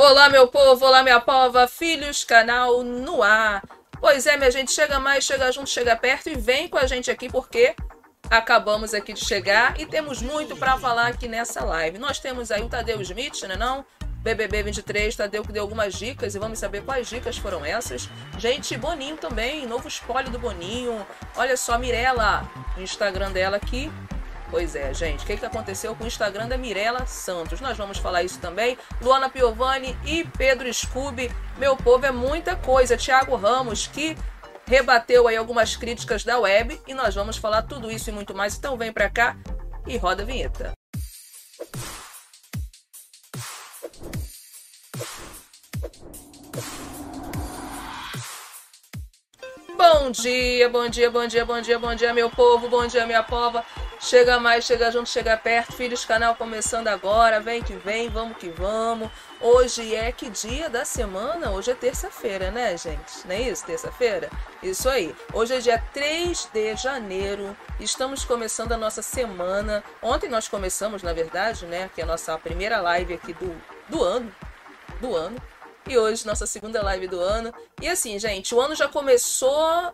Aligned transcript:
Olá, 0.00 0.28
meu 0.28 0.46
povo, 0.46 0.86
olá, 0.86 1.02
minha 1.02 1.20
pova, 1.20 1.66
filhos, 1.66 2.22
canal 2.22 2.84
no 2.84 3.22
ar. 3.22 3.62
Pois 4.00 4.26
é, 4.26 4.36
minha 4.36 4.50
gente, 4.50 4.70
chega 4.70 5.00
mais, 5.00 5.24
chega 5.24 5.50
junto, 5.50 5.68
chega 5.68 5.96
perto 5.96 6.28
e 6.28 6.36
vem 6.36 6.68
com 6.68 6.78
a 6.78 6.86
gente 6.86 7.10
aqui 7.10 7.28
porque 7.28 7.74
acabamos 8.30 8.94
aqui 8.94 9.12
de 9.12 9.24
chegar 9.24 9.78
e 9.80 9.86
temos 9.86 10.22
muito 10.22 10.56
para 10.56 10.78
falar 10.78 11.08
aqui 11.08 11.26
nessa 11.26 11.64
live. 11.64 11.98
Nós 11.98 12.20
temos 12.20 12.52
aí 12.52 12.62
o 12.62 12.68
Tadeu 12.68 13.00
Smith, 13.02 13.42
né 13.42 13.56
não? 13.56 13.84
BBB 14.22 14.62
23, 14.64 15.16
Tadeu 15.16 15.42
que 15.42 15.52
deu 15.52 15.62
algumas 15.62 15.94
dicas 15.94 16.34
e 16.34 16.38
vamos 16.38 16.58
saber 16.58 16.84
quais 16.84 17.08
dicas 17.08 17.36
foram 17.36 17.64
essas. 17.64 18.08
Gente, 18.36 18.76
Boninho 18.76 19.16
também, 19.16 19.66
novo 19.66 19.88
spoiler 19.88 20.30
do 20.30 20.38
Boninho. 20.38 21.04
Olha 21.36 21.56
só, 21.56 21.76
Mirella, 21.76 22.48
Instagram 22.76 23.32
dela 23.32 23.56
aqui 23.56 23.90
Pois 24.50 24.74
é, 24.74 24.94
gente. 24.94 25.24
O 25.24 25.26
que, 25.26 25.36
que 25.36 25.46
aconteceu 25.46 25.94
com 25.94 26.04
o 26.04 26.06
Instagram 26.06 26.48
da 26.48 26.56
Mirella 26.56 27.06
Santos? 27.06 27.60
Nós 27.60 27.76
vamos 27.76 27.98
falar 27.98 28.22
isso 28.22 28.38
também. 28.40 28.78
Luana 29.00 29.28
Piovani 29.28 29.96
e 30.04 30.24
Pedro 30.24 30.72
Scooby. 30.72 31.30
Meu 31.58 31.76
povo, 31.76 32.06
é 32.06 32.10
muita 32.10 32.56
coisa. 32.56 32.96
Tiago 32.96 33.36
Ramos, 33.36 33.86
que 33.86 34.16
rebateu 34.66 35.28
aí 35.28 35.36
algumas 35.36 35.76
críticas 35.76 36.24
da 36.24 36.38
web. 36.38 36.80
E 36.86 36.94
nós 36.94 37.14
vamos 37.14 37.36
falar 37.36 37.62
tudo 37.62 37.90
isso 37.90 38.08
e 38.08 38.12
muito 38.12 38.34
mais. 38.34 38.56
Então 38.56 38.76
vem 38.76 38.92
pra 38.92 39.10
cá 39.10 39.36
e 39.86 39.98
roda 39.98 40.22
a 40.22 40.26
vinheta. 40.26 40.72
Bom 49.76 50.10
dia, 50.10 50.68
bom 50.68 50.88
dia, 50.88 51.10
bom 51.10 51.26
dia, 51.26 51.44
bom 51.44 51.60
dia, 51.60 51.78
bom 51.78 51.94
dia, 51.94 52.14
meu 52.14 52.28
povo, 52.30 52.68
bom 52.68 52.86
dia, 52.86 53.06
minha 53.06 53.22
pova. 53.22 53.64
Chega 54.00 54.38
mais, 54.38 54.64
chega 54.64 54.92
junto, 54.92 55.08
chega 55.08 55.36
perto. 55.36 55.72
Filhos 55.72 56.04
canal 56.04 56.36
começando 56.36 56.86
agora. 56.86 57.40
Vem 57.40 57.60
que 57.60 57.74
vem, 57.74 58.08
vamos 58.08 58.36
que 58.36 58.48
vamos. 58.48 59.10
Hoje 59.40 59.92
é 59.92 60.12
que 60.12 60.30
dia 60.30 60.70
da 60.70 60.84
semana? 60.84 61.50
Hoje 61.50 61.72
é 61.72 61.74
terça-feira, 61.74 62.50
né, 62.52 62.76
gente? 62.76 63.26
Não 63.26 63.34
é 63.34 63.42
isso? 63.42 63.66
Terça-feira? 63.66 64.30
Isso 64.62 64.88
aí. 64.88 65.14
Hoje 65.32 65.54
é 65.54 65.58
dia 65.58 65.82
3 65.92 66.48
de 66.52 66.76
janeiro. 66.76 67.56
Estamos 67.80 68.24
começando 68.24 68.70
a 68.70 68.76
nossa 68.76 69.02
semana. 69.02 69.82
Ontem 70.00 70.30
nós 70.30 70.46
começamos, 70.46 71.02
na 71.02 71.12
verdade, 71.12 71.66
né? 71.66 71.90
Que 71.92 72.00
é 72.00 72.04
a 72.04 72.06
nossa 72.06 72.38
primeira 72.38 72.80
live 72.80 73.14
aqui 73.14 73.32
do, 73.32 73.60
do 73.88 74.04
ano. 74.04 74.32
Do 75.00 75.16
ano. 75.16 75.36
E 75.88 75.98
hoje, 75.98 76.24
nossa 76.24 76.46
segunda 76.46 76.82
live 76.84 77.08
do 77.08 77.18
ano. 77.18 77.52
E 77.82 77.88
assim, 77.88 78.16
gente, 78.18 78.54
o 78.54 78.60
ano 78.60 78.76
já 78.76 78.86
começou 78.86 79.92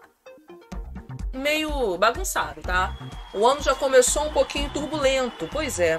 meio 1.35 1.97
bagunçado, 1.99 2.61
tá? 2.63 2.97
O 3.33 3.47
ano 3.47 3.63
já 3.63 3.75
começou 3.75 4.25
um 4.25 4.33
pouquinho 4.33 4.71
turbulento, 4.71 5.49
pois 5.53 5.79
é. 5.79 5.99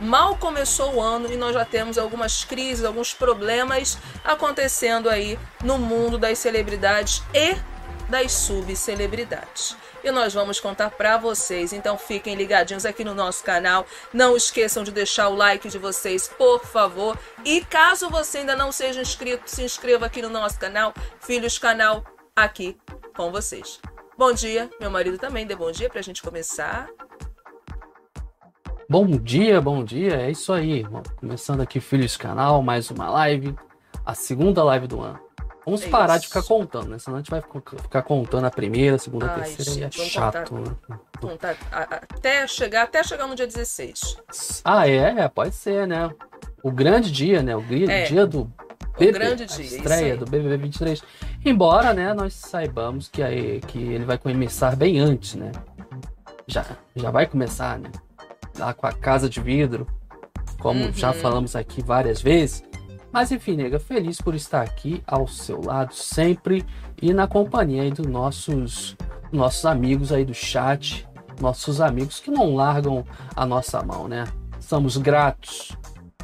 Mal 0.00 0.36
começou 0.36 0.94
o 0.94 1.00
ano 1.00 1.30
e 1.30 1.36
nós 1.36 1.52
já 1.52 1.64
temos 1.64 1.98
algumas 1.98 2.44
crises, 2.44 2.84
alguns 2.84 3.12
problemas 3.12 3.98
acontecendo 4.24 5.10
aí 5.10 5.38
no 5.62 5.78
mundo 5.78 6.16
das 6.16 6.38
celebridades 6.38 7.22
e 7.34 7.54
das 8.08 8.32
subcelebridades. 8.32 9.76
E 10.02 10.10
nós 10.10 10.32
vamos 10.32 10.58
contar 10.58 10.90
para 10.90 11.18
vocês, 11.18 11.72
então 11.72 11.98
fiquem 11.98 12.34
ligadinhos 12.34 12.86
aqui 12.86 13.04
no 13.04 13.14
nosso 13.14 13.44
canal. 13.44 13.86
Não 14.12 14.36
esqueçam 14.36 14.82
de 14.82 14.90
deixar 14.90 15.28
o 15.28 15.36
like 15.36 15.68
de 15.68 15.78
vocês, 15.78 16.26
por 16.26 16.64
favor. 16.64 17.18
E 17.44 17.62
caso 17.64 18.08
você 18.08 18.38
ainda 18.38 18.56
não 18.56 18.72
seja 18.72 19.02
inscrito, 19.02 19.50
se 19.50 19.62
inscreva 19.62 20.06
aqui 20.06 20.22
no 20.22 20.30
nosso 20.30 20.58
canal, 20.58 20.94
Filhos 21.20 21.58
Canal, 21.58 22.02
aqui 22.34 22.78
com 23.14 23.30
vocês. 23.30 23.78
Bom 24.20 24.34
dia, 24.34 24.68
meu 24.78 24.90
marido 24.90 25.16
também 25.16 25.46
dê 25.46 25.56
bom 25.56 25.72
dia 25.72 25.88
para 25.88 25.98
a 25.98 26.02
gente 26.02 26.22
começar. 26.22 26.90
Bom 28.86 29.06
dia, 29.06 29.62
bom 29.62 29.82
dia, 29.82 30.20
é 30.20 30.30
isso 30.30 30.52
aí. 30.52 30.84
Começando 31.18 31.62
aqui 31.62 31.80
Filhos 31.80 32.18
Canal, 32.18 32.62
mais 32.62 32.90
uma 32.90 33.08
live, 33.08 33.56
a 34.04 34.12
segunda 34.12 34.62
live 34.62 34.86
do 34.86 35.00
ano. 35.00 35.18
Vamos 35.64 35.82
é 35.86 35.88
parar 35.88 36.16
isso. 36.16 36.24
de 36.24 36.28
ficar 36.28 36.42
contando, 36.42 36.90
né? 36.90 36.98
Senão 36.98 37.16
a 37.16 37.20
gente 37.20 37.30
vai 37.30 37.40
ficar 37.40 38.02
contando 38.02 38.44
a 38.44 38.50
primeira, 38.50 38.96
a 38.96 38.98
segunda, 38.98 39.24
a 39.24 39.36
terceira 39.36 39.70
gente, 39.70 39.98
e 39.98 40.02
é 40.02 40.04
chato. 40.04 40.50
Contar, 40.50 40.70
né? 40.90 40.98
contar, 41.18 41.56
até 41.72 42.46
chegar, 42.46 42.82
até 42.82 43.02
chegar 43.02 43.26
no 43.26 43.34
dia 43.34 43.46
16. 43.46 44.18
Ah, 44.62 44.86
é, 44.86 45.26
pode 45.30 45.54
ser, 45.54 45.86
né? 45.86 46.10
O 46.62 46.70
grande 46.70 47.10
dia, 47.10 47.42
né? 47.42 47.56
O 47.56 47.64
é. 47.88 48.02
dia 48.04 48.26
do 48.26 48.52
BB, 49.00 49.18
grande 49.18 49.46
dia, 49.46 49.64
estreia 49.64 50.16
do 50.16 50.26
BBB 50.26 50.58
23. 50.58 51.02
Embora, 51.44 51.94
né, 51.94 52.12
nós 52.12 52.34
saibamos 52.34 53.08
que, 53.08 53.22
aí, 53.22 53.60
que 53.60 53.78
ele 53.78 54.04
vai 54.04 54.18
começar 54.18 54.76
bem 54.76 54.98
antes, 54.98 55.34
né? 55.34 55.50
Já, 56.46 56.66
já 56.94 57.10
vai 57.10 57.26
começar, 57.26 57.78
né? 57.78 57.90
Lá 58.58 58.74
com 58.74 58.86
a 58.86 58.92
casa 58.92 59.28
de 59.28 59.40
vidro, 59.40 59.86
como 60.58 60.84
uhum. 60.84 60.92
já 60.92 61.14
falamos 61.14 61.56
aqui 61.56 61.82
várias 61.82 62.20
vezes. 62.20 62.62
Mas 63.10 63.32
enfim, 63.32 63.56
nega, 63.56 63.80
feliz 63.80 64.20
por 64.20 64.34
estar 64.34 64.60
aqui 64.60 65.02
ao 65.06 65.26
seu 65.26 65.60
lado 65.64 65.94
sempre 65.94 66.64
e 67.00 67.14
na 67.14 67.26
companhia 67.26 67.82
aí 67.82 67.90
dos 67.90 68.06
nossos, 68.06 68.96
nossos 69.32 69.64
amigos 69.64 70.12
aí 70.12 70.24
do 70.24 70.34
chat, 70.34 71.08
nossos 71.40 71.80
amigos 71.80 72.20
que 72.20 72.30
não 72.30 72.54
largam 72.54 73.04
a 73.34 73.46
nossa 73.46 73.82
mão, 73.82 74.06
né? 74.06 74.24
Estamos 74.60 74.98
gratos 74.98 75.74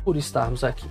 por 0.04 0.16
estarmos 0.16 0.62
aqui. 0.62 0.86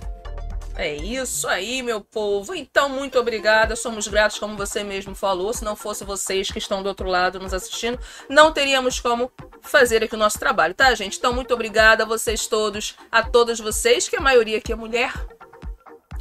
É 0.78 0.94
isso 0.94 1.48
aí, 1.48 1.82
meu 1.82 2.02
povo. 2.02 2.54
Então, 2.54 2.86
muito 2.86 3.18
obrigada. 3.18 3.74
Somos 3.74 4.06
gratos, 4.06 4.38
como 4.38 4.58
você 4.58 4.84
mesmo 4.84 5.14
falou. 5.14 5.52
Se 5.54 5.64
não 5.64 5.74
fosse 5.74 6.04
vocês 6.04 6.50
que 6.50 6.58
estão 6.58 6.82
do 6.82 6.88
outro 6.90 7.08
lado 7.08 7.40
nos 7.40 7.54
assistindo, 7.54 7.98
não 8.28 8.52
teríamos 8.52 9.00
como 9.00 9.32
fazer 9.62 10.04
aqui 10.04 10.14
o 10.14 10.18
nosso 10.18 10.38
trabalho, 10.38 10.74
tá, 10.74 10.94
gente? 10.94 11.16
Então, 11.16 11.32
muito 11.32 11.54
obrigada 11.54 12.04
a 12.04 12.06
vocês 12.06 12.46
todos, 12.46 12.94
a 13.10 13.22
todas 13.22 13.58
vocês, 13.58 14.06
que 14.06 14.16
a 14.16 14.20
maioria 14.20 14.58
aqui 14.58 14.70
é 14.70 14.76
mulher. 14.76 15.14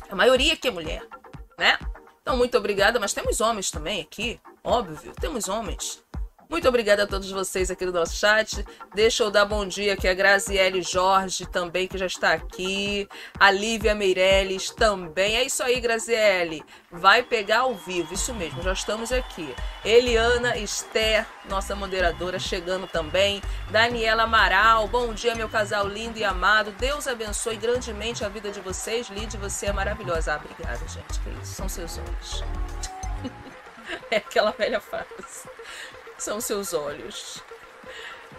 A 0.09 0.15
maioria 0.15 0.53
aqui 0.53 0.69
é 0.69 0.71
mulher, 0.71 1.05
né? 1.59 1.77
Então, 2.21 2.37
muito 2.37 2.57
obrigada. 2.57 2.97
Mas 2.97 3.11
temos 3.11 3.41
homens 3.41 3.69
também 3.69 4.01
aqui, 4.01 4.39
óbvio. 4.63 5.11
Temos 5.19 5.49
homens. 5.49 6.04
Muito 6.55 6.69
obrigada 6.69 7.03
a 7.03 7.05
todos 7.05 7.29
vocês 7.29 7.69
aqui 7.69 7.85
do 7.85 7.91
nosso 7.91 8.15
chat. 8.15 8.65
Deixa 8.93 9.23
eu 9.23 9.29
dar 9.29 9.43
bom 9.43 9.67
dia 9.67 9.91
aqui 9.91 10.07
a 10.07 10.13
Graziele 10.13 10.81
Jorge 10.81 11.45
também, 11.45 11.85
que 11.85 11.97
já 11.97 12.05
está 12.05 12.31
aqui. 12.31 13.09
A 13.37 13.51
Lívia 13.51 13.93
Meirelles 13.93 14.69
também. 14.69 15.35
É 15.35 15.43
isso 15.43 15.61
aí, 15.61 15.81
Graziele. 15.81 16.63
Vai 16.89 17.23
pegar 17.23 17.59
ao 17.59 17.75
vivo, 17.75 18.13
isso 18.13 18.33
mesmo, 18.33 18.61
já 18.61 18.71
estamos 18.71 19.11
aqui. 19.11 19.53
Eliana 19.83 20.55
Esther, 20.55 21.27
nossa 21.49 21.75
moderadora, 21.75 22.39
chegando 22.39 22.87
também. 22.87 23.41
Daniela 23.69 24.23
Amaral, 24.23 24.87
bom 24.87 25.13
dia, 25.13 25.35
meu 25.35 25.49
casal 25.49 25.85
lindo 25.85 26.17
e 26.17 26.23
amado. 26.23 26.71
Deus 26.79 27.05
abençoe 27.05 27.57
grandemente 27.57 28.23
a 28.23 28.29
vida 28.29 28.49
de 28.49 28.61
vocês. 28.61 29.09
Lide, 29.09 29.35
você 29.35 29.65
é 29.65 29.73
maravilhosa. 29.73 30.35
Ah, 30.35 30.37
obrigada, 30.37 30.87
gente. 30.87 31.19
Que 31.19 31.29
isso, 31.43 31.53
são 31.53 31.67
seus 31.67 31.97
olhos. 31.97 32.45
é 34.09 34.15
aquela 34.15 34.51
velha 34.51 34.79
frase 34.79 35.49
são 36.17 36.39
seus 36.41 36.73
olhos. 36.73 37.43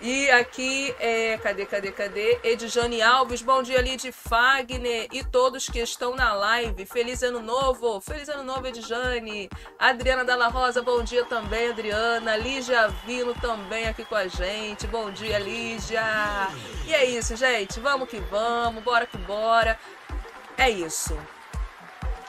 E 0.00 0.30
aqui 0.30 0.94
é. 1.00 1.38
Cadê, 1.38 1.64
cadê, 1.64 1.90
cadê? 1.90 2.38
Edjane 2.44 3.00
Alves, 3.00 3.40
bom 3.40 3.62
dia, 3.62 3.80
Lid 3.80 4.12
Fagner 4.12 5.08
e 5.10 5.24
todos 5.24 5.68
que 5.68 5.78
estão 5.78 6.14
na 6.14 6.34
live. 6.34 6.84
Feliz 6.84 7.22
ano 7.22 7.40
novo! 7.40 7.98
Feliz 8.00 8.28
ano 8.28 8.42
novo, 8.42 8.66
Edjane! 8.66 9.48
Adriana 9.78 10.24
Dalla 10.24 10.48
Rosa, 10.48 10.82
bom 10.82 11.02
dia 11.02 11.24
também, 11.24 11.70
Adriana. 11.70 12.36
Lígia 12.36 12.88
Vino 13.06 13.34
também 13.40 13.88
aqui 13.88 14.04
com 14.04 14.16
a 14.16 14.28
gente. 14.28 14.86
Bom 14.86 15.10
dia, 15.10 15.38
Lígia! 15.38 16.02
E 16.86 16.94
é 16.94 17.06
isso, 17.06 17.34
gente. 17.34 17.80
Vamos 17.80 18.08
que 18.08 18.20
vamos, 18.20 18.82
bora 18.82 19.06
que 19.06 19.16
bora. 19.18 19.78
É 20.58 20.68
isso. 20.68 21.16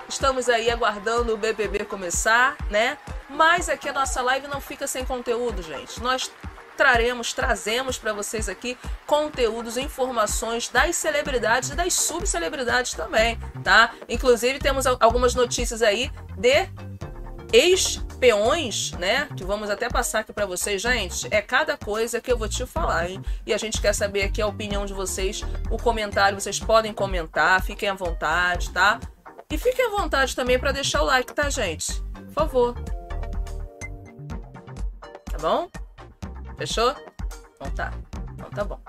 Estamos 0.09 0.48
aí 0.48 0.69
aguardando 0.69 1.33
o 1.33 1.38
BBB 1.38 1.86
começar, 1.86 2.56
né? 2.69 2.98
Mas 3.30 3.68
aqui 3.68 3.89
a 3.89 3.94
nossa 3.94 4.21
live 4.21 4.48
não 4.48 4.62
fica 4.62 4.88
sem 4.88 5.04
conteúdo, 5.04 5.62
gente. 5.62 6.01
Nós 6.01 6.31
traremos, 6.77 7.33
trazemos 7.33 7.98
para 7.98 8.13
vocês 8.13 8.48
aqui 8.48 8.77
conteúdos, 9.06 9.75
informações 9.75 10.69
das 10.69 10.95
celebridades 10.95 11.71
e 11.71 11.75
das 11.75 11.94
subcelebridades 11.94 12.94
também, 12.94 13.38
tá? 13.63 13.92
Inclusive 14.07 14.59
temos 14.59 14.86
algumas 14.86 15.33
notícias 15.36 15.81
aí 15.81 16.09
de 16.38 16.69
ex-peões, 17.51 18.92
né? 18.94 19.27
Que 19.36 19.44
vamos 19.44 19.69
até 19.69 19.89
passar 19.89 20.19
aqui 20.19 20.31
para 20.31 20.45
vocês, 20.45 20.81
gente. 20.81 21.27
É 21.31 21.42
cada 21.42 21.75
coisa 21.77 22.21
que 22.21 22.31
eu 22.31 22.38
vou 22.38 22.48
te 22.48 22.65
falar, 22.65 23.09
hein? 23.09 23.21
E 23.45 23.54
a 23.54 23.57
gente 23.57 23.81
quer 23.81 23.94
saber 23.94 24.24
aqui 24.24 24.42
a 24.42 24.48
opinião 24.48 24.86
de 24.86 24.94
vocês, 24.94 25.42
o 25.69 25.77
comentário, 25.77 26.39
vocês 26.39 26.59
podem 26.59 26.94
comentar, 26.94 27.62
fiquem 27.62 27.89
à 27.89 27.94
vontade, 27.94 28.69
tá? 28.69 29.00
E 29.49 29.57
fiquem 29.57 29.85
à 29.85 29.89
vontade 29.89 30.35
também 30.35 30.59
para 30.59 30.73
deixar 30.73 31.01
o 31.01 31.05
like, 31.05 31.33
tá, 31.33 31.49
gente? 31.49 32.01
Por 32.01 32.33
favor. 32.33 32.75
Tá 35.31 35.38
bom? 35.39 35.69
Fechou? 36.57 36.94
Então 37.55 37.71
tá. 37.71 37.94
Então 38.33 38.49
tá 38.49 38.63
bom. 38.65 38.79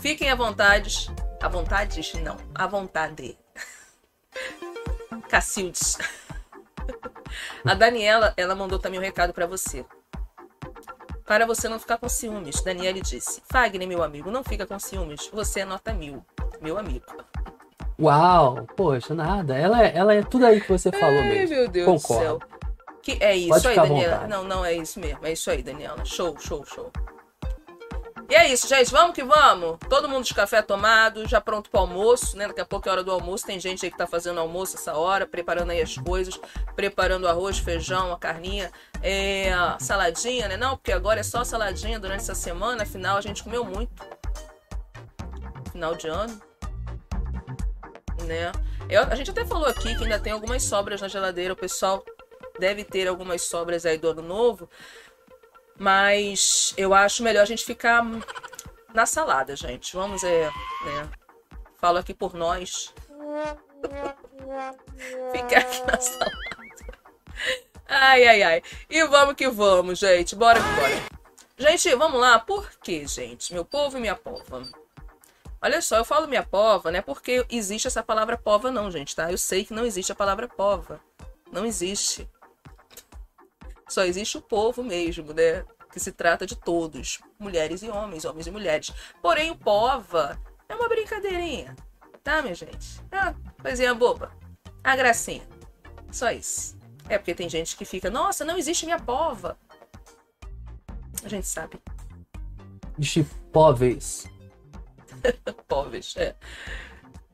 Fiquem 0.00 0.30
à 0.30 0.34
vontade. 0.34 1.14
À 1.40 1.48
vontade? 1.48 2.00
Não. 2.22 2.36
À 2.54 2.66
vontade. 2.66 3.38
Cacildes. 5.28 5.96
A 7.64 7.74
Daniela, 7.74 8.34
ela 8.36 8.54
mandou 8.54 8.78
também 8.78 8.98
um 8.98 9.02
recado 9.02 9.32
para 9.32 9.46
você. 9.46 9.84
Para 11.24 11.46
você 11.46 11.68
não 11.68 11.78
ficar 11.78 11.98
com 11.98 12.08
ciúmes, 12.08 12.60
Daniele 12.60 13.00
disse. 13.00 13.40
Fagner, 13.48 13.86
meu 13.86 14.02
amigo, 14.02 14.30
não 14.30 14.42
fica 14.42 14.66
com 14.66 14.78
ciúmes. 14.80 15.30
Você 15.32 15.60
é 15.60 15.64
nota 15.64 15.92
mil. 15.92 16.26
Meu 16.60 16.76
amigo. 16.76 17.06
Uau, 18.00 18.66
poxa, 18.76 19.14
nada. 19.14 19.56
Ela 19.56 19.84
é, 19.84 19.92
ela 19.96 20.14
é 20.14 20.22
tudo 20.22 20.46
aí 20.46 20.60
que 20.60 20.68
você 20.70 20.90
falou 20.90 21.20
Ai, 21.20 21.28
mesmo. 21.28 21.56
meu 21.56 21.68
Deus 21.68 21.86
Concordo. 21.86 22.38
do 22.38 22.40
céu. 22.40 22.60
Que 23.02 23.18
é 23.20 23.36
isso 23.36 23.48
Pode 23.50 23.68
aí, 23.68 23.76
Daniela. 23.76 24.14
vontade. 24.14 24.30
Não, 24.30 24.44
não, 24.44 24.64
é 24.64 24.72
isso 24.74 24.98
mesmo. 25.00 25.26
É 25.26 25.32
isso 25.32 25.50
aí, 25.50 25.62
Daniela. 25.62 26.04
Show, 26.04 26.36
show, 26.38 26.64
show. 26.64 26.90
E 28.28 28.34
é 28.34 28.46
isso, 28.48 28.68
gente. 28.68 28.90
Vamos 28.92 29.14
que 29.14 29.24
vamos. 29.24 29.76
Todo 29.88 30.08
mundo 30.08 30.24
de 30.24 30.32
café 30.32 30.62
tomado, 30.62 31.26
já 31.26 31.40
pronto 31.40 31.68
pro 31.68 31.80
almoço, 31.80 32.36
né? 32.36 32.46
Daqui 32.46 32.60
a 32.60 32.64
pouco 32.64 32.88
é 32.88 32.92
hora 32.92 33.02
do 33.02 33.10
almoço. 33.10 33.44
Tem 33.44 33.58
gente 33.58 33.84
aí 33.84 33.90
que 33.90 33.98
tá 33.98 34.06
fazendo 34.06 34.38
almoço 34.38 34.76
essa 34.76 34.94
hora, 34.94 35.26
preparando 35.26 35.70
aí 35.70 35.82
as 35.82 35.96
coisas, 35.96 36.38
preparando 36.76 37.26
arroz, 37.26 37.58
feijão, 37.58 38.12
a 38.12 38.18
carninha, 38.18 38.70
é, 39.02 39.52
a 39.52 39.78
saladinha, 39.80 40.46
né? 40.46 40.56
Não, 40.56 40.76
porque 40.76 40.92
agora 40.92 41.20
é 41.20 41.24
só 41.24 41.42
saladinha 41.42 41.98
durante 41.98 42.20
essa 42.20 42.34
semana. 42.34 42.84
Afinal, 42.84 43.16
a 43.16 43.20
gente 43.20 43.42
comeu 43.42 43.64
muito. 43.64 43.90
Final 45.72 45.94
de 45.96 46.06
ano. 46.06 46.49
Né? 48.24 48.52
Eu- 48.88 49.04
a 49.04 49.14
gente 49.14 49.30
até 49.30 49.44
falou 49.44 49.66
aqui 49.66 49.96
que 49.96 50.04
ainda 50.04 50.18
tem 50.18 50.32
algumas 50.32 50.62
sobras 50.62 51.00
na 51.00 51.08
geladeira. 51.08 51.54
O 51.54 51.56
pessoal 51.56 52.04
deve 52.58 52.84
ter 52.84 53.08
algumas 53.08 53.42
sobras 53.42 53.86
aí 53.86 53.98
do 53.98 54.10
ano 54.10 54.22
novo. 54.22 54.68
Mas 55.78 56.74
eu 56.76 56.92
acho 56.92 57.22
melhor 57.22 57.42
a 57.42 57.46
gente 57.46 57.64
ficar 57.64 58.04
na 58.92 59.06
salada, 59.06 59.56
gente. 59.56 59.94
Vamos, 59.96 60.22
é, 60.22 60.50
né? 60.84 61.08
Falo 61.76 61.98
aqui 61.98 62.12
por 62.12 62.34
nós. 62.34 62.92
Ficar 65.32 65.60
aqui 65.60 65.80
na 65.86 66.00
salada. 66.00 66.36
Ai, 67.88 68.26
ai, 68.26 68.42
ai. 68.42 68.62
E 68.88 69.02
vamos 69.04 69.34
que 69.34 69.48
vamos, 69.48 69.98
gente. 69.98 70.36
Bora 70.36 70.60
que 70.60 70.80
bora. 70.80 71.02
Gente, 71.56 71.94
vamos 71.94 72.20
lá. 72.20 72.38
Por 72.38 72.70
quê, 72.82 73.06
gente? 73.06 73.52
Meu 73.52 73.64
povo 73.64 73.96
e 73.96 74.00
minha 74.00 74.14
pova. 74.14 74.62
Olha 75.62 75.82
só, 75.82 75.98
eu 75.98 76.04
falo 76.04 76.26
minha 76.26 76.42
pova, 76.42 76.90
né? 76.90 77.02
Porque 77.02 77.44
existe 77.50 77.86
essa 77.86 78.02
palavra 78.02 78.38
pova, 78.38 78.70
não, 78.70 78.90
gente, 78.90 79.14
tá? 79.14 79.30
Eu 79.30 79.36
sei 79.36 79.64
que 79.64 79.74
não 79.74 79.84
existe 79.84 80.10
a 80.10 80.14
palavra 80.14 80.48
pova. 80.48 81.00
Não 81.52 81.66
existe. 81.66 82.28
Só 83.86 84.04
existe 84.04 84.38
o 84.38 84.42
povo 84.42 84.82
mesmo, 84.82 85.34
né? 85.34 85.64
Que 85.92 86.00
se 86.00 86.12
trata 86.12 86.46
de 86.46 86.56
todos, 86.56 87.18
mulheres 87.38 87.82
e 87.82 87.90
homens, 87.90 88.24
homens 88.24 88.46
e 88.46 88.50
mulheres. 88.50 88.90
Porém, 89.20 89.50
o 89.50 89.56
pova 89.56 90.40
é 90.68 90.74
uma 90.74 90.88
brincadeirinha, 90.88 91.74
tá, 92.22 92.40
minha 92.40 92.54
gente? 92.54 93.02
É 93.10 93.20
uma 93.20 93.36
coisinha 93.60 93.94
boba. 93.94 94.32
A 94.82 94.96
gracinha. 94.96 95.46
Só 96.10 96.30
isso. 96.30 96.78
É 97.08 97.18
porque 97.18 97.34
tem 97.34 97.48
gente 97.48 97.76
que 97.76 97.84
fica, 97.84 98.08
nossa, 98.08 98.44
não 98.44 98.56
existe 98.56 98.86
minha 98.86 99.00
pova. 99.00 99.58
A 101.24 101.28
gente 101.28 101.46
sabe. 101.46 101.82
Chipóveis. 103.00 104.30
Povos, 105.68 106.16
é. 106.16 106.34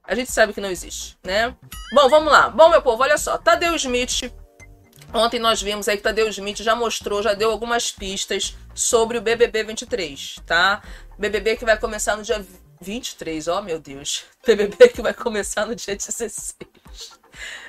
A 0.04 0.14
gente 0.14 0.30
sabe 0.30 0.52
que 0.52 0.60
não 0.60 0.70
existe, 0.70 1.18
né? 1.24 1.54
Bom, 1.92 2.08
vamos 2.08 2.32
lá. 2.32 2.48
Bom, 2.48 2.68
meu 2.68 2.80
povo, 2.80 3.02
olha 3.02 3.18
só. 3.18 3.36
Tadeu 3.36 3.74
Smith. 3.74 4.32
Ontem 5.12 5.38
nós 5.40 5.60
vimos 5.60 5.88
aí 5.88 5.96
que 5.96 6.02
Tadeu 6.02 6.28
Smith 6.28 6.58
já 6.58 6.74
mostrou, 6.76 7.22
já 7.22 7.34
deu 7.34 7.50
algumas 7.50 7.90
pistas 7.90 8.56
sobre 8.74 9.18
o 9.18 9.20
BBB 9.20 9.64
23, 9.64 10.36
tá? 10.46 10.82
BBB 11.18 11.56
que 11.56 11.64
vai 11.64 11.78
começar 11.78 12.16
no 12.16 12.22
dia 12.22 12.44
23, 12.80 13.48
ó 13.48 13.62
meu 13.62 13.78
Deus. 13.78 14.24
BBB 14.46 14.88
que 14.88 15.02
vai 15.02 15.14
começar 15.14 15.66
no 15.66 15.74
dia 15.74 15.96
16. 15.96 16.56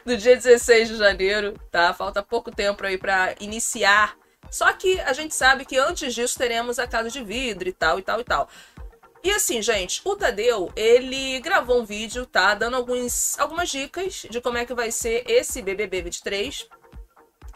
No 0.06 0.16
dia 0.16 0.36
16 0.36 0.90
de 0.90 0.98
janeiro, 0.98 1.60
tá? 1.72 1.94
Falta 1.94 2.24
pouco 2.24 2.52
tempo 2.52 2.86
aí 2.86 2.98
pra 2.98 3.36
iniciar. 3.40 4.16
Só 4.50 4.72
que 4.74 5.00
a 5.02 5.14
gente 5.14 5.36
sabe 5.36 5.66
que 5.66 5.78
antes 5.78 6.14
disso 6.14 6.38
teremos 6.38 6.80
a 6.80 6.88
casa 6.88 7.10
de 7.10 7.24
vidro 7.24 7.68
e 7.68 7.74
tal 7.74 8.00
e 8.00 8.02
tal 8.02 8.22
e 8.22 8.24
tal. 8.24 8.50
E 9.28 9.32
assim, 9.32 9.62
gente, 9.62 10.00
o 10.06 10.16
Tadeu, 10.16 10.72
ele 10.74 11.42
gravou 11.42 11.82
um 11.82 11.86
vídeo, 11.86 12.26
tá? 12.26 12.56
Dando 12.56 12.78
alguns, 12.78 13.38
algumas 13.38 13.68
dicas 13.68 14.26
de 14.30 14.40
como 14.40 14.58
é 14.58 14.66
que 14.66 14.74
vai 14.74 14.90
ser 14.90 15.30
esse 15.30 15.62
BBB 15.62 16.02
23. 16.04 16.66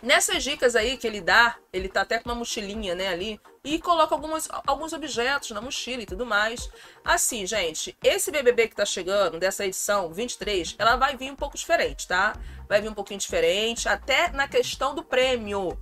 Nessas 0.03 0.43
dicas 0.43 0.75
aí 0.75 0.97
que 0.97 1.07
ele 1.07 1.21
dá, 1.21 1.55
ele 1.71 1.87
tá 1.87 2.01
até 2.01 2.19
com 2.19 2.27
uma 2.27 2.35
mochilinha, 2.35 2.93
né, 2.93 3.07
ali, 3.07 3.39
e 3.63 3.79
coloca 3.79 4.13
algumas, 4.13 4.49
alguns 4.67 4.91
objetos 4.91 5.51
na 5.51 5.61
mochila 5.61 6.01
e 6.01 6.05
tudo 6.05 6.25
mais. 6.25 6.69
Assim, 7.05 7.45
gente, 7.45 7.97
esse 8.03 8.31
BBB 8.31 8.67
que 8.67 8.75
tá 8.75 8.85
chegando, 8.85 9.39
dessa 9.39 9.65
edição 9.65 10.11
23, 10.11 10.75
ela 10.77 10.97
vai 10.97 11.15
vir 11.15 11.31
um 11.31 11.37
pouco 11.37 11.55
diferente, 11.55 12.05
tá? 12.05 12.33
Vai 12.67 12.81
vir 12.81 12.89
um 12.89 12.93
pouquinho 12.93 13.21
diferente, 13.21 13.87
até 13.87 14.29
na 14.31 14.45
questão 14.45 14.93
do 14.93 15.05
prêmio. 15.05 15.81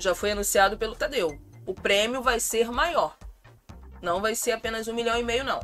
Já 0.00 0.16
foi 0.16 0.32
anunciado 0.32 0.76
pelo 0.76 0.96
Tadeu. 0.96 1.40
O 1.64 1.74
prêmio 1.74 2.22
vai 2.22 2.40
ser 2.40 2.72
maior. 2.72 3.16
Não 4.02 4.20
vai 4.20 4.34
ser 4.34 4.52
apenas 4.52 4.88
um 4.88 4.94
milhão 4.94 5.18
e 5.18 5.22
meio, 5.22 5.44
não. 5.44 5.60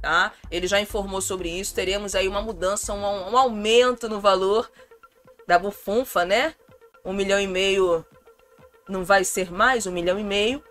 Tá? 0.00 0.32
Ele 0.50 0.66
já 0.66 0.80
informou 0.80 1.20
sobre 1.20 1.48
isso. 1.48 1.74
Teremos 1.74 2.14
aí 2.14 2.28
uma 2.28 2.42
mudança, 2.42 2.92
um, 2.92 3.32
um 3.32 3.38
aumento 3.38 4.08
no 4.08 4.20
valor 4.20 4.70
da 5.46 5.58
bufunfa, 5.58 6.24
né? 6.24 6.54
Um 7.04 7.12
milhão 7.12 7.40
e 7.40 7.46
meio 7.46 8.04
não 8.88 9.04
vai 9.04 9.24
ser 9.24 9.50
mais 9.50 9.86
um 9.86 9.92
milhão 9.92 10.18
e 10.18 10.24
meio. 10.24 10.62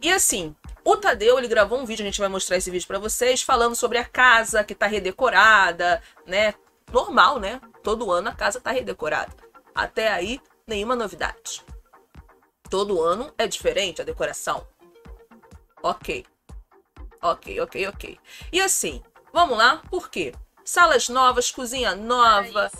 E 0.00 0.10
assim, 0.10 0.54
o 0.84 0.96
Tadeu, 0.96 1.38
ele 1.38 1.48
gravou 1.48 1.78
um 1.78 1.84
vídeo, 1.84 2.02
a 2.02 2.06
gente 2.06 2.20
vai 2.20 2.28
mostrar 2.28 2.56
esse 2.56 2.70
vídeo 2.70 2.86
para 2.86 2.98
vocês, 2.98 3.42
falando 3.42 3.76
sobre 3.76 3.98
a 3.98 4.04
casa 4.04 4.64
que 4.64 4.74
tá 4.74 4.86
redecorada, 4.86 6.02
né? 6.26 6.54
Normal, 6.90 7.38
né? 7.38 7.60
Todo 7.82 8.10
ano 8.10 8.28
a 8.28 8.34
casa 8.34 8.60
tá 8.60 8.70
redecorada. 8.70 9.32
Até 9.74 10.08
aí, 10.08 10.40
nenhuma 10.66 10.96
novidade. 10.96 11.64
Todo 12.68 13.02
ano 13.02 13.32
é 13.38 13.46
diferente 13.46 14.02
a 14.02 14.04
decoração. 14.04 14.66
Ok. 15.82 16.24
Ok, 17.22 17.60
ok, 17.60 17.86
ok. 17.86 18.18
E 18.52 18.60
assim, 18.60 19.00
vamos 19.32 19.56
lá, 19.56 19.80
por 19.88 20.10
quê? 20.10 20.34
Salas 20.64 21.08
novas, 21.08 21.50
cozinha 21.50 21.94
nova, 21.94 22.70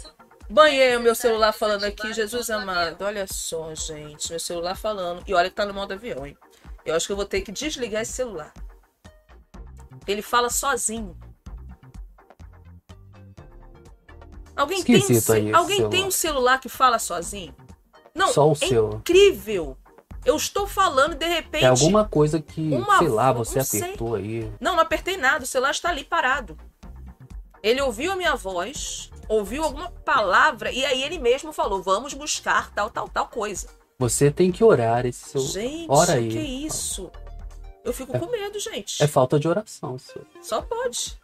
banheiro, 0.50 1.00
meu 1.00 1.14
celular 1.14 1.52
falando 1.52 1.84
aqui, 1.84 2.12
Jesus 2.12 2.50
amado. 2.50 3.02
Olha 3.04 3.26
só, 3.26 3.72
gente, 3.74 4.30
meu 4.30 4.40
celular 4.40 4.76
falando. 4.76 5.22
E 5.26 5.32
olha 5.32 5.48
que 5.48 5.54
tá 5.56 5.64
no 5.64 5.72
modo 5.72 5.92
avião, 5.94 6.26
hein? 6.26 6.36
Eu 6.84 6.96
acho 6.96 7.06
que 7.06 7.12
eu 7.12 7.16
vou 7.16 7.24
ter 7.24 7.42
que 7.42 7.52
desligar 7.52 8.02
esse 8.02 8.12
celular. 8.12 8.52
Ele 10.06 10.22
fala 10.22 10.50
sozinho. 10.50 11.16
Alguém, 14.54 14.82
tem 14.82 14.96
um, 14.96 15.56
alguém 15.56 15.78
tem 15.88 15.90
celular. 15.90 16.06
um 16.06 16.10
celular 16.10 16.60
que 16.60 16.68
fala 16.68 16.98
sozinho? 16.98 17.54
Não, 18.14 18.28
Só 18.28 18.48
o 18.48 18.52
é 18.52 18.54
seu. 18.56 18.90
incrível. 18.94 19.76
Eu 20.24 20.36
estou 20.36 20.66
falando 20.66 21.14
de 21.14 21.26
repente. 21.26 21.64
É 21.64 21.68
alguma 21.68 22.06
coisa 22.06 22.40
que, 22.40 22.70
sei 22.98 23.08
lá, 23.08 23.32
você 23.32 23.58
não 23.58 23.64
sei. 23.64 23.82
apertou 23.82 24.14
aí. 24.14 24.52
Não, 24.60 24.76
não 24.76 24.82
apertei 24.82 25.16
nada, 25.16 25.44
o 25.44 25.46
celular 25.46 25.70
está 25.70 25.88
ali 25.88 26.04
parado. 26.04 26.56
Ele 27.62 27.80
ouviu 27.80 28.12
a 28.12 28.16
minha 28.16 28.34
voz, 28.34 29.10
ouviu 29.28 29.62
alguma 29.62 29.90
palavra 29.90 30.70
e 30.72 30.84
aí 30.84 31.02
ele 31.02 31.18
mesmo 31.18 31.52
falou: 31.52 31.82
vamos 31.82 32.14
buscar 32.14 32.72
tal, 32.72 32.90
tal, 32.90 33.08
tal 33.08 33.28
coisa. 33.28 33.68
Você 33.98 34.30
tem 34.30 34.50
que 34.50 34.64
orar 34.64 35.06
esse 35.06 35.30
seu. 35.30 35.40
Gente, 35.40 35.86
Ora 35.88 36.14
aí. 36.14 36.28
que 36.28 36.38
isso? 36.38 37.10
Eu 37.84 37.92
fico 37.92 38.16
com 38.18 38.26
medo, 38.26 38.58
gente. 38.58 39.02
É 39.02 39.06
falta 39.06 39.38
de 39.38 39.48
oração, 39.48 39.98
seu. 39.98 40.24
Só 40.40 40.62
pode. 40.62 41.20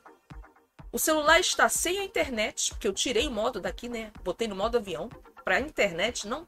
O 0.91 0.99
celular 0.99 1.39
está 1.39 1.69
sem 1.69 1.99
a 1.99 2.05
internet, 2.05 2.71
porque 2.71 2.89
eu 2.89 2.93
tirei 2.93 3.27
o 3.29 3.31
modo 3.31 3.61
daqui, 3.61 3.89
né? 3.89 4.11
Botei 4.25 4.49
no 4.49 4.57
modo 4.57 4.79
avião. 4.79 5.09
Pra 5.45 5.61
internet 5.61 6.27
não. 6.27 6.47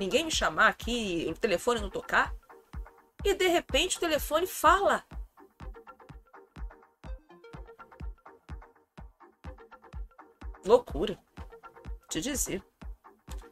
Ninguém 0.00 0.24
me 0.24 0.30
chamar 0.30 0.68
aqui, 0.68 1.26
o 1.28 1.34
telefone 1.34 1.78
não 1.78 1.90
tocar. 1.90 2.34
E 3.22 3.34
de 3.34 3.46
repente 3.48 3.98
o 3.98 4.00
telefone 4.00 4.46
fala. 4.46 5.04
Loucura. 10.64 11.18
Te 12.08 12.18
dizer. 12.18 12.62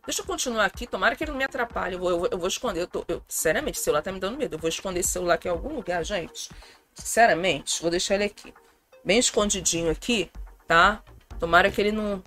Deixa 0.06 0.22
eu 0.22 0.24
continuar 0.24 0.64
aqui, 0.64 0.86
tomara 0.86 1.14
que 1.14 1.22
ele 1.22 1.32
não 1.32 1.38
me 1.38 1.44
atrapalhe. 1.44 1.96
Eu 1.96 2.00
vou, 2.00 2.10
eu 2.10 2.18
vou, 2.18 2.28
eu 2.32 2.38
vou 2.38 2.48
esconder. 2.48 2.80
Eu 2.80 2.86
tô, 2.86 3.04
eu, 3.08 3.22
sinceramente, 3.28 3.78
o 3.78 3.82
celular 3.82 4.00
tá 4.00 4.10
me 4.10 4.18
dando 4.18 4.38
medo. 4.38 4.54
Eu 4.54 4.58
vou 4.58 4.70
esconder 4.70 5.00
esse 5.00 5.10
celular 5.10 5.34
aqui 5.34 5.48
em 5.48 5.50
algum 5.50 5.74
lugar, 5.74 6.02
gente. 6.02 6.48
Sinceramente, 6.94 7.82
vou 7.82 7.90
deixar 7.90 8.14
ele 8.14 8.24
aqui. 8.24 8.54
Bem 9.04 9.18
escondidinho 9.18 9.90
aqui, 9.90 10.32
tá? 10.66 11.04
Tomara 11.38 11.70
que 11.70 11.78
ele 11.78 11.92
não 11.92 12.24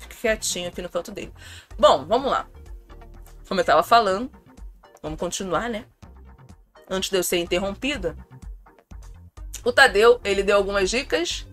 fique 0.00 0.16
quietinho 0.16 0.70
aqui 0.70 0.80
no 0.80 0.88
canto 0.88 1.12
dele. 1.12 1.34
Bom, 1.78 2.06
vamos 2.06 2.30
lá. 2.30 2.48
Como 3.52 3.60
eu 3.60 3.66
tava 3.66 3.82
falando, 3.82 4.30
vamos 5.02 5.20
continuar, 5.20 5.68
né? 5.68 5.84
Antes 6.88 7.10
de 7.10 7.18
eu 7.18 7.22
ser 7.22 7.36
interrompida. 7.36 8.16
O 9.62 9.70
Tadeu, 9.70 10.18
ele 10.24 10.42
deu 10.42 10.56
algumas 10.56 10.88
dicas. 10.88 11.46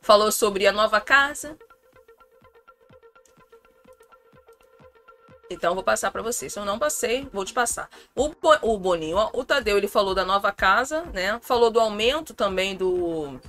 Falou 0.00 0.30
sobre 0.30 0.68
a 0.68 0.72
nova 0.72 1.00
casa. 1.00 1.58
Então 5.50 5.72
eu 5.72 5.74
vou 5.74 5.82
passar 5.82 6.12
para 6.12 6.22
você. 6.22 6.48
Se 6.48 6.60
eu 6.60 6.64
não 6.64 6.78
passei, 6.78 7.28
vou 7.32 7.44
te 7.44 7.52
passar. 7.52 7.90
O, 8.14 8.30
o 8.62 8.78
Boninho, 8.78 9.18
o 9.32 9.44
Tadeu, 9.44 9.76
ele 9.76 9.88
falou 9.88 10.14
da 10.14 10.24
nova 10.24 10.52
casa, 10.52 11.02
né? 11.06 11.40
Falou 11.42 11.72
do 11.72 11.80
aumento 11.80 12.34
também 12.34 12.76
do 12.76 13.40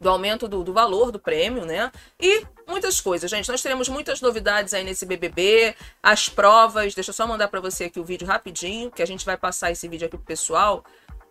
do 0.00 0.08
aumento 0.08 0.46
do, 0.46 0.62
do 0.62 0.72
valor 0.72 1.10
do 1.10 1.18
prêmio, 1.18 1.64
né? 1.64 1.90
E 2.20 2.46
muitas 2.66 3.00
coisas, 3.00 3.28
gente. 3.28 3.48
Nós 3.48 3.62
teremos 3.62 3.88
muitas 3.88 4.20
novidades 4.20 4.72
aí 4.72 4.84
nesse 4.84 5.04
BBB, 5.04 5.74
as 6.02 6.28
provas. 6.28 6.94
Deixa 6.94 7.10
eu 7.10 7.14
só 7.14 7.26
mandar 7.26 7.48
para 7.48 7.60
você 7.60 7.84
aqui 7.84 7.98
o 7.98 8.04
vídeo 8.04 8.26
rapidinho, 8.26 8.90
que 8.90 9.02
a 9.02 9.06
gente 9.06 9.26
vai 9.26 9.36
passar 9.36 9.72
esse 9.72 9.88
vídeo 9.88 10.06
aqui 10.06 10.16
pro 10.16 10.24
pessoal, 10.26 10.84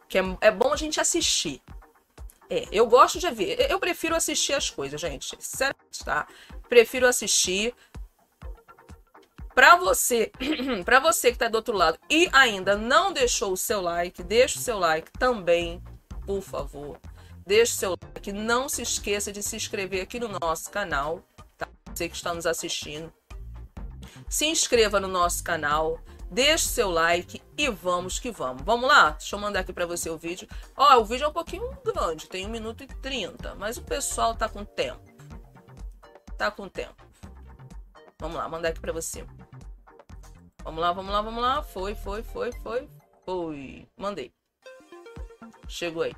que 0.09 0.17
é, 0.17 0.24
é 0.41 0.51
bom 0.51 0.74
a 0.74 0.77
gente 0.77 1.00
assistir. 1.00 1.62
É, 2.50 2.65
eu 2.71 2.88
gosto 2.88 3.19
de 3.19 3.29
ver. 3.31 3.69
Eu 3.69 3.79
prefiro 3.79 4.15
assistir 4.15 4.53
as 4.53 4.69
coisas, 4.69 5.00
gente. 5.00 5.36
Sério, 5.39 5.75
tá? 6.03 6.27
Prefiro 6.67 7.07
assistir. 7.07 7.74
Pra 9.55 9.75
você, 9.75 10.31
para 10.86 11.00
você 11.00 11.31
que 11.31 11.38
tá 11.38 11.47
do 11.47 11.55
outro 11.55 11.75
lado 11.75 11.97
e 12.09 12.29
ainda 12.31 12.75
não 12.77 13.12
deixou 13.12 13.53
o 13.53 13.57
seu 13.57 13.81
like, 13.81 14.21
deixa 14.21 14.59
o 14.59 14.62
seu 14.62 14.77
like 14.77 15.12
também, 15.13 15.81
por 16.25 16.41
favor. 16.41 17.00
Deixa 17.47 17.73
o 17.73 17.75
seu 17.75 17.89
like. 17.91 18.31
Não 18.31 18.69
se 18.69 18.83
esqueça 18.83 19.31
de 19.31 19.41
se 19.41 19.55
inscrever 19.55 20.03
aqui 20.03 20.19
no 20.19 20.27
nosso 20.27 20.69
canal, 20.69 21.23
tá? 21.57 21.67
Você 21.93 22.07
que 22.07 22.15
está 22.15 22.33
nos 22.33 22.45
assistindo. 22.45 23.11
Se 24.29 24.45
inscreva 24.45 24.99
no 24.99 25.07
nosso 25.07 25.43
canal 25.43 25.99
deixe 26.29 26.65
seu 26.65 26.89
like 26.89 27.41
e 27.57 27.69
vamos 27.69 28.19
que 28.19 28.31
vamos. 28.31 28.61
Vamos 28.63 28.87
lá? 28.87 29.11
Deixa 29.11 29.35
eu 29.35 29.39
mandar 29.39 29.61
aqui 29.61 29.73
para 29.73 29.85
você 29.85 30.09
o 30.09 30.17
vídeo. 30.17 30.47
Ó, 30.75 30.99
o 30.99 31.05
vídeo 31.05 31.25
é 31.25 31.27
um 31.27 31.33
pouquinho 31.33 31.69
grande, 31.83 32.27
tem 32.27 32.45
1 32.45 32.49
minuto 32.49 32.83
e 32.83 32.87
30, 32.87 33.55
mas 33.55 33.77
o 33.77 33.83
pessoal 33.83 34.35
tá 34.35 34.47
com 34.49 34.63
tempo. 34.63 35.01
Tá 36.37 36.51
com 36.51 36.67
tempo. 36.69 36.95
Vamos 38.19 38.37
lá, 38.37 38.47
mandar 38.47 38.69
aqui 38.69 38.79
para 38.79 38.93
você. 38.93 39.25
Vamos 40.63 40.81
lá, 40.81 40.91
vamos 40.91 41.11
lá, 41.11 41.21
vamos 41.21 41.41
lá. 41.41 41.63
Foi, 41.63 41.95
foi, 41.95 42.23
foi, 42.23 42.51
foi, 42.51 42.89
foi. 43.25 43.87
Mandei. 43.95 44.33
Chegou 45.67 46.03
aí. 46.03 46.13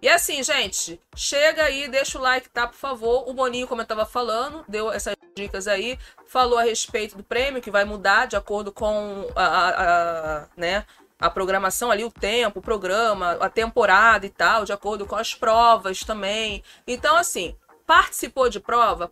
E 0.00 0.08
assim, 0.08 0.42
gente, 0.42 1.00
chega 1.16 1.64
aí, 1.64 1.88
deixa 1.88 2.18
o 2.18 2.22
like, 2.22 2.48
tá, 2.48 2.66
por 2.66 2.76
favor. 2.76 3.28
O 3.28 3.32
Boninho, 3.32 3.66
como 3.66 3.82
eu 3.82 3.86
tava 3.86 4.06
falando, 4.06 4.64
deu 4.68 4.92
essas 4.92 5.16
dicas 5.34 5.66
aí, 5.66 5.98
falou 6.26 6.58
a 6.58 6.62
respeito 6.62 7.16
do 7.16 7.24
prêmio, 7.24 7.62
que 7.62 7.70
vai 7.70 7.84
mudar 7.84 8.26
de 8.26 8.36
acordo 8.36 8.72
com 8.72 9.26
a, 9.34 9.44
a, 9.44 10.36
a 10.42 10.48
né, 10.56 10.84
a 11.18 11.28
programação 11.28 11.90
ali, 11.90 12.04
o 12.04 12.10
tempo, 12.10 12.60
o 12.60 12.62
programa, 12.62 13.32
a 13.40 13.50
temporada 13.50 14.24
e 14.24 14.30
tal, 14.30 14.64
de 14.64 14.72
acordo 14.72 15.04
com 15.06 15.16
as 15.16 15.34
provas 15.34 16.00
também. 16.00 16.62
Então, 16.86 17.16
assim, 17.16 17.56
participou 17.86 18.48
de 18.48 18.60
prova, 18.60 19.10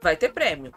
vai 0.00 0.16
ter 0.16 0.32
prêmio 0.32 0.72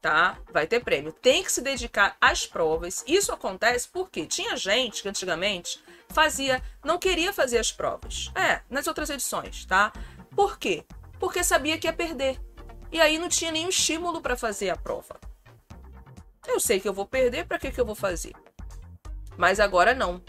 tá? 0.00 0.38
Vai 0.52 0.66
ter 0.66 0.80
prêmio. 0.80 1.12
Tem 1.12 1.42
que 1.42 1.52
se 1.52 1.60
dedicar 1.60 2.16
às 2.20 2.46
provas. 2.46 3.04
Isso 3.06 3.32
acontece 3.32 3.88
porque 3.88 4.26
tinha 4.26 4.56
gente 4.56 5.02
que 5.02 5.08
antigamente 5.08 5.82
fazia, 6.10 6.62
não 6.84 6.98
queria 6.98 7.32
fazer 7.32 7.58
as 7.58 7.72
provas. 7.72 8.30
É, 8.34 8.60
nas 8.68 8.86
outras 8.86 9.10
edições, 9.10 9.64
tá? 9.64 9.92
Por 10.34 10.58
quê? 10.58 10.84
Porque 11.18 11.42
sabia 11.42 11.78
que 11.78 11.86
ia 11.86 11.92
perder. 11.92 12.40
E 12.90 13.00
aí 13.00 13.18
não 13.18 13.28
tinha 13.28 13.52
nenhum 13.52 13.68
estímulo 13.68 14.20
para 14.20 14.36
fazer 14.36 14.70
a 14.70 14.76
prova. 14.76 15.18
Eu 16.46 16.58
sei 16.58 16.80
que 16.80 16.88
eu 16.88 16.94
vou 16.94 17.06
perder, 17.06 17.46
para 17.46 17.58
que 17.58 17.70
que 17.70 17.80
eu 17.80 17.84
vou 17.84 17.94
fazer? 17.94 18.32
Mas 19.36 19.60
agora 19.60 19.94
não. 19.94 20.22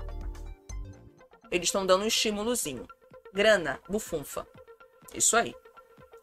Eles 1.50 1.70
estão 1.70 1.86
dando 1.86 2.04
um 2.04 2.08
estímulozinho. 2.08 2.88
Grana, 3.34 3.80
bufunfa. 3.88 4.48
Isso 5.14 5.38
aí. 5.38 5.56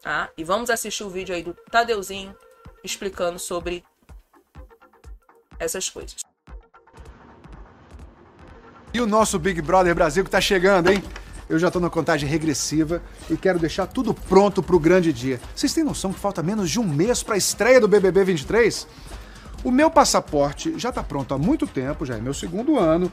Tá? 0.01 0.29
E 0.37 0.43
vamos 0.43 0.69
assistir 0.69 1.03
o 1.03 1.09
vídeo 1.09 1.33
aí 1.35 1.43
do 1.43 1.53
Tadeuzinho 1.53 2.37
explicando 2.83 3.39
sobre 3.39 3.83
essas 5.59 5.89
coisas. 5.89 6.26
E 8.97 8.99
o 8.99 9.05
nosso 9.05 9.37
Big 9.37 9.61
Brother 9.61 9.93
Brasil 9.93 10.23
que 10.23 10.29
tá 10.31 10.41
chegando, 10.41 10.89
hein? 10.89 11.03
Eu 11.47 11.59
já 11.59 11.69
tô 11.69 11.79
na 11.79 11.87
contagem 11.87 12.27
regressiva 12.27 12.99
e 13.29 13.37
quero 13.37 13.59
deixar 13.59 13.85
tudo 13.85 14.11
pronto 14.11 14.63
pro 14.63 14.79
grande 14.79 15.13
dia. 15.13 15.39
Vocês 15.55 15.71
têm 15.71 15.83
noção 15.83 16.11
que 16.11 16.19
falta 16.19 16.41
menos 16.41 16.67
de 16.67 16.79
um 16.79 16.83
mês 16.83 17.21
pra 17.21 17.37
estreia 17.37 17.79
do 17.79 17.87
BBB 17.87 18.23
23? 18.23 18.87
O 19.63 19.69
meu 19.69 19.91
passaporte 19.91 20.73
já 20.79 20.91
tá 20.91 21.03
pronto 21.03 21.31
há 21.31 21.37
muito 21.37 21.67
tempo, 21.67 22.07
já 22.07 22.15
é 22.15 22.19
meu 22.19 22.33
segundo 22.33 22.79
ano, 22.79 23.11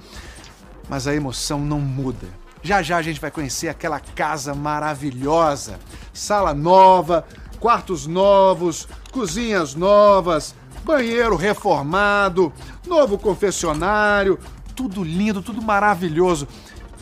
mas 0.88 1.06
a 1.06 1.14
emoção 1.14 1.60
não 1.60 1.80
muda. 1.80 2.28
Já 2.62 2.80
já 2.80 2.96
a 2.96 3.02
gente 3.02 3.20
vai 3.20 3.30
conhecer 3.30 3.68
aquela 3.68 4.00
casa 4.00 4.54
maravilhosa, 4.54 5.78
sala 6.14 6.54
nova, 6.54 7.26
quartos 7.60 8.06
novos, 8.06 8.88
cozinhas 9.12 9.74
novas, 9.74 10.54
banheiro 10.82 11.36
reformado, 11.36 12.50
novo 12.86 13.18
confessionário, 13.18 14.38
tudo 14.74 15.02
lindo, 15.02 15.42
tudo 15.42 15.62
maravilhoso. 15.62 16.48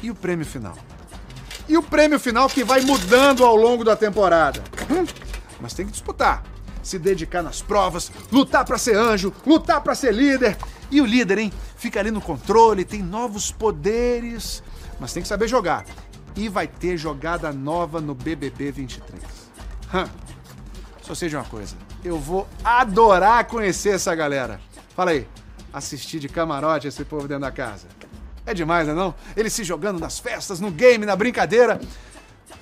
E 0.02 0.10
o 0.10 0.14
prêmio 0.14 0.44
final? 0.44 0.76
E 1.68 1.76
o 1.76 1.82
prêmio 1.82 2.18
final 2.18 2.48
que 2.48 2.64
vai 2.64 2.80
mudando 2.80 3.44
ao 3.44 3.56
longo 3.56 3.84
da 3.84 3.96
temporada. 3.96 4.62
Hum, 4.90 5.06
mas 5.60 5.74
tem 5.74 5.86
que 5.86 5.92
disputar. 5.92 6.42
Se 6.82 6.98
dedicar 6.98 7.42
nas 7.42 7.62
provas, 7.62 8.10
lutar 8.30 8.64
para 8.64 8.76
ser 8.76 8.96
anjo, 8.96 9.32
lutar 9.46 9.80
para 9.80 9.94
ser 9.94 10.12
líder. 10.12 10.56
E 10.90 11.00
o 11.00 11.06
líder, 11.06 11.38
hein? 11.38 11.52
Fica 11.76 12.00
ali 12.00 12.10
no 12.10 12.20
controle, 12.20 12.84
tem 12.84 13.02
novos 13.02 13.52
poderes, 13.52 14.62
mas 14.98 15.12
tem 15.12 15.22
que 15.22 15.28
saber 15.28 15.48
jogar. 15.48 15.84
E 16.34 16.48
vai 16.48 16.66
ter 16.66 16.96
jogada 16.96 17.52
nova 17.52 18.00
no 18.00 18.14
BBB 18.14 18.72
23. 18.72 19.22
Hum. 19.94 20.08
Só 21.02 21.14
seja 21.14 21.38
uma 21.38 21.44
coisa, 21.44 21.76
eu 22.04 22.18
vou 22.18 22.48
adorar 22.64 23.46
conhecer 23.46 23.94
essa 23.94 24.14
galera. 24.14 24.60
Fala 24.94 25.10
aí, 25.10 25.26
assistir 25.72 26.18
de 26.18 26.28
camarote 26.28 26.88
esse 26.88 27.04
povo 27.04 27.26
dentro 27.26 27.42
da 27.42 27.50
casa. 27.50 27.86
É 28.44 28.52
demais, 28.52 28.86
não 28.86 28.94
é 28.94 28.96
não? 28.96 29.14
Eles 29.36 29.52
se 29.52 29.64
jogando 29.64 30.00
nas 30.00 30.18
festas, 30.18 30.60
no 30.60 30.70
game, 30.70 31.06
na 31.06 31.14
brincadeira. 31.14 31.80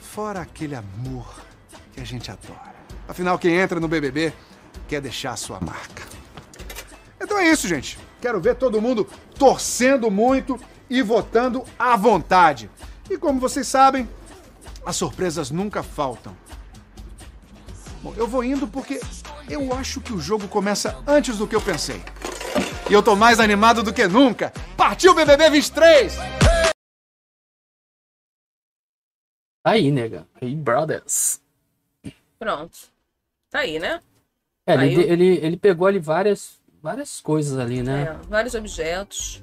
Fora 0.01 0.41
aquele 0.41 0.75
amor 0.75 1.27
que 1.93 2.01
a 2.01 2.05
gente 2.05 2.31
adora. 2.31 2.75
Afinal, 3.09 3.39
quem 3.39 3.55
entra 3.55 3.81
no 3.81 3.89
BBB 3.89 4.33
quer 4.87 5.01
deixar 5.01 5.33
a 5.33 5.37
sua 5.37 5.59
marca. 5.61 6.03
Então 7.21 7.39
é 7.39 7.51
isso, 7.51 7.67
gente. 7.67 7.99
Quero 8.21 8.41
ver 8.41 8.57
todo 8.57 8.81
mundo 8.81 9.07
torcendo 9.39 10.11
muito 10.11 10.59
e 10.89 11.01
votando 11.03 11.65
à 11.79 11.97
vontade. 11.97 12.71
E 13.09 13.17
como 13.17 13.41
vocês 13.41 13.67
sabem, 13.67 14.09
as 14.85 14.97
surpresas 14.97 15.51
nunca 15.51 15.83
faltam. 15.83 16.37
Bom, 18.03 18.15
eu 18.17 18.27
vou 18.27 18.43
indo 18.43 18.67
porque 18.67 18.99
eu 19.49 19.73
acho 19.75 20.01
que 20.01 20.13
o 20.13 20.19
jogo 20.19 20.49
começa 20.49 21.03
antes 21.07 21.37
do 21.37 21.47
que 21.47 21.55
eu 21.55 21.61
pensei. 21.61 22.03
E 22.89 22.93
eu 22.93 23.03
tô 23.03 23.15
mais 23.15 23.39
animado 23.39 23.83
do 23.83 23.93
que 23.93 24.07
nunca. 24.07 24.53
Partiu 24.77 25.15
BBB 25.15 25.51
23! 25.51 26.15
Aí, 29.63 29.91
nega. 29.91 30.27
Aí, 30.41 30.57
brothers. 30.57 31.43
Pronto. 32.39 32.79
Tá 33.51 33.61
aí, 33.61 33.79
né? 33.79 34.01
É, 34.67 34.75
ele, 34.75 34.95
eu... 34.95 35.01
ele, 35.01 35.27
ele 35.43 35.57
pegou 35.59 35.87
ali 35.87 35.99
várias, 35.99 36.59
várias 36.83 37.21
coisas 37.21 37.59
ali, 37.59 37.83
né? 37.83 38.03
É, 38.05 38.27
vários 38.27 38.55
objetos. 38.55 39.43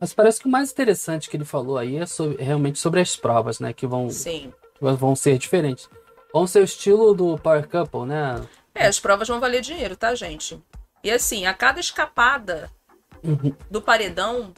Mas 0.00 0.14
parece 0.14 0.40
que 0.40 0.48
o 0.48 0.50
mais 0.50 0.72
interessante 0.72 1.28
que 1.28 1.36
ele 1.36 1.44
falou 1.44 1.76
aí 1.76 1.96
é 1.96 2.06
sobre, 2.06 2.42
realmente 2.42 2.78
sobre 2.78 3.00
as 3.00 3.14
provas, 3.14 3.60
né? 3.60 3.74
Que 3.74 3.86
vão, 3.86 4.08
Sim. 4.08 4.50
vão 4.80 5.14
ser 5.14 5.36
diferentes. 5.36 5.86
Vão 6.32 6.46
ser 6.46 6.60
o 6.60 6.64
estilo 6.64 7.12
do 7.14 7.36
Power 7.38 7.68
Couple, 7.68 8.06
né? 8.06 8.40
É, 8.74 8.86
as 8.86 9.00
provas 9.00 9.26
vão 9.26 9.40
valer 9.40 9.60
dinheiro, 9.60 9.96
tá, 9.96 10.14
gente? 10.14 10.62
E 11.02 11.10
assim, 11.10 11.46
a 11.46 11.54
cada 11.54 11.80
escapada 11.80 12.70
uhum. 13.22 13.54
do 13.70 13.82
paredão, 13.82 14.52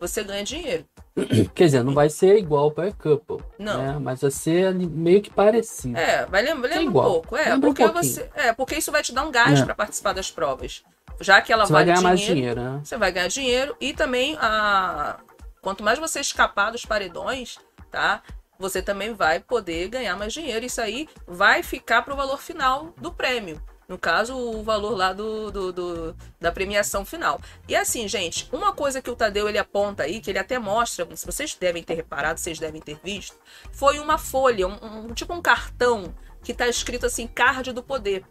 você 0.00 0.24
ganha 0.24 0.42
dinheiro. 0.42 0.86
Quer 1.54 1.64
dizer, 1.64 1.84
não 1.84 1.92
vai 1.92 2.08
ser 2.08 2.38
igual 2.38 2.68
o 2.68 2.70
Power 2.70 2.94
Couple. 2.94 3.44
Não. 3.58 3.78
Né? 3.78 3.98
Mas 4.00 4.22
vai 4.22 4.30
ser 4.30 4.74
meio 4.74 5.20
que 5.20 5.30
parecido. 5.30 5.98
É, 5.98 6.24
vai 6.26 6.42
lembrar, 6.42 6.76
lembra 6.76 6.88
um 6.88 6.92
pouco. 7.04 7.36
É, 7.36 7.50
lembra 7.50 7.68
porque 7.68 7.84
um 7.84 7.92
você. 7.92 8.30
É, 8.34 8.52
porque 8.52 8.76
isso 8.76 8.92
vai 8.92 9.02
te 9.02 9.12
dar 9.12 9.24
um 9.24 9.30
gás 9.30 9.60
é. 9.60 9.64
para 9.64 9.74
participar 9.74 10.12
das 10.12 10.30
provas. 10.30 10.82
Já 11.20 11.42
que 11.42 11.52
ela 11.52 11.66
você 11.66 11.72
vale 11.72 11.92
vai 11.92 11.94
ganhar 11.94 12.14
dinheiro, 12.16 12.16
mais 12.16 12.20
dinheiro, 12.20 12.60
né? 12.62 12.80
Você 12.82 12.96
vai 12.96 13.12
ganhar 13.12 13.28
dinheiro 13.28 13.76
e 13.80 13.92
também 13.92 14.36
a. 14.40 15.18
Quanto 15.60 15.84
mais 15.84 15.98
você 15.98 16.20
escapar 16.20 16.72
dos 16.72 16.86
paredões, 16.86 17.58
tá? 17.90 18.22
Você 18.60 18.82
também 18.82 19.14
vai 19.14 19.40
poder 19.40 19.88
ganhar 19.88 20.16
mais 20.16 20.32
dinheiro. 20.32 20.64
Isso 20.64 20.80
aí 20.80 21.08
vai 21.26 21.62
ficar 21.62 22.02
para 22.02 22.12
o 22.12 22.16
valor 22.16 22.38
final 22.38 22.92
do 22.98 23.12
prêmio. 23.12 23.60
No 23.88 23.98
caso, 23.98 24.36
o 24.36 24.62
valor 24.62 24.96
lá 24.96 25.12
do, 25.12 25.50
do, 25.50 25.72
do, 25.72 26.16
da 26.38 26.52
premiação 26.52 27.04
final. 27.04 27.40
E 27.66 27.74
assim, 27.74 28.06
gente, 28.06 28.48
uma 28.52 28.72
coisa 28.72 29.02
que 29.02 29.10
o 29.10 29.16
Tadeu 29.16 29.48
ele 29.48 29.58
aponta 29.58 30.04
aí, 30.04 30.20
que 30.20 30.30
ele 30.30 30.38
até 30.38 30.60
mostra, 30.60 31.08
se 31.16 31.26
vocês 31.26 31.56
devem 31.56 31.82
ter 31.82 31.94
reparado, 31.94 32.38
vocês 32.38 32.56
devem 32.56 32.80
ter 32.80 33.00
visto, 33.02 33.36
foi 33.72 33.98
uma 33.98 34.16
folha, 34.16 34.68
um, 34.68 35.06
um 35.06 35.12
tipo 35.12 35.34
um 35.34 35.42
cartão 35.42 36.14
que 36.40 36.52
está 36.52 36.68
escrito 36.68 37.06
assim, 37.06 37.26
card 37.26 37.72
do 37.72 37.82
poder. 37.82 38.24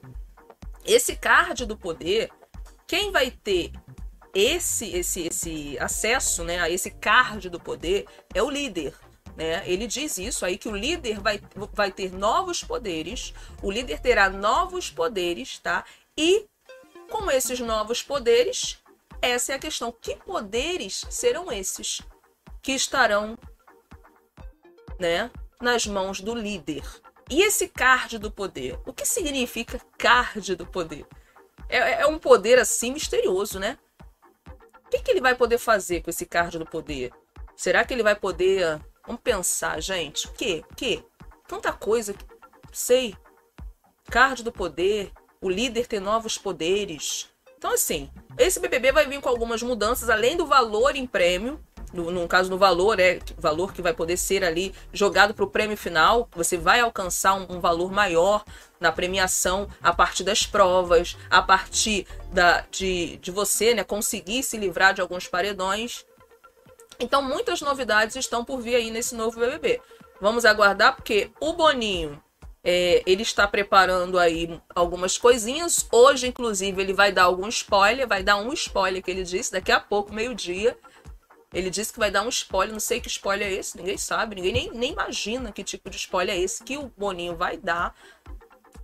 Esse 0.86 1.18
card 1.18 1.66
do 1.66 1.76
poder, 1.76 2.30
quem 2.88 3.12
vai 3.12 3.30
ter 3.30 3.74
esse 4.34 4.90
esse 4.96 5.28
esse 5.28 5.78
acesso, 5.80 6.44
né, 6.46 6.62
a 6.62 6.70
esse 6.70 6.92
card 6.92 7.50
do 7.50 7.60
poder 7.60 8.06
é 8.34 8.42
o 8.42 8.50
líder. 8.50 8.94
Né? 9.40 9.64
Ele 9.66 9.88
diz 9.88 10.18
isso 10.18 10.46
aí 10.46 10.58
que 10.58 10.68
o 10.68 10.76
líder 10.76 11.22
vai, 11.22 11.42
vai 11.72 11.90
ter 11.94 12.12
novos 12.12 12.62
poderes, 12.62 13.34
o 13.64 13.72
líder 13.72 14.02
terá 14.02 14.30
novos 14.30 14.92
poderes, 14.92 15.58
tá? 15.60 15.86
E 16.18 16.46
com 17.10 17.32
esses 17.32 17.58
novos 17.62 18.04
poderes, 18.04 18.80
essa 19.22 19.54
é 19.54 19.56
a 19.56 19.60
questão. 19.60 19.94
Que 19.94 20.18
poderes 20.18 21.06
serão 21.10 21.50
esses 21.50 22.02
que 22.62 22.74
estarão, 22.74 23.38
né, 25.00 25.32
nas 25.62 25.88
mãos 25.88 26.20
do 26.20 26.36
líder? 26.36 26.84
E 27.30 27.42
esse 27.42 27.70
card 27.70 28.18
do 28.18 28.30
poder? 28.30 28.78
O 28.86 28.92
que 28.92 29.06
significa 29.06 29.80
card 29.98 30.54
do 30.58 30.68
poder? 30.68 31.08
É, 31.70 32.02
é 32.02 32.08
um 32.08 32.20
poder 32.20 32.60
assim 32.60 32.92
misterioso, 32.92 33.58
né? 33.58 33.78
O 34.86 34.90
que, 34.90 35.00
que 35.00 35.12
ele 35.12 35.22
vai 35.22 35.34
poder 35.34 35.60
fazer 35.60 36.02
com 36.02 36.10
esse 36.10 36.26
card 36.26 36.60
do 36.60 36.66
poder? 36.66 37.14
Será 37.56 37.86
que 37.86 37.94
ele 37.94 38.04
vai 38.04 38.18
poder 38.18 38.82
Vamos 39.10 39.24
pensar, 39.24 39.82
gente. 39.82 40.28
O 40.28 40.34
quê? 40.76 41.04
Tanta 41.48 41.74
coisa. 41.74 42.14
Sei. 42.72 43.16
Card 44.08 44.44
do 44.44 44.52
poder. 44.52 45.12
O 45.42 45.50
líder 45.50 45.88
tem 45.88 46.00
novos 46.00 46.38
poderes. 46.38 47.28
Então, 47.58 47.74
assim, 47.74 48.08
esse 48.38 48.60
BBB 48.60 48.92
vai 48.92 49.08
vir 49.08 49.20
com 49.20 49.28
algumas 49.28 49.64
mudanças, 49.64 50.12
além 50.12 50.38
do 50.38 50.46
valor 50.46 50.96
em 50.96 51.08
prêmio. 51.08 51.60
No, 51.92 52.12
no 52.12 52.28
caso, 52.28 52.52
no 52.52 52.58
valor, 52.60 53.00
é 53.00 53.18
valor 53.36 53.74
que 53.74 53.82
vai 53.82 53.96
poder 53.96 54.16
ser 54.16 54.44
ali 54.44 54.76
jogado 54.94 55.34
para 55.34 55.44
o 55.44 55.50
prêmio 55.50 55.76
final. 55.76 56.30
Você 56.36 56.56
vai 56.56 56.80
alcançar 56.80 57.34
um, 57.34 57.56
um, 57.56 57.60
valor 57.60 57.92
maior 57.92 58.46
na 58.80 58.92
premiação 58.92 59.68
a 59.82 59.92
partir 59.92 60.24
das 60.24 60.46
provas, 60.46 61.18
a 61.32 61.42
partir 61.42 62.06
da, 62.32 62.64
de, 62.70 63.18
de 63.18 63.32
você 63.32 63.74
né, 63.74 63.84
conseguir 63.84 64.44
se 64.44 64.56
livrar 64.56 64.94
de 64.94 65.02
alguns 65.02 65.28
paredões. 65.28 66.06
Então, 67.00 67.22
muitas 67.22 67.62
novidades 67.62 68.16
estão 68.16 68.44
por 68.44 68.60
vir 68.62 68.76
aí 68.76 68.92
nesse 68.92 69.16
novo 69.16 69.40
BBB. 69.40 69.82
Vamos 70.20 70.44
aguardar, 70.44 70.96
porque 70.96 71.32
o 71.40 71.54
Boninho 71.54 72.22
é, 72.62 73.02
ele 73.06 73.22
está 73.22 73.48
preparando 73.48 74.20
aí 74.20 74.60
algumas 74.76 75.18
coisinhas. 75.18 75.88
Hoje, 75.92 76.28
inclusive, 76.28 76.82
ele 76.82 76.94
vai 76.94 77.12
dar 77.12 77.24
algum 77.24 77.48
spoiler. 77.48 78.08
Vai 78.08 78.22
dar 78.22 78.36
um 78.36 78.52
spoiler 78.54 79.02
que 79.02 79.10
ele 79.10 79.24
disse 79.24 79.52
daqui 79.52 79.72
a 79.72 79.80
pouco, 79.80 80.14
meio-dia. 80.14 80.78
Ele 81.54 81.70
disse 81.70 81.94
que 81.94 82.00
vai 82.00 82.12
dar 82.12 82.22
um 82.22 82.30
spoiler. 82.30 82.74
Não 82.74 82.80
sei 82.80 83.00
que 83.00 83.08
spoiler 83.08 83.48
é 83.48 83.54
esse, 83.54 83.78
ninguém 83.78 83.98
sabe. 83.98 84.36
Ninguém 84.36 84.54
nem, 84.54 84.72
nem 84.72 84.92
imagina 84.92 85.52
que 85.52 85.64
tipo 85.64 85.90
de 85.90 85.98
spoiler 85.98 86.36
é 86.36 86.40
esse 86.40 86.64
que 86.64 86.78
o 86.78 86.92
Boninho 86.98 87.36
vai 87.36 87.58
dar. 87.58 87.96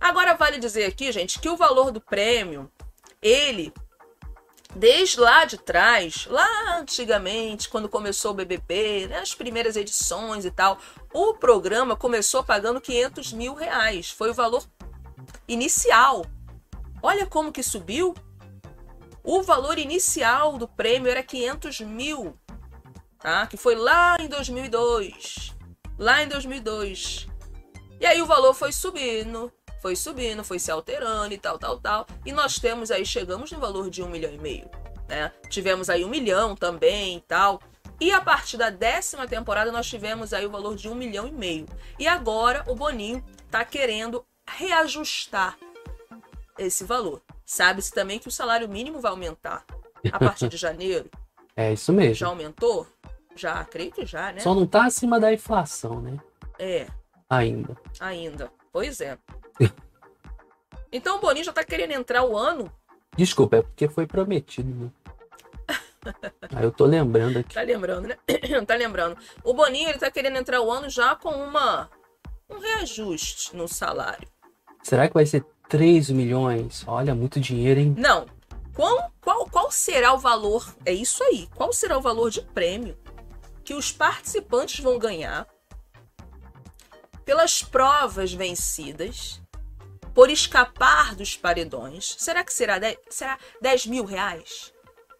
Agora, 0.00 0.34
vale 0.34 0.58
dizer 0.58 0.84
aqui, 0.84 1.12
gente, 1.12 1.38
que 1.38 1.48
o 1.48 1.56
valor 1.56 1.90
do 1.90 2.00
prêmio, 2.00 2.70
ele 3.22 3.72
desde 4.76 5.18
lá 5.18 5.46
de 5.46 5.56
trás, 5.56 6.26
lá 6.26 6.78
antigamente, 6.78 7.68
quando 7.68 7.88
começou 7.88 8.32
o 8.32 8.34
BBB, 8.34 9.06
né, 9.08 9.20
as 9.20 9.34
primeiras 9.34 9.74
edições 9.74 10.44
e 10.44 10.50
tal, 10.50 10.78
o 11.12 11.34
programa 11.34 11.96
começou 11.96 12.44
pagando 12.44 12.80
500 12.80 13.32
mil 13.32 13.54
reais. 13.54 14.10
Foi 14.10 14.30
o 14.30 14.34
valor 14.34 14.62
inicial. 15.48 16.26
Olha 17.02 17.26
como 17.26 17.50
que 17.50 17.62
subiu. 17.62 18.14
O 19.24 19.42
valor 19.42 19.78
inicial 19.78 20.58
do 20.58 20.68
prêmio 20.68 21.10
era 21.10 21.22
500 21.22 21.80
mil, 21.80 22.38
tá? 23.18 23.46
Que 23.46 23.56
foi 23.56 23.74
lá 23.74 24.16
em 24.20 24.28
2002. 24.28 25.54
Lá 25.98 26.22
em 26.22 26.28
2002. 26.28 27.26
E 27.98 28.04
aí 28.04 28.20
o 28.20 28.26
valor 28.26 28.52
foi 28.52 28.72
subindo, 28.72 29.50
foi 29.86 29.94
subindo, 29.94 30.42
foi 30.42 30.58
se 30.58 30.68
alterando 30.68 31.32
e 31.32 31.38
tal, 31.38 31.56
tal, 31.60 31.78
tal. 31.78 32.06
E 32.24 32.32
nós 32.32 32.58
temos 32.58 32.90
aí, 32.90 33.06
chegamos 33.06 33.52
no 33.52 33.60
valor 33.60 33.88
de 33.88 34.02
um 34.02 34.08
milhão 34.08 34.32
e 34.32 34.38
meio. 34.38 34.68
Né? 35.08 35.30
Tivemos 35.48 35.88
aí 35.88 36.04
um 36.04 36.08
milhão 36.08 36.56
também 36.56 37.18
e 37.18 37.20
tal. 37.20 37.60
E 38.00 38.10
a 38.10 38.20
partir 38.20 38.56
da 38.56 38.68
décima 38.68 39.28
temporada 39.28 39.70
nós 39.70 39.86
tivemos 39.86 40.32
aí 40.32 40.44
o 40.44 40.50
valor 40.50 40.74
de 40.74 40.88
um 40.88 40.94
milhão 40.96 41.28
e 41.28 41.30
meio. 41.30 41.66
E 42.00 42.08
agora 42.08 42.64
o 42.66 42.74
Boninho 42.74 43.24
tá 43.48 43.64
querendo 43.64 44.26
reajustar 44.44 45.56
esse 46.58 46.82
valor. 46.82 47.22
Sabe-se 47.44 47.92
também 47.92 48.18
que 48.18 48.26
o 48.26 48.32
salário 48.32 48.68
mínimo 48.68 48.98
vai 48.98 49.12
aumentar 49.12 49.64
a 50.10 50.18
partir 50.18 50.48
de 50.48 50.56
janeiro. 50.58 51.08
É 51.54 51.72
isso 51.72 51.92
mesmo. 51.92 52.16
Já 52.16 52.26
aumentou? 52.26 52.88
Já, 53.36 53.64
creio 53.64 53.92
que 53.92 54.04
já, 54.04 54.32
né? 54.32 54.40
Só 54.40 54.52
não 54.52 54.66
tá 54.66 54.84
acima 54.84 55.20
da 55.20 55.32
inflação, 55.32 56.00
né? 56.00 56.18
É. 56.58 56.88
Ainda. 57.30 57.76
Ainda. 58.00 58.50
Pois 58.72 59.00
é. 59.00 59.16
Então 60.92 61.16
o 61.16 61.20
Boninho 61.20 61.44
já 61.44 61.52
tá 61.52 61.64
querendo 61.64 61.92
entrar 61.92 62.24
o 62.24 62.36
ano. 62.36 62.70
Desculpa, 63.16 63.56
é 63.56 63.62
porque 63.62 63.88
foi 63.88 64.06
prometido, 64.06 64.68
né? 64.68 64.90
Aí 66.54 66.64
eu 66.64 66.70
tô 66.70 66.84
lembrando 66.84 67.38
aqui. 67.38 67.54
Tá 67.54 67.62
lembrando, 67.62 68.08
né? 68.08 68.16
tá 68.66 68.74
lembrando. 68.74 69.16
O 69.42 69.52
Boninho, 69.52 69.88
ele 69.88 69.98
tá 69.98 70.10
querendo 70.10 70.36
entrar 70.36 70.60
o 70.60 70.70
ano 70.70 70.88
já 70.88 71.16
com 71.16 71.30
uma 71.30 71.90
um 72.48 72.58
reajuste 72.58 73.56
no 73.56 73.66
salário. 73.66 74.28
Será 74.82 75.08
que 75.08 75.14
vai 75.14 75.26
ser 75.26 75.44
3 75.68 76.10
milhões? 76.10 76.84
Olha, 76.86 77.14
muito 77.14 77.40
dinheiro, 77.40 77.80
hein? 77.80 77.94
Não. 77.98 78.26
Qual, 78.72 79.10
qual, 79.20 79.46
qual 79.46 79.70
será 79.70 80.12
o 80.12 80.18
valor? 80.18 80.74
É 80.84 80.92
isso 80.92 81.24
aí. 81.24 81.48
Qual 81.56 81.72
será 81.72 81.98
o 81.98 82.02
valor 82.02 82.30
de 82.30 82.42
prêmio 82.42 82.96
que 83.64 83.74
os 83.74 83.90
participantes 83.90 84.78
vão 84.78 84.96
ganhar 84.96 85.48
pelas 87.24 87.62
provas 87.62 88.32
vencidas, 88.32 89.42
por 90.16 90.30
escapar 90.30 91.14
dos 91.14 91.36
paredões. 91.36 92.16
Será 92.18 92.42
que 92.42 92.50
será 92.50 92.78
10, 92.78 92.96
será 93.10 93.38
10 93.60 93.86
mil 93.86 94.04
reais? 94.06 94.72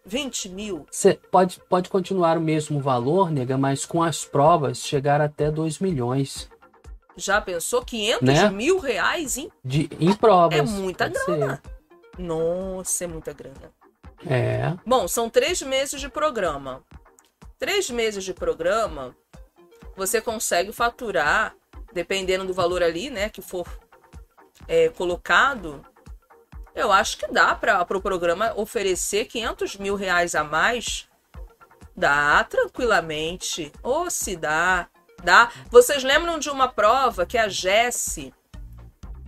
20 0.03 0.49
mil? 0.49 0.87
Cê 0.89 1.19
pode, 1.31 1.61
pode 1.69 1.87
continuar 1.87 2.35
o 2.35 2.41
mesmo 2.41 2.79
valor, 2.79 3.29
nega, 3.29 3.59
mas 3.59 3.85
com 3.85 4.01
as 4.01 4.25
provas 4.25 4.79
chegar 4.79 5.21
até 5.21 5.51
2 5.51 5.77
milhões. 5.77 6.49
Já 7.15 7.39
pensou 7.39 7.85
500 7.85 8.21
né? 8.23 8.49
mil 8.49 8.79
reais 8.79 9.37
em, 9.37 9.51
De, 9.63 9.87
em 9.99 10.15
provas? 10.15 10.57
É 10.57 10.63
muita 10.63 11.07
grana. 11.09 11.61
Ser. 11.61 12.21
Nossa, 12.21 13.03
é 13.03 13.07
muita 13.07 13.33
grana. 13.33 13.71
É. 14.25 14.73
Bom, 14.83 15.07
são 15.07 15.29
três 15.29 15.61
meses 15.61 16.01
de 16.01 16.09
programa. 16.09 16.83
Três 17.59 17.87
meses 17.91 18.23
de 18.23 18.33
programa, 18.33 19.15
você 19.95 20.19
consegue 20.19 20.71
faturar 20.71 21.55
dependendo 21.93 22.45
do 22.45 22.53
valor 22.53 22.81
ali, 22.81 23.11
né, 23.11 23.29
que 23.29 23.41
for 23.41 23.67
é, 24.67 24.89
colocado, 24.89 25.85
eu 26.75 26.91
acho 26.91 27.17
que 27.17 27.27
dá 27.27 27.55
para 27.55 27.81
o 27.81 27.85
pro 27.85 28.01
programa 28.01 28.53
oferecer 28.55 29.25
500 29.25 29.77
mil 29.77 29.95
reais 29.95 30.35
a 30.35 30.43
mais. 30.43 31.07
Dá 31.95 32.43
tranquilamente. 32.43 33.71
Ou 33.81 34.09
se 34.09 34.35
dá. 34.35 34.87
Dá. 35.23 35.49
Vocês 35.71 36.03
lembram 36.03 36.37
de 36.37 36.49
uma 36.49 36.67
prova 36.67 37.25
que 37.25 37.37
a 37.37 37.47
Jesse 37.47 38.33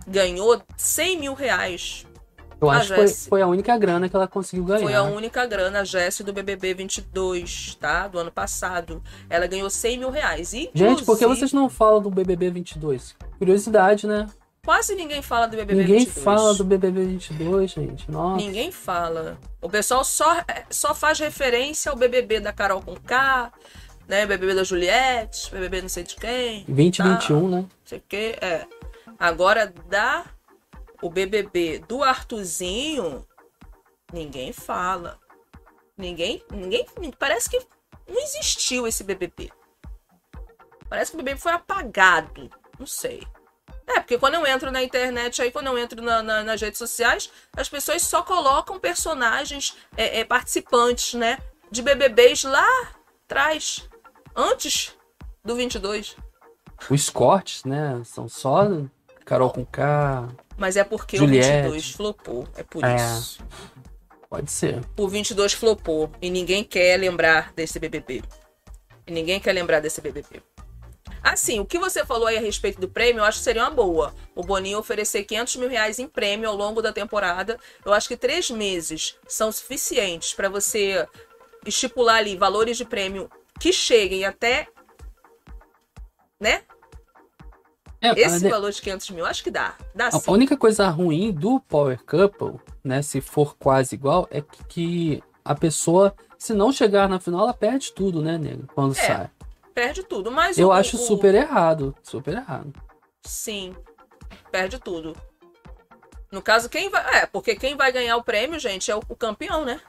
ganhou 0.06 0.62
100 0.76 1.18
mil 1.18 1.34
reais 1.34 2.06
eu 2.60 2.68
acho 2.68 2.88
que 2.88 2.94
foi, 2.94 3.08
foi, 3.08 3.42
a 3.42 3.46
única 3.46 3.76
grana 3.78 4.08
que 4.08 4.14
ela 4.14 4.28
conseguiu 4.28 4.64
ganhar. 4.64 4.82
Foi 4.82 4.94
a 4.94 5.02
única 5.02 5.46
grana, 5.46 5.80
a 5.80 5.84
Jessie 5.84 6.22
do 6.22 6.32
BBB 6.32 6.74
22, 6.74 7.74
tá? 7.80 8.06
Do 8.06 8.18
ano 8.18 8.30
passado. 8.30 9.02
Ela 9.30 9.46
ganhou 9.46 9.70
100 9.70 9.98
mil 9.98 10.10
reais. 10.10 10.52
Inclusive, 10.52 10.90
Gente, 10.90 11.04
por 11.04 11.18
que 11.18 11.26
vocês 11.26 11.54
não 11.54 11.70
falam 11.70 12.02
do 12.02 12.10
BBB 12.10 12.50
22? 12.50 13.16
Curiosidade, 13.38 14.06
né? 14.06 14.26
Quase 14.70 14.94
ninguém 14.94 15.20
fala 15.20 15.48
do 15.48 15.56
BBB 15.56 15.82
ninguém 15.82 15.98
22. 15.98 16.16
Ninguém 16.16 16.24
fala 16.24 16.54
do 16.54 16.64
BBB 16.64 17.04
22, 17.04 17.70
gente. 17.72 18.08
Nossa. 18.08 18.36
Ninguém 18.36 18.70
fala. 18.70 19.36
O 19.60 19.68
pessoal 19.68 20.04
só, 20.04 20.44
só 20.70 20.94
faz 20.94 21.18
referência 21.18 21.90
ao 21.90 21.96
BBB 21.96 22.38
da 22.38 22.52
Carol 22.52 22.80
com 22.80 22.94
K, 22.94 23.52
né? 24.06 24.24
BBB 24.26 24.54
da 24.54 24.62
Juliette, 24.62 25.50
BBB 25.50 25.82
não 25.82 25.88
sei 25.88 26.04
de 26.04 26.14
quem. 26.14 26.64
2021, 26.68 27.00
tá? 27.10 27.56
né? 27.56 27.62
Não 27.62 27.68
sei 27.84 27.98
o 27.98 28.02
que, 28.08 28.38
é. 28.40 28.64
Agora, 29.18 29.74
da 29.88 30.24
o 31.02 31.10
BBB 31.10 31.80
do 31.80 32.04
Artuzinho, 32.04 33.26
ninguém 34.12 34.52
fala. 34.52 35.18
Ninguém, 35.98 36.44
ninguém, 36.48 36.86
parece 37.18 37.50
que 37.50 37.58
não 38.08 38.20
existiu 38.22 38.86
esse 38.86 39.02
BBB. 39.02 39.50
Parece 40.88 41.10
que 41.10 41.16
o 41.16 41.18
BBB 41.18 41.40
foi 41.40 41.50
apagado. 41.50 42.48
Não 42.78 42.86
sei. 42.86 43.26
É, 43.90 44.00
porque 44.00 44.18
quando 44.18 44.34
eu 44.34 44.46
entro 44.46 44.70
na 44.70 44.82
internet, 44.82 45.42
aí 45.42 45.50
quando 45.50 45.66
eu 45.66 45.76
entro 45.76 46.00
na, 46.00 46.22
na, 46.22 46.44
nas 46.44 46.60
redes 46.60 46.78
sociais, 46.78 47.30
as 47.56 47.68
pessoas 47.68 48.02
só 48.02 48.22
colocam 48.22 48.78
personagens, 48.78 49.76
é, 49.96 50.20
é, 50.20 50.24
participantes, 50.24 51.14
né? 51.14 51.38
De 51.70 51.82
BBBs 51.82 52.44
lá 52.44 52.66
atrás, 53.24 53.88
antes 54.34 54.94
do 55.44 55.56
22. 55.56 56.16
Os 56.88 57.10
cortes, 57.10 57.64
né? 57.64 58.00
São 58.04 58.28
só 58.28 58.66
Carol 59.24 59.50
com 59.50 59.64
K. 59.64 60.28
Mas 60.56 60.76
é 60.76 60.84
porque 60.84 61.16
Juliette. 61.16 61.68
o 61.68 61.72
22 61.72 61.90
flopou. 61.92 62.48
É 62.56 62.62
por 62.62 62.84
é, 62.84 62.96
isso. 62.96 63.42
Pode 64.28 64.50
ser. 64.50 64.80
O 64.96 65.08
22 65.08 65.52
flopou. 65.52 66.10
E 66.22 66.30
ninguém 66.30 66.62
quer 66.62 66.96
lembrar 66.96 67.52
desse 67.52 67.78
BBB. 67.78 68.22
E 69.06 69.12
ninguém 69.12 69.40
quer 69.40 69.52
lembrar 69.52 69.80
desse 69.80 70.00
BBB. 70.00 70.42
Assim, 71.22 71.60
o 71.60 71.66
que 71.66 71.78
você 71.78 72.04
falou 72.04 72.26
aí 72.26 72.36
a 72.36 72.40
respeito 72.40 72.80
do 72.80 72.88
prêmio, 72.88 73.20
eu 73.20 73.24
acho 73.24 73.38
que 73.38 73.44
seria 73.44 73.62
uma 73.62 73.70
boa. 73.70 74.14
O 74.34 74.42
Boninho 74.42 74.78
oferecer 74.78 75.24
500 75.24 75.56
mil 75.56 75.68
reais 75.68 75.98
em 75.98 76.06
prêmio 76.06 76.48
ao 76.48 76.56
longo 76.56 76.80
da 76.80 76.92
temporada. 76.92 77.58
Eu 77.84 77.92
acho 77.92 78.08
que 78.08 78.16
três 78.16 78.50
meses 78.50 79.16
são 79.28 79.52
suficientes 79.52 80.32
para 80.32 80.48
você 80.48 81.06
estipular 81.66 82.16
ali 82.16 82.36
valores 82.36 82.76
de 82.76 82.84
prêmio 82.84 83.30
que 83.58 83.72
cheguem 83.72 84.24
até, 84.24 84.68
né? 86.40 86.62
É, 88.00 88.18
Esse 88.18 88.48
valor 88.48 88.72
de 88.72 88.80
500 88.80 89.10
mil, 89.10 89.26
acho 89.26 89.44
que 89.44 89.50
dá. 89.50 89.74
dá 89.94 90.08
a, 90.08 90.10
a 90.16 90.32
única 90.32 90.56
coisa 90.56 90.88
ruim 90.88 91.30
do 91.30 91.60
Power 91.60 92.02
Couple, 92.02 92.58
né, 92.82 93.02
se 93.02 93.20
for 93.20 93.54
quase 93.58 93.94
igual, 93.94 94.26
é 94.30 94.40
que, 94.40 94.64
que 94.64 95.22
a 95.44 95.54
pessoa, 95.54 96.14
se 96.38 96.54
não 96.54 96.72
chegar 96.72 97.10
na 97.10 97.20
final, 97.20 97.42
ela 97.42 97.52
perde 97.52 97.92
tudo, 97.92 98.22
né, 98.22 98.38
nego? 98.38 98.66
Quando 98.74 98.92
é, 98.92 99.06
sai. 99.06 99.30
Perde 99.74 100.02
tudo, 100.02 100.30
mas 100.30 100.58
Eu 100.58 100.68
o, 100.68 100.72
acho 100.72 100.96
o... 100.96 100.98
super 100.98 101.34
errado. 101.34 101.94
Super 102.02 102.34
errado. 102.34 102.72
Sim. 103.24 103.74
Perde 104.50 104.78
tudo. 104.78 105.16
No 106.30 106.42
caso, 106.42 106.68
quem 106.68 106.88
vai. 106.88 107.22
É, 107.22 107.26
porque 107.26 107.56
quem 107.56 107.76
vai 107.76 107.90
ganhar 107.90 108.16
o 108.16 108.22
prêmio, 108.24 108.58
gente, 108.58 108.90
é 108.90 108.96
o, 108.96 109.00
o 109.08 109.16
campeão, 109.16 109.64
né? 109.64 109.80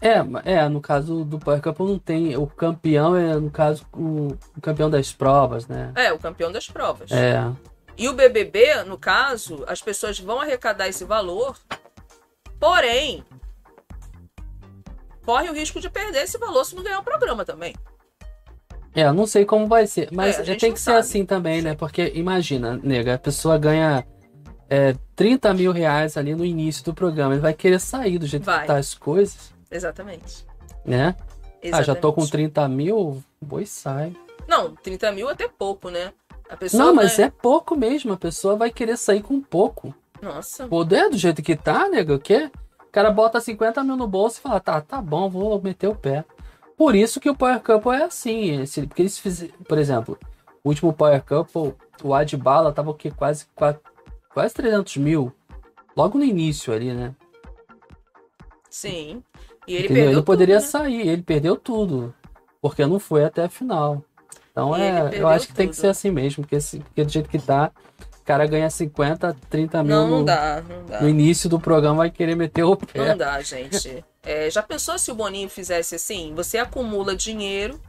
É, 0.00 0.52
é, 0.52 0.68
no 0.68 0.80
caso 0.80 1.24
do 1.24 1.38
Power 1.38 1.60
Couple 1.60 1.86
não 1.86 1.98
tem. 1.98 2.36
O 2.36 2.46
campeão 2.46 3.16
é, 3.16 3.34
no 3.34 3.50
caso, 3.50 3.84
o, 3.92 4.28
o 4.56 4.60
campeão 4.60 4.88
das 4.88 5.12
provas, 5.12 5.66
né? 5.66 5.92
É, 5.96 6.12
o 6.12 6.18
campeão 6.18 6.52
das 6.52 6.68
provas. 6.68 7.10
É. 7.10 7.42
E 7.96 8.08
o 8.08 8.12
BBB, 8.12 8.84
no 8.84 8.96
caso, 8.96 9.64
as 9.66 9.82
pessoas 9.82 10.20
vão 10.20 10.40
arrecadar 10.40 10.86
esse 10.86 11.04
valor, 11.04 11.58
porém, 12.60 13.24
corre 15.28 15.50
o 15.50 15.52
risco 15.52 15.78
de 15.78 15.90
perder 15.90 16.22
esse 16.24 16.38
valor 16.38 16.64
se 16.64 16.74
não 16.74 16.82
ganhar 16.82 17.00
o 17.00 17.02
programa 17.02 17.44
também. 17.44 17.74
É, 18.94 19.02
eu 19.02 19.12
não 19.12 19.26
sei 19.26 19.44
como 19.44 19.66
vai 19.66 19.86
ser, 19.86 20.08
mas 20.10 20.38
É, 20.38 20.38
a 20.38 20.54
é, 20.54 20.56
tem 20.56 20.72
que 20.72 20.78
ser 20.80 20.84
sabe. 20.92 20.98
assim 21.00 21.26
também, 21.26 21.60
né? 21.60 21.74
Porque 21.74 22.10
imagina, 22.14 22.80
nega, 22.82 23.16
a 23.16 23.18
pessoa 23.18 23.58
ganha 23.58 24.06
é, 24.70 24.96
30 25.14 25.52
mil 25.52 25.70
reais 25.70 26.16
ali 26.16 26.34
no 26.34 26.46
início 26.46 26.82
do 26.82 26.94
programa, 26.94 27.34
ele 27.34 27.42
vai 27.42 27.52
querer 27.52 27.78
sair 27.78 28.18
do 28.18 28.26
jeito 28.26 28.44
Vai. 28.44 28.62
que 28.62 28.68
tá 28.68 28.78
as 28.78 28.94
coisas, 28.94 29.52
Exatamente. 29.70 30.46
né? 30.82 31.14
Ah, 31.70 31.82
já 31.82 31.94
tô 31.94 32.10
com 32.10 32.22
Exatamente. 32.22 32.52
30 32.54 32.68
mil, 32.68 33.22
e 33.60 33.66
sai. 33.66 34.16
Não, 34.48 34.74
30 34.76 35.12
mil 35.12 35.28
é 35.28 35.32
até 35.34 35.46
pouco, 35.46 35.90
né? 35.90 36.10
A 36.48 36.56
pessoa 36.56 36.84
Não, 36.86 36.94
mas 36.94 37.18
é 37.18 37.28
pouco 37.28 37.76
mesmo, 37.76 38.14
a 38.14 38.16
pessoa 38.16 38.56
vai 38.56 38.70
querer 38.70 38.96
sair 38.96 39.22
com 39.22 39.42
pouco. 39.42 39.94
Nossa. 40.22 40.66
Poder 40.66 41.10
do 41.10 41.18
jeito 41.18 41.42
que 41.42 41.54
tá, 41.54 41.86
nega, 41.86 42.14
o 42.14 42.18
quê? 42.18 42.50
O 42.88 42.90
cara 42.90 43.10
bota 43.10 43.40
50 43.40 43.84
mil 43.84 43.96
no 43.96 44.06
bolso 44.08 44.38
e 44.38 44.42
fala, 44.42 44.58
tá, 44.60 44.80
tá 44.80 45.00
bom, 45.00 45.28
vou 45.28 45.60
meter 45.62 45.88
o 45.88 45.94
pé. 45.94 46.24
Por 46.76 46.94
isso 46.94 47.20
que 47.20 47.28
o 47.28 47.34
Power 47.36 47.60
Couple 47.60 47.92
é 47.92 48.04
assim. 48.04 48.60
esse- 48.62 48.86
porque 48.86 49.02
eles 49.02 49.18
fizeram, 49.18 49.52
por 49.68 49.78
exemplo, 49.78 50.18
o 50.64 50.68
último 50.68 50.92
Power 50.92 51.22
Couple, 51.22 51.74
o 52.02 52.14
Adbala 52.14 52.72
tava 52.72 52.90
o 52.90 52.94
quê? 52.94 53.10
Quase, 53.10 53.46
quase, 53.54 53.78
quase 54.32 54.54
300 54.54 54.96
mil. 54.96 55.32
Logo 55.96 56.16
no 56.18 56.24
início 56.24 56.72
ali, 56.72 56.92
né? 56.92 57.14
Sim. 58.70 59.22
E 59.66 59.74
ele 59.74 59.84
Entendeu? 59.84 60.02
perdeu 60.04 60.18
ele 60.18 60.22
poderia 60.22 60.56
tudo, 60.56 60.64
né? 60.64 60.70
sair, 60.70 61.08
ele 61.08 61.22
perdeu 61.22 61.56
tudo. 61.56 62.14
Porque 62.60 62.84
não 62.86 62.98
foi 62.98 63.24
até 63.24 63.44
a 63.44 63.48
final. 63.48 64.02
Então 64.50 64.76
E 64.76 64.80
é, 64.80 65.20
eu 65.20 65.28
acho 65.28 65.46
que 65.48 65.54
tem 65.54 65.68
que 65.68 65.74
tudo. 65.74 65.80
ser 65.82 65.88
assim 65.88 66.10
mesmo. 66.10 66.42
Porque, 66.42 66.60
se- 66.60 66.78
porque 66.80 67.04
do 67.04 67.10
jeito 67.10 67.28
que 67.28 67.38
tá, 67.38 67.70
cara 68.28 68.46
ganha 68.46 68.68
50, 68.68 69.34
30 69.48 69.82
mil 69.82 69.96
Não, 69.96 70.06
não 70.08 70.18
no, 70.18 70.24
dá, 70.26 70.62
não 70.68 70.84
dá. 70.84 71.00
no 71.00 71.08
início 71.08 71.48
do 71.48 71.58
programa, 71.58 71.96
vai 71.96 72.10
querer 72.10 72.34
meter 72.36 72.62
o 72.62 72.76
pé. 72.76 73.08
Não 73.08 73.16
dá, 73.16 73.40
gente. 73.40 74.04
É, 74.22 74.50
já 74.50 74.62
pensou 74.62 74.98
se 74.98 75.10
o 75.10 75.14
Boninho 75.14 75.48
fizesse 75.48 75.94
assim? 75.94 76.34
Você 76.34 76.58
acumula 76.58 77.16
dinheiro 77.16 77.80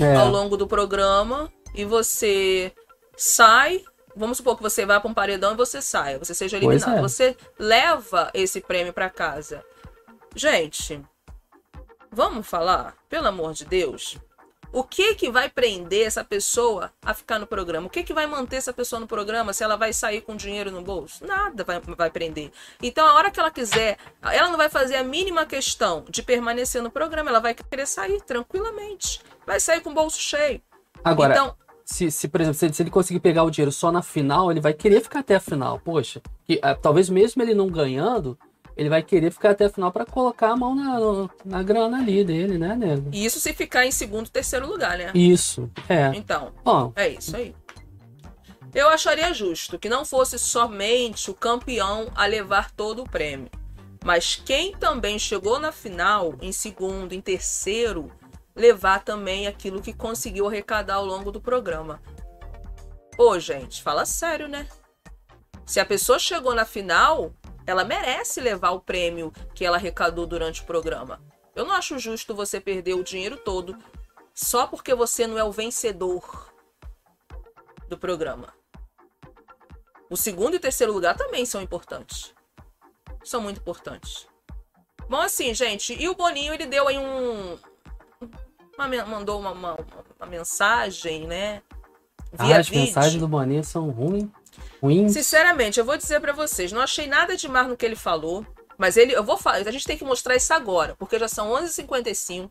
É. 0.00 0.16
ao 0.16 0.28
longo 0.28 0.56
do 0.56 0.66
programa 0.66 1.48
e 1.72 1.84
você 1.84 2.72
sai. 3.16 3.84
Vamos 4.16 4.38
supor 4.38 4.56
que 4.56 4.62
você 4.64 4.84
vá 4.84 4.98
para 4.98 5.08
um 5.10 5.14
paredão 5.14 5.52
e 5.52 5.56
você 5.56 5.80
saia, 5.80 6.18
você 6.18 6.34
seja 6.34 6.56
eliminado. 6.56 6.98
é. 6.98 7.00
Você 7.00 7.36
leva 7.56 8.30
esse 8.34 8.60
prêmio 8.60 8.92
para 8.92 9.08
casa. 9.08 9.62
Gente, 10.34 11.00
vamos 12.10 12.46
falar, 12.46 12.94
pelo 13.08 13.28
amor 13.28 13.52
de 13.54 13.64
Deus. 13.64 14.18
O 14.74 14.82
que 14.82 15.14
que 15.14 15.30
vai 15.30 15.48
prender 15.48 16.04
essa 16.04 16.24
pessoa 16.24 16.90
a 17.00 17.14
ficar 17.14 17.38
no 17.38 17.46
programa? 17.46 17.86
O 17.86 17.90
que 17.90 18.02
que 18.02 18.12
vai 18.12 18.26
manter 18.26 18.56
essa 18.56 18.72
pessoa 18.72 18.98
no 18.98 19.06
programa 19.06 19.52
se 19.52 19.62
ela 19.62 19.76
vai 19.76 19.92
sair 19.92 20.20
com 20.20 20.34
dinheiro 20.34 20.68
no 20.72 20.82
bolso? 20.82 21.24
Nada 21.24 21.62
vai, 21.62 21.80
vai 21.96 22.10
prender. 22.10 22.50
Então, 22.82 23.06
a 23.06 23.14
hora 23.14 23.30
que 23.30 23.38
ela 23.38 23.52
quiser, 23.52 23.96
ela 24.20 24.48
não 24.48 24.56
vai 24.56 24.68
fazer 24.68 24.96
a 24.96 25.04
mínima 25.04 25.46
questão 25.46 26.04
de 26.10 26.24
permanecer 26.24 26.82
no 26.82 26.90
programa, 26.90 27.30
ela 27.30 27.38
vai 27.38 27.54
querer 27.54 27.86
sair 27.86 28.20
tranquilamente. 28.22 29.20
Vai 29.46 29.60
sair 29.60 29.80
com 29.80 29.90
o 29.90 29.94
bolso 29.94 30.18
cheio. 30.18 30.60
Agora, 31.04 31.34
então, 31.34 31.54
se, 31.84 32.10
se, 32.10 32.26
por 32.26 32.40
exemplo, 32.40 32.58
se 32.58 32.66
ele, 32.66 32.74
se 32.74 32.82
ele 32.82 32.90
conseguir 32.90 33.20
pegar 33.20 33.44
o 33.44 33.52
dinheiro 33.52 33.70
só 33.70 33.92
na 33.92 34.02
final, 34.02 34.50
ele 34.50 34.60
vai 34.60 34.72
querer 34.72 35.00
ficar 35.00 35.20
até 35.20 35.36
a 35.36 35.40
final. 35.40 35.78
Poxa, 35.78 36.20
que, 36.44 36.58
ah, 36.60 36.74
talvez 36.74 37.08
mesmo 37.08 37.40
ele 37.40 37.54
não 37.54 37.68
ganhando, 37.68 38.36
ele 38.76 38.88
vai 38.88 39.02
querer 39.02 39.30
ficar 39.30 39.50
até 39.50 39.66
a 39.66 39.70
final 39.70 39.92
para 39.92 40.04
colocar 40.04 40.50
a 40.50 40.56
mão 40.56 40.74
na, 40.74 41.28
na 41.44 41.62
grana 41.62 41.98
ali 41.98 42.24
dele, 42.24 42.58
né, 42.58 42.74
nego? 42.74 43.10
isso 43.12 43.38
se 43.38 43.52
ficar 43.52 43.86
em 43.86 43.92
segundo, 43.92 44.28
terceiro 44.28 44.66
lugar, 44.66 44.98
né? 44.98 45.12
Isso, 45.14 45.70
é. 45.88 46.10
Então, 46.14 46.52
Bom, 46.64 46.92
É 46.96 47.08
isso 47.08 47.36
aí. 47.36 47.54
Eu 48.74 48.88
acharia 48.88 49.32
justo 49.32 49.78
que 49.78 49.88
não 49.88 50.04
fosse 50.04 50.36
somente 50.36 51.30
o 51.30 51.34
campeão 51.34 52.10
a 52.14 52.26
levar 52.26 52.72
todo 52.72 53.02
o 53.02 53.08
prêmio, 53.08 53.48
mas 54.04 54.34
quem 54.34 54.72
também 54.72 55.16
chegou 55.18 55.60
na 55.60 55.70
final, 55.70 56.34
em 56.42 56.50
segundo, 56.50 57.12
em 57.12 57.20
terceiro, 57.20 58.10
levar 58.54 59.04
também 59.04 59.46
aquilo 59.46 59.80
que 59.80 59.92
conseguiu 59.92 60.48
arrecadar 60.48 60.94
ao 60.94 61.06
longo 61.06 61.30
do 61.30 61.40
programa. 61.40 62.02
Ô, 63.16 63.38
gente, 63.38 63.80
fala 63.80 64.04
sério, 64.04 64.48
né? 64.48 64.66
Se 65.64 65.78
a 65.78 65.86
pessoa 65.86 66.18
chegou 66.18 66.52
na 66.52 66.64
final, 66.64 67.32
ela 67.66 67.84
merece 67.84 68.40
levar 68.40 68.70
o 68.70 68.80
prêmio 68.80 69.32
que 69.54 69.64
ela 69.64 69.76
arrecadou 69.76 70.26
durante 70.26 70.62
o 70.62 70.66
programa. 70.66 71.20
Eu 71.54 71.64
não 71.64 71.72
acho 71.72 71.98
justo 71.98 72.34
você 72.34 72.60
perder 72.60 72.94
o 72.94 73.04
dinheiro 73.04 73.36
todo 73.36 73.76
só 74.34 74.66
porque 74.66 74.94
você 74.94 75.26
não 75.26 75.38
é 75.38 75.44
o 75.44 75.52
vencedor 75.52 76.52
do 77.88 77.96
programa. 77.96 78.52
O 80.10 80.16
segundo 80.16 80.54
e 80.54 80.56
o 80.56 80.60
terceiro 80.60 80.92
lugar 80.92 81.16
também 81.16 81.46
são 81.46 81.62
importantes. 81.62 82.34
São 83.22 83.40
muito 83.40 83.60
importantes. 83.60 84.26
Bom, 85.08 85.20
assim, 85.20 85.54
gente, 85.54 85.94
e 85.94 86.08
o 86.08 86.14
Boninho, 86.14 86.52
ele 86.52 86.66
deu 86.66 86.88
aí 86.88 86.98
um. 86.98 87.58
uma 88.76 89.06
mandou 89.06 89.38
uma, 89.40 89.52
uma, 89.52 89.76
uma 90.18 90.26
mensagem, 90.26 91.26
né? 91.26 91.62
ah, 92.38 92.44
Via 92.44 92.58
as 92.58 92.68
vídeo. 92.68 92.84
mensagens 92.84 93.20
do 93.20 93.28
Boninho 93.28 93.64
são 93.64 93.90
ruins. 93.90 94.28
Ruins. 94.82 95.12
Sinceramente, 95.12 95.78
eu 95.78 95.84
vou 95.84 95.96
dizer 95.96 96.20
pra 96.20 96.32
vocês, 96.32 96.72
não 96.72 96.80
achei 96.80 97.06
nada 97.06 97.36
demais 97.36 97.68
no 97.68 97.76
que 97.76 97.84
ele 97.84 97.96
falou, 97.96 98.46
mas 98.76 98.96
ele, 98.96 99.12
eu 99.12 99.24
vou 99.24 99.36
falar, 99.36 99.56
a 99.58 99.70
gente 99.70 99.86
tem 99.86 99.96
que 99.96 100.04
mostrar 100.04 100.36
isso 100.36 100.52
agora, 100.52 100.94
porque 100.98 101.18
já 101.18 101.28
são 101.28 101.50
11h55 101.52 102.50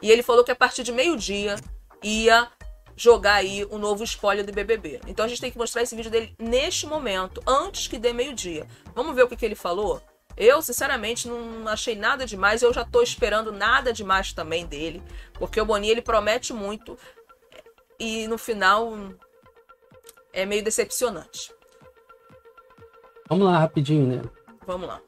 e 0.00 0.10
ele 0.10 0.22
falou 0.22 0.44
que 0.44 0.50
a 0.50 0.56
partir 0.56 0.82
de 0.82 0.92
meio-dia 0.92 1.56
ia 2.02 2.48
jogar 2.96 3.34
aí 3.34 3.64
o 3.70 3.78
novo 3.78 4.04
spoiler 4.04 4.44
do 4.44 4.52
BBB. 4.52 5.00
Então 5.06 5.24
a 5.24 5.28
gente 5.28 5.40
tem 5.40 5.50
que 5.50 5.58
mostrar 5.58 5.82
esse 5.82 5.96
vídeo 5.96 6.10
dele 6.10 6.34
neste 6.38 6.86
momento, 6.86 7.42
antes 7.46 7.88
que 7.88 7.98
dê 7.98 8.12
meio-dia. 8.12 8.66
Vamos 8.94 9.14
ver 9.14 9.24
o 9.24 9.28
que, 9.28 9.36
que 9.36 9.44
ele 9.44 9.54
falou? 9.54 10.02
Eu, 10.36 10.62
sinceramente, 10.62 11.28
não 11.28 11.68
achei 11.68 11.94
nada 11.94 12.24
demais. 12.24 12.62
Eu 12.62 12.72
já 12.72 12.84
tô 12.84 13.02
esperando 13.02 13.52
nada 13.52 13.92
demais 13.92 14.32
também 14.32 14.66
dele. 14.66 15.02
Porque 15.34 15.60
o 15.60 15.64
Boninho, 15.64 15.92
ele 15.92 16.02
promete 16.02 16.52
muito. 16.52 16.98
E 17.98 18.26
no 18.26 18.38
final 18.38 18.92
é 20.32 20.46
meio 20.46 20.64
decepcionante. 20.64 21.52
Vamos 23.28 23.46
lá, 23.46 23.58
rapidinho, 23.58 24.06
né? 24.06 24.22
Vamos 24.66 24.88
lá. 24.88 25.00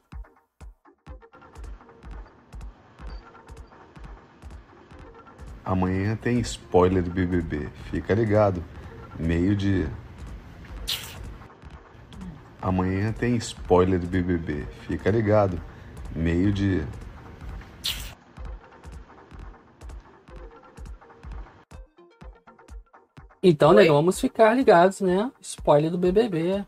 Amanhã 5.63 6.15
tem 6.15 6.39
spoiler 6.39 7.01
do 7.01 7.09
BBB. 7.09 7.69
Fica 7.89 8.13
ligado. 8.13 8.63
Meio-dia. 9.19 9.89
Amanhã 12.61 13.11
tem 13.11 13.35
spoiler 13.37 13.99
do 13.99 14.05
BBB. 14.05 14.67
Fica 14.87 15.09
ligado. 15.09 15.59
Meio-dia. 16.15 16.87
Então, 23.47 23.69
Oi? 23.69 23.75
nego, 23.75 23.93
vamos 23.93 24.19
ficar 24.19 24.55
ligados, 24.55 25.01
né? 25.01 25.31
Spoiler 25.39 25.91
do 25.91 25.99
BBB. 25.99 26.65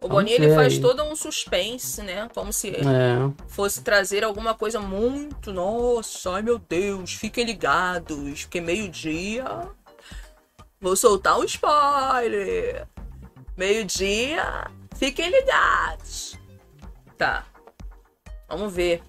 O 0.00 0.06
Vamos 0.08 0.14
Boninho 0.16 0.36
ele 0.36 0.54
faz 0.54 0.74
aí. 0.74 0.80
todo 0.80 1.02
um 1.02 1.16
suspense, 1.16 2.00
né? 2.02 2.28
Como 2.32 2.52
se 2.52 2.70
É. 2.70 3.16
fosse 3.48 3.82
trazer 3.82 4.22
alguma 4.22 4.54
coisa 4.54 4.78
muito. 4.78 5.52
Nossa, 5.52 6.34
ai 6.36 6.42
meu 6.42 6.56
Deus, 6.56 7.14
fiquem 7.14 7.44
ligados, 7.44 8.44
porque 8.44 8.60
meio-dia. 8.60 9.44
Vou 10.80 10.94
soltar 10.94 11.36
um 11.38 11.44
spoiler. 11.44 12.86
Meio-dia, 13.56 14.70
fiquem 14.94 15.30
ligados. 15.30 16.38
Tá. 17.18 17.44
Vamos 18.48 18.72
ver. 18.72 19.02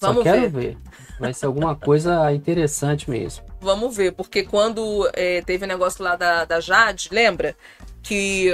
Só 0.00 0.08
Vamos 0.08 0.22
quero 0.22 0.40
ver. 0.42 0.50
ver. 0.50 0.78
Vai 1.20 1.34
ser 1.34 1.46
alguma 1.46 1.76
coisa 1.76 2.32
interessante 2.32 3.10
mesmo. 3.10 3.44
Vamos 3.66 3.96
ver, 3.96 4.12
porque 4.12 4.44
quando 4.44 5.10
é, 5.12 5.42
teve 5.42 5.64
o 5.64 5.68
negócio 5.68 6.04
lá 6.04 6.14
da, 6.14 6.44
da 6.44 6.60
Jade, 6.60 7.08
lembra? 7.10 7.56
Que. 8.00 8.52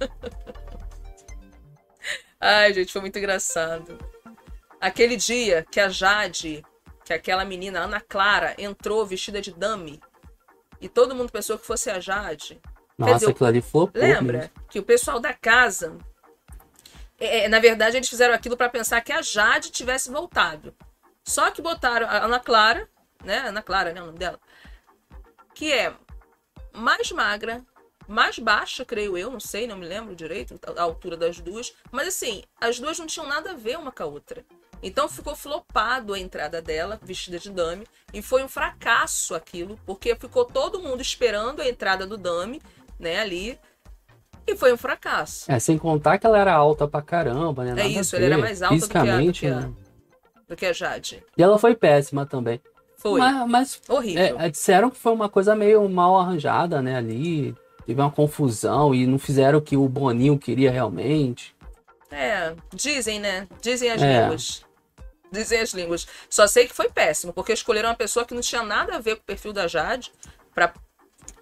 Ai, 2.40 2.72
gente, 2.72 2.90
foi 2.90 3.02
muito 3.02 3.18
engraçado. 3.18 3.98
Aquele 4.80 5.14
dia 5.14 5.66
que 5.70 5.78
a 5.78 5.90
Jade, 5.90 6.64
que 7.04 7.12
aquela 7.12 7.44
menina, 7.44 7.80
Ana 7.80 8.00
Clara, 8.00 8.54
entrou 8.56 9.04
vestida 9.04 9.42
de 9.42 9.52
dummy 9.52 10.00
e 10.80 10.88
todo 10.88 11.14
mundo 11.14 11.30
pensou 11.30 11.58
que 11.58 11.66
fosse 11.66 11.90
a 11.90 12.00
Jade. 12.00 12.58
Nossa, 12.96 13.14
dizer, 13.14 13.30
aquilo 13.32 13.46
ali 13.46 13.60
flopou. 13.60 14.00
Lembra 14.00 14.38
mesmo. 14.38 14.52
que 14.70 14.78
o 14.78 14.82
pessoal 14.82 15.20
da 15.20 15.34
casa, 15.34 15.98
é, 17.20 17.44
é, 17.44 17.48
na 17.48 17.58
verdade, 17.58 17.98
eles 17.98 18.08
fizeram 18.08 18.32
aquilo 18.32 18.56
para 18.56 18.70
pensar 18.70 19.02
que 19.02 19.12
a 19.12 19.20
Jade 19.20 19.70
tivesse 19.70 20.10
voltado. 20.10 20.74
Só 21.22 21.50
que 21.50 21.60
botaram 21.60 22.06
a 22.06 22.24
Ana 22.24 22.40
Clara, 22.40 22.88
né? 23.24 23.38
Ana 23.48 23.62
Clara, 23.62 23.92
né? 23.92 24.02
O 24.02 24.06
nome 24.06 24.18
dela. 24.18 24.38
Que 25.54 25.72
é 25.72 25.92
mais 26.72 27.10
magra, 27.10 27.64
mais 28.06 28.38
baixa, 28.38 28.84
creio 28.84 29.16
eu, 29.18 29.30
não 29.30 29.40
sei, 29.40 29.66
não 29.66 29.76
me 29.76 29.86
lembro 29.86 30.14
direito 30.14 30.58
a 30.76 30.82
altura 30.82 31.16
das 31.16 31.40
duas. 31.40 31.74
Mas 31.90 32.08
assim, 32.08 32.42
as 32.60 32.78
duas 32.78 32.98
não 32.98 33.06
tinham 33.06 33.26
nada 33.28 33.52
a 33.52 33.54
ver 33.54 33.78
uma 33.78 33.90
com 33.92 34.02
a 34.02 34.06
outra. 34.06 34.44
Então 34.80 35.08
ficou 35.08 35.34
flopado 35.34 36.14
a 36.14 36.18
entrada 36.18 36.62
dela, 36.62 37.00
vestida 37.02 37.38
de 37.38 37.50
dame, 37.50 37.84
e 38.14 38.22
foi 38.22 38.44
um 38.44 38.48
fracasso 38.48 39.34
aquilo, 39.34 39.76
porque 39.84 40.14
ficou 40.14 40.44
todo 40.44 40.78
mundo 40.80 41.02
esperando 41.02 41.60
a 41.60 41.68
entrada 41.68 42.06
do 42.06 42.16
dame, 42.16 42.62
né, 42.96 43.18
ali, 43.18 43.58
e 44.46 44.56
foi 44.56 44.72
um 44.72 44.76
fracasso. 44.76 45.50
É, 45.50 45.58
sem 45.58 45.76
contar 45.76 46.16
que 46.16 46.26
ela 46.26 46.38
era 46.38 46.54
alta 46.54 46.86
pra 46.86 47.02
caramba, 47.02 47.64
né? 47.64 47.70
É 47.70 47.74
Nada 47.74 47.88
isso, 47.88 48.14
a 48.14 48.18
ela 48.20 48.26
era 48.26 48.38
mais 48.38 48.62
alta 48.62 48.86
do 48.86 48.88
que 48.88 48.96
a- 48.98 49.20
do 49.20 49.32
que 49.32 49.46
a- 49.48 49.60
né? 49.60 49.74
Do 50.46 50.56
que 50.56 50.66
a 50.66 50.72
Jade. 50.72 51.24
E 51.36 51.42
ela 51.42 51.58
foi 51.58 51.74
péssima 51.74 52.24
também. 52.24 52.60
Foi. 52.98 53.20
Mas, 53.20 53.48
mas, 53.48 53.80
Horrível. 53.88 54.40
é, 54.40 54.46
é, 54.46 54.50
disseram 54.50 54.90
que 54.90 54.98
foi 54.98 55.12
uma 55.12 55.28
coisa 55.28 55.54
meio 55.54 55.88
mal 55.88 56.18
arranjada, 56.18 56.82
né? 56.82 56.96
Ali. 56.96 57.54
Teve 57.86 58.00
uma 58.02 58.10
confusão 58.10 58.94
e 58.94 59.06
não 59.06 59.18
fizeram 59.18 59.60
o 59.60 59.62
que 59.62 59.74
o 59.76 59.88
Boninho 59.88 60.38
queria 60.38 60.70
realmente. 60.70 61.56
É, 62.10 62.54
dizem, 62.74 63.18
né? 63.18 63.48
Dizem 63.62 63.90
as 63.90 64.02
É. 64.02 64.20
línguas. 64.22 64.62
Dizem 65.32 65.60
as 65.60 65.72
línguas. 65.72 66.06
Só 66.28 66.46
sei 66.46 66.66
que 66.66 66.74
foi 66.74 66.90
péssimo, 66.90 67.32
porque 67.32 67.52
escolheram 67.52 67.88
uma 67.88 67.94
pessoa 67.94 68.26
que 68.26 68.34
não 68.34 68.42
tinha 68.42 68.62
nada 68.62 68.96
a 68.96 68.98
ver 68.98 69.16
com 69.16 69.22
o 69.22 69.26
perfil 69.26 69.52
da 69.54 69.66
Jade, 69.66 70.12
para 70.54 70.74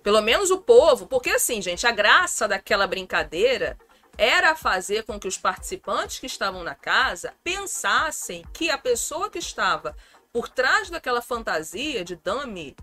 pelo 0.05 0.21
menos 0.21 0.53
o 0.53 0.59
povo, 0.59 1.07
porque 1.07 1.31
assim, 1.31 1.61
gente, 1.61 1.85
a 1.85 1.91
graça 1.91 2.47
daquela 2.47 2.87
brincadeira 2.87 3.77
era 4.17 4.55
fazer 4.55 5.03
com 5.03 5.19
que 5.19 5.27
os 5.29 5.37
participantes 5.37 6.19
que 6.21 6.27
estavam 6.27 6.63
na 6.63 6.75
casa 6.77 7.33
pensassem 7.43 8.45
que 8.53 8.71
a 8.71 8.79
pessoa 8.79 9.29
que 9.29 9.39
estava 9.39 9.97
por 10.37 10.51
trás 10.51 10.91
daquela 10.91 11.23
fantasia 11.23 12.05
de 12.05 12.15
dummy 12.15 12.77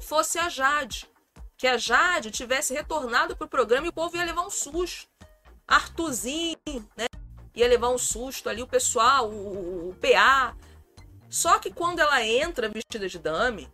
fosse 0.00 0.38
a 0.38 0.48
Jade. 0.48 1.06
Que 1.54 1.66
a 1.66 1.76
Jade 1.76 2.30
tivesse 2.30 2.72
retornado 2.72 3.36
pro 3.36 3.46
programa 3.46 3.86
e 3.86 3.90
o 3.90 3.92
povo 3.92 4.16
ia 4.16 4.24
levar 4.24 4.40
um 4.40 4.48
susto. 4.48 5.06
Artuzinho, 5.68 6.56
né? 6.96 7.04
Ia 7.54 7.68
levar 7.68 7.90
um 7.90 7.98
susto 7.98 8.48
ali, 8.48 8.62
o 8.62 8.66
pessoal, 8.66 9.28
o, 9.28 9.34
o- 9.34 9.90
o 9.90 9.94
PA. 9.96 10.56
Só 11.28 11.58
que 11.58 11.70
quando 11.70 11.98
ela 11.98 12.24
entra 12.24 12.70
vestida 12.70 13.06
de 13.06 13.18
dame, 13.18 13.70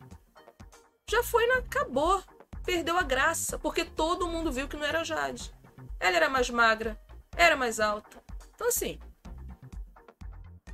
já 1.08 1.22
foi 1.22 1.46
na. 1.46 1.58
acabou. 1.58 2.20
Perdeu 2.64 2.98
a 2.98 3.02
graça. 3.04 3.60
Porque 3.60 3.84
todo 3.84 4.26
mundo 4.26 4.50
viu 4.50 4.66
que 4.66 4.76
não 4.76 4.84
era 4.84 5.04
Jade. 5.04 5.54
Ela 6.00 6.16
era 6.16 6.28
mais 6.28 6.50
magra, 6.50 7.00
era 7.36 7.54
mais 7.56 7.78
alta. 7.78 8.20
Então, 8.56 8.66
assim. 8.66 8.98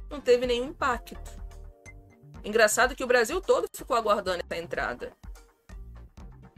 Não 0.08 0.22
teve 0.22 0.46
nenhum 0.46 0.68
impacto. 0.70 1.45
Engraçado 2.46 2.94
que 2.94 3.02
o 3.02 3.06
Brasil 3.08 3.40
todo 3.40 3.66
ficou 3.72 3.96
aguardando 3.96 4.40
essa 4.48 4.62
entrada. 4.62 5.12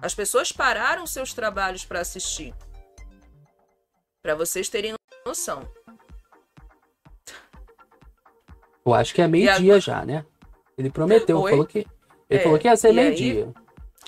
As 0.03 0.15
pessoas 0.15 0.53
pararam 0.53 1.07
seus 1.07 1.33
trabalhos 1.33 1.83
para 1.85 2.01
assistir. 2.01 2.55
Para 4.23 4.35
vocês 4.35 4.69
terem 4.69 4.95
noção. 5.27 5.67
Eu 8.85 8.93
acho 8.95 9.15
que 9.15 9.23
é 9.23 9.27
meio-dia 9.27 9.55
agora- 9.77 9.81
já, 9.81 10.05
né? 10.05 10.27
Ele 10.77 10.91
prometeu, 10.91 11.41
Oi? 11.41 11.51
falou 11.53 11.67
que. 11.67 11.79
Ele 12.31 12.41
É, 12.41 12.43
falou 12.43 12.59
que 12.59 12.69
ia 12.69 12.77
ser 12.77 12.93
meio-dia. 12.93 13.53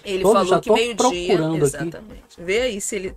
Ele 0.04 0.22
Tô- 0.22 0.32
falou 0.32 0.60
que 0.60 0.70
meio-dia. 0.72 0.96
procurando 0.96 1.54
aqui. 1.56 1.64
Exatamente. 1.64 2.40
Vê 2.42 2.60
aí 2.60 2.80
se 2.80 2.96
ele. 2.96 3.16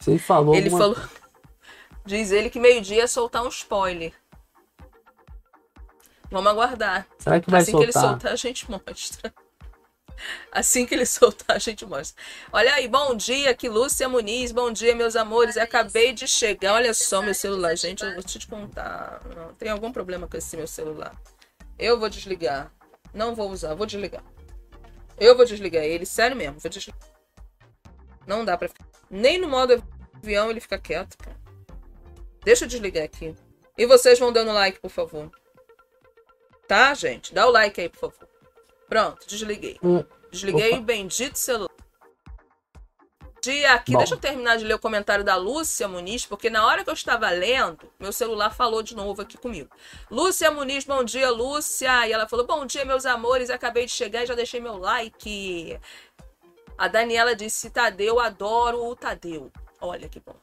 Se 0.00 0.10
ele 0.10 0.18
falou. 0.18 0.54
Ele 0.54 0.68
alguma- 0.68 0.94
falou. 0.96 1.08
Diz 2.04 2.32
ele 2.32 2.50
que 2.50 2.58
meio-dia 2.58 2.96
ia 2.98 3.08
soltar 3.08 3.44
um 3.44 3.48
spoiler. 3.48 4.12
Vamos 6.30 6.50
aguardar. 6.50 7.06
Será 7.18 7.40
que 7.40 7.50
vai 7.50 7.62
assim 7.62 7.76
que 7.76 7.82
ele 7.82 7.92
soltar? 7.92 8.10
soltar, 8.10 8.32
a 8.32 8.36
gente 8.36 8.70
mostra. 8.70 9.34
Assim 10.50 10.84
que 10.84 10.94
ele 10.94 11.06
soltar, 11.06 11.56
a 11.56 11.58
gente 11.58 11.86
mostra. 11.86 12.20
Olha 12.52 12.74
aí, 12.74 12.88
bom 12.88 13.14
dia, 13.14 13.50
aqui 13.50 13.68
Lúcia 13.68 14.08
Muniz. 14.08 14.52
Bom 14.52 14.70
dia, 14.72 14.94
meus 14.94 15.16
amores. 15.16 15.56
Acabei 15.56 16.12
de 16.12 16.26
chegar. 16.26 16.74
Olha 16.74 16.92
só 16.92 17.22
meu 17.22 17.34
celular, 17.34 17.76
gente. 17.76 18.04
Eu 18.04 18.14
vou 18.14 18.22
te 18.22 18.46
contar. 18.46 19.22
Não, 19.34 19.54
tem 19.54 19.70
algum 19.70 19.92
problema 19.92 20.26
com 20.26 20.36
esse 20.36 20.56
meu 20.56 20.66
celular. 20.66 21.14
Eu 21.78 21.98
vou 21.98 22.08
desligar. 22.08 22.72
Não 23.14 23.34
vou 23.34 23.50
usar, 23.50 23.74
vou 23.74 23.86
desligar. 23.86 24.22
Eu 25.18 25.36
vou 25.36 25.46
desligar 25.46 25.84
ele, 25.84 26.04
sério 26.04 26.36
mesmo. 26.36 26.58
Vou 26.58 26.70
desligar. 26.70 27.00
Não 28.26 28.44
dá 28.44 28.58
pra 28.58 28.68
ficar. 28.68 28.84
Nem 29.08 29.38
no 29.38 29.48
modo 29.48 29.82
avião 30.14 30.50
ele 30.50 30.60
fica 30.60 30.78
quieto, 30.78 31.16
cara. 31.16 31.36
Deixa 32.44 32.64
eu 32.64 32.68
desligar 32.68 33.04
aqui. 33.04 33.34
E 33.76 33.86
vocês 33.86 34.18
vão 34.18 34.32
dando 34.32 34.52
like, 34.52 34.80
por 34.80 34.90
favor. 34.90 35.30
Tá, 36.68 36.92
gente? 36.92 37.32
Dá 37.34 37.46
o 37.46 37.50
like 37.50 37.80
aí, 37.80 37.88
por 37.88 38.12
favor. 38.12 38.28
Pronto, 38.88 39.26
desliguei. 39.26 39.78
Hum, 39.82 40.04
Desliguei 40.30 40.72
opa. 40.72 40.78
o 40.80 40.82
bendito 40.82 41.36
celular. 41.38 41.70
Dia 43.40 43.72
aqui, 43.72 43.92
Bom. 43.92 43.98
deixa 43.98 44.14
eu 44.14 44.18
terminar 44.18 44.58
de 44.58 44.64
ler 44.64 44.74
o 44.74 44.78
comentário 44.78 45.24
da 45.24 45.36
Lúcia 45.36 45.86
Muniz, 45.88 46.26
porque 46.26 46.50
na 46.50 46.66
hora 46.66 46.84
que 46.84 46.90
eu 46.90 46.94
estava 46.94 47.30
lendo, 47.30 47.90
meu 47.98 48.12
celular 48.12 48.50
falou 48.50 48.82
de 48.82 48.94
novo 48.94 49.22
aqui 49.22 49.38
comigo. 49.38 49.70
Lúcia 50.10 50.50
Muniz, 50.50 50.84
bom 50.84 51.02
dia, 51.04 51.30
Lúcia. 51.30 52.06
E 52.06 52.12
ela 52.12 52.28
falou: 52.28 52.46
Bom 52.46 52.66
dia, 52.66 52.84
meus 52.84 53.06
amores. 53.06 53.48
Acabei 53.48 53.86
de 53.86 53.92
chegar 53.92 54.24
e 54.24 54.26
já 54.26 54.34
deixei 54.34 54.60
meu 54.60 54.76
like. 54.76 55.78
A 56.76 56.88
Daniela 56.88 57.34
disse: 57.34 57.70
Tadeu, 57.70 58.20
adoro 58.20 58.84
o 58.84 58.94
Tadeu. 58.94 59.50
Olha 59.80 60.08
que 60.08 60.20
bom. 60.20 60.36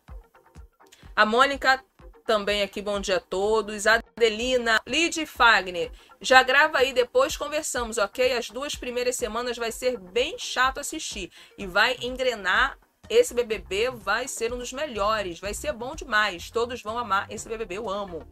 A 1.16 1.26
Mônica 1.26 1.84
também 2.26 2.64
aqui, 2.64 2.82
bom 2.82 3.00
dia 3.00 3.18
a 3.18 3.20
todos. 3.20 3.86
Adelina, 3.86 4.82
Lid 4.88 5.26
Fagner, 5.26 5.92
já 6.26 6.42
grava 6.42 6.80
aí, 6.80 6.92
depois 6.92 7.38
conversamos, 7.38 8.00
ok? 8.00 8.34
As 8.36 8.50
duas 8.50 8.76
primeiras 8.76 9.16
semanas 9.16 9.58
vai 9.58 9.72
ser 9.72 10.00
bem 10.00 10.40
chato 10.40 10.80
assistir 10.80 11.32
e 11.56 11.68
vai 11.68 11.96
engrenar. 12.02 12.80
Esse 13.08 13.36
BBB 13.36 13.92
vai 13.92 14.28
ser 14.28 14.52
um 14.52 14.58
dos 14.58 14.74
melhores, 14.74 15.40
vai 15.40 15.54
ser 15.54 15.72
bom 15.72 15.94
demais. 15.96 16.50
Todos 16.50 16.82
vão 16.82 16.98
amar 16.98 17.32
esse 17.32 17.48
BBB, 17.48 17.78
eu 17.78 17.88
amo. 17.88 18.28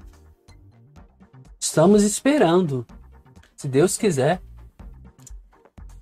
Estamos 1.59 2.01
esperando. 2.01 2.83
Se 3.55 3.67
Deus 3.67 3.95
quiser. 3.95 4.41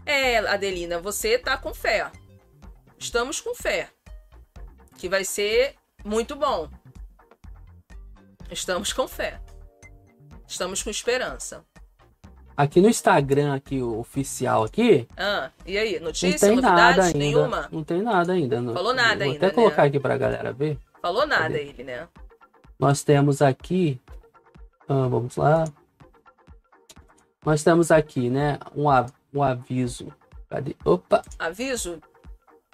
É, 0.05 0.37
Adelina, 0.37 0.97
você 0.97 1.37
tá 1.37 1.57
com 1.57 1.73
fé. 1.73 2.09
Estamos 2.97 3.41
com 3.41 3.53
fé. 3.53 3.89
Que 4.97 5.09
vai 5.09 5.25
ser 5.25 5.75
muito 6.05 6.37
bom. 6.37 6.69
Estamos 8.49 8.93
com 8.93 9.09
fé. 9.09 9.41
Estamos 10.47 10.81
com 10.81 10.89
esperança. 10.89 11.65
Aqui 12.55 12.81
no 12.81 12.89
Instagram, 12.89 13.53
aqui, 13.55 13.81
o 13.81 13.99
oficial 13.99 14.63
aqui, 14.63 15.07
Ah, 15.17 15.49
e 15.65 15.77
aí? 15.77 15.99
não 15.99 16.07
Notícia, 16.07 16.47
tem 16.49 16.59
nada 16.61 17.03
ainda. 17.05 17.17
Nenhuma? 17.17 17.67
Não 17.71 17.83
tem 17.83 18.01
nada 18.01 18.33
ainda. 18.33 18.61
Não- 18.61 18.73
Falou 18.73 18.93
nada 18.93 19.23
Vou 19.23 19.33
ainda, 19.33 19.37
até 19.37 19.47
né? 19.47 19.53
colocar 19.53 19.83
aqui 19.83 19.99
pra 19.99 20.17
galera 20.17 20.51
ver. 20.53 20.77
Falou 21.01 21.25
nada 21.25 21.57
ele, 21.57 21.83
né? 21.83 22.07
Nós 22.79 23.03
temos 23.03 23.41
aqui. 23.41 23.99
ah, 24.87 25.07
vamos 25.07 25.37
lá. 25.37 25.63
Nós 27.45 27.63
temos 27.63 27.89
aqui, 27.91 28.29
né? 28.29 28.59
Um, 28.75 28.85
um 29.33 29.41
aviso. 29.41 30.11
Cadê? 30.49 30.75
Opa! 30.85 31.21
Aviso? 31.39 31.99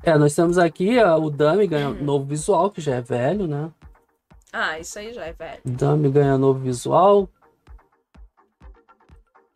É, 0.03 0.17
nós 0.17 0.35
temos 0.35 0.57
aqui 0.57 0.99
ah, 0.99 1.15
o 1.15 1.29
Dami 1.29 1.67
ganha 1.67 1.89
Uhum. 1.89 2.03
novo 2.03 2.25
visual, 2.25 2.69
que 2.71 2.81
já 2.81 2.95
é 2.95 3.01
velho, 3.01 3.47
né? 3.47 3.71
Ah, 4.51 4.79
isso 4.79 4.97
aí 4.99 5.13
já 5.13 5.25
é 5.25 5.33
velho. 5.33 5.61
Dami 5.63 6.09
ganha 6.09 6.37
novo 6.37 6.59
visual. 6.59 7.29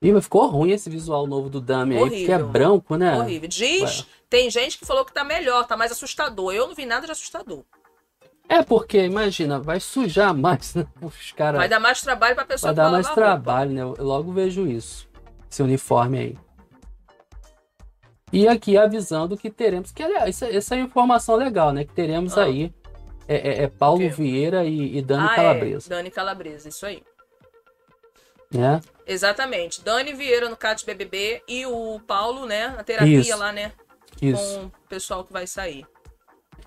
Ih, 0.02 0.12
mas 0.12 0.24
ficou 0.24 0.48
ruim 0.48 0.72
esse 0.72 0.90
visual 0.90 1.28
novo 1.28 1.48
do 1.50 1.62
Dami 1.62 1.96
aí, 1.96 2.02
porque 2.10 2.32
é 2.32 2.40
branco, 2.40 2.96
né? 2.96 3.16
Horrível. 3.18 3.48
Diz, 3.48 4.08
tem 4.30 4.50
gente 4.50 4.80
que 4.80 4.86
falou 4.86 5.06
que 5.06 5.14
tá 5.14 5.24
melhor, 5.24 5.68
tá 5.68 5.78
mais 5.78 5.92
assustador. 5.92 6.54
Eu 6.54 6.68
não 6.68 6.74
vi 6.74 6.88
nada 6.88 7.06
de 7.06 7.12
assustador. 7.12 7.64
É 8.50 8.64
porque, 8.64 9.04
imagina, 9.06 9.60
vai 9.60 9.80
sujar 9.80 10.34
mais, 10.34 10.74
né? 10.74 10.88
Os 11.02 11.32
caras. 11.34 11.60
Vai 11.60 11.70
dar 11.70 11.80
mais 11.80 12.02
trabalho 12.02 12.36
pra 12.36 12.46
pessoa 12.46 12.74
Vai 12.74 12.84
dar 12.86 12.92
mais 12.92 13.06
a 13.06 13.10
roupa. 13.10 13.22
trabalho, 13.22 13.72
né? 13.72 13.82
Eu 13.82 13.96
logo 14.00 14.32
vejo 14.34 14.66
isso. 14.68 15.08
Esse 15.50 15.62
uniforme 15.62 16.18
aí. 16.18 16.38
E 18.34 18.48
aqui 18.48 18.78
avisando 18.78 19.38
que 19.38 19.50
teremos. 19.52 19.92
Que, 19.92 20.02
aliás, 20.04 20.42
essa, 20.42 20.76
é 20.76 20.80
informação 20.80 21.36
legal, 21.36 21.72
né? 21.72 21.84
Que 21.86 21.94
teremos 21.94 22.38
Ah. 22.38 22.46
aí 22.46 22.74
é, 23.28 23.36
é- 23.36 23.64
é 23.64 23.68
Paulo? 23.68 24.10
Vieira 24.10 24.64
e, 24.66 24.98
e 24.98 25.02
Dani 25.02 25.28
ah, 25.30 25.36
Calabresa. 25.36 25.88
É, 25.88 25.90
Dani 25.90 26.12
Calabresa, 26.12 26.70
isso 26.70 26.86
aí. 26.86 27.04
Né? 28.54 28.82
Exatamente. 29.12 29.84
Dani 29.84 30.14
Vieira 30.14 30.50
no 30.50 30.56
CAT 30.56 30.86
BBB 30.86 31.44
e 31.48 31.66
o 31.66 32.00
Paulo, 32.08 32.46
né, 32.46 32.70
na 32.70 32.84
terapia 32.84 33.20
Isso. 33.20 33.38
lá, 33.38 33.52
né, 33.52 33.74
Isso. 34.22 34.42
com 34.42 34.66
o 34.66 34.72
pessoal 34.88 35.24
que 35.24 35.34
vai 35.34 35.46
sair. 35.46 35.86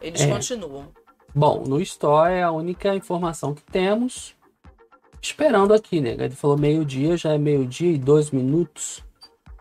Eles 0.00 0.20
É. 0.20 0.28
continuam. 0.28 0.88
Bom, 1.34 1.64
no 1.66 1.80
Store 1.80 2.32
é 2.32 2.42
a 2.42 2.50
única 2.50 2.94
informação 2.94 3.54
que 3.54 3.62
temos. 3.62 4.36
Esperando 5.20 5.72
aqui, 5.72 6.00
né? 6.00 6.10
Ele 6.10 6.34
falou 6.34 6.56
meio-dia, 6.58 7.16
já 7.16 7.32
é 7.32 7.38
meio-dia 7.38 7.90
e 7.92 7.98
dois 7.98 8.30
minutos. 8.30 9.02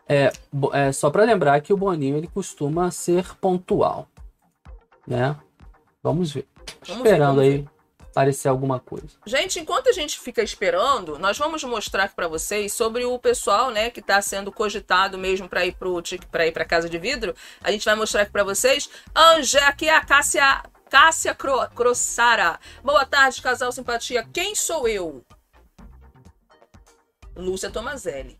É, 0.07 0.29
é 0.73 0.91
só 0.91 1.09
para 1.09 1.23
lembrar 1.23 1.61
que 1.61 1.71
o 1.71 1.77
Boninho 1.77 2.17
ele 2.17 2.27
costuma 2.27 2.91
ser 2.91 3.33
pontual, 3.37 4.07
né? 5.07 5.35
Vamos 6.03 6.33
ver. 6.33 6.45
Vamos 6.85 7.05
Esperando 7.05 7.39
ver, 7.39 7.59
vamos 7.59 7.67
aí 7.67 7.73
aparecer 8.13 8.47
alguma 8.47 8.79
coisa. 8.79 9.09
Gente, 9.25 9.59
enquanto 9.59 9.89
a 9.89 9.91
gente 9.91 10.19
fica 10.19 10.43
esperando, 10.43 11.17
nós 11.17 11.37
vamos 11.37 11.63
mostrar 11.63 12.03
aqui 12.03 12.15
para 12.15 12.27
vocês 12.27 12.71
sobre 12.71 13.03
o 13.03 13.17
pessoal, 13.17 13.71
né, 13.71 13.89
que 13.89 13.99
está 13.99 14.21
sendo 14.21 14.51
cogitado 14.51 15.17
mesmo 15.17 15.49
para 15.49 15.65
ir 15.65 15.75
pro 15.75 16.01
para 16.31 16.47
ir 16.47 16.51
para 16.51 16.63
casa 16.63 16.87
de 16.87 16.97
vidro. 16.99 17.35
A 17.61 17.71
gente 17.71 17.83
vai 17.83 17.95
mostrar 17.95 18.21
aqui 18.21 18.31
para 18.31 18.43
vocês. 18.43 18.89
Anja, 19.15 19.59
aqui 19.67 19.89
é 19.89 19.95
a 19.95 20.05
Cássia 20.05 20.63
Cássia 20.89 21.33
Cro, 21.33 21.67
Crossara. 21.71 22.59
Boa 22.83 23.03
tarde, 23.03 23.41
casal 23.41 23.71
simpatia. 23.71 24.23
Quem 24.31 24.53
sou 24.53 24.87
eu? 24.87 25.25
Lúcia 27.35 27.71
Tomazelli. 27.71 28.39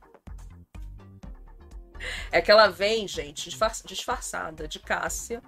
É 2.32 2.42
que 2.42 2.52
ela 2.52 2.68
vem, 2.68 3.08
gente, 3.08 3.50
disfarçada 3.86 4.68
de 4.68 4.80
Cássia. 4.80 5.42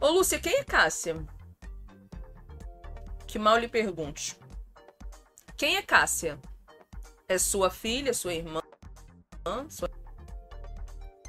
Ô, 0.00 0.10
Lúcia, 0.10 0.38
quem 0.38 0.58
é 0.58 0.64
Cássia? 0.64 1.26
Que 3.34 3.38
mal 3.40 3.58
lhe 3.58 3.66
pergunte. 3.66 4.38
Quem 5.56 5.74
é 5.76 5.82
Cássia? 5.82 6.38
É 7.26 7.36
sua 7.36 7.68
filha, 7.68 8.14
sua 8.14 8.32
irmã? 8.32 8.62
Sua... 9.68 9.90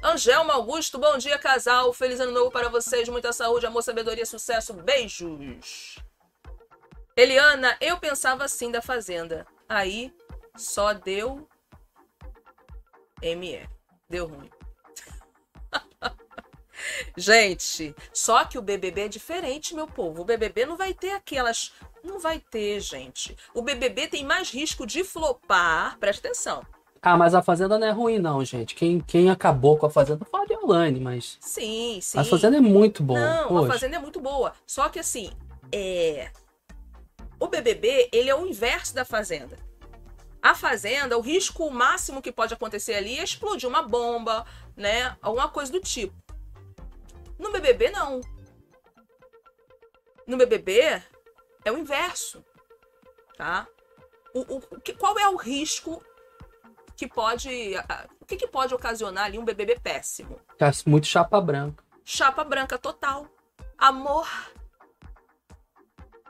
Angelma 0.04 0.54
Augusto, 0.54 1.00
bom 1.00 1.18
dia, 1.18 1.36
casal. 1.36 1.92
Feliz 1.92 2.20
ano 2.20 2.30
novo 2.30 2.48
para 2.48 2.68
vocês. 2.68 3.08
Muita 3.08 3.32
saúde, 3.32 3.66
amor, 3.66 3.82
sabedoria, 3.82 4.24
sucesso. 4.24 4.72
Beijos. 4.72 5.98
Eliana, 7.16 7.76
eu 7.80 7.98
pensava 7.98 8.44
assim 8.44 8.70
da 8.70 8.80
Fazenda. 8.80 9.44
Aí 9.68 10.14
só 10.56 10.92
deu 10.92 11.48
ME. 13.20 13.68
Deu 14.08 14.28
ruim. 14.28 14.48
Gente, 17.16 17.94
só 18.12 18.44
que 18.44 18.58
o 18.58 18.62
BBB 18.62 19.02
é 19.02 19.08
diferente, 19.08 19.74
meu 19.74 19.86
povo. 19.86 20.22
O 20.22 20.24
BBB 20.24 20.66
não 20.66 20.76
vai 20.76 20.92
ter 20.94 21.10
aquelas. 21.10 21.72
Não 22.02 22.18
vai 22.18 22.38
ter, 22.38 22.80
gente. 22.80 23.36
O 23.54 23.62
BBB 23.62 24.08
tem 24.08 24.24
mais 24.24 24.50
risco 24.50 24.86
de 24.86 25.02
flopar. 25.02 25.98
Presta 25.98 26.28
atenção. 26.28 26.64
Ah, 27.02 27.16
mas 27.16 27.34
a 27.34 27.42
Fazenda 27.42 27.78
não 27.78 27.86
é 27.86 27.90
ruim, 27.90 28.18
não, 28.18 28.44
gente. 28.44 28.74
Quem, 28.74 29.00
quem 29.00 29.30
acabou 29.30 29.76
com 29.76 29.86
a 29.86 29.90
Fazenda 29.90 30.24
foi 30.24 30.40
a 30.40 30.44
Deolane, 30.44 30.98
mas. 30.98 31.38
Sim, 31.40 32.00
sim. 32.02 32.18
A 32.18 32.24
Fazenda 32.24 32.56
é 32.56 32.60
muito 32.60 33.02
boa. 33.02 33.20
Não, 33.20 33.48
Poxa. 33.48 33.64
a 33.64 33.72
Fazenda 33.72 33.96
é 33.96 33.98
muito 34.00 34.20
boa. 34.20 34.52
Só 34.66 34.88
que 34.88 34.98
assim, 34.98 35.30
é. 35.70 36.30
O 37.38 37.46
BBB, 37.46 38.08
ele 38.12 38.30
é 38.30 38.34
o 38.34 38.46
inverso 38.46 38.94
da 38.94 39.04
Fazenda. 39.04 39.56
A 40.42 40.54
Fazenda, 40.54 41.16
o 41.16 41.20
risco 41.20 41.70
máximo 41.70 42.22
que 42.22 42.32
pode 42.32 42.54
acontecer 42.54 42.94
ali 42.94 43.18
é 43.18 43.24
explodir 43.24 43.68
uma 43.68 43.82
bomba, 43.82 44.44
né? 44.76 45.16
Alguma 45.22 45.48
coisa 45.48 45.70
do 45.70 45.80
tipo. 45.80 46.14
No 47.38 47.52
BBB, 47.52 47.90
não. 47.90 48.20
No 50.26 50.36
BBB, 50.36 51.02
é 51.64 51.72
o 51.72 51.78
inverso, 51.78 52.44
tá? 53.36 53.66
O, 54.34 54.56
o, 54.56 54.60
qual 54.98 55.18
é 55.18 55.28
o 55.28 55.36
risco 55.36 56.02
que 56.96 57.06
pode. 57.06 57.48
O 58.20 58.24
que, 58.24 58.36
que 58.36 58.48
pode 58.48 58.74
ocasionar 58.74 59.26
ali 59.26 59.38
um 59.38 59.44
BBB 59.44 59.78
péssimo? 59.80 60.40
Muito 60.86 61.06
chapa 61.06 61.40
branca. 61.40 61.84
Chapa 62.04 62.42
branca 62.42 62.78
total. 62.78 63.28
Amor. 63.78 64.28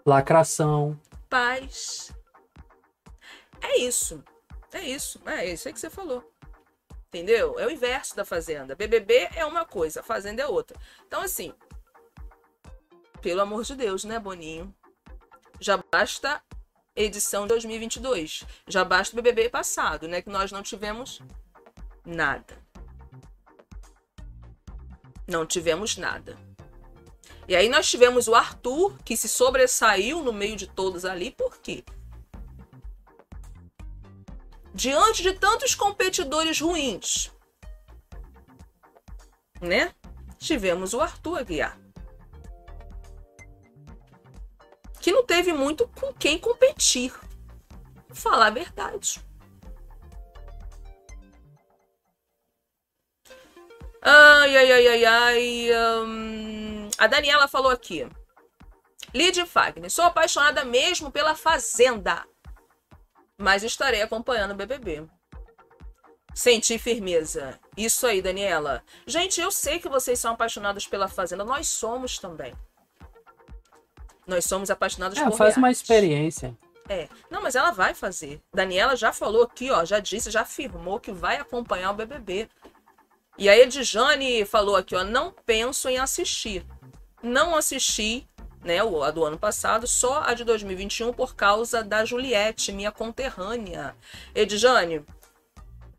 Lacração. 0.04 0.98
Paz. 1.28 2.12
É 3.60 3.78
isso. 3.78 4.22
É 4.72 4.82
isso. 4.82 5.20
É 5.26 5.46
isso 5.46 5.68
aí 5.68 5.74
que 5.74 5.80
você 5.80 5.90
falou. 5.90 6.24
Entendeu? 7.08 7.58
É 7.58 7.66
o 7.66 7.70
inverso 7.70 8.16
da 8.16 8.24
Fazenda. 8.24 8.74
BBB 8.74 9.28
é 9.34 9.44
uma 9.44 9.64
coisa, 9.64 10.02
Fazenda 10.02 10.42
é 10.42 10.46
outra. 10.46 10.78
Então, 11.06 11.22
assim, 11.22 11.54
pelo 13.22 13.40
amor 13.40 13.64
de 13.64 13.74
Deus, 13.74 14.04
né, 14.04 14.18
Boninho? 14.18 14.74
Já 15.60 15.76
basta 15.90 16.42
edição 16.94 17.46
2022. 17.46 18.44
Já 18.66 18.84
basta 18.84 19.14
o 19.14 19.22
BBB 19.22 19.48
passado, 19.48 20.08
né? 20.08 20.22
Que 20.22 20.30
nós 20.30 20.50
não 20.50 20.62
tivemos 20.62 21.20
nada. 22.04 22.58
Não 25.26 25.46
tivemos 25.46 25.96
nada. 25.96 26.36
E 27.48 27.54
aí 27.54 27.68
nós 27.68 27.88
tivemos 27.88 28.26
o 28.26 28.34
Arthur, 28.34 28.96
que 29.04 29.16
se 29.16 29.28
sobressaiu 29.28 30.22
no 30.22 30.32
meio 30.32 30.56
de 30.56 30.66
todos 30.66 31.04
ali, 31.04 31.30
por 31.30 31.58
quê? 31.58 31.84
Diante 34.76 35.22
de 35.22 35.32
tantos 35.32 35.74
competidores 35.74 36.60
ruins, 36.60 37.32
né? 39.58 39.94
Tivemos 40.38 40.92
o 40.92 41.00
Arthur 41.00 41.38
Aguiar, 41.38 41.80
que 45.00 45.10
não 45.10 45.24
teve 45.24 45.54
muito 45.54 45.88
com 45.88 46.12
quem 46.12 46.38
competir. 46.38 47.10
Vou 48.06 48.16
falar 48.16 48.48
a 48.48 48.50
verdade. 48.50 49.18
Ai, 54.02 54.56
ai, 54.56 54.72
ai, 54.72 54.86
ai, 54.88 55.04
ai. 55.04 55.70
Hum, 56.04 56.88
a 56.98 57.06
Daniela 57.06 57.48
falou 57.48 57.70
aqui. 57.70 58.06
Lid 59.14 59.46
Fagner, 59.46 59.90
sou 59.90 60.04
apaixonada 60.04 60.64
mesmo 60.66 61.10
pela 61.10 61.34
Fazenda 61.34 62.22
mas 63.38 63.62
estarei 63.62 64.02
acompanhando 64.02 64.52
o 64.52 64.54
BBB. 64.54 65.06
Senti 66.34 66.78
firmeza. 66.78 67.58
Isso 67.76 68.06
aí, 68.06 68.20
Daniela. 68.20 68.82
Gente, 69.06 69.40
eu 69.40 69.50
sei 69.50 69.78
que 69.78 69.88
vocês 69.88 70.18
são 70.18 70.34
apaixonados 70.34 70.86
pela 70.86 71.08
Fazenda. 71.08 71.44
Nós 71.44 71.66
somos 71.68 72.18
também. 72.18 72.54
Nós 74.26 74.44
somos 74.44 74.70
apaixonados 74.70 75.16
é, 75.18 75.24
por 75.24 75.30
faz 75.30 75.38
reality. 75.38 75.58
uma 75.58 75.70
experiência. 75.70 76.56
É. 76.88 77.08
Não, 77.30 77.42
mas 77.42 77.54
ela 77.54 77.70
vai 77.70 77.94
fazer. 77.94 78.40
Daniela 78.52 78.96
já 78.96 79.12
falou 79.12 79.44
aqui, 79.44 79.70
ó, 79.70 79.84
já 79.84 79.98
disse, 79.98 80.30
já 80.30 80.42
afirmou 80.42 81.00
que 81.00 81.10
vai 81.10 81.36
acompanhar 81.36 81.90
o 81.90 81.94
BBB. 81.94 82.48
E 83.38 83.48
a 83.48 83.56
Edjane 83.56 84.44
falou 84.44 84.76
aqui, 84.76 84.94
ó, 84.94 85.04
não 85.04 85.32
penso 85.44 85.88
em 85.88 85.98
assistir. 85.98 86.64
Não 87.22 87.56
assisti 87.56 88.26
né, 88.66 88.78
a 88.80 89.10
do 89.10 89.24
ano 89.24 89.38
passado, 89.38 89.86
só 89.86 90.22
a 90.22 90.34
de 90.34 90.44
2021 90.44 91.12
por 91.12 91.34
causa 91.34 91.82
da 91.82 92.04
Juliette, 92.04 92.72
minha 92.72 92.90
conterrânea. 92.90 93.96
Edjane, 94.34 95.04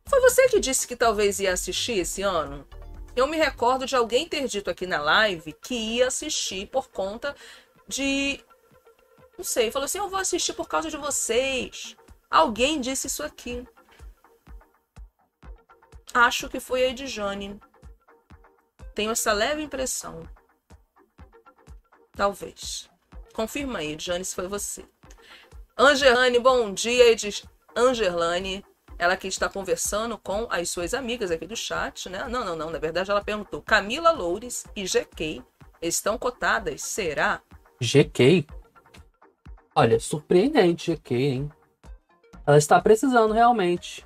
foi 0.05 0.21
você 0.21 0.47
que 0.47 0.59
disse 0.59 0.87
que 0.87 0.95
talvez 0.95 1.39
ia 1.39 1.53
assistir 1.53 1.99
esse 1.99 2.21
ano? 2.21 2.67
Eu 3.15 3.27
me 3.27 3.37
recordo 3.37 3.85
de 3.85 3.95
alguém 3.95 4.27
ter 4.27 4.47
dito 4.47 4.69
aqui 4.69 4.85
na 4.85 5.01
live 5.01 5.51
que 5.53 5.73
ia 5.73 6.07
assistir 6.07 6.67
por 6.67 6.89
conta 6.89 7.35
de. 7.87 8.43
Não 9.37 9.43
sei, 9.43 9.71
falou 9.71 9.85
assim: 9.85 9.97
eu 9.97 10.09
vou 10.09 10.19
assistir 10.19 10.53
por 10.53 10.67
causa 10.67 10.89
de 10.89 10.97
vocês. 10.97 11.95
Alguém 12.29 12.79
disse 12.79 13.07
isso 13.07 13.23
aqui. 13.23 13.67
Acho 16.13 16.47
que 16.47 16.59
foi 16.59 16.83
a 16.83 16.89
Edjane. 16.89 17.59
Tenho 18.93 19.11
essa 19.11 19.33
leve 19.33 19.61
impressão. 19.61 20.23
Talvez. 22.17 22.89
Confirma 23.31 23.77
aí, 23.77 23.95
Jane, 23.99 24.25
se 24.25 24.33
foi 24.33 24.47
você. 24.47 24.83
Angelane, 25.77 26.39
bom 26.39 26.73
dia, 26.73 27.11
Edis. 27.11 27.45
Angelane, 27.75 28.65
ela 28.97 29.15
que 29.15 29.27
está 29.27 29.47
conversando 29.47 30.17
com 30.17 30.47
as 30.49 30.71
suas 30.71 30.95
amigas 30.95 31.29
aqui 31.29 31.45
do 31.45 31.55
chat, 31.55 32.09
né? 32.09 32.27
Não, 32.27 32.43
não, 32.43 32.55
não. 32.55 32.71
Na 32.71 32.79
verdade, 32.79 33.11
ela 33.11 33.23
perguntou: 33.23 33.61
Camila 33.61 34.09
Loures 34.09 34.65
e 34.75 34.83
GK 34.85 35.43
estão 35.79 36.17
cotadas? 36.17 36.81
Será? 36.81 37.39
GK? 37.79 38.47
Olha, 39.75 39.99
surpreendente, 39.99 40.95
GK, 40.95 41.15
hein? 41.15 41.51
Ela 42.47 42.57
está 42.57 42.81
precisando 42.81 43.31
realmente 43.31 44.03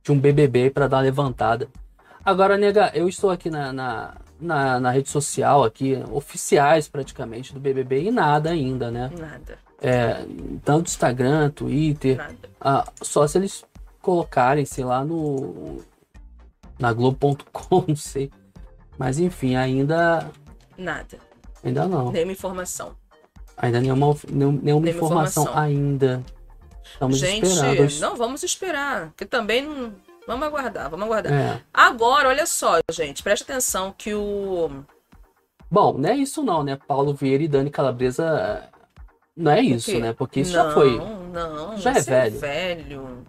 de 0.00 0.12
um 0.12 0.20
BBB 0.20 0.70
para 0.70 0.86
dar 0.86 1.00
levantada. 1.00 1.68
Agora, 2.24 2.56
nega, 2.56 2.92
eu 2.94 3.08
estou 3.08 3.30
aqui 3.30 3.50
na, 3.50 3.72
na, 3.72 4.14
na, 4.40 4.78
na 4.80 4.90
rede 4.90 5.08
social 5.08 5.64
aqui, 5.64 6.02
oficiais 6.10 6.88
praticamente 6.88 7.52
do 7.52 7.60
BBB 7.60 8.04
e 8.04 8.10
nada 8.10 8.50
ainda, 8.50 8.90
né? 8.90 9.10
Nada. 9.18 9.58
É, 9.80 10.24
tanto 10.64 10.88
Instagram, 10.88 11.50
Twitter, 11.50 12.18
ah, 12.60 12.84
só 13.02 13.26
se 13.26 13.38
eles 13.38 13.64
colocarem, 14.00 14.64
sei 14.64 14.84
lá, 14.84 15.04
no 15.04 15.82
na 16.78 16.92
Globo.com, 16.92 17.84
não 17.88 17.96
sei. 17.96 18.30
Mas 18.98 19.18
enfim, 19.18 19.56
ainda 19.56 20.30
nada. 20.76 21.18
Ainda 21.62 21.86
não. 21.86 22.12
Nenhuma 22.12 22.32
informação. 22.32 22.96
Ainda 23.56 23.80
nenhuma, 23.80 24.16
nenhuma, 24.30 24.60
nenhuma 24.62 24.88
informação, 24.88 25.44
informação, 25.44 25.62
ainda. 25.62 26.22
Estamos 26.84 27.18
Gente, 27.18 27.46
esperando. 27.46 28.00
não 28.00 28.16
vamos 28.16 28.42
esperar, 28.42 29.12
que 29.16 29.26
também 29.26 29.66
não 29.66 29.92
Vamos 30.26 30.46
aguardar, 30.46 30.90
vamos 30.90 31.06
aguardar. 31.06 31.32
É. 31.32 31.62
Agora, 31.72 32.28
olha 32.28 32.46
só, 32.46 32.78
gente, 32.90 33.22
presta 33.22 33.52
atenção 33.52 33.94
que 33.96 34.12
o. 34.14 34.84
Bom, 35.70 35.98
não 35.98 36.08
é 36.08 36.16
isso 36.16 36.42
não, 36.42 36.62
né? 36.62 36.78
Paulo 36.86 37.14
Vieira 37.14 37.44
e 37.44 37.48
Dani 37.48 37.70
Calabresa. 37.70 38.68
Não 39.36 39.52
é 39.52 39.60
isso, 39.60 39.98
né? 39.98 40.12
Porque 40.12 40.40
isso 40.40 40.56
não, 40.56 40.64
já 40.64 40.74
foi. 40.74 40.98
Não, 40.98 41.76
já 41.76 41.90
é 41.92 42.00
velho. 42.00 42.36
É 42.36 42.38
velho. 42.38 43.26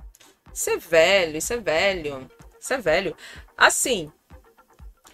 Isso 0.53 0.69
é 0.69 0.77
velho, 0.77 1.37
isso 1.37 1.53
é 1.53 1.57
velho. 1.57 2.31
Isso 2.59 2.73
é 2.73 2.77
velho. 2.77 3.15
Assim, 3.55 4.11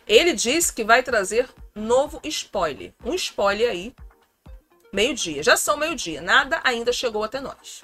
ele 0.07 0.33
disse 0.33 0.71
que 0.73 0.83
vai 0.83 1.03
trazer 1.03 1.49
novo 1.75 2.19
spoiler. 2.23 2.93
Um 3.03 3.13
spoiler 3.13 3.69
aí. 3.69 3.93
Meio-dia. 4.91 5.41
Já 5.41 5.57
são 5.57 5.75
meio-dia. 5.75 6.21
Nada 6.21 6.61
ainda 6.63 6.93
chegou 6.93 7.23
até 7.23 7.41
nós. 7.41 7.83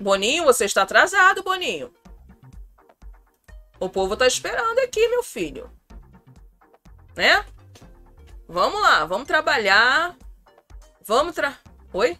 Boninho, 0.00 0.44
você 0.44 0.64
está 0.64 0.82
atrasado, 0.82 1.42
Boninho. 1.42 1.92
O 3.78 3.88
povo 3.88 4.14
está 4.14 4.26
esperando 4.26 4.78
aqui, 4.80 5.06
meu 5.08 5.22
filho. 5.22 5.70
Né? 7.14 7.44
Vamos 8.48 8.80
lá, 8.80 9.04
vamos 9.04 9.26
trabalhar. 9.26 10.16
Vamos 11.04 11.34
tra... 11.34 11.56
Oi? 11.92 12.18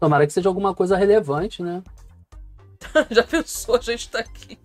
Tomara 0.00 0.26
que 0.26 0.32
seja 0.32 0.48
alguma 0.48 0.74
coisa 0.74 0.96
relevante, 0.96 1.62
né? 1.62 1.82
Já 3.10 3.22
pensou? 3.22 3.76
A 3.76 3.80
gente 3.80 4.10
tá 4.10 4.20
aqui. 4.20 4.58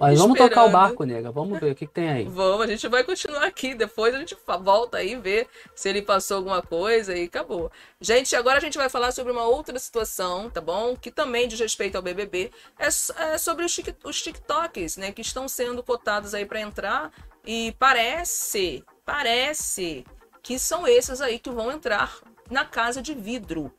Mas 0.00 0.18
vamos 0.18 0.38
tocar 0.38 0.64
o 0.64 0.70
barco, 0.70 1.04
nega. 1.04 1.30
Vamos 1.30 1.58
ver 1.58 1.72
o 1.72 1.74
que, 1.74 1.86
que 1.86 1.92
tem 1.92 2.08
aí. 2.08 2.24
Vamos, 2.24 2.62
a 2.62 2.66
gente 2.66 2.86
vai 2.88 3.02
continuar 3.02 3.44
aqui. 3.44 3.74
Depois 3.74 4.14
a 4.14 4.18
gente 4.18 4.36
volta 4.60 4.98
aí 4.98 5.16
ver 5.16 5.48
se 5.74 5.88
ele 5.88 6.02
passou 6.02 6.36
alguma 6.36 6.62
coisa 6.62 7.16
e 7.16 7.24
acabou. 7.24 7.70
Gente, 8.00 8.34
agora 8.36 8.58
a 8.58 8.60
gente 8.60 8.78
vai 8.78 8.88
falar 8.88 9.12
sobre 9.12 9.32
uma 9.32 9.44
outra 9.44 9.78
situação, 9.78 10.48
tá 10.50 10.60
bom? 10.60 10.96
Que 10.96 11.10
também 11.10 11.48
diz 11.48 11.58
respeito 11.58 11.96
ao 11.96 12.02
BBB. 12.02 12.50
É, 12.78 12.86
é 12.86 13.38
sobre 13.38 13.64
os, 13.64 13.80
os 14.04 14.22
TikToks, 14.22 14.96
né? 14.96 15.12
Que 15.12 15.22
estão 15.22 15.48
sendo 15.48 15.82
cotados 15.82 16.34
aí 16.34 16.46
pra 16.46 16.60
entrar. 16.60 17.10
E 17.44 17.74
parece, 17.78 18.84
parece 19.04 20.04
que 20.42 20.58
são 20.58 20.86
esses 20.86 21.20
aí 21.20 21.38
que 21.38 21.50
vão 21.50 21.72
entrar 21.72 22.18
na 22.50 22.64
casa 22.64 23.02
de 23.02 23.14
vidro. 23.14 23.72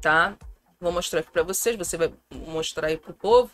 Tá? 0.00 0.36
Vou 0.80 0.92
mostrar 0.92 1.20
aqui 1.20 1.30
pra 1.30 1.42
vocês. 1.42 1.76
Você 1.76 1.96
vai 1.96 2.12
mostrar 2.46 2.88
aí 2.88 2.96
pro 2.96 3.12
povo 3.12 3.50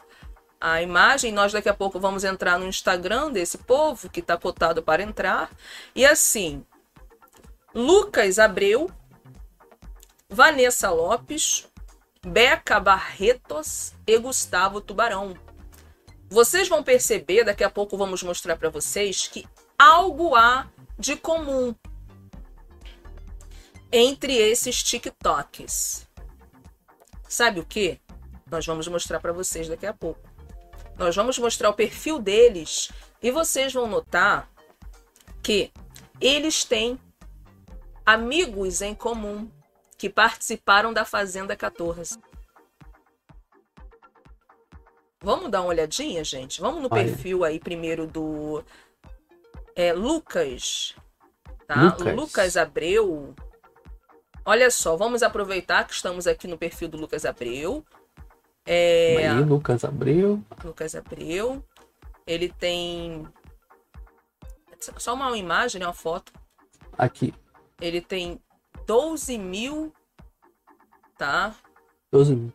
a 0.61 0.83
imagem. 0.83 1.33
Nós 1.33 1.53
daqui 1.53 1.69
a 1.69 1.75
pouco 1.75 1.99
vamos 1.99 2.23
entrar 2.23 2.59
no 2.59 2.67
Instagram 2.67 3.33
desse 3.33 3.59
povo 3.59 4.11
que 4.11 4.21
está 4.21 4.37
cotado 4.37 4.83
para 4.83 5.03
entrar. 5.03 5.51
E 5.95 6.05
assim, 6.05 6.65
Lucas 7.75 8.39
Abreu, 8.39 8.91
Vanessa 10.29 10.91
Lopes, 10.91 11.67
Beca 12.25 12.79
Barretos 12.79 13.95
e 14.07 14.19
Gustavo 14.19 14.81
Tubarão. 14.81 15.35
Vocês 16.29 16.69
vão 16.69 16.83
perceber, 16.83 17.45
daqui 17.45 17.65
a 17.65 17.71
pouco 17.71 17.97
vamos 17.97 18.23
mostrar 18.23 18.57
para 18.57 18.69
vocês 18.69 19.27
que 19.27 19.45
algo 19.79 20.37
há 20.37 20.69
de 20.99 21.17
comum 21.17 21.75
entre 23.91 24.37
esses 24.37 24.83
TikToks. 24.83 26.07
Sabe 27.29 27.59
o 27.59 27.67
que? 27.67 28.01
Nós 28.49 28.67
vamos 28.67 28.87
mostrar 28.87 29.19
para 29.19 29.33
vocês 29.33 29.69
daqui 29.69 29.87
a 29.87 29.95
pouco. 29.95 30.30
Nós 31.01 31.17
vamos 31.17 31.39
mostrar 31.39 31.71
o 31.71 31.73
perfil 31.73 32.19
deles 32.19 32.91
e 33.23 33.31
vocês 33.31 33.73
vão 33.73 33.87
notar 33.87 34.51
que 35.43 35.73
eles 36.21 36.63
têm 36.63 37.01
amigos 38.05 38.83
em 38.83 38.95
comum 38.95 39.51
que 39.97 40.11
participaram 40.11 40.93
da 40.93 41.07
Fazenda 41.07 41.57
14. 41.57 42.21
Vamos 45.23 45.51
dar 45.51 45.63
uma 45.63 45.71
olhadinha, 45.71 46.23
gente? 46.23 46.61
Vamos 46.61 46.83
no 46.83 46.89
Olha. 46.93 47.03
perfil 47.03 47.45
aí 47.45 47.59
primeiro 47.59 48.07
do 48.07 48.63
é, 49.75 49.95
Lucas. 49.95 50.95
Tá? 51.67 51.83
Lucas. 51.83 52.15
Lucas 52.15 52.57
Abreu. 52.59 53.35
Olha 54.45 54.71
só, 54.71 54.99
vamos 54.99 55.23
aproveitar 55.23 55.87
que 55.87 55.95
estamos 55.95 56.27
aqui 56.27 56.47
no 56.47 56.59
perfil 56.59 56.89
do 56.89 56.99
Lucas 56.99 57.25
Abreu. 57.25 57.87
É, 58.67 59.29
Aí, 59.29 59.43
Lucas 59.45 59.85
Abreu. 59.85 60.43
Lucas 60.63 60.95
Abreu. 60.95 61.65
Ele 62.27 62.49
tem. 62.49 63.27
Só 64.97 65.15
uma 65.15 65.37
imagem, 65.37 65.81
né? 65.81 65.87
Uma 65.87 65.93
foto. 65.93 66.33
Aqui. 66.97 67.35
Ele 67.81 68.01
tem 68.01 68.41
12 68.87 69.39
mil. 69.39 69.93
Tá? 71.19 71.55
12 72.13 72.35
mil. 72.35 72.53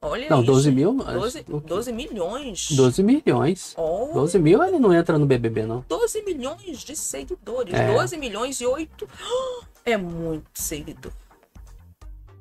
Olha 0.00 0.28
Não, 0.30 0.38
isso. 0.38 0.46
12 0.46 0.70
mil? 0.70 0.94
12, 0.94 1.40
O 1.48 1.60
quê? 1.60 1.66
12 1.66 1.92
milhões. 1.92 2.68
12 2.70 3.02
milhões. 3.02 3.74
Oh, 3.76 4.12
12 4.14 4.38
mil 4.38 4.62
ele 4.62 4.78
não 4.78 4.94
entra 4.94 5.18
no 5.18 5.26
BBB, 5.26 5.66
não. 5.66 5.84
12 5.88 6.22
milhões 6.22 6.84
de 6.84 6.94
seguidores. 6.94 7.74
É. 7.74 7.92
12 7.92 8.16
milhões 8.16 8.60
e 8.60 8.66
8. 8.66 9.08
É 9.84 9.96
muito 9.96 10.50
seguidor. 10.52 11.12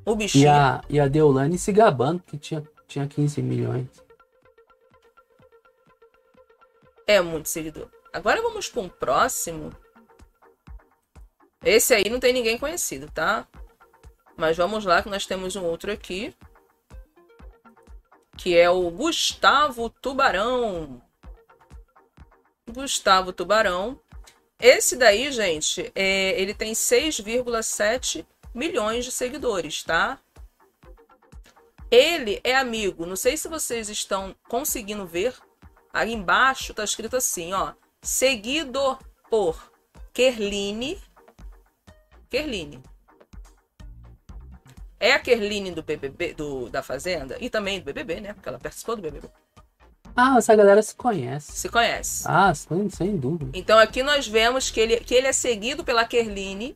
O 0.08 0.14
E 0.14 0.16
bichinho. 0.16 0.50
a, 0.50 0.82
e 0.88 1.02
a 1.02 1.08
Deolane 1.10 1.58
se 1.58 1.70
gabando 1.74 2.24
que 2.24 2.38
tinha, 2.38 2.64
tinha 2.88 3.06
15 3.06 3.42
milhões. 3.42 3.90
É 7.06 7.20
muito 7.20 7.50
seguidor. 7.50 7.90
Agora 8.14 8.42
vamos 8.42 8.70
para 8.70 8.82
um 8.84 8.88
próximo. 8.88 9.70
Esse 11.62 11.94
aí 11.94 12.10
não 12.10 12.22
tem 12.22 12.32
ninguém 12.32 12.58
conhecido, 12.58 13.12
tá? 13.12 13.46
Mas 14.38 14.56
vamos 14.56 14.86
lá 14.86 15.04
que 15.04 15.10
nós 15.10 15.26
temos 15.26 15.58
um 15.58 15.66
outro 15.66 15.92
aqui. 15.92 16.34
Que 18.38 18.58
é 18.58 18.70
o 18.70 18.90
Gustavo 18.90 19.90
Tubarão. 19.90 21.02
Gustavo 22.72 23.34
Tubarão. 23.34 24.00
Esse 24.58 24.96
daí, 24.96 25.34
gente, 25.34 25.92
é, 25.94 26.40
ele 26.40 26.54
tem 26.54 26.72
6,7 26.72 28.26
milhões 28.58 29.06
de 29.06 29.12
seguidores, 29.12 29.84
tá? 29.84 30.20
Ele 31.90 32.42
é 32.44 32.56
amigo, 32.56 33.06
não 33.06 33.16
sei 33.16 33.38
se 33.38 33.48
vocês 33.48 33.88
estão 33.88 34.36
conseguindo 34.50 35.06
ver, 35.06 35.34
Aí 35.98 36.14
embaixo 36.14 36.76
tá 36.76 36.84
escrito 36.84 37.18
assim, 37.18 37.54
ó. 37.54 37.74
Seguido 38.04 39.00
por 39.32 39.72
Kerline. 40.14 41.02
Kerline. 42.30 42.84
É 45.00 45.14
a 45.14 45.20
Kerline 45.20 45.72
do 45.72 45.82
BBB, 45.82 46.36
do, 46.36 46.70
da 46.70 46.84
Fazenda 46.84 47.36
e 47.40 47.50
também 47.50 47.80
do 47.80 47.86
BBB, 47.86 48.22
né? 48.22 48.34
Porque 48.34 48.48
ela 48.48 48.60
participou 48.60 48.96
do 48.96 49.02
BBB. 49.02 49.28
Ah, 50.16 50.36
essa 50.38 50.56
galera 50.56 50.84
se 50.84 50.94
conhece. 50.94 51.52
Se 51.52 51.68
conhece. 51.68 52.26
Ah, 52.28 52.54
sem, 52.54 52.88
sem 52.92 53.18
dúvida. 53.18 53.52
Então 53.56 53.80
aqui 53.80 54.04
nós 54.04 54.28
vemos 54.28 54.70
que 54.70 54.80
ele, 54.80 54.98
que 54.98 55.16
ele 55.16 55.26
é 55.26 55.34
seguido 55.34 55.84
pela 55.84 56.06
Kerline, 56.06 56.76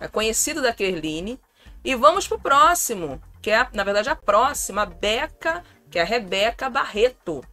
é 0.00 0.08
conhecido 0.08 0.62
da 0.62 0.72
Kerline. 0.72 1.40
E 1.84 1.94
vamos 1.94 2.26
pro 2.26 2.38
próximo, 2.38 3.20
que 3.40 3.50
é, 3.50 3.68
na 3.72 3.84
verdade, 3.84 4.08
a 4.08 4.16
próxima, 4.16 4.82
a 4.82 4.86
Beca, 4.86 5.62
que 5.90 5.98
é 5.98 6.02
a 6.02 6.04
Rebeca 6.04 6.68
Barreto. 6.68 7.44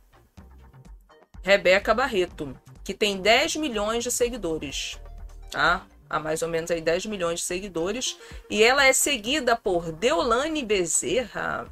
Rebeca 1.41 1.93
Barreto, 1.93 2.57
que 2.83 2.93
tem 2.93 3.21
10 3.21 3.57
milhões 3.57 4.03
de 4.03 4.11
seguidores, 4.11 4.99
tá? 5.51 5.85
Há 6.09 6.19
mais 6.19 6.41
ou 6.41 6.47
menos 6.47 6.71
aí 6.71 6.81
10 6.81 7.05
milhões 7.05 7.39
de 7.39 7.45
seguidores. 7.45 8.17
E 8.49 8.63
ela 8.63 8.85
é 8.85 8.93
seguida 8.93 9.55
por 9.55 9.91
Deolane 9.91 10.63
Bezerra, 10.63 11.67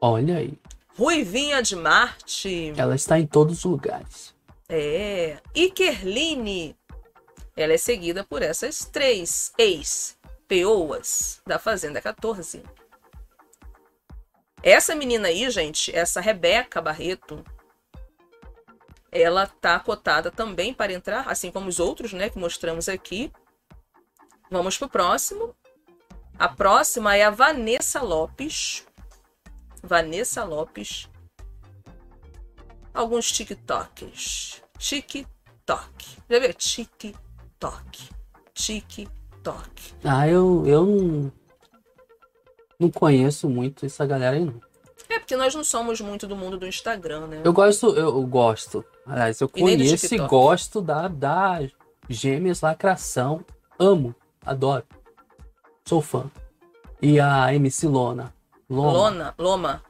Olha 0.00 0.38
aí. 0.38 0.54
Ruivinha 0.96 1.62
de 1.62 1.76
Marte, 1.76 2.72
Ela 2.76 2.94
está 2.94 3.18
em 3.18 3.26
todos 3.26 3.58
os 3.58 3.64
lugares. 3.64 4.34
É. 4.68 5.38
E 5.54 5.70
Kerline, 5.70 6.74
ela 7.62 7.72
é 7.72 7.78
seguida 7.78 8.24
por 8.24 8.42
essas 8.42 8.84
três 8.84 9.52
ex-peoas 9.58 11.40
da 11.46 11.58
Fazenda 11.58 12.00
14. 12.00 12.62
Essa 14.62 14.94
menina 14.94 15.28
aí, 15.28 15.50
gente, 15.50 15.94
essa 15.94 16.20
Rebeca 16.20 16.80
Barreto, 16.80 17.44
ela 19.10 19.46
tá 19.46 19.80
cotada 19.80 20.30
também 20.30 20.74
para 20.74 20.92
entrar, 20.92 21.28
assim 21.28 21.50
como 21.50 21.68
os 21.68 21.80
outros, 21.80 22.12
né, 22.12 22.28
que 22.28 22.38
mostramos 22.38 22.88
aqui. 22.88 23.32
Vamos 24.50 24.76
pro 24.76 24.88
próximo. 24.88 25.54
A 26.38 26.48
próxima 26.48 27.16
é 27.16 27.22
a 27.22 27.30
Vanessa 27.30 28.02
Lopes. 28.02 28.86
Vanessa 29.82 30.44
Lopes 30.44 31.08
alguns 32.94 33.30
TikToks. 33.32 34.62
TikTok. 34.78 36.18
Já 36.28 36.38
viu? 36.38 36.54
TikTok. 36.54 37.29
TikTok. 38.54 39.94
Ah, 40.04 40.28
eu, 40.28 40.64
eu 40.66 40.86
não, 40.86 41.32
não 42.78 42.90
conheço 42.90 43.48
muito 43.48 43.86
essa 43.86 44.06
galera 44.06 44.36
aí, 44.36 44.44
não. 44.44 44.60
É 45.08 45.18
porque 45.18 45.36
nós 45.36 45.54
não 45.54 45.64
somos 45.64 46.00
muito 46.00 46.26
do 46.26 46.36
mundo 46.36 46.56
do 46.56 46.66
Instagram, 46.66 47.26
né? 47.26 47.42
Eu 47.44 47.52
gosto, 47.52 47.88
eu, 47.88 48.08
eu 48.08 48.26
gosto. 48.26 48.84
Aliás, 49.04 49.40
eu 49.40 49.50
E 49.56 49.60
conheço 49.60 50.14
e 50.14 50.18
gosto 50.18 50.80
da, 50.80 51.08
da 51.08 51.58
Gêmeas 52.08 52.60
Lacração. 52.60 53.44
Amo, 53.78 54.14
adoro. 54.44 54.84
Sou 55.84 56.00
fã. 56.00 56.30
E 57.02 57.18
a 57.18 57.52
MC 57.52 57.88
Lona. 57.88 58.32
Loma. 58.68 58.92
Lona, 58.92 59.34
Loma. 59.36 59.82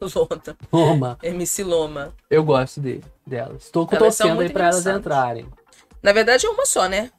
Lona. 0.00 0.56
Loma. 0.72 1.18
MC 1.22 1.64
Loma. 1.64 2.14
Eu 2.30 2.42
gosto 2.42 2.80
de, 2.80 3.02
delas. 3.26 3.64
Estou 3.64 3.86
Elas 3.90 4.16
torcendo 4.16 4.40
aí 4.40 4.48
pra 4.48 4.68
elas 4.68 4.86
entrarem. 4.86 5.46
Na 6.02 6.12
verdade 6.12 6.46
é 6.46 6.50
uma 6.50 6.64
só, 6.66 6.86
né? 6.88 7.10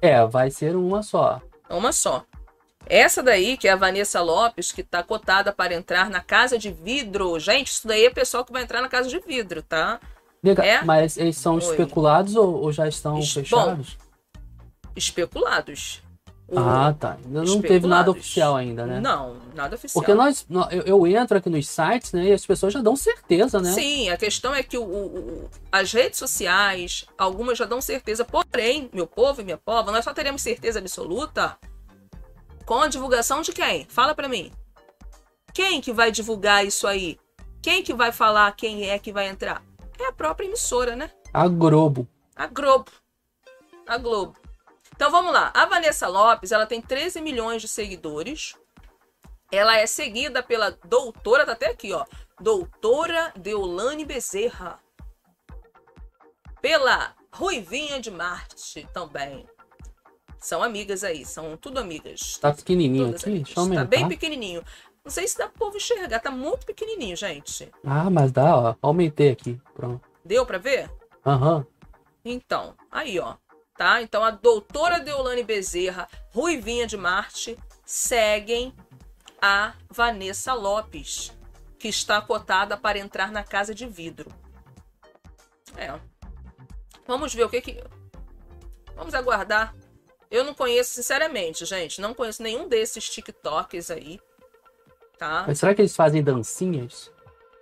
É, 0.00 0.24
vai 0.26 0.50
ser 0.50 0.74
uma 0.76 1.02
só. 1.02 1.40
É 1.68 1.74
uma 1.74 1.92
só. 1.92 2.24
Essa 2.86 3.22
daí, 3.22 3.56
que 3.56 3.68
é 3.68 3.72
a 3.72 3.76
Vanessa 3.76 4.20
Lopes, 4.20 4.72
que 4.72 4.82
tá 4.82 5.02
cotada 5.02 5.52
para 5.52 5.74
entrar 5.74 6.10
na 6.10 6.20
Casa 6.20 6.58
de 6.58 6.72
Vidro. 6.72 7.38
Gente, 7.38 7.68
isso 7.68 7.86
daí 7.86 8.06
é 8.06 8.10
pessoal 8.10 8.44
que 8.44 8.52
vai 8.52 8.62
entrar 8.62 8.80
na 8.80 8.88
Casa 8.88 9.08
de 9.08 9.18
Vidro, 9.20 9.62
tá? 9.62 10.00
Liga, 10.42 10.64
É? 10.64 10.82
Mas 10.82 11.16
eles 11.18 11.36
são 11.36 11.54
Oi. 11.54 11.60
especulados 11.60 12.34
ou, 12.34 12.62
ou 12.62 12.72
já 12.72 12.88
estão 12.88 13.18
Es- 13.18 13.32
fechados? 13.32 13.96
Especulados. 14.96 16.02
Ah, 16.56 16.94
tá. 16.98 17.16
Ainda 17.24 17.42
não 17.44 17.60
teve 17.62 17.86
nada 17.86 18.10
oficial 18.10 18.56
ainda, 18.56 18.84
né? 18.86 19.00
Não, 19.00 19.36
nada 19.54 19.76
oficial. 19.76 20.00
Porque 20.02 20.14
nós, 20.14 20.44
nó- 20.48 20.68
eu, 20.70 20.82
eu 20.82 21.06
entro 21.06 21.38
aqui 21.38 21.48
nos 21.48 21.68
sites, 21.68 22.12
né? 22.12 22.24
E 22.24 22.32
as 22.32 22.44
pessoas 22.44 22.72
já 22.72 22.80
dão 22.82 22.96
certeza, 22.96 23.60
né? 23.60 23.72
Sim, 23.72 24.08
a 24.10 24.16
questão 24.16 24.54
é 24.54 24.62
que 24.62 24.76
o, 24.76 24.82
o- 24.84 25.50
as 25.70 25.92
redes 25.92 26.18
sociais, 26.18 27.06
algumas 27.16 27.56
já 27.56 27.64
dão 27.66 27.80
certeza. 27.80 28.24
Porém, 28.24 28.90
meu 28.92 29.06
povo 29.06 29.40
e 29.40 29.44
minha 29.44 29.58
pova, 29.58 29.92
nós 29.92 30.04
só 30.04 30.12
teremos 30.12 30.42
certeza 30.42 30.78
absoluta 30.80 31.56
Com 32.66 32.80
a 32.80 32.88
divulgação 32.88 33.42
de 33.42 33.52
quem? 33.52 33.84
Fala 33.88 34.14
pra 34.14 34.28
mim. 34.28 34.52
Quem 35.52 35.80
que 35.80 35.92
vai 35.92 36.10
divulgar 36.12 36.64
isso 36.64 36.86
aí? 36.86 37.18
Quem 37.62 37.82
que 37.82 37.92
vai 37.92 38.12
falar 38.12 38.50
quem 38.56 38.88
é 38.88 38.98
que 38.98 39.12
vai 39.12 39.28
entrar? 39.28 39.62
É 39.98 40.06
a 40.06 40.12
própria 40.12 40.46
emissora, 40.46 40.94
né? 40.96 41.10
A 41.32 41.46
Globo. 41.48 42.08
A 42.36 42.46
Globo. 42.46 42.90
A 43.86 43.98
Globo. 43.98 44.34
Então 45.00 45.10
vamos 45.10 45.32
lá. 45.32 45.50
A 45.54 45.64
Vanessa 45.64 46.06
Lopes, 46.08 46.52
ela 46.52 46.66
tem 46.66 46.78
13 46.78 47.22
milhões 47.22 47.62
de 47.62 47.68
seguidores. 47.68 48.54
Ela 49.50 49.78
é 49.78 49.86
seguida 49.86 50.42
pela 50.42 50.72
doutora, 50.84 51.46
tá 51.46 51.52
até 51.52 51.70
aqui, 51.70 51.90
ó. 51.90 52.04
Doutora 52.38 53.32
Deolane 53.34 54.04
Bezerra. 54.04 54.78
Pela 56.60 57.14
Ruivinha 57.32 57.98
de 57.98 58.10
Marte 58.10 58.86
também. 58.92 59.46
São 60.38 60.62
amigas 60.62 61.02
aí, 61.02 61.24
são 61.24 61.56
tudo 61.56 61.80
amigas. 61.80 62.36
Tá 62.36 62.52
pequenininho 62.52 63.08
aqui? 63.08 63.24
amigas. 63.24 63.46
Deixa 63.46 63.58
eu 63.58 63.62
aumentar. 63.62 63.84
Tá 63.84 63.88
bem 63.88 64.06
pequenininho. 64.06 64.62
Não 65.02 65.10
sei 65.10 65.26
se 65.26 65.38
dá 65.38 65.48
pro 65.48 65.60
povo 65.60 65.78
enxergar, 65.78 66.20
tá 66.20 66.30
muito 66.30 66.66
pequenininho, 66.66 67.16
gente. 67.16 67.72
Ah, 67.86 68.10
mas 68.10 68.30
dá, 68.32 68.54
ó. 68.54 68.74
Aumentei 68.82 69.30
aqui. 69.30 69.58
Pronto. 69.72 70.06
Deu 70.22 70.44
pra 70.44 70.58
ver? 70.58 70.90
Aham. 71.24 71.66
Então, 72.22 72.76
aí 72.92 73.18
ó, 73.18 73.36
tá? 73.80 74.02
Então 74.02 74.22
a 74.22 74.30
doutora 74.30 75.00
Deolane 75.00 75.42
Bezerra, 75.42 76.06
Ruivinha 76.34 76.86
de 76.86 76.98
Marte, 76.98 77.56
seguem 77.82 78.74
a 79.40 79.72
Vanessa 79.88 80.52
Lopes, 80.52 81.32
que 81.78 81.88
está 81.88 82.20
cotada 82.20 82.76
para 82.76 82.98
entrar 82.98 83.32
na 83.32 83.42
casa 83.42 83.74
de 83.74 83.86
vidro. 83.86 84.30
É. 85.78 85.98
Vamos 87.06 87.32
ver 87.32 87.44
o 87.44 87.48
que 87.48 87.62
que. 87.62 87.82
Vamos 88.94 89.14
aguardar. 89.14 89.74
Eu 90.30 90.44
não 90.44 90.52
conheço, 90.52 90.92
sinceramente, 90.92 91.64
gente. 91.64 92.02
Não 92.02 92.12
conheço 92.12 92.42
nenhum 92.42 92.68
desses 92.68 93.08
TikToks 93.08 93.90
aí. 93.90 94.20
Tá? 95.16 95.44
Mas 95.46 95.58
será 95.58 95.74
que 95.74 95.80
eles 95.80 95.96
fazem 95.96 96.22
dancinhas? 96.22 97.10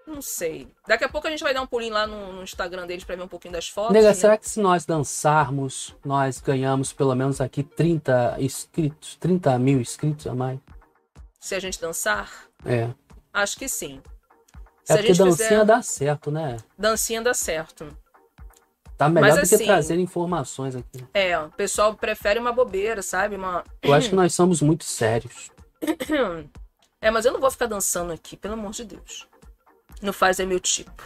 Não 0.08 0.22
sei. 0.22 0.66
Daqui 0.86 1.04
a 1.04 1.08
pouco 1.08 1.26
a 1.26 1.30
gente 1.30 1.42
vai 1.44 1.52
dar 1.52 1.60
um 1.60 1.66
pulinho 1.66 1.92
lá 1.92 2.06
no, 2.06 2.32
no 2.32 2.42
Instagram 2.42 2.86
deles 2.86 3.04
pra 3.04 3.14
ver 3.14 3.22
um 3.22 3.28
pouquinho 3.28 3.52
das 3.52 3.68
fotos. 3.68 3.92
Nega, 3.92 4.08
né? 4.08 4.14
será 4.14 4.38
que 4.38 4.48
se 4.48 4.58
nós 4.58 4.86
dançarmos, 4.86 5.94
nós 6.04 6.40
ganhamos 6.40 6.92
pelo 6.94 7.14
menos 7.14 7.40
aqui 7.42 7.62
30 7.62 8.36
inscritos, 8.40 9.16
30 9.16 9.58
mil 9.58 9.80
inscritos 9.80 10.26
a 10.26 10.34
mais? 10.34 10.58
Se 11.38 11.54
a 11.54 11.60
gente 11.60 11.78
dançar? 11.78 12.32
É. 12.64 12.88
Acho 13.32 13.58
que 13.58 13.68
sim. 13.68 14.00
Se 14.82 14.92
É 14.92 14.94
a 14.94 14.96
porque 14.96 15.12
gente 15.14 15.18
dancinha 15.26 15.48
fizer 15.48 15.64
dá 15.66 15.82
certo, 15.82 16.30
né? 16.30 16.56
dancinha 16.78 17.20
dá 17.20 17.34
certo. 17.34 17.86
Tá 18.96 19.08
melhor 19.08 19.28
Mas 19.28 19.40
do 19.42 19.48
que 19.48 19.54
assim- 19.54 19.66
trazer 19.66 19.98
informações 19.98 20.74
aqui. 20.74 21.06
É, 21.14 21.38
o 21.38 21.50
pessoal 21.50 21.94
prefere 21.94 22.40
uma 22.40 22.50
bobeira, 22.52 23.02
sabe? 23.02 23.36
Uma... 23.36 23.62
Eu 23.82 23.92
acho 23.92 24.08
que 24.08 24.16
nós 24.16 24.34
somos 24.34 24.62
muito 24.62 24.84
sérios. 24.84 25.50
É, 27.00 27.12
mas 27.12 27.24
eu 27.24 27.32
não 27.32 27.38
vou 27.40 27.48
ficar 27.48 27.66
dançando 27.66 28.12
aqui, 28.12 28.36
pelo 28.36 28.54
amor 28.54 28.72
de 28.72 28.84
Deus. 28.84 29.28
Não 30.00 30.12
faz 30.12 30.38
é 30.38 30.44
meu 30.44 30.60
tipo. 30.60 31.02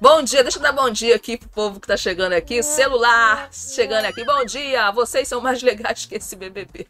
Bom 0.00 0.22
dia, 0.22 0.42
deixa 0.42 0.58
eu 0.58 0.62
dar 0.62 0.72
bom 0.72 0.90
dia 0.90 1.16
aqui 1.16 1.38
pro 1.38 1.48
povo 1.48 1.80
que 1.80 1.86
tá 1.86 1.96
chegando 1.96 2.34
aqui. 2.34 2.62
Celular 2.62 3.48
chegando 3.52 4.04
aqui. 4.04 4.24
Bom 4.24 4.44
dia, 4.44 4.90
vocês 4.90 5.26
são 5.26 5.40
mais 5.40 5.62
legais 5.62 6.04
que 6.04 6.16
esse 6.16 6.36
BBB. 6.36 6.86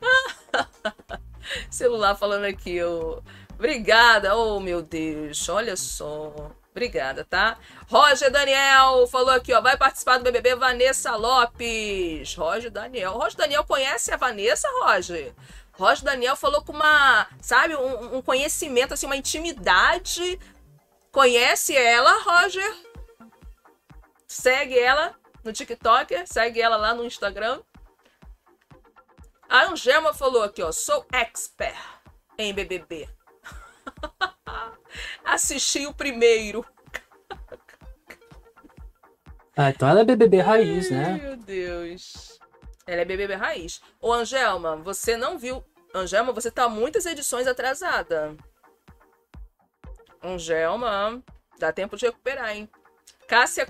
Celular 1.70 2.14
falando 2.14 2.44
aqui, 2.44 2.82
ô. 2.82 3.22
Obrigada, 3.54 4.36
oh 4.36 4.60
meu 4.60 4.82
Deus, 4.82 5.48
olha 5.48 5.76
só. 5.76 6.52
Obrigada, 6.72 7.24
tá? 7.24 7.56
Roger 7.88 8.30
Daniel 8.30 9.06
falou 9.06 9.30
aqui, 9.30 9.50
ó. 9.54 9.62
Vai 9.62 9.78
participar 9.78 10.18
do 10.18 10.24
BBB 10.24 10.56
Vanessa 10.56 11.16
Lopes. 11.16 12.34
Roger 12.34 12.70
Daniel. 12.70 13.12
Roger 13.12 13.38
Daniel 13.38 13.64
conhece 13.64 14.12
a 14.12 14.18
Vanessa, 14.18 14.68
Roger? 14.82 15.32
Roger 15.78 16.04
Daniel 16.04 16.36
falou 16.36 16.62
com 16.62 16.72
uma, 16.72 17.26
sabe, 17.40 17.76
um, 17.76 18.16
um 18.16 18.22
conhecimento, 18.22 18.94
assim, 18.94 19.06
uma 19.06 19.16
intimidade. 19.16 20.38
Conhece 21.12 21.76
ela, 21.76 22.22
Roger? 22.22 22.76
Segue 24.26 24.78
ela 24.78 25.14
no 25.44 25.52
TikTok, 25.52 26.26
segue 26.26 26.60
ela 26.60 26.76
lá 26.76 26.94
no 26.94 27.04
Instagram. 27.04 27.60
A 29.48 29.66
Angelma 29.66 30.12
falou 30.12 30.42
aqui, 30.42 30.62
ó. 30.62 30.72
Sou 30.72 31.06
expert 31.12 31.76
em 32.36 32.52
BBB. 32.52 33.08
Assisti 35.24 35.86
o 35.86 35.94
primeiro. 35.94 36.64
Ah, 39.56 39.70
então 39.70 39.88
ela 39.88 40.00
é 40.00 40.04
BBB 40.04 40.40
raiz, 40.40 40.90
Ai, 40.90 40.98
né? 40.98 41.12
Meu 41.22 41.36
Deus. 41.36 42.35
Ela 42.86 43.02
é 43.02 43.04
BBB 43.04 43.34
raiz. 43.34 43.80
Ô, 44.00 44.12
Angelma, 44.12 44.76
você 44.76 45.16
não 45.16 45.36
viu. 45.36 45.64
Angelma, 45.92 46.32
você 46.32 46.50
tá 46.50 46.68
muitas 46.68 47.04
edições 47.04 47.46
atrasada. 47.48 48.36
Angelma, 50.22 51.22
dá 51.58 51.72
tempo 51.72 51.96
de 51.96 52.06
recuperar, 52.06 52.54
hein? 52.54 52.70
Cássia. 53.26 53.66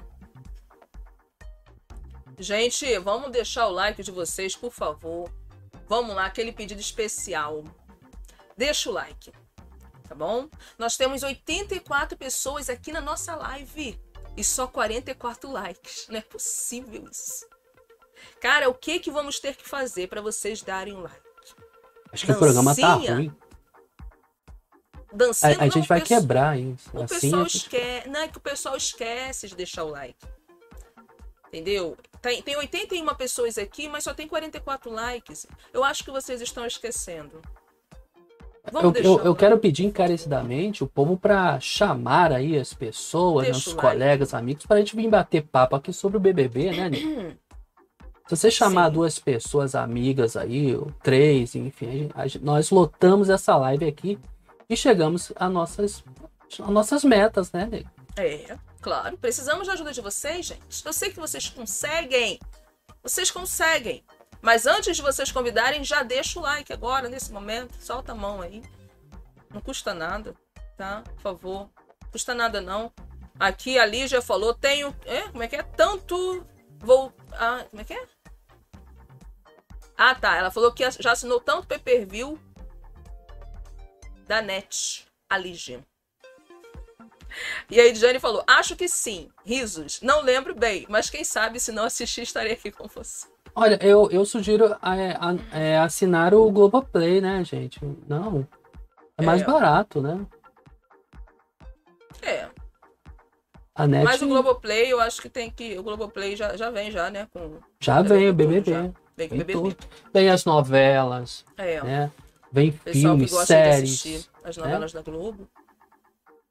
Gente, 2.39 2.99
vamos 2.99 3.31
deixar 3.31 3.67
o 3.67 3.73
like 3.73 4.03
de 4.03 4.11
vocês, 4.11 4.55
por 4.55 4.71
favor. 4.71 5.33
Vamos 5.89 6.15
lá, 6.15 6.27
aquele 6.27 6.53
pedido 6.53 6.81
especial. 6.81 7.65
Deixa 8.55 8.91
o 8.91 8.93
like, 8.93 9.33
tá 10.07 10.15
bom? 10.15 10.49
Nós 10.79 10.97
temos 10.97 11.23
84 11.23 12.19
pessoas 12.19 12.69
aqui 12.69 12.93
na 12.93 13.01
nossa 13.01 13.35
live 13.35 13.99
e 14.37 14.45
só 14.45 14.67
44 14.67 15.51
likes. 15.51 16.07
Não 16.09 16.19
é 16.19 16.23
possível 16.23 17.09
isso. 17.11 17.47
Cara, 18.41 18.69
o 18.69 18.75
que 18.75 18.99
que 18.99 19.11
vamos 19.11 19.39
ter 19.39 19.55
que 19.57 19.69
fazer 19.69 20.09
para 20.09 20.21
vocês 20.21 20.63
darem 20.63 20.95
um 20.95 21.01
like? 21.01 21.27
Acho 22.13 22.27
que 22.27 22.33
o 22.33 22.39
programa 22.39 22.75
tá 22.75 22.95
ruim. 22.95 23.33
Dancinha 25.13 25.57
A, 25.59 25.65
a 25.65 25.69
gente 25.69 25.89
vai 25.89 26.01
quebrar 26.01 26.59
isso. 26.59 26.91
O 26.93 27.03
Assim 27.03 27.21
pessoal 27.21 27.43
a 27.43 27.47
esquece. 27.47 28.09
Não 28.09 28.21
é 28.21 28.29
que 28.29 28.39
o 28.39 28.41
pessoal 28.41 28.77
esquece 28.77 29.49
de 29.49 29.57
deixar 29.57 29.85
o 29.85 29.91
like. 29.91 30.27
Entendeu? 31.49 31.97
Tem, 32.21 32.43
tem 32.43 32.57
81 32.57 33.15
pessoas 33.15 33.57
aqui, 33.57 33.89
mas 33.89 34.05
só 34.05 34.13
tem 34.13 34.29
44 34.29 34.91
likes. 34.91 35.47
Eu 35.73 35.85
acho 35.85 36.05
que 36.05 36.11
vocês 36.11 36.41
estão 36.41 36.67
esquecendo. 36.67 37.41
Eu, 38.73 38.93
eu, 38.95 39.25
eu 39.27 39.35
quero 39.35 39.57
pedir 39.59 39.85
encarecidamente 39.85 40.83
o 40.83 40.89
povo 40.89 41.17
pra 41.17 41.61
chamar 41.61 42.33
aí 42.33 42.59
as 42.59 42.75
pessoas, 42.75 43.45
Deixa 43.45 43.59
nossos 43.59 43.75
colegas, 43.75 44.35
amigos, 44.35 44.67
pra 44.67 44.79
gente 44.79 44.97
vir 44.97 45.09
bater 45.09 45.43
papo 45.43 45.77
aqui 45.77 45.93
sobre 45.93 46.17
o 46.17 46.21
BBB, 46.21 46.73
né, 46.73 46.89
Nico? 46.89 47.37
Se 48.29 48.37
você 48.37 48.51
chamar 48.51 48.87
Sim. 48.89 48.93
duas 48.95 49.19
pessoas 49.19 49.75
amigas 49.75 50.37
aí, 50.37 50.75
ou 50.75 50.91
três, 51.03 51.55
enfim, 51.55 52.11
a 52.15 52.27
gente- 52.27 52.45
nós 52.45 52.71
lotamos 52.71 53.31
essa 53.31 53.57
live 53.57 53.87
aqui 53.87 54.19
e 54.69 54.77
chegamos 54.77 55.33
a 55.37 55.49
nossas, 55.49 56.03
a 56.61 56.71
nossas 56.71 57.05
metas, 57.05 57.53
né, 57.53 57.67
Nico? 57.71 57.91
É, 58.17 58.57
claro. 58.81 59.17
Precisamos 59.19 59.69
da 59.69 59.75
ajuda 59.75 59.93
de 59.93 60.01
vocês, 60.01 60.47
gente. 60.47 60.85
Eu 60.85 60.93
sei 60.93 61.11
que 61.11 61.21
vocês 61.21 61.49
conseguem. 61.51 62.41
Vocês 63.03 63.31
conseguem. 63.31 64.03
Mas 64.43 64.67
antes 64.67 64.97
de 64.97 65.03
vocês 65.03 65.31
convidarem, 65.31 65.85
já 65.85 66.03
deixa 66.03 66.39
o 66.41 66.43
like 66.43 66.73
agora, 66.73 67.09
nesse 67.09 67.31
momento. 67.33 67.75
Solta 67.81 68.13
a 68.13 68.15
mão 68.15 68.41
aí. 68.41 68.63
Não 69.53 69.61
custa 69.61 69.95
nada, 69.95 70.35
tá? 70.77 71.03
Por 71.15 71.21
favor. 71.21 71.61
Não 72.03 72.11
custa 72.11 72.35
nada, 72.35 72.61
não. 72.61 72.93
Aqui 73.39 73.79
a 73.79 73.87
Lígia 73.87 74.21
falou, 74.21 74.53
tenho. 74.55 74.95
É, 75.05 75.23
como 75.29 75.43
é 75.43 75.49
que 75.49 75.57
é? 75.57 75.63
Tanto. 75.63 76.45
Vou. 76.81 77.13
Ah, 77.33 77.65
como 77.71 77.83
é 77.83 77.85
que 77.85 77.93
é? 77.95 78.03
Ah, 79.99 80.15
tá. 80.15 80.37
Ela 80.37 80.51
falou 80.51 80.73
que 80.73 80.89
já 81.01 81.13
assinou 81.13 81.41
tanto 81.41 81.67
pay 81.67 81.79
per 81.79 82.07
view 82.07 82.39
da 84.27 84.43
NET, 84.43 85.07
a 85.31 85.39
Lígia. 85.39 85.81
E 87.71 87.79
aí, 87.81 87.95
Jane 87.95 88.19
falou: 88.19 88.43
Acho 88.47 88.75
que 88.77 88.89
sim. 88.89 89.29
Risos. 89.45 90.01
Não 90.01 90.23
lembro 90.23 90.55
bem, 90.55 90.87
mas 90.89 91.11
quem 91.11 91.25
sabe 91.25 91.61
se 91.61 91.73
não 91.73 91.85
assistir, 91.85 92.23
estarei 92.23 92.53
aqui 92.53 92.71
com 92.71 92.87
você. 92.89 93.27
Olha, 93.55 93.79
eu, 93.83 94.11
eu 94.11 94.25
sugiro 94.27 94.67
é, 94.67 94.77
a- 95.19 95.57
é, 95.59 95.79
assinar 95.79 96.35
o 96.35 96.51
Globoplay, 96.51 97.21
né, 97.21 97.43
gente? 97.45 97.81
Não. 98.07 98.47
É 99.17 99.23
mais 99.25 99.41
É. 99.41 99.45
barato, 99.45 100.03
né? 100.03 100.27
É. 102.23 102.49
A 103.75 103.87
net 103.87 104.05
Mas 104.05 104.23
o 104.23 104.27
Globoplay, 104.29 104.91
eu 104.93 105.01
acho 105.01 105.21
que 105.23 105.29
tem 105.29 105.51
que. 105.51 105.79
O 105.79 105.83
Globoplay 105.83 106.35
já, 106.37 106.57
já 106.57 106.71
vem, 106.71 106.91
já, 106.91 107.11
né? 107.11 107.29
Com, 107.33 107.59
já 107.81 108.03
vem 108.03 108.29
o 108.29 108.35
BBB. 108.35 108.71
já. 108.73 108.91
Vem 109.17 109.29
Vem 109.29 109.39
BBB. 109.39 109.53
tudo. 109.55 109.77
Vem 110.13 110.29
as 110.31 110.45
novelas, 110.45 111.45
É. 111.57 111.83
né? 111.83 112.11
Vem 112.53 112.71
Pessoal 112.73 112.93
filmes, 113.15 113.31
que 113.31 113.37
gosta 113.37 113.47
séries, 113.47 114.31
as 114.45 114.57
novelas 114.57 114.93
da 114.93 115.03
Globo. 115.03 115.49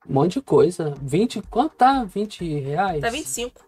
um 0.08 0.14
monte 0.14 0.34
de 0.34 0.42
coisa. 0.42 0.94
20, 1.02 1.42
quanto 1.44 1.76
tá? 1.76 2.04
20 2.04 2.44
reais? 2.60 3.02
Tá 3.02 3.10
25. 3.10 3.62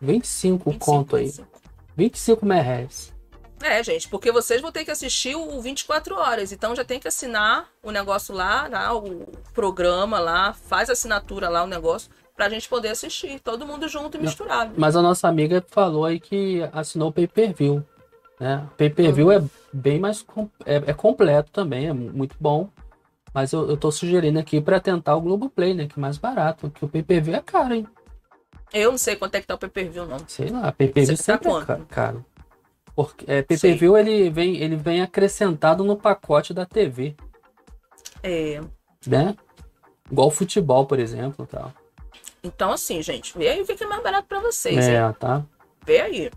25 0.00 0.68
o 0.68 0.72
25, 0.72 0.78
conto 0.92 1.16
aí. 1.16 1.24
25. 1.24 1.48
25 1.96 2.46
merréis. 2.46 3.12
É, 3.62 3.82
gente, 3.82 4.08
porque 4.08 4.30
vocês 4.30 4.60
vão 4.60 4.70
ter 4.70 4.84
que 4.84 4.90
assistir 4.90 5.34
o 5.36 5.60
24 5.60 6.16
horas. 6.16 6.52
Então 6.52 6.74
já 6.76 6.84
tem 6.84 6.98
que 7.00 7.08
assinar 7.08 7.68
o 7.82 7.90
negócio 7.90 8.34
lá, 8.34 8.68
lá, 8.68 8.94
o 8.96 9.26
programa 9.52 10.18
lá, 10.18 10.52
faz 10.52 10.90
assinatura 10.90 11.48
lá, 11.48 11.62
o 11.62 11.66
negócio, 11.66 12.10
pra 12.36 12.48
gente 12.48 12.68
poder 12.68 12.88
assistir. 12.88 13.40
Todo 13.40 13.66
mundo 13.66 13.88
junto 13.88 14.16
e 14.16 14.20
misturado. 14.20 14.74
Mas 14.76 14.96
a 14.96 15.02
nossa 15.02 15.28
amiga 15.28 15.64
falou 15.68 16.04
aí 16.04 16.20
que 16.20 16.60
assinou 16.72 17.08
o 17.08 17.12
pay-per-view. 17.12 17.84
Né? 18.40 18.66
Pay-per-view 18.76 19.30
é 19.32 19.42
bem 19.72 19.98
mais 19.98 20.22
com- 20.22 20.48
é, 20.66 20.76
é 20.76 20.92
completo 20.92 21.50
também, 21.52 21.86
é 21.88 21.92
muito 21.92 22.36
bom. 22.40 22.68
Mas 23.32 23.52
eu, 23.52 23.68
eu 23.68 23.76
tô 23.76 23.90
sugerindo 23.90 24.38
aqui 24.38 24.60
pra 24.60 24.78
tentar 24.80 25.16
o 25.16 25.20
Globoplay, 25.20 25.74
né? 25.74 25.86
Que 25.86 25.98
é 25.98 26.00
mais 26.00 26.18
barato. 26.18 26.70
Que 26.70 26.84
o 26.84 26.88
pay-per-view 26.88 27.34
é 27.34 27.40
caro, 27.40 27.74
hein? 27.74 27.86
Eu 28.72 28.90
não 28.92 28.98
sei 28.98 29.16
quanto 29.16 29.34
é 29.36 29.40
que 29.40 29.46
tá 29.46 29.54
o 29.54 29.58
pay-per-view, 29.58 30.06
não. 30.06 30.18
Sei 30.28 30.48
lá, 30.50 30.70
pay-per-view 30.72 31.16
tá 31.16 31.22
sempre 31.22 31.48
é 31.48 31.50
quanto? 31.50 31.66
ca- 31.66 31.80
caro. 31.88 32.24
Porque 32.94 33.24
é, 33.28 33.42
pay-per-view 33.42 33.96
ele 33.96 34.30
vem, 34.30 34.56
ele 34.56 34.76
vem 34.76 35.02
acrescentado 35.02 35.82
no 35.82 35.96
pacote 35.96 36.54
da 36.54 36.64
TV, 36.64 37.16
É. 38.22 38.60
né? 39.06 39.34
Igual 40.10 40.30
futebol, 40.30 40.86
por 40.86 40.98
exemplo, 41.00 41.46
tal. 41.46 41.72
Então, 42.42 42.72
assim, 42.72 43.02
gente, 43.02 43.36
vê 43.36 43.48
aí 43.48 43.62
o 43.62 43.66
que 43.66 43.82
é 43.82 43.86
mais 43.86 44.02
barato 44.02 44.28
pra 44.28 44.38
vocês, 44.38 44.86
hein? 44.86 44.94
É, 44.94 45.12
tá? 45.12 45.44
Vê 45.84 46.00
aí. 46.00 46.30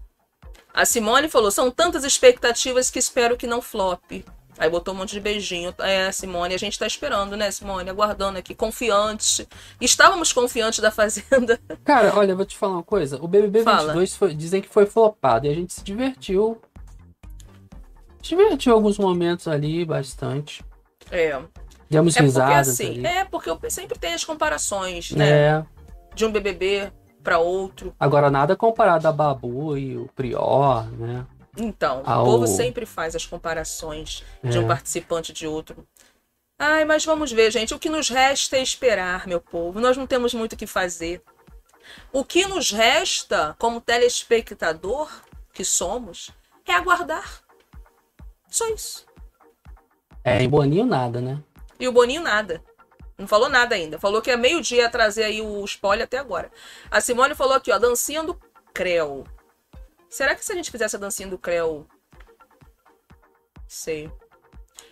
A 0.78 0.86
Simone 0.86 1.28
falou: 1.28 1.50
são 1.50 1.72
tantas 1.72 2.04
expectativas 2.04 2.92
que 2.92 3.00
espero 3.00 3.36
que 3.36 3.48
não 3.48 3.62
flop. 3.64 4.24
Aí 4.60 4.70
botou 4.70 4.94
um 4.94 4.98
monte 4.98 5.12
de 5.12 5.20
beijinho. 5.20 5.74
É, 5.80 6.12
Simone, 6.12 6.54
a 6.54 6.58
gente 6.58 6.78
tá 6.78 6.86
esperando, 6.86 7.36
né, 7.36 7.50
Simone? 7.50 7.90
Aguardando 7.90 8.38
aqui, 8.38 8.54
confiante. 8.54 9.48
Estávamos 9.82 10.32
confiantes 10.32 10.80
da 10.80 10.92
Fazenda. 10.92 11.60
Cara, 11.84 12.16
olha, 12.16 12.32
eu 12.32 12.38
vou 12.38 12.46
te 12.46 12.56
falar 12.56 12.74
uma 12.74 12.84
coisa. 12.84 13.18
O 13.22 13.28
BBB 13.28 13.64
Fala. 13.64 13.94
22 13.94 14.16
foi- 14.16 14.36
dizem 14.36 14.62
que 14.62 14.70
foi 14.70 14.86
flopado 14.86 15.48
e 15.48 15.50
a 15.50 15.54
gente 15.56 15.74
se 15.74 15.84
divertiu. 15.84 16.62
Se 18.22 18.30
divertiu 18.30 18.74
alguns 18.74 18.98
momentos 19.00 19.48
ali, 19.48 19.84
bastante. 19.86 20.64
É. 21.12 21.40
Demos 21.90 22.16
É 22.16 22.20
porque 22.20 22.26
risadas 22.26 22.70
assim, 22.70 22.90
ali. 22.98 23.06
é 23.08 23.26
porque 23.26 23.50
sempre 23.70 23.98
tem 23.98 24.14
as 24.14 24.24
comparações, 24.26 25.12
né? 25.12 25.30
É. 25.30 25.66
De 26.16 26.26
um 26.26 26.32
BBB 26.32 26.92
pra 27.28 27.40
outro. 27.40 27.94
Agora, 28.00 28.32
nada 28.32 28.56
comparado 28.56 29.06
a 29.06 29.12
Babu 29.12 29.78
e 29.78 29.98
o 29.98 30.08
Prior, 30.16 30.90
né? 30.92 31.26
Então, 31.58 32.02
Ao- 32.06 32.22
o 32.22 32.26
povo 32.26 32.48
sempre 32.48 32.86
faz 32.86 33.18
as 33.18 33.26
comparações 33.26 34.24
de 34.42 34.58
É. 34.58 34.62
um 34.62 34.66
participante 34.66 35.34
de 35.34 35.46
outro. 35.46 35.86
Ai, 36.58 36.86
mas 36.86 37.04
vamos 37.04 37.30
ver, 37.30 37.52
gente. 37.52 37.74
O 37.74 37.80
que 37.80 37.90
nos 37.90 38.08
resta 38.08 38.56
é 38.56 38.62
esperar, 38.62 39.28
meu 39.28 39.42
povo. 39.42 39.82
Nós 39.82 39.98
não 39.98 40.08
temos 40.08 40.34
muito 40.34 40.54
o 40.54 40.58
que 40.58 40.66
fazer. 40.66 41.22
O 42.14 42.24
que 42.24 42.46
nos 42.48 42.72
resta, 42.72 43.58
como 43.60 43.82
telespectador 43.82 45.10
que 45.54 45.66
somos, 45.66 46.30
é 46.66 46.72
aguardar. 46.72 47.42
Só 48.50 48.66
isso. 48.70 49.06
É, 50.24 50.42
em 50.42 50.48
Boninho 50.48 50.86
nada, 50.86 51.20
né? 51.20 51.44
E 51.78 51.90
o 51.90 51.92
Boninho 51.92 52.22
nada. 52.22 52.64
Não 53.18 53.28
falou 53.28 53.50
nada 53.50 53.74
ainda. 53.74 54.00
Falou 54.00 54.22
que 54.22 54.30
é 54.30 54.38
meio-dia 54.38 54.84
ia 54.84 54.90
trazer 54.90 55.24
aí 55.24 55.42
o 55.42 55.64
spoiler 55.66 56.06
até 56.06 56.18
agora. 56.18 56.52
A 56.92 57.02
Simone 57.02 57.34
falou 57.34 57.56
aqui, 57.56 57.72
ó, 57.72 57.80
dancinha 57.80 58.24
do 58.24 58.40
Creu. 58.74 59.26
Será 60.10 60.36
que 60.36 60.46
se 60.46 60.52
a 60.52 60.56
gente 60.56 60.70
fizesse 60.70 60.96
a 60.96 61.00
dancinha 61.00 61.28
do 61.28 61.38
Creu. 61.38 61.88
Sei. 63.68 64.12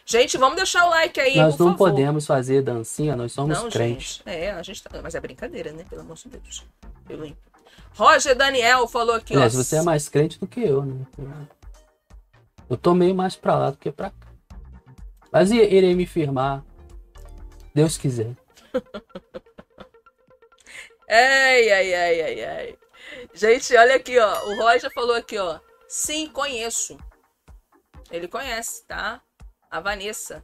Gente, 0.05 0.37
vamos 0.37 0.55
deixar 0.55 0.85
o 0.85 0.89
like 0.89 1.19
aí, 1.19 1.37
nós 1.37 1.57
não 1.57 1.71
favor. 1.71 1.89
podemos 1.89 2.27
fazer 2.27 2.61
dancinha, 2.61 3.15
nós 3.15 3.31
somos 3.31 3.57
Não, 3.57 3.69
crentes. 3.69 4.17
gente. 4.17 4.29
É, 4.29 4.51
a 4.51 4.61
gente 4.61 4.83
tá... 4.83 5.01
Mas 5.01 5.15
é 5.15 5.19
brincadeira, 5.19 5.71
né? 5.71 5.83
Pelo 5.89 6.01
amor 6.01 6.15
de 6.15 6.29
Deus. 6.29 6.63
Eu? 7.09 7.35
Roger 7.95 8.35
Daniel 8.35 8.87
falou 8.87 9.15
aqui, 9.15 9.33
ó. 9.33 9.37
Aliás, 9.37 9.53
você 9.55 9.77
é 9.77 9.81
mais 9.81 10.09
crente 10.09 10.39
do 10.39 10.45
que 10.45 10.61
eu, 10.61 10.83
né? 10.83 11.05
Eu 12.69 12.75
tô 12.77 12.93
meio 12.93 13.15
mais 13.15 13.35
pra 13.35 13.57
lá 13.57 13.71
do 13.71 13.77
que 13.77 13.91
pra 13.91 14.09
cá. 14.09 14.27
Mas 15.31 15.51
irei 15.51 15.95
me 15.95 16.05
firmar. 16.05 16.63
Deus 17.75 17.97
quiser. 17.97 18.31
Ai, 21.07 21.69
ai, 21.71 21.93
ai, 21.93 22.21
ai, 22.21 22.43
ai. 22.43 22.77
Gente, 23.31 23.75
olha 23.77 23.95
aqui, 23.95 24.17
ó. 24.17 24.43
O 24.47 24.55
Roger 24.59 24.91
falou 24.91 25.15
aqui, 25.15 25.37
ó. 25.37 25.59
Sim, 25.87 26.27
conheço. 26.29 26.97
Ele 28.09 28.27
conhece, 28.27 28.83
tá? 28.87 29.21
A 29.69 29.79
Vanessa. 29.79 30.43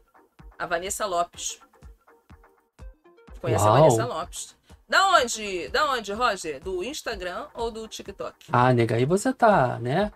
A 0.60 0.68
Vanessa 0.68 1.08
Lopes. 1.08 1.60
Conhece 3.42 3.66
a 3.66 3.72
Uau. 3.72 3.82
Vanessa 3.82 4.06
Lopes. 4.06 4.56
Da 4.88 5.10
onde? 5.10 5.68
Da 5.70 5.92
onde, 5.92 6.14
Roger? 6.14 6.60
Do 6.60 6.84
Instagram 6.84 7.48
ou 7.56 7.72
do 7.72 7.88
TikTok? 7.88 8.36
Ah, 8.52 8.72
nega, 8.72 8.98
aí 8.98 9.06
você 9.06 9.34
tá, 9.34 9.80
né? 9.80 10.12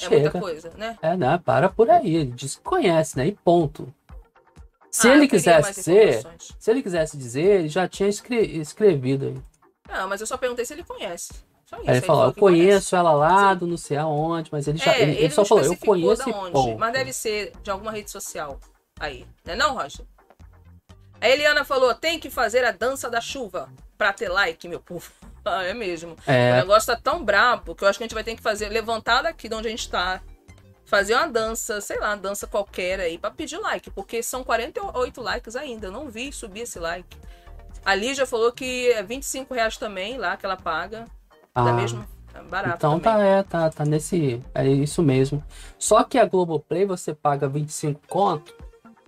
É 0.00 0.08
muita 0.08 0.30
Chega. 0.30 0.40
coisa, 0.40 0.70
né? 0.76 0.96
É, 1.02 1.16
né? 1.16 1.36
Para 1.44 1.68
por 1.68 1.90
aí. 1.90 2.14
Ele 2.14 2.30
diz 2.30 2.54
que 2.54 2.62
conhece, 2.62 3.16
né? 3.18 3.26
E 3.26 3.32
ponto. 3.32 3.92
Se 4.90 5.08
Ah, 5.08 5.14
ele 5.14 5.28
quisesse 5.28 5.82
ser, 5.82 6.26
se 6.58 6.70
ele 6.70 6.82
quisesse 6.82 7.16
dizer, 7.16 7.60
ele 7.60 7.68
já 7.68 7.86
tinha 7.88 8.08
escre- 8.08 8.40
escrevido 8.58 9.26
aí. 9.26 9.36
Não, 9.96 10.08
mas 10.08 10.20
eu 10.20 10.26
só 10.26 10.36
perguntei 10.36 10.64
se 10.64 10.72
ele 10.72 10.84
conhece. 10.84 11.32
Só 11.64 11.76
isso. 11.76 11.90
Aí 11.90 11.96
ele 11.98 12.06
falou, 12.06 12.24
eu 12.24 12.32
que 12.32 12.40
conhece. 12.40 12.66
conheço 12.66 12.96
ela 12.96 13.12
lá 13.12 13.54
do 13.54 13.66
não 13.66 13.76
sei 13.76 13.96
aonde, 13.96 14.48
mas 14.52 14.66
ele 14.66 14.78
já. 14.78 14.92
É, 14.92 15.02
ele, 15.02 15.12
ele 15.18 15.30
só 15.30 15.42
não 15.42 15.46
falou, 15.48 15.64
eu 15.64 15.76
conheço 15.76 16.28
da 16.28 16.36
onde, 16.36 16.52
ponto. 16.52 16.78
Mas 16.78 16.92
deve 16.92 17.12
ser 17.12 17.52
de 17.62 17.70
alguma 17.70 17.92
rede 17.92 18.10
social 18.10 18.58
aí. 18.98 19.24
Né 19.44 19.54
não, 19.54 19.74
Roger? 19.74 20.04
A 21.20 21.28
Eliana 21.28 21.64
falou, 21.64 21.94
tem 21.94 22.18
que 22.18 22.30
fazer 22.30 22.64
a 22.64 22.72
dança 22.72 23.08
da 23.10 23.20
chuva 23.20 23.68
pra 23.96 24.12
ter 24.12 24.28
like, 24.28 24.66
meu 24.68 24.80
povo. 24.80 25.10
Ah, 25.42 25.64
é 25.64 25.72
mesmo. 25.72 26.12
O 26.12 26.30
É, 26.30 26.56
negócio 26.60 26.94
tá 26.94 27.00
tão 27.02 27.24
brabo 27.24 27.74
que 27.74 27.82
eu 27.82 27.88
acho 27.88 27.98
que 27.98 28.04
a 28.04 28.06
gente 28.06 28.12
vai 28.14 28.22
ter 28.22 28.36
que 28.36 28.42
fazer, 28.42 28.68
levantar 28.68 29.22
daqui 29.22 29.48
de 29.48 29.54
onde 29.54 29.68
a 29.68 29.70
gente 29.70 29.88
tá, 29.88 30.20
fazer 30.90 31.14
uma 31.14 31.28
dança, 31.28 31.80
sei 31.80 32.00
lá, 32.00 32.08
uma 32.08 32.16
dança 32.16 32.48
qualquer 32.48 32.98
aí, 32.98 33.16
pra 33.16 33.30
pedir 33.30 33.58
like, 33.58 33.90
porque 33.92 34.24
são 34.24 34.42
48 34.42 35.20
likes 35.22 35.54
ainda. 35.54 35.86
Eu 35.86 35.92
não 35.92 36.10
vi 36.10 36.32
subir 36.32 36.62
esse 36.62 36.80
like. 36.80 37.16
A 37.84 37.94
Lígia 37.94 38.26
falou 38.26 38.50
que 38.50 38.90
é 38.90 39.00
25 39.00 39.54
reais 39.54 39.76
também 39.76 40.18
lá 40.18 40.36
que 40.36 40.44
ela 40.44 40.56
paga. 40.56 41.04
Ah, 41.54 41.72
mesma. 41.72 42.06
é 42.34 42.42
Barato 42.42 42.76
Então 42.76 42.98
também. 42.98 43.20
tá, 43.20 43.24
é, 43.24 43.42
tá, 43.44 43.70
tá 43.70 43.84
nesse. 43.84 44.42
É 44.52 44.66
isso 44.66 45.00
mesmo. 45.00 45.42
Só 45.78 46.02
que 46.02 46.18
a 46.18 46.24
Globoplay 46.24 46.84
você 46.84 47.14
paga 47.14 47.48
25 47.48 48.00
conto, 48.08 48.52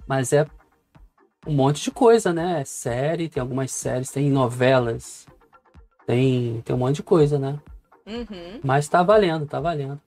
mas 0.06 0.32
é 0.32 0.46
um 1.44 1.52
monte 1.52 1.82
de 1.82 1.90
coisa, 1.90 2.32
né? 2.32 2.60
É 2.60 2.64
série, 2.64 3.28
tem 3.28 3.40
algumas 3.40 3.72
séries, 3.72 4.10
tem 4.10 4.30
novelas, 4.30 5.26
tem, 6.06 6.62
tem 6.64 6.76
um 6.76 6.78
monte 6.78 6.96
de 6.96 7.02
coisa, 7.02 7.40
né? 7.40 7.58
Uhum. 8.06 8.60
Mas 8.62 8.86
tá 8.88 9.02
valendo, 9.02 9.46
tá 9.46 9.58
valendo. 9.58 10.00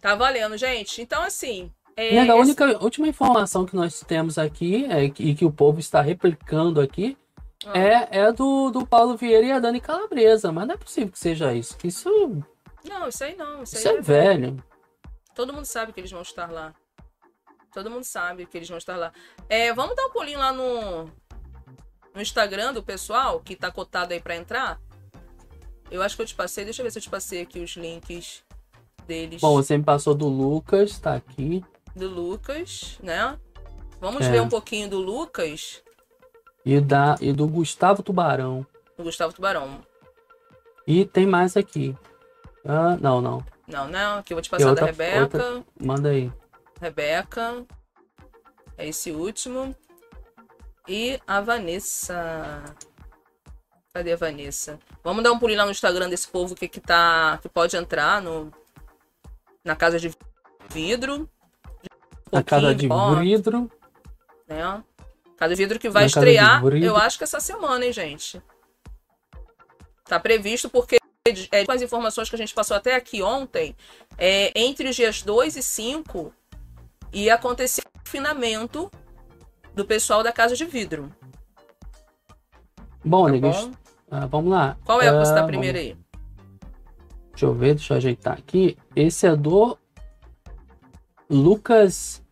Tá 0.00 0.14
valendo, 0.14 0.56
gente. 0.56 1.00
Então, 1.02 1.22
assim. 1.22 1.72
É, 1.96 2.14
E 2.14 2.30
a 2.30 2.34
única 2.34 2.82
última 2.82 3.08
informação 3.08 3.64
que 3.64 3.74
nós 3.74 4.00
temos 4.00 4.36
aqui 4.38 4.84
é, 4.86 5.04
e 5.04 5.34
que 5.34 5.44
o 5.44 5.50
povo 5.52 5.80
está 5.80 6.00
replicando 6.02 6.80
aqui 6.80 7.16
Ah. 7.66 7.78
é, 7.78 8.18
é 8.20 8.32
do, 8.32 8.70
do 8.70 8.86
Paulo 8.86 9.16
Vieira 9.16 9.46
e 9.46 9.52
a 9.52 9.58
Dani 9.58 9.80
Calabresa, 9.80 10.52
mas 10.52 10.66
não 10.66 10.74
é 10.74 10.78
possível 10.78 11.10
que 11.10 11.18
seja 11.18 11.54
isso. 11.54 11.76
Isso, 11.82 12.08
Não, 12.84 13.08
isso 13.08 13.24
aí 13.24 13.34
não. 13.34 13.62
Isso, 13.62 13.76
isso 13.76 13.88
aí 13.88 13.96
é 13.96 14.00
velho. 14.00 14.62
Todo 15.34 15.52
mundo 15.52 15.64
sabe 15.64 15.92
que 15.92 16.00
eles 16.00 16.10
vão 16.10 16.22
estar 16.22 16.50
lá. 16.50 16.74
Todo 17.72 17.90
mundo 17.90 18.04
sabe 18.04 18.46
que 18.46 18.56
eles 18.56 18.68
vão 18.68 18.78
estar 18.78 18.96
lá. 18.96 19.12
É, 19.48 19.72
vamos 19.72 19.96
dar 19.96 20.06
um 20.06 20.10
pulinho 20.10 20.38
lá 20.38 20.52
no, 20.52 21.04
no 22.14 22.20
Instagram 22.22 22.72
do 22.72 22.82
pessoal 22.82 23.40
que 23.40 23.56
tá 23.56 23.70
cotado 23.70 24.12
aí 24.14 24.20
pra 24.20 24.36
entrar. 24.36 24.78
Eu 25.90 26.02
acho 26.02 26.16
que 26.16 26.22
eu 26.22 26.26
te 26.26 26.34
passei. 26.34 26.64
Deixa 26.64 26.80
eu 26.80 26.84
ver 26.84 26.90
se 26.90 26.98
eu 26.98 27.02
te 27.02 27.10
passei 27.10 27.40
aqui 27.42 27.60
os 27.60 27.70
links 27.76 28.42
deles. 29.06 29.40
Bom, 29.40 29.54
você 29.54 29.76
me 29.78 29.84
passou 29.84 30.14
do 30.14 30.28
Lucas, 30.28 30.98
tá 30.98 31.14
aqui. 31.14 31.64
Do 31.94 32.08
Lucas, 32.08 32.98
né? 33.02 33.38
Vamos 34.00 34.26
É. 34.26 34.30
ver 34.30 34.40
um 34.42 34.48
pouquinho 34.48 34.88
do 34.90 34.98
Lucas, 34.98 35.82
E, 36.64 36.80
da, 36.80 37.16
e 37.20 37.32
do 37.32 37.46
Gustavo 37.48 38.02
Tubarão. 38.02 38.66
do 38.96 39.04
Gustavo 39.04 39.32
Tubarão. 39.32 39.80
E 40.86 41.04
tem 41.04 41.26
mais 41.26 41.56
aqui. 41.56 41.96
Ah, 42.64 42.96
não, 43.00 43.20
não. 43.20 43.44
Não, 43.66 43.88
não. 43.88 44.18
Aqui 44.18 44.32
eu 44.32 44.36
vou 44.36 44.42
te 44.42 44.50
passar 44.50 44.64
da 44.64 44.70
outra- 44.70 44.86
Rebeca. 44.86 45.20
outra- 45.22 45.64
Manda 45.80 46.10
aí. 46.10 46.30
Rebeca. 46.80 47.64
É 48.78 48.86
esse 48.88 49.10
último. 49.10 49.74
E 50.86 51.18
a 51.26 51.40
Vanessa. 51.40 52.62
Cadê 53.92 54.12
a 54.12 54.16
Vanessa? 54.16 54.78
Vamos 55.02 55.24
dar 55.24 55.32
um 55.32 55.38
pulinho 55.38 55.58
lá 55.58 55.64
no 55.64 55.70
Instagram 55.70 56.08
desse 56.08 56.28
povo 56.28 56.54
que, 56.54 56.68
que 56.68 56.80
tá. 56.80 57.38
que 57.42 57.48
pode 57.48 57.76
entrar 57.76 58.20
no. 58.20 58.52
Na 59.66 59.74
casa 59.76 59.98
de 59.98 60.10
vidro. 60.72 61.28
A 62.32 62.40
casa 62.42 62.72
de 62.74 62.88
ó, 62.90 63.16
vidro. 63.16 63.68
né? 64.48 64.82
Casa 65.36 65.54
de 65.54 65.60
vidro 65.62 65.78
que 65.78 65.90
vai 65.90 66.04
Na 66.04 66.06
estrear, 66.06 66.64
eu 66.76 66.96
acho 66.96 67.18
que 67.18 67.24
essa 67.24 67.40
semana, 67.40 67.84
hein, 67.84 67.92
gente? 67.92 68.40
Tá 70.04 70.18
previsto 70.20 70.70
porque 70.70 70.96
é, 71.50 71.66
com 71.66 71.72
as 71.72 71.82
informações 71.82 72.30
que 72.30 72.36
a 72.36 72.38
gente 72.38 72.54
passou 72.54 72.76
até 72.76 72.94
aqui 72.94 73.22
ontem, 73.22 73.76
é, 74.16 74.52
entre 74.58 74.88
os 74.88 74.94
dias 74.94 75.20
2 75.22 75.56
e 75.56 75.62
5 75.64 76.32
ia 77.12 77.34
acontecer 77.34 77.80
o 77.82 77.98
confinamento 77.98 78.88
do 79.74 79.84
pessoal 79.84 80.22
da 80.22 80.30
casa 80.32 80.54
de 80.54 80.64
vidro. 80.64 81.12
Bom, 83.04 83.26
Tá 83.26 83.32
negas, 83.32 83.64
bom? 83.64 83.72
ah, 84.12 84.26
vamos 84.26 84.50
lá. 84.52 84.76
Qual 84.84 85.00
é 85.02 85.08
a 85.08 85.12
você 85.12 85.32
Ah, 85.32 85.34
tá 85.34 85.40
vamos- 85.40 85.48
primeiro 85.50 85.76
aí? 85.78 85.96
Deixa 87.36 87.44
eu 87.44 87.52
ver, 87.52 87.74
deixa 87.74 87.92
eu 87.92 87.98
ajeitar 87.98 88.32
aqui. 88.32 88.78
Esse 88.94 89.26
é 89.26 89.36
do 89.36 89.76
Lucas. 91.28 92.24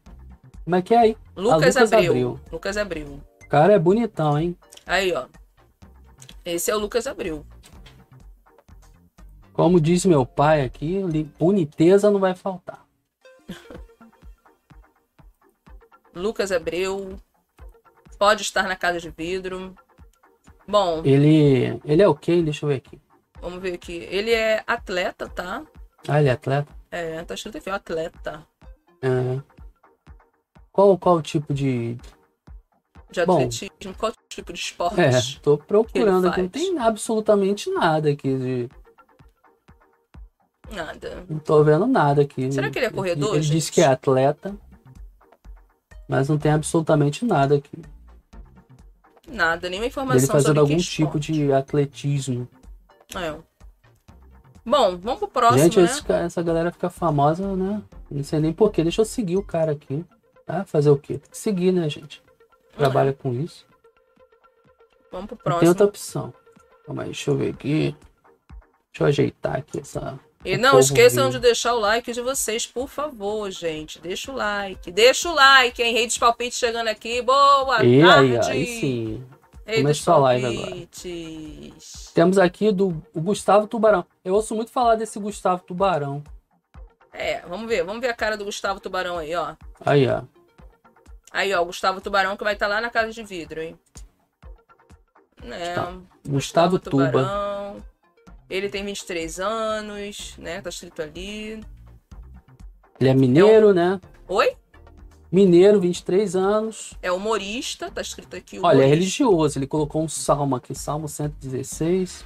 Como 0.64 0.76
é 0.76 0.80
que 0.80 0.94
é 0.94 0.98
aí? 0.98 1.16
Lucas, 1.36 1.74
Lucas 1.74 1.92
Abreu. 1.92 2.10
Abreu. 2.10 2.40
Lucas 2.50 2.76
Abreu. 2.78 3.20
O 3.42 3.48
cara 3.50 3.74
é 3.74 3.78
bonitão, 3.78 4.38
hein? 4.38 4.56
Aí, 4.86 5.12
ó. 5.12 5.26
Esse 6.42 6.70
é 6.70 6.74
o 6.74 6.78
Lucas 6.78 7.06
Abreu. 7.06 7.44
Como 9.52 9.78
disse 9.78 10.08
meu 10.08 10.24
pai 10.24 10.62
aqui, 10.62 11.02
boniteza 11.38 12.10
não 12.10 12.18
vai 12.18 12.34
faltar. 12.34 12.82
Lucas 16.16 16.50
Abreu. 16.50 17.18
Pode 18.18 18.40
estar 18.40 18.62
na 18.62 18.74
casa 18.74 18.98
de 18.98 19.10
vidro. 19.10 19.74
Bom, 20.66 21.02
Ele, 21.04 21.78
ele 21.84 22.00
é 22.00 22.08
ok? 22.08 22.42
Deixa 22.42 22.64
eu 22.64 22.70
ver 22.70 22.76
aqui. 22.76 23.03
Vamos 23.44 23.60
ver 23.62 23.74
aqui. 23.74 23.92
Ele 24.10 24.32
é 24.32 24.64
atleta, 24.66 25.28
tá? 25.28 25.62
Ah, 26.08 26.20
ele 26.20 26.28
é 26.28 26.32
atleta? 26.32 26.72
É, 26.90 27.22
tá 27.22 27.34
escrito 27.34 27.58
aqui, 27.58 27.70
ó, 27.70 27.74
atleta. 27.74 28.46
É. 29.02 29.40
Qual, 30.72 30.98
qual 30.98 31.16
o 31.16 31.22
tipo 31.22 31.52
de. 31.52 31.96
De 33.10 33.24
Bom. 33.24 33.34
atletismo, 33.34 33.94
qual 33.96 34.12
tipo 34.28 34.52
de 34.52 34.58
esporte? 34.58 35.00
É, 35.00 35.10
tô 35.40 35.56
procurando 35.56 36.26
aqui. 36.26 36.42
Não 36.42 36.48
tem 36.48 36.78
absolutamente 36.78 37.70
nada 37.70 38.10
aqui 38.10 38.36
de. 38.36 38.68
Nada. 40.72 41.24
Não 41.28 41.38
tô 41.38 41.62
vendo 41.62 41.86
nada 41.86 42.22
aqui. 42.22 42.50
Será 42.50 42.70
que 42.70 42.78
ele 42.78 42.86
é 42.86 42.90
corredor, 42.90 43.34
Ele 43.34 43.42
gente? 43.42 43.52
disse 43.54 43.70
que 43.70 43.82
é 43.82 43.86
atleta. 43.86 44.56
Mas 46.08 46.28
não 46.28 46.36
tem 46.38 46.52
absolutamente 46.52 47.24
nada 47.24 47.56
aqui. 47.56 47.78
Nada, 49.28 49.68
nenhuma 49.68 49.86
informação 49.86 50.20
Dele 50.20 50.32
fazendo 50.32 50.46
sobre 50.46 50.60
algum 50.60 50.76
tipo 50.76 51.20
de 51.20 51.52
atletismo. 51.52 52.48
É. 53.16 53.36
Bom, 54.66 54.96
vamos 54.96 55.18
pro 55.18 55.28
próximo, 55.28 55.62
Gente, 55.62 55.78
né? 55.78 55.84
esse 55.84 56.12
essa 56.12 56.42
galera 56.42 56.72
fica 56.72 56.88
famosa, 56.88 57.54
né? 57.54 57.82
Não 58.10 58.24
sei 58.24 58.40
nem 58.40 58.52
porquê. 58.52 58.82
Deixa 58.82 59.02
eu 59.02 59.04
seguir 59.04 59.36
o 59.36 59.42
cara 59.44 59.72
aqui. 59.72 60.04
Tá? 60.46 60.64
Fazer 60.64 60.90
o 60.90 60.96
quê? 60.96 61.18
Tem 61.18 61.30
que 61.30 61.36
seguir, 61.38 61.72
né, 61.72 61.88
gente? 61.88 62.22
Trabalha 62.76 63.12
com 63.12 63.32
isso. 63.34 63.66
Vamos 65.12 65.26
pro 65.26 65.36
Não 65.36 65.36
tem 65.36 65.44
próximo. 65.44 65.68
outra 65.68 65.84
opção. 65.86 66.34
Calma 66.86 67.02
aí, 67.02 67.08
deixa 67.08 67.30
eu 67.30 67.36
ver 67.36 67.50
aqui. 67.54 67.96
Deixa 68.92 69.02
eu 69.02 69.06
ajeitar 69.06 69.56
aqui 69.56 69.80
essa. 69.80 70.18
E 70.44 70.58
não 70.58 70.78
esqueçam 70.78 71.30
de 71.30 71.38
deixar 71.38 71.72
o 71.74 71.80
like 71.80 72.12
de 72.12 72.20
vocês, 72.20 72.66
por 72.66 72.88
favor, 72.88 73.50
gente. 73.50 73.98
Deixa 74.00 74.30
o 74.30 74.34
like. 74.34 74.90
Deixa 74.92 75.30
o 75.30 75.34
like, 75.34 75.82
hein? 75.82 75.94
Rei 75.94 76.06
dos 76.06 76.18
Palpites 76.18 76.58
chegando 76.58 76.88
aqui. 76.88 77.22
Boa 77.22 77.82
E 77.82 78.02
aí, 78.02 78.34
tarde. 78.34 78.50
aí 78.50 78.66
sim. 78.66 79.24
Rei 79.66 79.76
dos 79.76 79.82
Começou 79.82 80.14
a 80.14 80.18
live 80.18 80.46
agora. 80.46 80.88
Temos 82.14 82.38
aqui 82.38 82.70
do 82.70 83.02
o 83.14 83.20
Gustavo 83.20 83.66
Tubarão. 83.66 84.04
Eu 84.24 84.34
ouço 84.34 84.54
muito 84.54 84.70
falar 84.70 84.96
desse 84.96 85.18
Gustavo 85.18 85.62
Tubarão. 85.64 86.22
É, 87.12 87.40
vamos 87.42 87.68
ver. 87.68 87.84
Vamos 87.84 88.00
ver 88.00 88.08
a 88.08 88.14
cara 88.14 88.36
do 88.36 88.44
Gustavo 88.44 88.80
Tubarão 88.80 89.18
aí, 89.18 89.34
ó. 89.34 89.54
Aí, 89.80 90.06
ó. 90.08 90.22
Aí, 91.32 91.54
ó, 91.54 91.62
o 91.62 91.66
Gustavo 91.66 92.00
Tubarão 92.00 92.36
que 92.36 92.44
vai 92.44 92.54
estar 92.54 92.66
lá 92.66 92.80
na 92.80 92.90
casa 92.90 93.10
de 93.10 93.22
vidro, 93.22 93.60
hein? 93.60 93.78
É, 95.44 95.74
Tá. 95.74 95.96
Gustavo 96.28 96.78
Tuba. 96.78 97.06
Tubarão. 97.06 97.82
Ele 98.48 98.68
tem 98.68 98.84
23 98.84 99.40
anos, 99.40 100.36
né? 100.38 100.60
Tá 100.60 100.68
escrito 100.68 101.00
ali. 101.02 101.64
Ele 103.00 103.08
é 103.10 103.14
mineiro, 103.14 103.72
né? 103.72 104.00
Oi? 104.28 104.56
Mineiro, 105.34 105.80
23 105.80 106.36
anos. 106.36 106.94
É 107.02 107.10
humorista, 107.10 107.90
tá 107.90 108.00
escrito 108.00 108.36
aqui. 108.36 108.58
Olha, 108.58 108.66
é 108.66 108.68
humorista. 108.76 108.88
religioso. 108.94 109.58
Ele 109.58 109.66
colocou 109.66 110.02
um 110.02 110.08
salmo 110.08 110.54
aqui, 110.54 110.74
Salmo 110.74 111.08
116. 111.08 112.24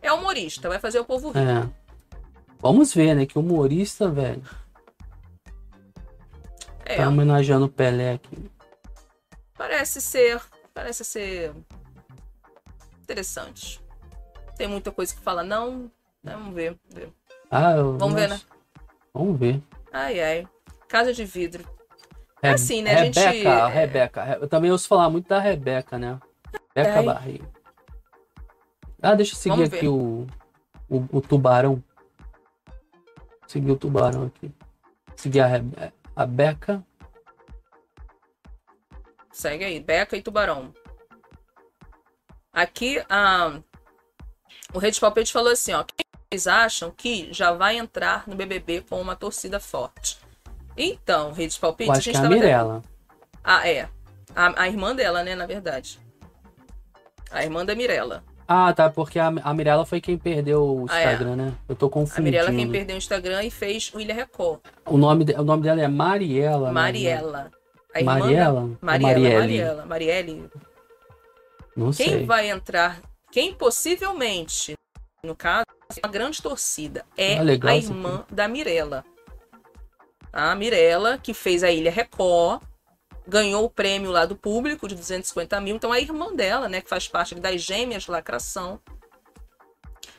É 0.00 0.12
humorista, 0.12 0.68
vai 0.68 0.78
fazer 0.78 1.00
o 1.00 1.04
povo 1.04 1.30
rir. 1.30 1.40
É. 1.40 1.68
Vamos 2.60 2.94
ver, 2.94 3.14
né? 3.14 3.26
Que 3.26 3.38
humorista, 3.38 4.08
velho. 4.08 4.42
É, 6.84 6.96
Tá 6.96 7.08
homenageando 7.08 7.66
o 7.66 7.68
Pelé 7.68 8.12
aqui. 8.14 8.36
parece 9.56 10.00
ser. 10.00 10.40
Parece 10.72 11.04
ser. 11.04 11.52
Interessante. 13.02 13.80
Tem 14.56 14.68
muita 14.68 14.90
coisa 14.92 15.14
que 15.14 15.20
fala, 15.20 15.42
não. 15.42 15.90
né, 16.22 16.32
Vamos 16.34 16.54
ver. 16.54 16.78
ver. 16.94 17.12
Ah, 17.50 17.72
eu- 17.72 17.98
Vamos 17.98 18.14
ver, 18.14 18.28
nossa. 18.28 18.44
Vamos 19.12 19.38
ver. 19.38 19.60
Ai, 19.92 20.20
ai. 20.20 20.48
Casa 20.88 21.12
de 21.12 21.24
vidro. 21.24 21.64
É 22.42 22.48
Re- 22.48 22.54
assim, 22.54 22.82
né, 22.82 22.94
a 22.94 23.04
gente- 23.04 23.18
Rebeca, 23.18 23.66
Rebeca. 23.68 24.24
Re- 24.24 24.38
Eu 24.40 24.48
também 24.48 24.70
ouço 24.70 24.88
falar 24.88 25.10
muito 25.10 25.28
da 25.28 25.38
Rebeca, 25.38 25.98
né? 25.98 26.18
Rebeca. 26.74 27.02
Barreiro. 27.02 27.48
Ah, 29.02 29.14
deixa 29.14 29.32
eu 29.34 29.38
seguir 29.38 29.56
Vamos 29.56 29.72
aqui 29.74 29.88
o, 29.88 30.26
o, 30.88 31.18
o 31.18 31.20
tubarão. 31.20 31.82
Seguir 33.46 33.70
o 33.72 33.76
tubarão 33.76 34.26
aqui. 34.26 34.50
Seguir 35.16 35.40
a, 35.40 35.46
Rebe- 35.46 35.92
a 36.14 36.26
Beca. 36.26 36.84
Segue 39.32 39.64
aí, 39.64 39.80
Beca 39.80 40.16
e 40.16 40.22
Tubarão. 40.22 40.72
Aqui, 42.52 43.02
a... 43.08 43.60
o 44.74 44.78
Rede 44.78 45.00
Palpite 45.00 45.32
falou 45.32 45.52
assim, 45.52 45.72
ó. 45.72 45.82
Quem 45.84 46.04
vocês 46.30 46.46
acham 46.46 46.90
que 46.90 47.32
já 47.32 47.52
vai 47.52 47.76
entrar 47.78 48.28
no 48.28 48.36
BBB 48.36 48.82
com 48.82 49.00
uma 49.00 49.16
torcida 49.16 49.58
forte? 49.58 50.19
Então, 50.82 51.32
Rede 51.32 51.58
Palpite, 51.58 51.88
Eu 51.88 51.94
a 51.94 51.96
acho 51.98 52.04
gente 52.04 52.16
que 52.18 52.22
é 52.22 52.26
a. 52.26 52.30
Mirella. 52.30 52.82
Ah, 53.44 53.68
é. 53.68 53.88
A, 54.34 54.62
a 54.62 54.68
irmã 54.68 54.94
dela, 54.94 55.22
né, 55.22 55.34
na 55.34 55.44
verdade. 55.46 55.98
A 57.30 57.42
irmã 57.44 57.64
da 57.64 57.74
Mirella. 57.74 58.24
Ah, 58.48 58.72
tá, 58.72 58.90
porque 58.90 59.18
a, 59.18 59.28
a 59.28 59.54
Mirella 59.54 59.84
foi 59.86 60.00
quem 60.00 60.18
perdeu 60.18 60.64
o 60.64 60.86
Ah, 60.88 60.98
é. 61.00 61.04
Instagram, 61.12 61.36
né? 61.36 61.54
Eu 61.68 61.76
tô 61.76 61.86
A 61.86 61.90
confundindo. 61.90 62.24
Mirella 62.24 62.50
quem 62.52 62.68
perdeu 62.70 62.94
o 62.96 62.98
Instagram 62.98 63.44
e 63.44 63.50
fez 63.50 63.92
o 63.94 64.00
Ilha 64.00 64.14
Record. 64.14 64.60
O 64.86 64.96
nome, 64.98 65.24
de- 65.24 65.34
o 65.34 65.44
nome 65.44 65.62
dela 65.62 65.80
é 65.80 65.86
Mariela. 65.88 66.68
né? 66.68 66.72
Mariela. 66.72 67.50
A 67.94 68.02
Mariela? 68.02 68.60
Da... 68.60 68.66
Ou 68.66 68.76
Mariela, 68.82 69.18
Marielle? 69.20 69.38
Mariela. 69.38 69.86
Marielle. 69.86 70.50
Não 71.76 71.92
Quem 71.92 72.08
sei. 72.08 72.26
vai 72.26 72.50
entrar, 72.50 73.00
quem 73.30 73.54
possivelmente, 73.54 74.74
no 75.22 75.36
caso, 75.36 75.66
é 76.02 76.06
uma 76.06 76.12
grande 76.12 76.42
torcida, 76.42 77.04
é 77.16 77.38
Ah, 77.38 77.42
legal 77.42 77.72
a 77.72 77.76
irmã 77.76 78.24
da 78.30 78.48
Mirella. 78.48 79.04
A 80.32 80.54
Mirella, 80.54 81.18
que 81.18 81.34
fez 81.34 81.62
a 81.62 81.70
Ilha 81.70 81.90
Record, 81.90 82.62
ganhou 83.26 83.64
o 83.64 83.70
prêmio 83.70 84.10
lá 84.10 84.24
do 84.24 84.36
público 84.36 84.88
de 84.88 84.94
250 84.94 85.60
mil. 85.60 85.76
Então, 85.76 85.92
a 85.92 86.00
irmã 86.00 86.34
dela, 86.34 86.68
né, 86.68 86.80
que 86.80 86.88
faz 86.88 87.08
parte 87.08 87.34
das 87.34 87.60
gêmeas 87.62 88.06
lacração, 88.06 88.80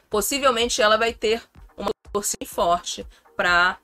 possivelmente 0.09 0.81
ela 0.81 0.97
vai 0.97 1.13
ter 1.13 1.41
uma 1.77 1.91
torcida 2.11 2.45
forte 2.45 3.05
para 3.35 3.77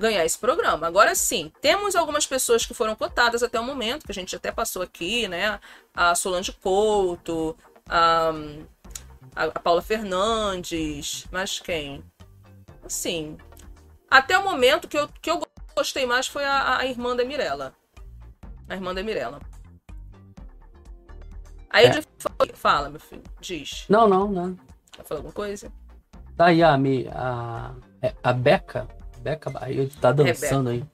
ganhar 0.00 0.24
esse 0.24 0.38
programa. 0.38 0.86
Agora 0.86 1.14
sim, 1.14 1.52
temos 1.60 1.94
algumas 1.94 2.26
pessoas 2.26 2.64
que 2.64 2.74
foram 2.74 2.96
cotadas 2.96 3.42
até 3.42 3.60
o 3.60 3.64
momento, 3.64 4.06
que 4.06 4.12
a 4.12 4.14
gente 4.14 4.34
até 4.34 4.50
passou 4.50 4.82
aqui, 4.82 5.28
né? 5.28 5.60
A 5.94 6.14
Solange 6.14 6.52
Couto, 6.52 7.56
a, 7.88 8.32
a, 9.36 9.60
Paula 9.60 9.82
Fernandes, 9.82 11.26
mas 11.30 11.60
quem? 11.60 12.02
Assim, 12.82 13.36
até 14.10 14.36
o 14.38 14.44
momento 14.44 14.88
que 14.88 14.98
eu, 14.98 15.08
que 15.08 15.30
eu 15.30 15.40
gostei 15.76 16.04
mais 16.04 16.26
foi 16.26 16.44
a, 16.44 16.78
a 16.78 16.86
irmã 16.86 17.14
da 17.14 17.24
Mirella. 17.24 17.74
A 18.68 18.74
irmã 18.74 18.94
da 18.94 19.02
Mirella. 19.02 19.40
Aí 21.70 21.86
É. 21.86 21.88
ele 21.90 22.02
fala, 22.18 22.50
fala, 22.54 22.90
meu 22.90 23.00
filho, 23.00 23.22
diz. 23.40 23.84
Não, 23.88 24.08
não, 24.08 24.28
não. 24.28 24.58
Quer 24.90 25.04
falar 25.04 25.18
alguma 25.20 25.32
coisa? 25.32 25.72
Tá 26.36 26.46
aí 26.46 26.62
a, 26.62 26.74
a, 26.74 27.74
é, 28.02 28.14
a 28.22 28.32
Beca. 28.32 28.88
Beca 29.20 29.50
Barreiro 29.50 29.90
tá 30.00 30.10
dançando 30.10 30.70
aí. 30.70 30.84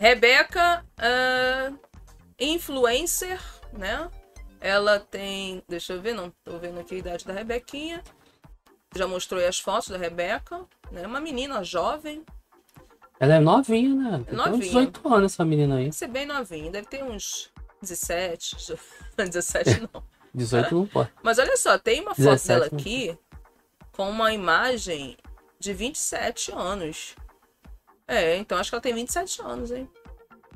Rebeca, 0.00 0.86
ah, 0.96 1.72
influencer, 2.38 3.40
né? 3.72 4.08
Ela 4.60 5.00
tem. 5.00 5.62
Deixa 5.68 5.92
eu 5.92 6.00
ver, 6.00 6.14
não 6.14 6.30
tô 6.44 6.58
vendo 6.58 6.78
aqui 6.80 6.94
a 6.94 6.98
idade 6.98 7.24
da 7.24 7.32
Rebequinha. 7.32 8.02
Já 8.94 9.06
mostrou 9.06 9.40
aí 9.40 9.46
as 9.46 9.58
fotos 9.58 9.88
da 9.88 9.98
Rebeca, 9.98 10.64
né? 10.90 11.06
Uma 11.06 11.20
menina 11.20 11.62
jovem, 11.62 12.24
Ela 13.20 13.34
é 13.36 13.40
novinha, 13.40 13.94
né? 13.94 14.24
Tem 14.24 14.34
uns 14.34 14.46
Novinha. 14.46 14.58
18 14.60 15.14
anos 15.14 15.32
essa 15.32 15.44
menina 15.44 15.76
aí. 15.76 15.84
deve 15.84 15.96
ser 15.96 16.08
bem 16.08 16.26
novinha, 16.26 16.70
deve 16.70 16.86
ter 16.86 17.02
uns 17.02 17.50
17. 17.82 18.56
17 19.16 19.80
não. 19.92 20.02
18 20.34 20.74
não 20.74 20.86
pode. 20.86 21.10
Mas 21.22 21.38
olha 21.38 21.56
só, 21.56 21.78
tem 21.78 22.00
uma 22.00 22.14
foto 22.14 22.18
17, 22.24 22.48
dela 22.48 22.66
aqui 22.66 23.18
com 23.92 24.08
uma 24.08 24.32
imagem 24.32 25.16
de 25.58 25.72
27 25.72 26.52
anos. 26.52 27.16
É, 28.06 28.36
então 28.36 28.56
acho 28.56 28.70
que 28.70 28.74
ela 28.76 28.82
tem 28.82 28.94
27 28.94 29.42
anos, 29.42 29.70
hein? 29.70 29.88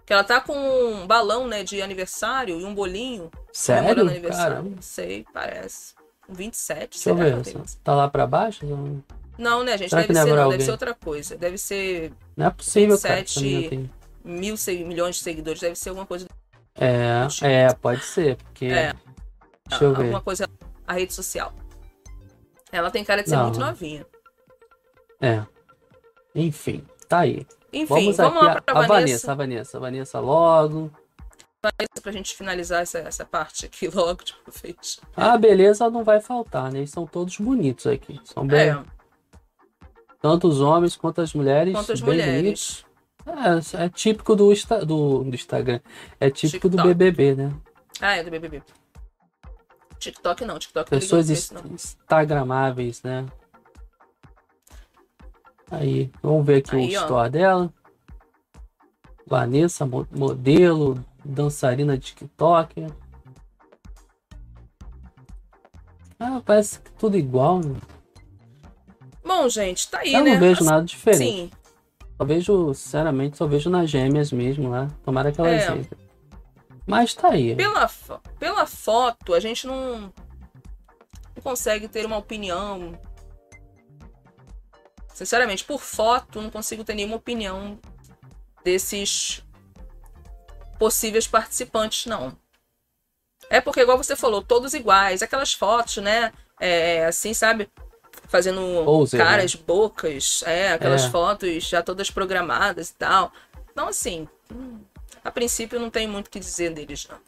Que 0.07 0.13
ela 0.13 0.25
tá 0.25 0.41
com 0.41 0.53
um 0.57 1.07
balão, 1.07 1.47
né, 1.47 1.63
de 1.65 1.81
aniversário 1.83 2.61
e 2.61 2.65
um 2.65 2.75
bolinho. 2.75 3.31
Sério? 3.53 3.83
comemorando 3.83 4.11
aniversário. 4.11 4.63
Não 4.71 4.83
sei, 4.83 5.25
parece. 5.33 5.95
Um 6.29 6.35
27, 6.35 6.91
Deixa 6.91 7.11
eu 7.11 7.17
será 7.17 7.17
ver. 7.37 7.43
que 7.43 7.51
ela 7.51 7.65
tem? 7.65 7.77
Tá 7.85 7.95
lá 7.95 8.09
pra 8.09 8.27
baixo? 8.27 8.65
Não, 8.65 9.03
Não, 9.39 9.63
né, 9.65 9.79
gente? 9.79 9.91
Será 9.91 10.03
deve 10.03 10.13
que 10.13 10.21
ser, 10.21 10.29
não 10.29 10.37
é 10.37 10.41
alguém? 10.41 10.59
deve 10.59 10.65
ser 10.65 10.71
outra 10.71 10.95
coisa. 10.95 11.37
Deve 11.37 11.59
ser 11.59 12.13
não 12.37 12.47
é 12.47 12.51
possível, 12.51 12.99
cara. 12.99 13.17
27 13.17 13.39
Essa 13.39 13.41
menina 13.41 13.69
tem... 13.71 13.91
mil 14.25 14.87
milhões 14.87 15.17
de 15.17 15.23
seguidores, 15.23 15.61
deve 15.61 15.77
ser 15.77 15.89
alguma 15.89 16.07
coisa. 16.07 16.27
É, 16.75 17.27
é, 17.43 17.75
pode 17.75 18.05
ser. 18.05 18.37
Porque. 18.37 18.67
É. 18.67 18.95
Deixa 19.69 19.85
eu 19.85 19.95
ver. 19.95 20.03
alguma 20.03 20.21
coisa 20.21 20.49
a 20.87 20.95
rede 20.95 21.13
social. 21.15 21.53
Ela 22.71 22.91
tem 22.91 23.05
cara 23.05 23.23
de 23.23 23.29
ser 23.29 23.37
Não. 23.37 23.45
muito 23.45 23.61
novinha. 23.61 24.07
É. 25.21 25.43
Enfim, 26.35 26.85
tá 27.09 27.21
aí. 27.21 27.47
Enfim, 27.73 27.87
Vamos, 27.87 28.17
vamos, 28.17 28.43
lá 28.43 28.53
a, 28.53 28.63
pra 28.63 28.75
a 28.75 28.87
Vanessa. 28.87 28.95
Vanessa. 28.95 29.33
A 29.33 29.35
Vanessa, 29.35 29.77
a 29.77 29.81
Vanessa 29.81 30.21
logo. 30.21 30.91
Vanessa, 31.63 32.03
pra 32.03 32.13
gente 32.13 32.35
finalizar 32.35 32.83
essa, 32.83 32.99
essa 32.99 33.25
parte 33.25 33.67
aqui 33.67 33.89
logo 33.89 34.25
de 34.25 34.33
uma 34.33 34.53
vez. 34.63 35.01
A 35.17 35.39
beleza 35.39 35.89
não 35.89 36.03
vai 36.03 36.21
faltar, 36.21 36.73
né? 36.73 36.81
Eles 36.81 36.91
são 36.91 37.07
todos 37.07 37.37
bonitos 37.39 37.87
aqui. 37.87 38.21
São 38.25 38.47
bem, 38.47 38.71
É, 38.71 38.85
tanto 40.23 40.47
os 40.49 40.61
homens 40.61 40.97
quanto 40.97 41.21
as 41.21 41.35
mulheres. 41.35 41.75
quanto 41.75 41.93
as 41.93 42.01
bem 42.01 42.11
mulheres. 42.11 42.85
bonitos. 43.25 43.77
É, 43.77 43.85
é 43.85 43.89
típico 43.89 44.35
do, 44.35 44.49
do, 44.87 45.25
do 45.25 45.35
Instagram. 45.35 45.81
É 46.19 46.31
típico 46.31 46.69
do 46.69 46.77
TikTok. 46.77 46.95
BBB, 46.95 47.35
né? 47.35 47.53
Ah, 48.01 48.17
é 48.17 48.23
do 48.25 48.31
BBB. 48.31 48.63
TikTok 49.99 50.45
não, 50.45 50.59
TikTok 50.59 50.91
não 50.91 50.99
liga 50.99 51.07
Pessoas 51.17 51.51
não. 51.53 51.63
instagramáveis, 51.73 53.03
né? 53.03 53.27
Aí, 55.71 56.11
vamos 56.23 56.45
ver 56.45 56.57
aqui 56.59 56.77
Aí, 56.77 56.97
o 56.97 57.01
ó. 57.01 57.03
store 57.05 57.31
dela. 57.31 57.73
Vanessa, 59.27 59.87
mo- 59.87 60.07
modelo, 60.11 61.03
dançarina 61.25 61.97
de 61.97 62.07
TikTok. 62.07 62.87
Ah, 66.19 66.41
parece 66.45 66.81
que 66.81 66.91
tudo 66.93 67.17
igual, 67.17 67.61
né? 67.61 67.77
Bom, 69.35 69.49
gente, 69.49 69.89
tá 69.89 70.01
aí, 70.01 70.13
Eu 70.13 70.23
né? 70.23 70.33
não 70.33 70.41
vejo 70.41 70.61
Assim, 70.61 70.65
nada 70.71 70.85
diferente. 70.85 71.25
Sim, 71.25 71.51
Só 72.19 72.25
vejo, 72.25 72.75
sinceramente, 72.75 73.37
só 73.39 73.47
vejo 73.47 73.71
nas 73.71 73.89
gêmeas 73.89 74.31
mesmo 74.31 74.69
lá. 74.69 74.89
Tomara 75.05 75.33
que 75.33 75.41
elas 75.41 75.63
É. 75.63 75.73
entrem. 75.75 76.01
Mas 76.87 77.15
tá 77.15 77.31
aí. 77.31 77.57
pela, 77.57 77.91
pela 78.39 78.67
foto, 78.67 79.33
a 79.33 79.41
gente 79.41 79.67
não, 79.67 80.13
não 81.35 81.43
consegue 81.43 81.89
ter 81.89 82.05
uma 82.05 82.19
opinião. 82.19 82.93
Sinceramente, 85.15 85.65
por 85.65 85.81
foto, 85.81 86.41
não 86.43 86.51
consigo 86.51 86.85
ter 86.85 86.95
nenhuma 86.95 87.17
opinião 87.17 87.79
desses 88.65 89.43
possíveis 90.79 91.27
participantes, 91.27 92.07
não. 92.07 92.37
É 93.49 93.61
porque, 93.61 93.81
igual 93.81 93.97
você 93.97 94.15
falou, 94.15 94.43
todos 94.43 94.75
iguais. 94.75 95.23
Aquelas 95.23 95.53
fotos, 95.53 95.97
né? 95.99 96.33
É, 96.61 97.07
assim, 97.07 97.33
sabe? 97.35 97.69
Fazendo 98.33 98.83
Poser, 98.87 99.21
caras, 99.23 99.55
bocas. 99.55 100.43
É, 100.47 100.73
aquelas 100.73 101.05
É. 101.05 101.11
fotos 101.11 101.65
já 101.69 101.83
todas 101.83 102.11
programadas 102.11 102.89
e 102.89 102.95
tal. 102.95 103.31
Então, 103.71 103.89
assim, 103.89 104.27
a 105.23 105.31
princípio 105.31 105.79
não 105.79 105.91
tem 105.91 106.09
muito 106.09 106.29
o 106.29 106.31
que 106.31 106.41
dizer 106.41 106.73
deles, 106.73 107.07
não. 107.11 107.19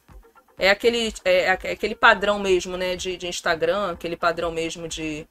É 0.58 0.70
aquele, 0.70 1.12
é, 1.22 1.40
é 1.44 1.50
aquele 1.50 1.94
padrão 1.94 2.38
mesmo, 2.38 2.78
né? 2.78 2.96
De, 2.96 3.18
de 3.18 3.26
Instagram, 3.28 3.90
aquele 3.92 4.16
padrão 4.16 4.50
mesmo 4.50 4.88
de. 4.88 5.28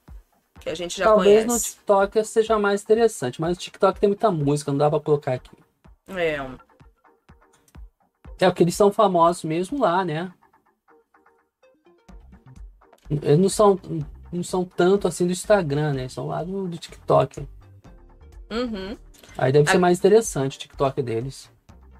que 0.60 0.68
a 0.70 0.76
gente 0.76 0.96
já 0.96 1.06
Talvez 1.06 1.42
no 1.42 1.48
conhece. 1.48 1.70
TikTok 1.72 2.24
seja 2.24 2.56
mais 2.56 2.82
interessante, 2.82 3.40
mas 3.40 3.56
o 3.56 3.60
TikTok 3.60 3.98
tem 3.98 4.08
muita 4.08 4.30
música, 4.30 4.70
não 4.70 4.78
dá 4.78 4.88
pra 4.88 5.00
colocar 5.00 5.32
aqui. 5.34 5.56
É. 6.08 6.36
É 8.38 8.46
porque 8.48 8.62
eles 8.62 8.76
são 8.76 8.92
famosos 8.92 9.42
mesmo 9.42 9.80
lá, 9.80 10.04
né? 10.04 10.30
Eles 13.10 13.38
não 13.38 13.48
são, 13.48 13.78
não 14.34 14.42
são 14.42 14.64
tanto 14.64 15.08
assim 15.08 15.26
do 15.26 15.32
Instagram, 15.32 15.94
né? 15.94 16.08
São 16.08 16.26
lá 16.26 16.42
do, 16.42 16.68
do 16.68 16.76
TikTok. 16.76 17.46
Uhum. 18.50 18.96
Aí 19.36 19.52
deve 19.52 19.70
ser 19.70 19.78
mais 19.78 19.98
interessante 19.98 20.56
o 20.56 20.60
TikTok 20.60 21.02
deles. 21.02 21.50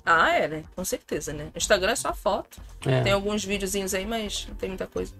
Ah, 0.04 0.32
é, 0.32 0.48
né? 0.48 0.64
Com 0.76 0.84
certeza, 0.84 1.32
né? 1.32 1.50
Instagram 1.54 1.92
é 1.92 1.96
só 1.96 2.12
foto. 2.12 2.60
É. 2.86 3.02
Tem 3.02 3.12
alguns 3.12 3.44
videozinhos 3.44 3.94
aí, 3.94 4.04
mas 4.04 4.46
não 4.48 4.54
tem 4.54 4.68
muita 4.68 4.86
coisa. 4.86 5.14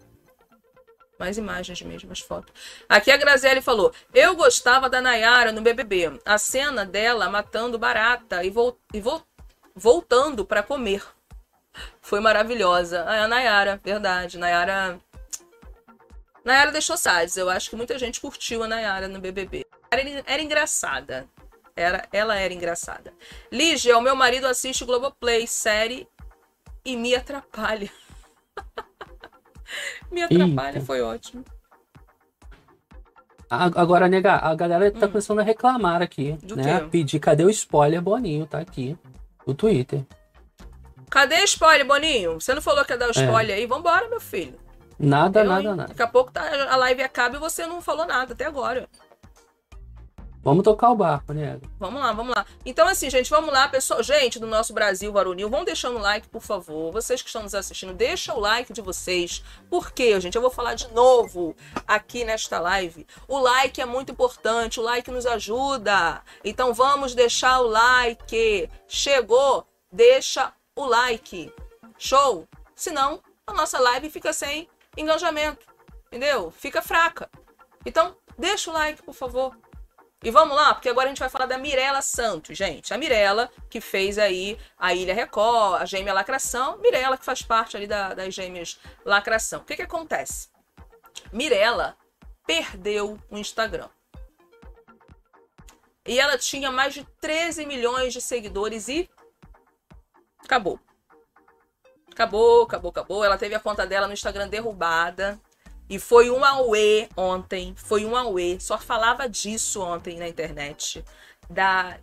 Mais 1.19 1.39
imagens 1.39 1.81
mesmo, 1.83 2.13
as 2.13 2.21
fotos. 2.21 2.53
Aqui 2.89 3.11
a 3.11 3.17
Graziele 3.17 3.63
falou: 3.63 3.93
Eu 4.13 4.37
gostava 4.37 4.91
da 4.91 5.01
Nayara 5.01 5.53
no 5.53 5.63
BBB. 5.63 6.21
A 6.25 6.37
cena 6.37 6.85
dela 6.85 7.31
matando 7.31 7.79
barata 7.79 8.45
e, 8.45 8.51
vol 8.51 8.79
e 8.93 9.01
vol 9.01 9.23
voltando 9.75 10.45
pra 10.45 10.63
comer. 10.63 11.03
Foi 12.01 12.21
maravilhosa. 12.21 13.03
Ah, 13.03 13.25
a 13.25 13.29
Nayara, 13.29 13.81
verdade. 13.83 14.39
Nayara. 14.39 14.99
Nayara 16.45 16.71
deixou 16.71 16.97
sads. 16.97 17.37
Eu 17.37 17.49
acho 17.49 17.71
que 17.71 17.77
muita 17.77 17.99
gente 17.99 18.21
curtiu 18.21 18.63
a 18.63 18.69
Nayara 18.69 19.09
no 19.09 19.21
BBB. 19.21 19.65
Era, 19.91 20.03
era 20.27 20.43
engraçada. 20.43 21.27
Era, 21.77 22.07
ela 22.13 22.37
era 22.37 22.53
engraçada. 22.55 23.13
Lígia, 23.51 23.97
o 23.99 24.01
meu 24.03 24.15
marido 24.15 24.47
assiste 24.47 24.85
Globoplay, 24.85 25.47
série 25.47 26.07
e 26.85 26.97
me 26.97 27.15
atrapalha. 27.15 27.91
me 30.11 30.23
atrapalha, 30.23 30.77
Eita. 30.77 30.87
foi 30.87 31.01
ótimo. 31.01 31.45
Agora, 33.51 34.09
nega, 34.09 34.35
a 34.37 34.55
galera 34.55 34.91
tá 34.91 35.07
começando 35.07 35.39
a 35.39 35.43
reclamar 35.43 36.03
aqui, 36.03 36.33
Hum. 36.43 36.47
Do 36.47 36.57
né? 36.57 36.81
quê? 36.81 36.87
Pedir 36.91 37.21
cadê 37.21 37.45
o 37.45 37.51
spoiler 37.51 38.01
Boninho, 38.03 38.47
tá 38.47 38.59
aqui. 38.59 38.97
No 39.47 39.55
Twitter. 39.55 40.03
Cadê 41.11 41.37
spoiler, 41.45 41.87
Boninho? 41.87 42.41
Você 42.41 42.55
não 42.55 42.63
falou 42.63 42.85
que 42.85 42.93
ia 42.93 42.99
dar 42.99 43.09
o 43.09 43.13
spoiler 43.13 43.57
aí? 43.57 43.67
Vambora, 43.67 44.09
meu 44.09 44.21
filho. 44.21 44.59
Nada, 44.99 45.41
Eu, 45.41 45.49
nada, 45.49 45.75
nada. 45.75 45.89
Daqui 45.89 46.03
a 46.03 46.09
pouco 46.09 46.31
tá, 46.31 46.43
a 46.71 46.77
live 46.77 47.03
acaba 47.03 47.37
e 47.37 47.41
você 47.41 47.67
não 47.67 47.83
falou 47.83 48.07
nada 48.07 48.33
até 48.33 48.47
agora. 48.47 48.89
Vamos 50.45 50.63
tocar 50.63 50.91
o 50.91 50.95
barco, 50.95 51.33
nega. 51.33 51.63
Vamos 51.81 52.03
lá, 52.03 52.13
vamos 52.13 52.35
lá. 52.37 52.45
Então, 52.67 52.87
assim, 52.87 53.09
gente, 53.09 53.31
vamos 53.31 53.51
lá, 53.51 53.67
pessoal. 53.67 54.03
Gente 54.03 54.39
do 54.39 54.47
nosso 54.47 54.75
Brasil 54.75 55.11
Varonil, 55.11 55.49
vão 55.49 55.65
deixando 55.65 55.97
o 55.97 56.03
like, 56.03 56.29
por 56.29 56.43
favor. 56.43 56.93
Vocês 56.93 57.23
que 57.23 57.29
estão 57.29 57.43
nos 57.43 57.55
assistindo, 57.55 57.95
deixa 57.95 58.35
o 58.35 58.41
like 58.41 58.71
de 58.71 58.83
vocês. 58.83 59.43
Por 59.71 59.91
quê, 59.91 60.21
gente? 60.21 60.37
Eu 60.37 60.43
vou 60.43 60.51
falar 60.51 60.75
de 60.75 60.93
novo 60.93 61.57
aqui 61.87 62.27
nesta 62.27 62.61
live. 62.61 63.07
O 63.27 63.39
like 63.39 63.81
é 63.81 63.87
muito 63.87 64.13
importante, 64.13 64.79
o 64.79 64.83
like 64.83 65.11
nos 65.11 65.25
ajuda. 65.25 66.21
Então, 66.45 66.75
vamos 66.75 67.15
deixar 67.15 67.61
o 67.61 67.67
like. 67.67 68.69
Chegou, 68.87 69.67
deixa 69.91 70.53
o 70.77 70.85
like. 70.85 71.51
Show? 71.97 72.47
Senão, 72.77 73.23
a 73.47 73.55
nossa 73.55 73.79
live 73.79 74.11
fica 74.11 74.31
sem 74.31 74.69
engajamento. 74.97 75.67
Entendeu? 76.07 76.51
Fica 76.51 76.81
fraca. 76.83 77.29
Então, 77.85 78.17
deixa 78.39 78.71
o 78.71 78.75
like, 78.75 79.03
por 79.03 79.15
favor. 79.15 79.57
E 80.23 80.31
vamos 80.31 80.57
lá, 80.57 80.73
porque 80.73 80.89
agora 80.89 81.07
a 81.07 81.09
gente 81.11 81.19
vai 81.19 81.29
falar 81.29 81.45
da 81.45 81.59
Mirella 81.59 82.01
Santos, 82.01 82.57
gente. 82.57 82.95
A 82.95 82.99
Mirella, 82.99 83.51
que 83.69 83.79
fez 83.81 84.17
aí 84.19 84.59
a 84.79 84.95
Ilha 84.95 85.13
Record, 85.13 85.83
a 85.83 85.85
Gêmea 85.85 86.15
Lacração. 86.15 86.79
Mirella, 86.79 87.19
que 87.19 87.25
faz 87.25 87.43
parte 87.43 87.77
ali 87.77 87.87
da- 87.87 88.15
das 88.15 88.33
Gêmeas 88.33 88.79
Lacração. 89.05 89.61
O 89.61 89.65
que 89.65 89.77
que 89.77 89.83
acontece? 89.83 90.49
Mirella 91.31 91.97
perdeu 92.47 93.19
o 93.31 93.37
Instagram. 93.37 93.89
E 96.07 96.19
ela 96.19 96.39
tinha 96.39 96.71
mais 96.71 96.95
de 96.95 97.05
13 97.21 97.67
milhões 97.67 98.13
de 98.13 98.21
seguidores 98.21 98.89
e 98.89 99.09
acabou. 100.39 100.79
Acabou, 102.15 102.63
acabou, 102.63 102.91
acabou. 102.91 103.25
Ela 103.25 103.37
teve 103.37 103.57
a 103.57 103.61
conta 103.61 103.85
dela 103.85 104.07
no 104.07 104.13
Instagram 104.13 104.49
derrubada. 104.49 105.39
E 105.91 105.99
foi 105.99 106.31
um 106.31 106.45
auê 106.45 107.09
ontem. 107.17 107.75
Foi 107.77 108.05
um 108.05 108.17
auê. 108.17 108.59
Só 108.61 108.79
falava 108.79 109.29
disso 109.29 109.83
ontem 109.83 110.17
na 110.17 110.29
internet. 110.29 111.05
Da, 111.51 111.99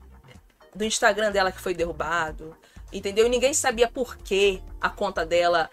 do 0.76 0.84
Instagram 0.84 1.32
dela 1.32 1.50
que 1.50 1.62
foi 1.62 1.74
derrubado. 1.74 2.56
Entendeu? 2.92 3.26
E 3.26 3.30
ninguém 3.30 3.54
sabia 3.54 3.88
por 3.88 4.18
que 4.18 4.62
a 4.82 4.90
conta 4.90 5.26
dela 5.26 5.70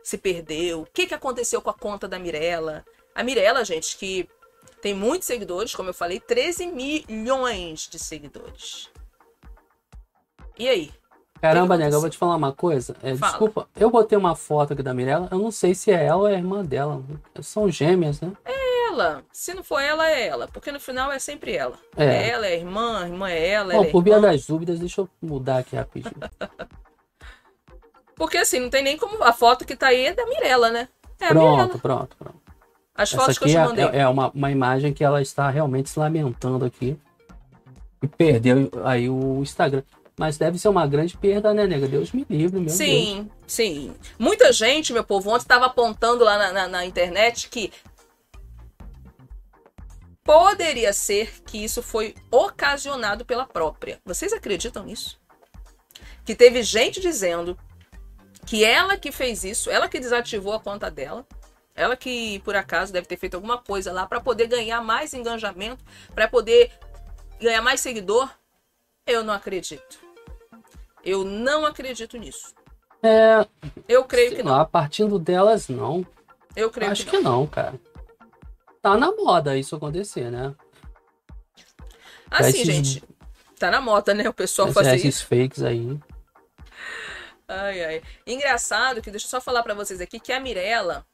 se 0.00 0.16
perdeu. 0.16 0.82
O 0.82 0.86
que, 0.86 1.08
que 1.08 1.14
aconteceu 1.14 1.60
com 1.60 1.70
a 1.70 1.74
conta 1.74 2.06
da 2.06 2.20
Mirella. 2.20 2.84
A 3.16 3.24
Mirella, 3.24 3.64
gente, 3.64 3.96
que 3.96 4.28
tem 4.80 4.94
muitos 4.94 5.26
seguidores, 5.26 5.74
como 5.74 5.88
eu 5.88 5.94
falei, 5.94 6.20
13 6.20 6.66
milhões 6.68 7.88
de 7.88 7.98
seguidores. 7.98 8.88
E 10.56 10.68
aí? 10.68 10.94
Caramba, 11.48 11.76
nega, 11.76 11.96
eu 11.96 12.00
vou 12.00 12.08
te 12.08 12.16
falar 12.16 12.36
uma 12.36 12.52
coisa. 12.52 12.96
É, 13.02 13.12
desculpa, 13.12 13.68
eu 13.76 13.90
botei 13.90 14.16
uma 14.16 14.34
foto 14.34 14.72
aqui 14.72 14.82
da 14.82 14.94
Mirella. 14.94 15.28
Eu 15.30 15.38
não 15.38 15.50
sei 15.50 15.74
se 15.74 15.90
é 15.90 16.06
ela 16.06 16.22
ou 16.22 16.28
é 16.28 16.34
a 16.34 16.38
irmã 16.38 16.64
dela. 16.64 17.02
São 17.42 17.70
gêmeas, 17.70 18.20
né? 18.20 18.32
Ela. 18.88 19.22
Se 19.30 19.52
não 19.52 19.62
for 19.62 19.80
ela, 19.80 20.08
é 20.08 20.26
ela. 20.26 20.48
Porque 20.48 20.72
no 20.72 20.80
final 20.80 21.12
é 21.12 21.18
sempre 21.18 21.52
ela. 21.52 21.76
É. 21.96 22.04
É, 22.04 22.28
ela, 22.30 22.46
é 22.46 22.54
a 22.54 22.56
irmã, 22.56 23.02
a 23.02 23.08
irmã 23.08 23.28
é 23.28 23.48
ela. 23.48 23.74
Bom, 23.74 23.80
ela 23.80 23.86
é 23.86 23.90
por 23.90 24.02
via 24.02 24.20
das 24.20 24.46
dúvidas, 24.46 24.78
deixa 24.78 25.02
eu 25.02 25.08
mudar 25.20 25.58
aqui 25.58 25.76
rapidinho. 25.76 26.14
Porque 28.16 28.38
assim, 28.38 28.60
não 28.60 28.70
tem 28.70 28.82
nem 28.82 28.96
como. 28.96 29.22
A 29.22 29.32
foto 29.32 29.64
que 29.64 29.76
tá 29.76 29.88
aí 29.88 30.06
é 30.06 30.14
da 30.14 30.24
Mirella, 30.26 30.70
né? 30.70 30.88
É 31.20 31.28
pronto, 31.28 31.78
pronto, 31.78 32.16
pronto. 32.16 32.40
As 32.94 33.10
Essa 33.10 33.20
fotos 33.20 33.38
que 33.38 33.44
eu 33.44 33.48
te 33.48 33.56
é, 33.56 33.64
mandei. 33.64 33.84
é- 33.86 33.98
é 33.98 34.08
uma, 34.08 34.30
uma 34.30 34.50
imagem 34.50 34.94
que 34.94 35.02
ela 35.02 35.20
está 35.20 35.50
realmente 35.50 35.90
se 35.90 35.98
lamentando 35.98 36.64
aqui. 36.64 36.96
E 38.02 38.06
perdeu 38.06 38.70
aí 38.84 39.10
o 39.10 39.40
Instagram. 39.42 39.82
Mas 40.16 40.38
deve 40.38 40.58
ser 40.58 40.68
uma 40.68 40.86
grande 40.86 41.16
perda, 41.16 41.52
né, 41.52 41.66
nega? 41.66 41.88
Deus 41.88 42.12
me 42.12 42.24
livre, 42.30 42.58
meu 42.60 42.66
Deus. 42.66 42.76
Sim, 42.76 43.30
sim. 43.46 43.96
Muita 44.18 44.52
gente, 44.52 44.92
meu 44.92 45.02
povo, 45.02 45.30
ontem 45.30 45.42
estava 45.42 45.66
apontando 45.66 46.22
lá 46.24 46.38
na, 46.38 46.52
na- 46.52 46.68
na 46.68 46.84
internet 46.86 47.48
que 47.48 47.72
poderia 50.22 50.92
ser 50.92 51.42
que 51.44 51.62
isso 51.62 51.82
foi 51.82 52.14
ocasionado 52.30 53.24
pela 53.24 53.44
própria. 53.46 54.00
Vocês 54.04 54.32
acreditam 54.32 54.84
nisso? 54.84 55.20
Que 56.24 56.34
teve 56.34 56.62
gente 56.62 57.00
dizendo 57.00 57.58
que 58.46 58.64
ela 58.64 58.96
que 58.96 59.10
fez 59.12 59.44
isso, 59.44 59.70
ela 59.70 59.88
que 59.88 59.98
desativou 60.00 60.52
a 60.54 60.60
conta 60.60 60.90
dela, 60.90 61.26
ela 61.74 61.96
que 61.96 62.38
por 62.40 62.54
acaso 62.54 62.92
deve 62.92 63.06
ter 63.06 63.16
feito 63.18 63.34
alguma 63.34 63.58
coisa 63.58 63.92
lá 63.92 64.06
para 64.06 64.20
poder 64.20 64.46
ganhar 64.46 64.80
mais 64.80 65.12
engajamento, 65.12 65.84
para 66.14 66.28
poder 66.28 66.70
ganhar 67.40 67.60
mais 67.62 67.80
seguidor. 67.80 68.30
Eu 69.06 69.22
não 69.22 69.34
acredito. 69.34 69.98
Eu 71.04 71.24
não 71.24 71.66
acredito 71.66 72.16
nisso. 72.16 72.54
É, 73.02 73.46
Eu 73.88 74.04
creio 74.04 74.34
que 74.36 74.42
não. 74.42 74.52
lá, 74.52 74.64
partindo 74.64 75.18
delas, 75.18 75.68
não. 75.68 76.06
Eu 76.56 76.70
creio 76.70 76.90
Acho 76.92 77.04
que 77.04 77.10
que 77.10 77.18
não. 77.18 77.40
não, 77.40 77.46
cara. 77.46 77.74
Tá 78.80 78.96
na 78.96 79.12
moda 79.12 79.56
isso 79.56 79.76
acontecer, 79.76 80.30
né? 80.30 80.54
Assim, 82.30 82.48
esses- 82.62 82.66
gente. 82.66 83.04
tá 83.58 83.70
na 83.70 83.80
moda, 83.80 84.14
né? 84.14 84.28
O 84.28 84.32
pessoal 84.34 84.68
Esses, 84.68 84.74
fazer 84.74 84.96
esses 84.96 85.16
isso. 85.16 85.26
fakes 85.26 85.62
aí. 85.62 85.98
Ai, 87.46 87.84
ai. 87.84 88.02
Engraçado 88.26 89.02
que, 89.02 89.10
deixa 89.10 89.26
eu 89.26 89.30
só 89.30 89.40
falar 89.40 89.62
pra 89.62 89.74
vocês 89.74 90.00
aqui, 90.00 90.18
que 90.18 90.32
a 90.32 90.40
Mirella, 90.40 91.04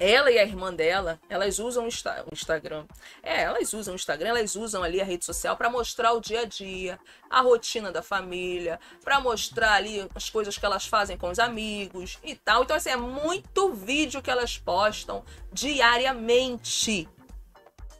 ela 0.00 0.30
e 0.30 0.38
a 0.38 0.44
irmã 0.44 0.72
dela, 0.72 1.18
elas 1.28 1.58
usam 1.58 1.84
o, 1.84 1.88
Insta- 1.88 2.24
o 2.30 2.32
Instagram. 2.32 2.84
É, 3.22 3.42
elas 3.42 3.72
usam 3.72 3.92
o 3.92 3.96
Instagram, 3.96 4.28
elas 4.28 4.54
usam 4.54 4.82
ali 4.82 5.00
a 5.00 5.04
rede 5.04 5.24
social 5.24 5.56
pra 5.56 5.68
mostrar 5.68 6.12
o 6.12 6.20
dia 6.20 6.42
a 6.42 6.44
dia, 6.44 6.98
a 7.28 7.40
rotina 7.40 7.90
da 7.90 8.00
família, 8.02 8.78
pra 9.02 9.18
mostrar 9.20 9.72
ali 9.72 10.08
as 10.14 10.30
coisas 10.30 10.56
que 10.56 10.64
elas 10.64 10.86
fazem 10.86 11.16
com 11.16 11.30
os 11.30 11.38
amigos 11.38 12.18
e 12.22 12.34
tal. 12.36 12.62
Então, 12.62 12.76
assim, 12.76 12.90
é 12.90 12.96
muito 12.96 13.72
vídeo 13.72 14.22
que 14.22 14.30
elas 14.30 14.56
postam 14.56 15.24
diariamente. 15.52 17.08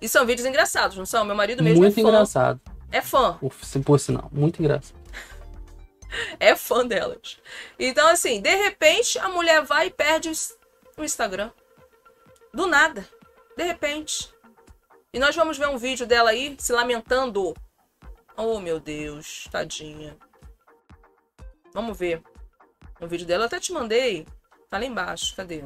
E 0.01 0.09
são 0.09 0.25
vídeos 0.25 0.47
engraçados, 0.47 0.97
não 0.97 1.05
são? 1.07 1.25
Meu 1.25 1.35
marido 1.35 1.63
mesmo 1.63 1.81
Muito 1.81 1.99
é 1.99 2.03
fã. 2.03 2.09
engraçado. 2.09 2.61
É 2.93 3.03
fã. 3.03 3.39
Por, 3.85 3.99
sinal, 3.99 4.29
muito 4.33 4.61
engraçado. 4.61 4.97
é 6.39 6.55
fã 6.55 6.87
delas. 6.87 7.39
Então, 7.79 8.07
assim, 8.09 8.41
de 8.41 8.55
repente, 8.55 9.19
a 9.19 9.29
mulher 9.29 9.63
vai 9.63 9.89
e 9.89 9.91
perde 9.91 10.31
o 10.97 11.05
Instagram. 11.05 11.51
Do 12.59 12.67
nada. 12.67 13.09
De 13.57 13.63
repente. 13.63 14.35
E 15.13 15.19
nós 15.21 15.37
vamos 15.37 15.57
ver 15.57 15.69
um 15.69 15.79
vídeo 15.79 16.05
dela 16.05 16.31
aí 16.31 16.57
se 16.59 16.73
lamentando. 16.73 17.55
Oh, 18.37 18.59
meu 18.59 18.81
Deus, 18.81 19.47
tadinha. 19.49 20.19
Vamos 21.73 21.97
ver. 21.97 22.21
O 23.01 23.07
vídeo 23.07 23.25
dela 23.25 23.45
eu 23.45 23.47
até 23.47 23.61
te 23.61 23.73
mandei. 23.73 24.27
Tá 24.69 24.77
lá 24.77 24.85
embaixo. 24.85 25.37
Cadê? 25.37 25.63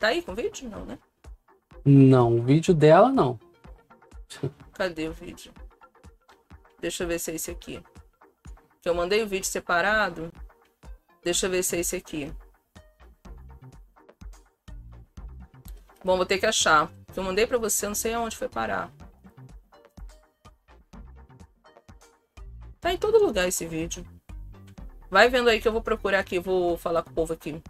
Tá 0.00 0.08
aí 0.08 0.22
com 0.22 0.32
o 0.32 0.34
vídeo? 0.34 0.68
Não, 0.68 0.84
né? 0.84 0.98
Não, 1.84 2.36
o 2.36 2.42
vídeo 2.42 2.74
dela 2.74 3.10
não. 3.10 3.38
Cadê 4.74 5.06
o 5.06 5.12
vídeo? 5.12 5.54
Deixa 6.80 7.04
eu 7.04 7.06
ver 7.06 7.20
se 7.20 7.30
é 7.30 7.36
esse 7.36 7.52
aqui. 7.52 7.80
Que 8.82 8.88
eu 8.88 8.94
mandei 8.94 9.22
o 9.22 9.26
vídeo 9.26 9.46
separado. 9.46 10.32
Deixa 11.22 11.46
eu 11.46 11.50
ver 11.50 11.62
se 11.62 11.76
é 11.76 11.80
esse 11.80 11.96
aqui. 11.96 12.32
Bom, 16.04 16.16
vou 16.16 16.26
ter 16.26 16.38
que 16.38 16.46
achar. 16.46 16.90
Eu 17.14 17.22
mandei 17.22 17.46
pra 17.46 17.58
você, 17.58 17.86
não 17.88 17.94
sei 17.94 18.14
aonde 18.14 18.36
foi 18.36 18.48
parar. 18.48 18.90
Tá 22.80 22.92
em 22.92 22.96
todo 22.96 23.18
lugar 23.24 23.48
esse 23.48 23.66
vídeo. 23.66 24.06
Vai 25.10 25.28
vendo 25.28 25.48
aí 25.50 25.60
que 25.60 25.66
eu 25.66 25.72
vou 25.72 25.82
procurar 25.82 26.20
aqui, 26.20 26.38
vou 26.38 26.78
falar 26.78 27.02
com 27.02 27.10
o 27.10 27.14
povo 27.14 27.32
aqui. 27.32 27.60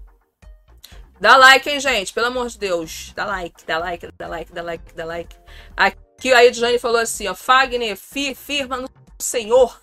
Dá 1.21 1.37
like, 1.37 1.69
hein, 1.69 1.81
gente? 1.81 2.13
Pelo 2.13 2.27
amor 2.27 2.49
de 2.49 2.59
Deus. 2.59 3.13
Dá 3.15 3.25
like, 3.25 3.65
dá 3.65 3.79
like, 3.79 4.13
dá 4.17 4.29
like, 4.29 4.53
dá 4.53 4.63
like, 4.63 4.95
dá 4.95 5.05
like. 5.05 5.37
Aqui 5.77 6.33
a 6.33 6.45
Edjane 6.45 6.79
falou 6.79 7.01
assim, 7.01 7.27
ó. 7.27 7.35
Fagner, 7.35 7.97
fi- 7.97 8.35
firma 8.35 8.77
no 8.77 8.89
Senhor. 9.19 9.81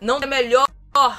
Não 0.00 0.18
é 0.18 0.26
melhor 0.26 0.66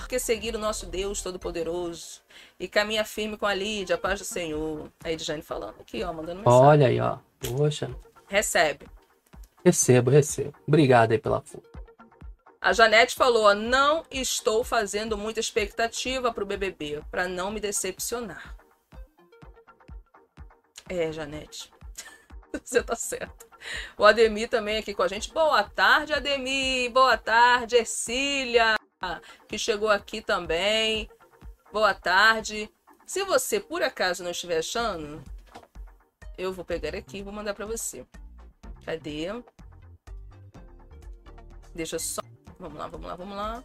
que 0.07 0.19
seguir 0.19 0.55
o 0.55 0.59
nosso 0.59 0.85
Deus 0.85 1.21
Todo-Poderoso. 1.21 2.21
E 2.59 2.67
caminha 2.67 3.05
firme 3.05 3.37
com 3.37 3.45
a 3.45 3.53
Lídia, 3.53 3.95
a 3.95 3.97
paz 3.97 4.19
do 4.19 4.25
Senhor. 4.25 4.91
A 5.03 5.11
Edjane 5.11 5.41
falando 5.41 5.75
aqui, 5.79 6.03
ó, 6.03 6.11
mandando 6.11 6.41
mensagem. 6.41 6.59
Olha 6.59 6.87
aí, 6.87 6.99
ó. 6.99 7.17
Poxa, 7.39 7.89
Recebe. 8.27 8.87
recebo, 9.65 10.09
recebo. 10.11 10.53
Obrigado 10.67 11.11
aí 11.11 11.17
pela 11.17 11.41
força. 11.41 11.69
A 12.61 12.73
Janete 12.73 13.15
falou, 13.15 13.45
ó, 13.45 13.55
não 13.55 14.05
estou 14.11 14.63
fazendo 14.63 15.17
muita 15.17 15.39
expectativa 15.39 16.31
pro 16.31 16.45
BBB, 16.45 17.01
pra 17.09 17.27
não 17.27 17.49
me 17.49 17.59
decepcionar. 17.59 18.55
É, 20.87 21.11
Janete. 21.11 21.71
Você 22.63 22.83
tá 22.83 22.95
certo. 22.95 23.47
O 23.97 24.05
Ademir 24.05 24.49
também 24.49 24.77
aqui 24.77 24.93
com 24.93 25.03
a 25.03 25.07
gente. 25.07 25.31
Boa 25.33 25.63
tarde, 25.63 26.13
Ademir. 26.13 26.91
Boa 26.91 27.17
tarde, 27.17 27.75
Ercília, 27.75 28.75
que 29.47 29.57
chegou 29.57 29.89
aqui 29.89 30.21
também. 30.21 31.09
Boa 31.71 31.93
tarde. 31.93 32.69
Se 33.05 33.23
você 33.23 33.59
por 33.59 33.83
acaso 33.83 34.23
não 34.23 34.31
estiver 34.31 34.59
achando, 34.59 35.23
eu 36.37 36.53
vou 36.53 36.65
pegar 36.65 36.95
aqui 36.95 37.17
e 37.17 37.23
vou 37.23 37.33
mandar 37.33 37.53
pra 37.53 37.65
você. 37.65 38.05
Cadê? 38.85 39.27
Deixa 41.73 41.99
só. 41.99 42.21
Vamos 42.59 42.77
lá, 42.77 42.87
vamos 42.87 43.07
lá, 43.07 43.15
vamos 43.15 43.37
lá. 43.37 43.63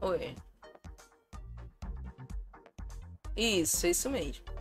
Oi. 0.00 0.36
Isso, 3.36 3.86
é 3.86 3.90
isso 3.90 4.10
mesmo. 4.10 4.51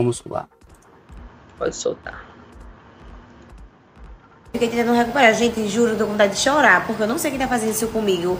Vamos 0.00 0.22
lá. 0.24 0.48
Pode 1.58 1.76
soltar. 1.76 2.24
Fiquei 4.50 4.68
tentando 4.70 4.94
recuperar. 4.94 5.34
Gente, 5.34 5.68
juro, 5.68 5.92
eu 5.92 5.98
tô 5.98 6.06
com 6.06 6.12
vontade 6.12 6.32
de 6.32 6.40
chorar, 6.40 6.86
porque 6.86 7.02
eu 7.02 7.06
não 7.06 7.18
sei 7.18 7.30
quem 7.30 7.38
tá 7.38 7.46
fazendo 7.46 7.72
isso 7.72 7.86
comigo. 7.88 8.38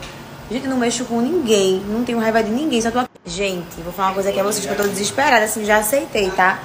Gente, 0.51 0.65
eu 0.65 0.71
não 0.71 0.79
mexo 0.79 1.05
com 1.05 1.21
ninguém, 1.21 1.83
não 1.87 2.03
tenho 2.03 2.19
raiva 2.19 2.43
de 2.43 2.51
ninguém, 2.51 2.81
só 2.81 2.91
tô 2.91 3.01
aqui. 3.01 3.11
Gente, 3.27 3.83
vou 3.83 3.93
falar 3.93 4.09
uma 4.09 4.15
coisa 4.15 4.31
aqui 4.31 4.41
a 4.41 4.43
vocês 4.43 4.65
que 4.65 4.73
eu 4.73 4.77
tô 4.77 4.85
desesperada, 4.85 5.45
assim, 5.45 5.67
já 5.67 5.77
aceitei, 5.77 6.31
tá? 6.31 6.59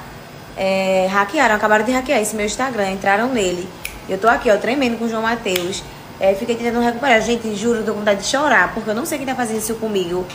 É, 0.55 1.07
hackearam, 1.07 1.55
acabaram 1.55 1.83
de 1.83 1.91
hackear 1.91 2.21
esse 2.21 2.33
meu 2.33 2.45
Instagram, 2.45 2.91
entraram 2.91 3.27
nele. 3.27 3.67
Eu 4.07 4.17
tô 4.17 4.29
aqui, 4.29 4.49
ó, 4.49 4.55
tremendo 4.55 4.97
com 4.97 5.03
o 5.03 5.09
João 5.09 5.23
Matheus. 5.23 5.83
É, 6.21 6.33
fiquei 6.33 6.55
tentando 6.55 6.79
recuperar. 6.79 7.21
Gente, 7.21 7.53
juro, 7.53 7.79
eu 7.79 7.85
tô 7.85 7.91
com 7.91 7.99
vontade 7.99 8.21
de 8.21 8.27
chorar, 8.27 8.73
porque 8.73 8.89
eu 8.89 8.95
não 8.95 9.05
sei 9.05 9.17
quem 9.17 9.27
tá 9.27 9.35
fazendo 9.35 9.57
isso 9.57 9.75
comigo. 9.75 10.25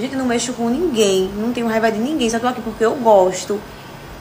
Gente, 0.00 0.14
eu 0.14 0.18
não 0.18 0.26
mexo 0.26 0.54
com 0.54 0.70
ninguém, 0.70 1.30
não 1.36 1.52
tenho 1.52 1.68
raiva 1.68 1.92
de 1.92 1.98
ninguém, 1.98 2.30
só 2.30 2.38
tô 2.38 2.46
aqui 2.46 2.62
porque 2.62 2.84
eu 2.84 2.94
gosto 2.96 3.60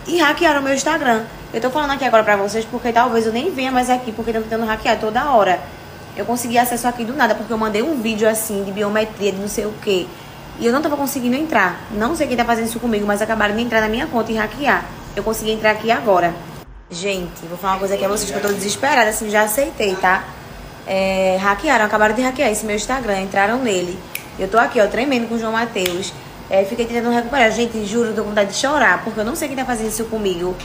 e 0.07 0.19
hackearam 0.19 0.61
meu 0.61 0.73
Instagram. 0.73 1.23
Eu 1.53 1.61
tô 1.61 1.69
falando 1.69 1.91
aqui 1.91 2.03
agora 2.03 2.23
pra 2.23 2.35
vocês 2.35 2.65
porque 2.65 2.91
talvez 2.91 3.25
eu 3.25 3.33
nem 3.33 3.51
venha 3.51 3.71
mais 3.71 3.89
aqui, 3.89 4.11
porque 4.11 4.31
estão 4.31 4.43
tentando 4.43 4.65
hackear 4.65 4.99
toda 4.99 5.31
hora. 5.31 5.59
Eu 6.15 6.25
consegui 6.25 6.57
acesso 6.57 6.87
aqui 6.87 7.03
do 7.03 7.13
nada, 7.13 7.35
porque 7.35 7.51
eu 7.51 7.57
mandei 7.57 7.81
um 7.81 8.01
vídeo 8.01 8.27
assim, 8.27 8.63
de 8.63 8.71
biometria, 8.71 9.31
de 9.31 9.37
não 9.39 9.47
sei 9.47 9.65
o 9.65 9.73
que. 9.81 10.07
E 10.59 10.65
eu 10.65 10.71
não 10.71 10.81
tava 10.81 10.95
conseguindo 10.95 11.35
entrar. 11.35 11.81
Não 11.91 12.15
sei 12.15 12.27
quem 12.27 12.37
tá 12.37 12.45
fazendo 12.45 12.67
isso 12.67 12.79
comigo, 12.79 13.05
mas 13.05 13.21
acabaram 13.21 13.55
de 13.55 13.61
entrar 13.61 13.81
na 13.81 13.89
minha 13.89 14.07
conta 14.07 14.31
e 14.31 14.35
hackear. 14.35 14.85
Eu 15.15 15.23
consegui 15.23 15.51
entrar 15.51 15.71
aqui 15.71 15.91
agora. 15.91 16.33
Gente, 16.89 17.45
vou 17.49 17.57
falar 17.57 17.73
uma 17.73 17.79
coisa 17.79 17.95
aqui 17.95 18.05
a 18.05 18.07
vocês 18.07 18.29
que 18.29 18.37
eu 18.37 18.41
tô 18.41 18.49
desesperada, 18.49 19.09
assim, 19.09 19.29
já 19.29 19.41
aceitei, 19.41 19.95
tá? 19.95 20.23
É, 20.87 21.37
hackearam, 21.41 21.83
acabaram 21.83 22.13
de 22.13 22.21
hackear 22.21 22.49
esse 22.51 22.65
meu 22.65 22.75
Instagram, 22.75 23.21
entraram 23.21 23.57
nele. 23.57 23.97
Eu 24.37 24.47
tô 24.47 24.57
aqui, 24.57 24.79
ó, 24.79 24.87
tremendo 24.87 25.27
com 25.27 25.35
o 25.35 25.39
João 25.39 25.51
Matheus. 25.51 26.13
É, 26.49 26.63
fiquei 26.63 26.85
tentando 26.85 27.09
recuperar. 27.13 27.51
Gente, 27.51 27.83
juro, 27.85 28.09
eu 28.09 28.15
tô 28.15 28.21
com 28.23 28.29
vontade 28.29 28.51
de 28.51 28.57
chorar, 28.57 29.03
porque 29.03 29.19
eu 29.19 29.25
não 29.25 29.35
sei 29.35 29.47
quem 29.47 29.57
tá 29.57 29.65
fazendo 29.65 29.89
isso 29.89 30.05
comigo. 30.05 30.55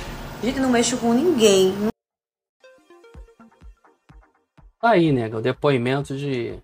Gente, 0.43 0.61
não 0.61 0.71
mexo 0.71 0.97
com 0.99 1.13
ninguém. 1.13 1.75
Tá 4.81 4.91
aí, 4.91 5.13
né? 5.13 5.29
O 5.29 5.41
depoimento 5.41 6.17
de, 6.17 6.59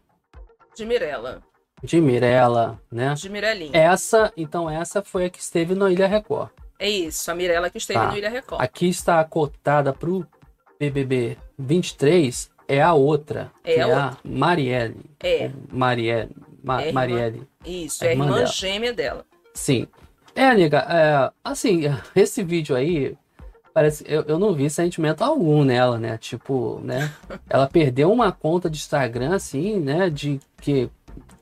De 0.74 0.86
Mirella. 0.86 1.42
de 1.82 2.00
Mirella, 2.00 2.80
né? 2.90 3.14
De 3.14 3.28
Mirelinha. 3.28 3.70
Essa, 3.74 4.32
então, 4.36 4.68
essa 4.70 5.02
foi 5.02 5.26
a 5.26 5.30
que 5.30 5.38
esteve 5.40 5.74
no 5.74 5.88
Ilha 5.88 6.06
Record. 6.06 6.50
É 6.78 6.88
isso, 6.88 7.30
a 7.30 7.34
Mirella 7.34 7.70
que 7.70 7.78
esteve 7.78 7.98
Tá. 8.00 8.10
no 8.10 8.16
Ilha 8.16 8.30
Record. 8.30 8.62
Aqui 8.62 8.88
está 8.88 9.22
cotada 9.24 9.92
pro 9.92 10.26
BBB 10.78 11.36
23, 11.58 12.50
é 12.68 12.82
a 12.82 12.92
outra, 12.94 13.50
É 13.64 13.74
que 13.74 13.80
a 13.80 13.88
é 13.88 13.92
a 13.92 14.16
Marielle. 14.24 14.96
É. 15.22 15.50
Marielle. 15.70 16.34
Ma- 16.66 16.82
É 16.82 16.88
irmã. 16.88 17.00
Marielle. 17.00 17.48
Isso, 17.64 18.04
é 18.04 18.08
a 18.08 18.10
irmã 18.12 18.24
irmã 18.24 18.36
dela. 18.38 18.46
gêmea 18.48 18.92
dela. 18.92 19.24
Sim. 19.54 19.86
É, 20.34 20.52
nega, 20.54 20.78
é, 20.80 21.30
assim, 21.42 21.82
esse 22.14 22.42
vídeo 22.42 22.76
aí, 22.76 23.16
parece, 23.72 24.04
eu, 24.06 24.22
eu 24.28 24.38
não 24.38 24.52
vi 24.52 24.68
sentimento 24.68 25.22
algum 25.22 25.64
nela, 25.64 25.98
né? 25.98 26.18
Tipo, 26.18 26.80
né? 26.82 27.10
Ela 27.48 27.66
perdeu 27.66 28.12
uma 28.12 28.30
conta 28.32 28.68
de 28.68 28.76
Instagram, 28.76 29.34
assim, 29.34 29.78
né? 29.80 30.10
De 30.10 30.38
que 30.60 30.90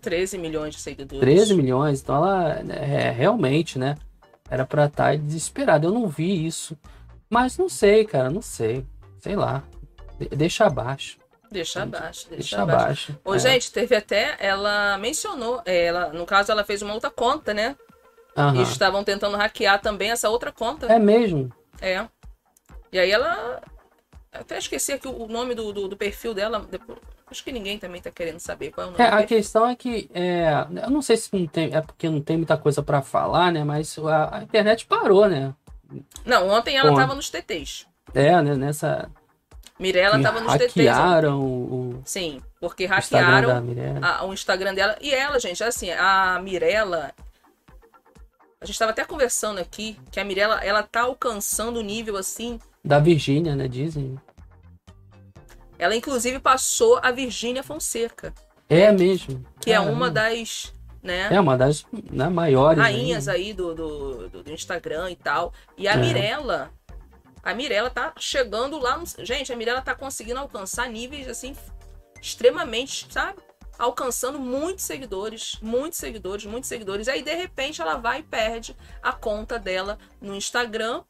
13 0.01 0.39
milhões 0.39 0.75
de 0.75 0.81
seguidores. 0.81 1.21
13 1.21 1.55
milhões, 1.55 2.01
então 2.03 2.15
ela 2.17 2.61
é, 2.71 3.11
realmente, 3.11 3.79
né? 3.79 3.97
Era 4.49 4.65
pra 4.67 4.85
estar 4.85 5.17
desesperada. 5.17 5.87
Eu 5.87 5.93
não 5.93 6.07
vi 6.07 6.47
isso. 6.47 6.77
Mas 7.31 7.57
não 7.57 7.69
sei, 7.69 8.05
cara, 8.05 8.29
não 8.31 8.43
sei. 8.43 8.85
Sei 9.19 9.35
lá. 9.35 9.65
De- 10.21 10.29
deixa 10.37 10.67
abaixo. 10.67 11.17
Deixa 11.55 11.83
abaixo, 11.83 12.29
deixa, 12.29 12.37
Deixa 12.57 12.63
abaixo. 12.63 12.83
abaixo. 13.13 13.19
Ô, 13.25 13.35
É. 13.35 13.39
gente, 13.39 13.71
teve 13.73 13.95
até. 13.95 14.37
Ela 14.41 14.99
mencionou. 14.99 15.63
é, 15.65 15.85
Ela, 15.87 16.09
no 16.13 16.27
caso, 16.27 16.51
ela 16.53 16.65
fez 16.65 16.83
uma 16.83 16.93
outra 16.95 17.11
conta, 17.11 17.55
né? 17.55 17.77
Aham. 18.37 18.57
E 18.57 18.63
estavam 18.63 19.05
tentando 19.05 19.37
hackear 19.37 19.81
também 19.81 20.11
essa 20.11 20.29
outra 20.29 20.51
conta. 20.51 20.87
É 20.93 20.99
mesmo? 20.99 21.53
É. 21.81 22.05
E 22.93 22.99
aí 22.99 23.11
ela. 23.11 23.61
Até 24.33 24.59
esqueci 24.59 24.93
aqui 24.93 25.07
o 25.07 25.29
nome 25.29 25.55
do, 25.55 25.73
do, 25.73 25.87
do 25.89 25.97
perfil 25.97 26.35
dela. 26.35 26.67
depois- 26.69 26.99
Acho 27.31 27.43
que 27.45 27.53
ninguém 27.53 27.79
também 27.79 28.03
tá 28.03 28.11
querendo 28.11 28.39
saber 28.41 28.71
qual 28.73 28.87
é 28.87 28.91
o 28.91 28.93
nome 28.93 29.03
É, 29.05 29.09
a 29.09 29.25
questão 29.25 29.67
é 29.67 29.75
que 29.75 30.11
é, 30.13 30.67
eu 30.85 30.91
não 30.91 31.01
sei 31.01 31.17
se 31.17 31.31
não 31.33 31.47
tem, 31.47 31.75
é 31.75 31.81
porque 31.81 32.09
não 32.09 32.21
tem 32.21 32.37
muita 32.37 32.57
coisa 32.57 32.83
pra 32.83 33.01
falar, 33.01 33.51
né? 33.53 33.65
Mas 33.65 33.97
a, 33.99 34.39
a 34.39 34.43
internet 34.43 34.85
parou, 34.87 35.27
né? 35.29 35.55
Não, 36.25 36.49
ontem 36.49 36.77
ela 36.77 36.91
Bom. 36.91 36.97
tava 36.97 37.15
nos 37.15 37.31
TTs. 37.31 37.87
É, 38.13 38.41
né? 38.43 38.55
Nessa 38.57 39.09
Mirella 39.79 40.21
tava 40.23 40.41
nos 40.41 40.53
DTs. 40.53 40.89
hackearam 40.89 41.41
o, 41.45 42.03
Sim, 42.05 42.41
porque 42.61 42.85
Instagram 42.85 43.21
hackearam 43.27 43.61
Mirella. 43.63 44.07
a- 44.07 44.25
o 44.25 44.33
Instagram 44.33 44.75
dela. 44.75 44.97
E 45.01 45.13
ela, 45.13 45.39
gente, 45.41 45.63
assim, 45.65 45.91
a 45.91 46.41
Mirella. 46.43 47.13
A 48.61 48.67
gente 48.67 48.79
tava 48.79 48.93
até 48.93 49.05
conversando 49.05 49.59
aqui 49.59 49.99
que 50.11 50.19
a 50.21 50.25
Mirella, 50.25 50.57
ela 50.65 50.83
tá 50.83 51.03
alcançando 51.03 51.79
o 51.81 51.83
nível 51.83 52.17
assim. 52.17 52.59
Da 52.85 52.99
Virgínia, 52.99 53.55
né? 53.57 53.67
Dizem. 53.69 54.19
Ela, 55.79 55.95
inclusive, 55.97 56.39
passou 56.39 56.99
a 57.03 57.11
Virgínia 57.11 57.63
Fonseca, 57.63 58.33
É 58.69 58.91
mesmo. 58.93 59.45
que 59.61 59.71
é 59.73 59.75
Caramba. 59.77 59.93
uma 59.93 60.11
das. 60.11 60.73
Né? 61.03 61.29
É 61.31 61.39
uma 61.39 61.59
das 61.59 61.85
né, 62.11 62.29
maiores. 62.31 62.79
rainhas 62.79 63.29
aí. 63.29 63.47
aí 63.49 63.53
do, 63.53 63.75
do, 63.75 64.29
do- 64.29 64.43
do 64.45 64.53
Instagram 64.53 65.11
e 65.11 65.17
tal. 65.17 65.53
E 65.77 65.87
a 65.87 65.93
É. 65.93 65.97
Mirella, 65.99 66.71
a 67.45 67.55
Mirella 67.55 67.91
tá 67.91 68.13
chegando 68.19 68.79
lá. 68.79 68.97
No... 68.97 69.05
Gente, 69.19 69.53
a 69.53 69.57
Mirella 69.57 69.83
tá 69.83 69.95
conseguindo 69.95 70.41
alcançar 70.41 70.89
níveis 70.89 71.29
assim 71.29 71.55
extremamente, 72.21 73.07
sabe? 73.13 73.39
Alcançando 73.79 74.39
muitos 74.39 74.85
seguidores, 74.85 75.59
muitos 75.61 75.99
seguidores, 75.99 76.47
muitos 76.47 76.69
seguidores. 76.69 77.07
Aí 77.07 77.23
de 77.23 77.35
repente 77.35 77.83
ela 77.83 77.97
vai 77.97 78.21
e 78.21 78.23
perde 78.23 78.75
a 79.03 79.13
conta 79.13 79.59
dela 79.59 79.99
no 80.21 80.35
Instagram. 80.35 81.03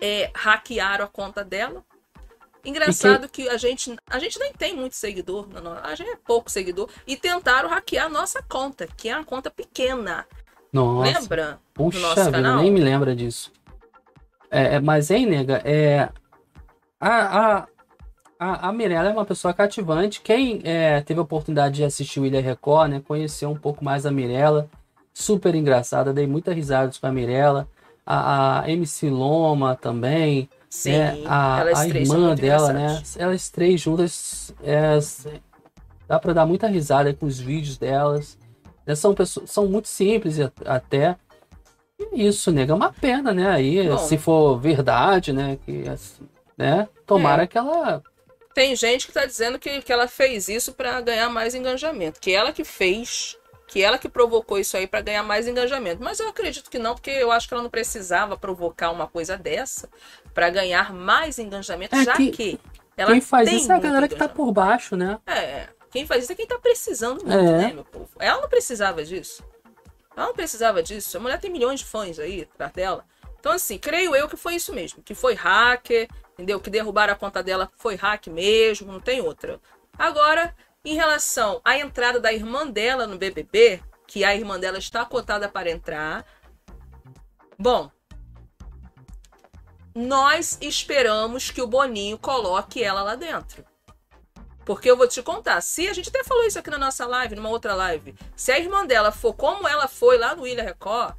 É, 0.00 0.30
hackearam 0.34 1.04
a 1.04 1.08
conta 1.08 1.42
dela. 1.42 1.84
Engraçado 2.64 3.28
que... 3.28 3.48
a 3.48 3.56
gente 3.56 3.96
a 4.08 4.18
gente 4.18 4.38
nem 4.38 4.52
tem 4.52 4.74
muito 4.74 4.94
seguidor, 4.94 5.48
não, 5.48 5.62
não, 5.62 5.72
a 5.72 5.94
gente 5.94 6.10
é 6.10 6.16
pouco 6.16 6.50
seguidor 6.50 6.88
e 7.06 7.16
tentaram 7.16 7.68
hackear 7.68 8.06
a 8.06 8.08
nossa 8.08 8.42
conta, 8.42 8.86
que 8.86 9.08
é 9.08 9.16
uma 9.16 9.24
conta 9.24 9.50
pequena. 9.50 10.26
Nossa. 10.72 11.18
Lembra? 11.18 11.60
Puxa 11.72 11.98
do 11.98 12.02
nosso 12.02 12.24
vida, 12.24 12.30
canal? 12.30 12.62
nem 12.62 12.70
me 12.70 12.80
lembra 12.80 13.16
disso. 13.16 13.52
É, 14.50 14.76
é, 14.76 14.80
mas, 14.80 15.10
hein, 15.10 15.26
nega, 15.26 15.60
é. 15.64 16.08
A, 17.00 17.08
a, 17.60 17.66
a, 18.38 18.68
a 18.68 18.72
Mirella 18.72 19.10
é 19.10 19.12
uma 19.12 19.24
pessoa 19.24 19.52
cativante. 19.52 20.20
Quem 20.20 20.60
é, 20.64 21.00
teve 21.00 21.20
a 21.20 21.22
oportunidade 21.22 21.76
de 21.76 21.84
assistir 21.84 22.20
o 22.20 22.26
Ilha 22.26 22.40
Record, 22.40 22.90
né? 22.90 23.02
Conheceu 23.06 23.50
um 23.50 23.56
pouco 23.56 23.84
mais 23.84 24.06
a 24.06 24.10
Mirella. 24.10 24.68
Super 25.12 25.54
engraçada, 25.54 26.12
dei 26.12 26.26
muitas 26.26 26.54
risadas 26.54 26.98
com 26.98 27.06
a 27.06 27.12
Mirella. 27.12 27.68
A, 28.06 28.62
a 28.62 28.70
MC 28.70 29.10
Loma 29.10 29.76
também. 29.76 30.48
Sim, 30.70 30.92
né? 30.92 31.22
A, 31.26 31.60
elas 31.60 31.78
a 31.80 31.88
irmã 31.88 32.34
dela, 32.34 32.72
né? 32.72 33.02
Elas 33.16 33.48
três 33.50 33.80
juntas. 33.80 34.54
é, 34.62 34.98
dá 36.06 36.18
pra 36.18 36.32
dar 36.32 36.46
muita 36.46 36.66
risada 36.66 37.12
com 37.12 37.26
os 37.26 37.38
vídeos 37.38 37.76
delas. 37.76 38.38
né? 38.86 38.94
São, 38.94 39.14
pessoas, 39.14 39.50
são 39.50 39.66
muito 39.66 39.88
simples 39.88 40.38
até. 40.64 41.16
É 42.00 42.06
isso, 42.16 42.50
nega, 42.52 42.72
é 42.72 42.76
uma 42.76 42.92
pena, 42.92 43.32
né? 43.34 43.48
Aí, 43.50 43.88
Bom. 43.88 43.98
se 43.98 44.16
for 44.16 44.56
verdade, 44.58 45.32
né? 45.32 45.58
Que, 45.64 45.88
assim, 45.88 46.28
né? 46.56 46.88
Tomara 47.06 47.42
É. 47.42 47.46
que 47.46 47.58
ela. 47.58 48.02
Tem 48.54 48.74
gente 48.76 49.06
que 49.06 49.12
tá 49.12 49.24
dizendo 49.26 49.58
que, 49.58 49.82
que 49.82 49.92
ela 49.92 50.06
fez 50.08 50.48
isso 50.48 50.72
pra 50.72 51.00
ganhar 51.00 51.28
mais 51.28 51.54
engajamento. 51.54 52.20
Que 52.20 52.32
ela 52.32 52.52
que 52.52 52.64
fez, 52.64 53.36
que 53.66 53.82
ela 53.82 53.98
que 53.98 54.08
provocou 54.08 54.58
isso 54.58 54.76
aí 54.76 54.86
pra 54.86 55.00
ganhar 55.00 55.22
mais 55.22 55.46
engajamento. 55.46 56.02
Mas 56.02 56.18
eu 56.18 56.28
acredito 56.28 56.70
que 56.70 56.78
não, 56.78 56.94
porque 56.94 57.10
eu 57.10 57.30
acho 57.30 57.46
que 57.48 57.54
ela 57.54 57.62
não 57.62 57.70
precisava 57.70 58.36
provocar 58.36 58.90
uma 58.90 59.06
coisa 59.06 59.36
dessa 59.36 59.88
pra 60.34 60.50
ganhar 60.50 60.92
mais 60.92 61.38
engajamento, 61.38 61.94
É 61.96 62.04
já 62.04 62.14
que 62.14 62.30
que, 62.30 62.60
ela 62.96 63.12
Quem 63.12 63.20
faz 63.20 63.52
isso 63.52 63.70
é 63.70 63.74
a 63.76 63.80
galera 63.80 64.08
que 64.08 64.16
tá 64.16 64.28
por 64.28 64.52
baixo, 64.52 64.96
né? 64.96 65.18
É, 65.26 65.68
quem 65.90 66.04
faz 66.06 66.24
isso 66.24 66.32
é 66.32 66.36
quem 66.36 66.46
tá 66.46 66.58
precisando 66.58 67.24
muito, 67.24 67.38
É. 67.38 67.58
né, 67.58 67.72
meu 67.72 67.84
povo? 67.84 68.08
Ela 68.18 68.40
não 68.40 68.48
precisava 68.48 69.04
disso. 69.04 69.42
Ela 70.18 70.26
não 70.26 70.34
precisava 70.34 70.82
disso. 70.82 71.16
A 71.16 71.20
mulher 71.20 71.38
tem 71.38 71.48
milhões 71.48 71.78
de 71.78 71.86
fãs 71.86 72.18
aí 72.18 72.42
atrás 72.42 72.72
dela. 72.72 73.06
Então, 73.38 73.52
assim, 73.52 73.78
creio 73.78 74.16
eu 74.16 74.28
que 74.28 74.36
foi 74.36 74.56
isso 74.56 74.74
mesmo. 74.74 75.00
Que 75.00 75.14
foi 75.14 75.34
hacker, 75.34 76.08
entendeu? 76.32 76.58
Que 76.58 76.68
derrubaram 76.68 77.12
a 77.12 77.16
conta 77.16 77.40
dela 77.40 77.70
foi 77.76 77.94
hack 77.94 78.26
mesmo, 78.26 78.90
não 78.92 78.98
tem 78.98 79.20
outra. 79.20 79.60
Agora, 79.96 80.52
em 80.84 80.96
relação 80.96 81.60
à 81.64 81.78
entrada 81.78 82.18
da 82.18 82.32
irmã 82.32 82.66
dela 82.66 83.06
no 83.06 83.16
BBB, 83.16 83.80
que 84.08 84.24
a 84.24 84.34
irmã 84.34 84.58
dela 84.58 84.78
está 84.78 85.04
cotada 85.04 85.48
para 85.48 85.70
entrar. 85.70 86.26
Bom, 87.56 87.88
nós 89.94 90.58
esperamos 90.60 91.48
que 91.48 91.62
o 91.62 91.66
Boninho 91.68 92.18
coloque 92.18 92.82
ela 92.82 93.04
lá 93.04 93.14
dentro. 93.14 93.64
Porque 94.68 94.90
eu 94.90 94.98
vou 94.98 95.08
te 95.08 95.22
contar, 95.22 95.62
se 95.62 95.88
a 95.88 95.94
gente 95.94 96.10
até 96.10 96.22
falou 96.22 96.44
isso 96.44 96.58
aqui 96.58 96.68
na 96.68 96.76
nossa 96.76 97.06
live, 97.06 97.34
numa 97.34 97.48
outra 97.48 97.74
live, 97.74 98.14
se 98.36 98.52
a 98.52 98.58
irmã 98.58 98.84
dela 98.84 99.10
for 99.10 99.32
como 99.32 99.66
ela 99.66 99.88
foi 99.88 100.18
lá 100.18 100.36
no 100.36 100.46
Ilha 100.46 100.62
Record, 100.62 101.16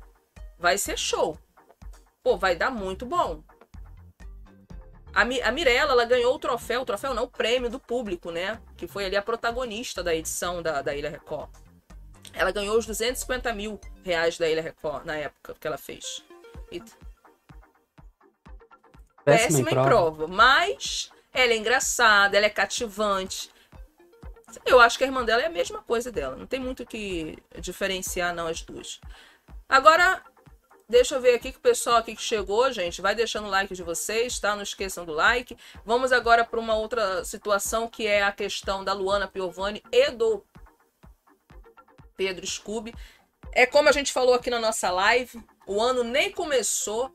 vai 0.59 0.77
ser 0.77 0.95
show. 0.99 1.35
Pô, 2.21 2.37
vai 2.37 2.55
dar 2.55 2.69
muito 2.69 3.07
bom. 3.07 3.41
A, 5.15 5.25
Mi- 5.25 5.41
a 5.41 5.51
Mirella, 5.51 5.93
ela 5.93 6.05
ganhou 6.05 6.35
o 6.35 6.37
troféu, 6.37 6.81
o 6.81 6.85
troféu 6.85 7.15
não, 7.15 7.23
o 7.23 7.27
prêmio 7.27 7.71
do 7.71 7.79
público, 7.79 8.29
né? 8.29 8.61
Que 8.77 8.87
foi 8.87 9.05
ali 9.05 9.15
a 9.17 9.21
protagonista 9.23 10.03
da 10.03 10.13
edição 10.13 10.61
da, 10.61 10.83
da 10.83 10.93
Ilha 10.95 11.09
Record. 11.09 11.49
Ela 12.33 12.51
ganhou 12.51 12.77
os 12.77 12.85
250 12.85 13.51
mil 13.53 13.79
reais 14.03 14.37
da 14.37 14.47
Ilha 14.47 14.61
Record 14.61 15.05
na 15.07 15.15
época 15.15 15.55
que 15.59 15.65
ela 15.65 15.79
fez. 15.79 16.23
E 16.71 16.83
péssima, 19.25 19.71
em 19.71 19.73
prova. 19.73 20.27
Mas 20.27 21.09
ela 21.33 21.53
é 21.53 21.57
engraçada, 21.57 22.37
ela 22.37 22.45
é 22.45 22.49
cativante. 22.49 23.49
Eu 24.65 24.79
acho 24.79 24.97
que 24.97 25.03
a 25.03 25.07
irmã 25.07 25.23
dela 25.23 25.43
é 25.43 25.45
a 25.45 25.51
mesma 25.51 25.81
coisa 25.81 26.11
dela. 26.11 26.35
Não 26.35 26.47
tem 26.47 26.59
muito 26.59 26.85
que 26.85 27.37
diferenciar, 27.59 28.33
não, 28.33 28.47
as 28.47 28.61
duas. 28.61 28.99
Agora, 29.67 30.23
deixa 30.87 31.15
eu 31.15 31.21
ver 31.21 31.35
aqui 31.35 31.51
que 31.51 31.59
o 31.59 31.61
pessoal 31.61 31.97
aqui 31.97 32.15
que 32.15 32.21
chegou, 32.21 32.71
gente, 32.71 33.01
vai 33.01 33.13
deixando 33.13 33.45
o 33.45 33.49
like 33.49 33.73
de 33.75 33.83
vocês, 33.83 34.39
tá? 34.39 34.55
Não 34.55 34.63
esqueçam 34.63 35.05
do 35.05 35.13
like. 35.13 35.55
Vamos 35.85 36.11
agora 36.11 36.43
para 36.43 36.59
uma 36.59 36.75
outra 36.75 37.23
situação 37.23 37.87
que 37.87 38.07
é 38.07 38.23
a 38.23 38.31
questão 38.31 38.83
da 38.83 38.93
Luana 38.93 39.27
Piovani 39.27 39.83
e 39.91 40.09
do 40.09 40.43
Pedro 42.17 42.45
Scooby. 42.45 42.93
É 43.53 43.65
como 43.65 43.89
a 43.89 43.91
gente 43.91 44.11
falou 44.11 44.33
aqui 44.33 44.49
na 44.49 44.59
nossa 44.59 44.89
live, 44.89 45.41
o 45.67 45.81
ano 45.81 46.03
nem 46.03 46.31
começou 46.31 47.13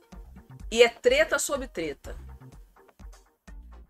e 0.71 0.83
é 0.83 0.89
treta 0.89 1.39
sobre 1.39 1.69
treta. 1.69 2.17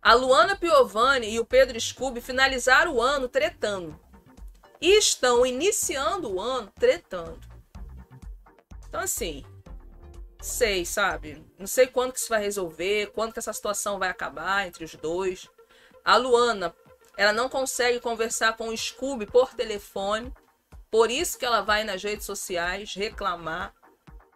A 0.04 0.12
Luana 0.12 0.54
Piovani 0.54 1.30
e 1.30 1.40
o 1.40 1.46
Pedro 1.46 1.80
Scooby 1.80 2.20
finalizaram 2.20 2.96
o 2.96 3.00
ano 3.00 3.26
tretando. 3.26 3.98
E 4.78 4.98
estão 4.98 5.46
iniciando 5.46 6.30
o 6.30 6.38
ano 6.38 6.70
tretando. 6.78 7.40
Então, 8.86 9.00
assim, 9.00 9.42
sei, 10.42 10.84
sabe? 10.84 11.42
Não 11.58 11.66
sei 11.66 11.86
quando 11.86 12.12
que 12.12 12.18
isso 12.18 12.28
vai 12.28 12.42
resolver, 12.42 13.12
quando 13.14 13.32
que 13.32 13.38
essa 13.38 13.54
situação 13.54 13.98
vai 13.98 14.10
acabar 14.10 14.66
entre 14.66 14.84
os 14.84 14.94
dois. 14.94 15.48
A 16.04 16.18
Luana, 16.18 16.76
ela 17.16 17.32
não 17.32 17.48
consegue 17.48 17.98
conversar 17.98 18.58
com 18.58 18.68
o 18.68 18.76
Scooby 18.76 19.24
por 19.24 19.54
telefone. 19.54 20.30
Por 20.90 21.10
isso 21.10 21.38
que 21.38 21.46
ela 21.46 21.62
vai 21.62 21.82
nas 21.82 22.02
redes 22.02 22.26
sociais 22.26 22.92
reclamar. 22.92 23.72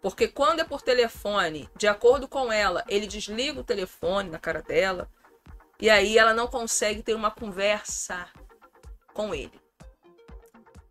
Porque 0.00 0.28
quando 0.28 0.60
é 0.60 0.64
por 0.64 0.80
telefone, 0.80 1.68
de 1.76 1.86
acordo 1.86 2.26
com 2.26 2.50
ela, 2.50 2.82
ele 2.88 3.06
desliga 3.06 3.60
o 3.60 3.64
telefone 3.64 4.30
na 4.30 4.38
cara 4.38 4.62
dela. 4.62 5.10
E 5.80 5.88
aí 5.88 6.18
ela 6.18 6.34
não 6.34 6.48
consegue 6.48 7.02
ter 7.02 7.14
uma 7.14 7.30
conversa 7.30 8.28
com 9.14 9.34
ele. 9.34 9.60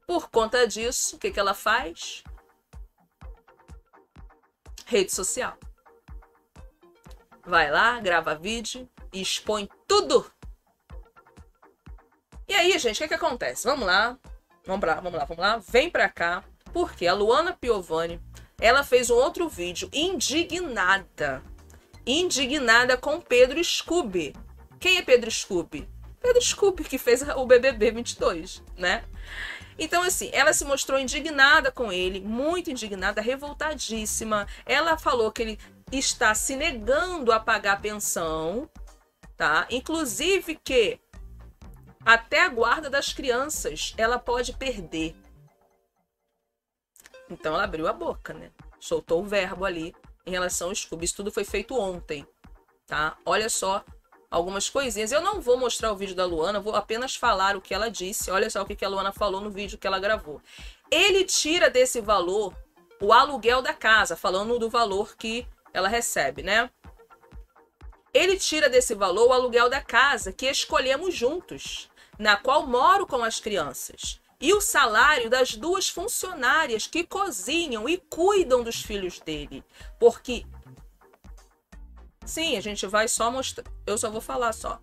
Por 0.06 0.30
conta 0.30 0.66
disso, 0.66 1.18
o 1.18 1.20
que, 1.20 1.32
que 1.32 1.40
ela 1.40 1.54
faz? 1.54 2.24
Rede 4.86 5.14
social. 5.14 5.58
Vai 7.46 7.70
lá, 7.70 8.00
grava 8.00 8.36
vídeo 8.36 8.90
e 9.12 9.22
expõe 9.22 9.70
tudo. 9.86 10.32
E 12.48 12.54
aí, 12.54 12.78
gente, 12.80 12.96
o 12.96 13.00
que, 13.00 13.10
que 13.10 13.14
acontece? 13.14 13.68
Vamos 13.68 13.86
lá. 13.86 14.18
Vamos 14.66 14.88
lá, 14.88 14.96
vamos 14.96 15.14
lá, 15.14 15.26
vamos 15.26 15.42
lá. 15.42 15.58
Vem 15.58 15.90
pra 15.90 16.08
cá. 16.08 16.44
Porque 16.72 17.08
a 17.08 17.14
Luana 17.14 17.54
Piovani, 17.54 18.22
ela 18.60 18.84
fez 18.84 19.10
um 19.10 19.16
outro 19.16 19.50
vídeo 19.50 19.90
indignada. 19.92 21.44
Indignada 22.06 22.98
com 22.98 23.20
Pedro 23.20 23.62
Scooby. 23.62 24.34
Quem 24.80 24.98
é 24.98 25.02
Pedro 25.02 25.32
Scooby? 25.32 25.88
Pedro 26.20 26.42
Scooby, 26.42 26.84
que 26.84 26.98
fez 26.98 27.22
o 27.22 27.46
BBB 27.46 27.92
22, 27.92 28.64
né? 28.78 29.04
Então, 29.80 30.02
assim, 30.02 30.30
ela 30.34 30.54
se 30.54 30.66
mostrou 30.66 31.00
indignada 31.00 31.72
com 31.72 31.92
ele, 31.92 32.20
muito 32.20 32.72
indignada, 32.72 33.22
revoltadíssima. 33.22 34.48
Ela 34.66 34.98
falou 34.98 35.32
que 35.32 35.42
ele 35.42 35.60
está 35.92 36.34
se 36.34 36.56
negando 36.56 37.32
a 37.32 37.40
pagar 37.40 37.74
a 37.74 37.80
pensão, 37.80 38.70
tá? 39.36 39.68
Inclusive 39.70 40.56
que 40.56 41.00
até 42.04 42.42
a 42.42 42.50
guarda 42.50 42.90
das 42.90 43.14
crianças 43.14 43.94
ela 43.98 44.18
pode 44.18 44.54
perder. 44.54 45.16
Então 47.30 47.54
ela 47.54 47.66
abriu 47.66 47.88
a 47.88 47.94
boca, 47.94 48.34
né? 48.34 48.52
Soltou 48.80 49.22
o 49.22 49.28
verbo 49.28 49.66
ali 49.66 49.94
em 50.26 50.32
relação 50.32 50.70
ao 50.70 50.76
Scooby. 50.76 51.06
Isso 51.06 51.18
tudo 51.18 51.32
foi 51.32 51.44
feito 51.44 51.78
ontem, 51.78 52.26
tá? 52.88 53.18
Olha 53.26 53.50
só 53.50 53.84
algumas 54.30 54.70
coisinhas. 54.70 55.12
Eu 55.12 55.22
não 55.22 55.42
vou 55.42 55.58
mostrar 55.58 55.92
o 55.92 55.96
vídeo 55.96 56.16
da 56.16 56.26
Luana, 56.26 56.60
vou 56.60 56.76
apenas 56.76 57.16
falar 57.16 57.56
o 57.56 57.62
que 57.62 57.74
ela 57.74 57.90
disse. 57.90 58.30
Olha 58.32 58.50
só 58.50 58.62
o 58.62 58.66
que 58.66 58.86
a 58.86 58.90
Luana 58.90 59.12
falou 59.12 59.42
no 59.42 59.50
vídeo 59.50 59.78
que 59.78 59.88
ela 59.88 60.00
gravou. 60.00 60.42
Ele 60.92 61.24
tira 61.24 61.70
desse 61.70 62.02
valor 62.02 62.54
o 63.00 63.14
aluguel 63.14 63.62
da 63.62 63.74
casa, 63.74 64.16
falando 64.16 64.60
do 64.60 64.70
valor 64.70 65.16
que 65.16 65.48
ela 65.74 65.88
recebe, 65.88 66.42
né? 66.42 66.70
Ele 68.14 68.38
tira 68.38 68.70
desse 68.70 68.96
valor 68.96 69.28
o 69.28 69.34
aluguel 69.34 69.70
da 69.70 69.82
casa 69.82 70.32
que 70.32 70.50
escolhemos 70.50 71.14
juntos, 71.14 71.90
na 72.18 72.36
qual 72.36 72.66
moro 72.66 73.06
com 73.06 73.24
as 73.24 73.40
crianças, 73.40 74.20
e 74.40 74.54
o 74.54 74.62
salário 74.62 75.30
das 75.30 75.56
duas 75.56 75.90
funcionárias 75.90 76.88
que 76.88 77.04
cozinham 77.04 77.88
e 77.88 77.98
cuidam 77.98 78.64
dos 78.64 78.82
filhos 78.82 79.20
dele. 79.20 79.64
Porque. 80.00 80.46
Sim, 82.28 82.58
a 82.58 82.62
gente 82.62 82.86
vai 82.86 83.08
só 83.08 83.32
mostrar. 83.32 83.64
Eu 83.86 83.98
só 83.98 84.12
vou 84.12 84.20
falar 84.20 84.52
só. 84.52 84.82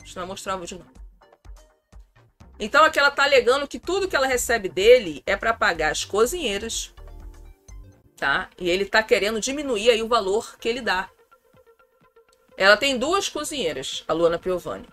A 0.00 0.04
gente 0.04 0.14
não 0.14 0.22
vai 0.22 0.28
mostrar 0.28 0.54
o 0.54 0.60
vídeo, 0.60 0.78
não. 0.78 1.00
Então 2.60 2.84
aqui 2.84 2.98
ela 2.98 3.10
tá 3.10 3.24
alegando 3.24 3.66
que 3.66 3.80
tudo 3.80 4.06
que 4.06 4.14
ela 4.14 4.26
recebe 4.26 4.68
dele 4.68 5.20
é 5.26 5.36
para 5.36 5.52
pagar 5.52 5.90
as 5.90 6.04
cozinheiras, 6.04 6.94
tá? 8.16 8.48
E 8.56 8.70
ele 8.70 8.84
tá 8.84 9.02
querendo 9.02 9.40
diminuir 9.40 9.90
aí 9.90 10.00
o 10.00 10.08
valor 10.08 10.56
que 10.58 10.68
ele 10.68 10.80
dá. 10.80 11.10
Ela 12.56 12.76
tem 12.76 12.98
duas 12.98 13.28
cozinheiras, 13.28 14.04
a 14.06 14.12
Luana 14.12 14.38
Piovani. 14.38 14.88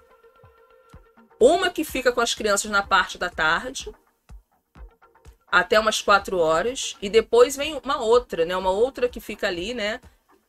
Uma 1.40 1.70
que 1.70 1.84
fica 1.84 2.12
com 2.12 2.22
as 2.22 2.34
crianças 2.34 2.72
na 2.72 2.82
parte 2.82 3.20
da 3.20 3.30
tarde, 3.30 3.94
até 5.48 5.80
umas 5.80 6.02
quatro 6.02 6.40
horas, 6.40 6.98
e 7.02 7.10
depois 7.10 7.56
vem 7.56 7.80
uma 7.84 8.02
outra, 8.02 8.46
né? 8.46 8.58
Uma 8.58 8.72
outra 8.72 9.08
que 9.08 9.20
fica 9.20 9.48
ali, 9.48 9.76
né? 9.76 10.02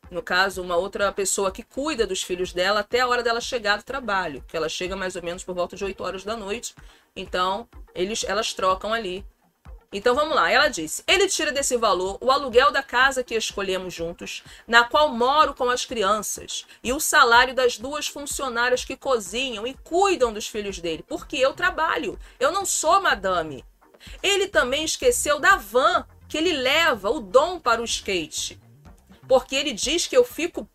No 0.09 0.23
caso, 0.23 0.61
uma 0.61 0.75
outra 0.75 1.11
pessoa 1.11 1.51
que 1.51 1.61
cuida 1.61 2.07
dos 2.07 2.23
filhos 2.23 2.51
dela 2.51 2.79
até 2.79 3.01
a 3.01 3.07
hora 3.07 3.21
dela 3.21 3.39
chegar 3.39 3.77
do 3.77 3.83
trabalho, 3.83 4.43
que 4.47 4.57
ela 4.57 4.67
chega 4.67 4.95
mais 4.95 5.15
ou 5.15 5.21
menos 5.21 5.43
por 5.43 5.53
volta 5.53 5.75
de 5.75 5.85
8 5.85 6.03
horas 6.03 6.23
da 6.23 6.35
noite. 6.35 6.73
Então, 7.15 7.67
eles, 7.93 8.23
elas 8.23 8.53
trocam 8.53 8.91
ali. 8.91 9.23
Então 9.91 10.13
vamos 10.13 10.35
lá, 10.35 10.51
ela 10.51 10.67
disse: 10.67 11.03
ele 11.07 11.27
tira 11.27 11.51
desse 11.51 11.75
valor 11.75 12.17
o 12.21 12.31
aluguel 12.31 12.71
da 12.71 12.83
casa 12.83 13.23
que 13.23 13.33
escolhemos 13.33 13.91
juntos, 13.91 14.43
na 14.67 14.83
qual 14.83 15.11
moro 15.11 15.55
com 15.55 15.67
as 15.67 15.83
crianças, 15.83 16.65
e 16.83 16.93
o 16.93 16.99
salário 16.99 17.55
das 17.55 17.75
duas 17.75 18.07
funcionárias 18.07 18.85
que 18.85 18.95
cozinham 18.95 19.65
e 19.65 19.73
cuidam 19.73 20.31
dos 20.31 20.47
filhos 20.47 20.79
dele, 20.79 21.03
porque 21.07 21.37
eu 21.37 21.53
trabalho, 21.53 22.19
eu 22.39 22.51
não 22.51 22.67
sou 22.67 23.01
madame. 23.01 23.65
Ele 24.21 24.47
também 24.47 24.85
esqueceu 24.85 25.39
da 25.39 25.55
van 25.55 26.05
que 26.27 26.37
ele 26.37 26.53
leva 26.53 27.09
o 27.09 27.19
dom 27.19 27.59
para 27.59 27.81
o 27.81 27.85
skate 27.85 28.59
porque 29.29 29.55
ele 29.55 29.73
diz 29.73 30.07
que 30.07 30.17
eu 30.17 30.23
fico 30.23 30.67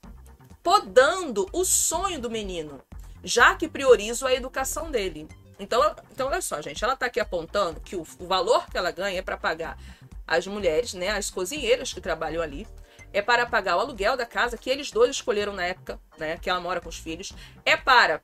podando 0.63 1.45
o 1.53 1.65
sonho 1.65 2.21
do 2.21 2.31
menino, 2.31 2.81
já 3.25 3.57
que 3.57 3.69
priorizo 3.69 4.29
a 4.29 4.33
educação 4.33 4.93
dele. 4.93 5.29
Então, 5.59 5.83
então 6.13 6.29
olha 6.29 6.41
só, 6.41 6.63
gente, 6.63 6.83
ela 6.85 6.95
está 6.95 7.07
aqui 7.07 7.19
apontando 7.19 7.81
que 7.81 7.97
o, 7.97 8.07
o, 8.21 8.27
valor 8.29 8.71
que 8.71 8.79
ela 8.79 8.93
ganha 8.93 9.19
é 9.19 9.23
para 9.23 9.37
pagar 9.37 9.77
as 10.25 10.47
mulheres, 10.47 10.95
né, 10.95 11.11
as 11.11 11.31
cozinheiras 11.31 11.93
que 11.93 12.01
trabalham 12.01 12.41
ali, 12.41 12.65
é 13.13 13.21
para 13.21 13.45
pagar 13.45 13.77
o 13.77 13.81
aluguel 13.81 14.17
da 14.17 14.25
casa 14.25 14.57
que 14.57 14.71
eles 14.71 14.93
dois 14.93 15.11
escolheram 15.11 15.53
na 15.53 15.65
época, 15.65 16.01
né, 16.17 16.39
que 16.39 16.49
ela 16.49 16.61
mora 16.61 16.81
com 16.81 16.89
os 16.89 16.97
filhos, 16.97 17.33
é 17.65 17.77
para 17.77 18.23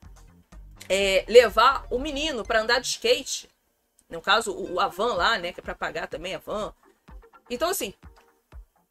é, 0.89 1.25
levar 1.29 1.87
o 1.91 1.99
menino 1.99 2.45
para 2.45 2.63
andar 2.63 2.81
de 2.81 2.87
skate, 2.87 3.49
no 4.09 4.23
caso 4.23 4.53
o, 4.53 4.79
a 4.79 4.87
van 4.87 5.15
lá, 5.15 5.39
né, 5.39 5.53
que 5.53 5.59
é 5.59 5.63
para 5.63 5.75
pagar 5.75 6.07
também 6.07 6.37
a 6.37 6.39
van. 6.39 6.73
Então 7.49 7.69
assim, 7.69 7.93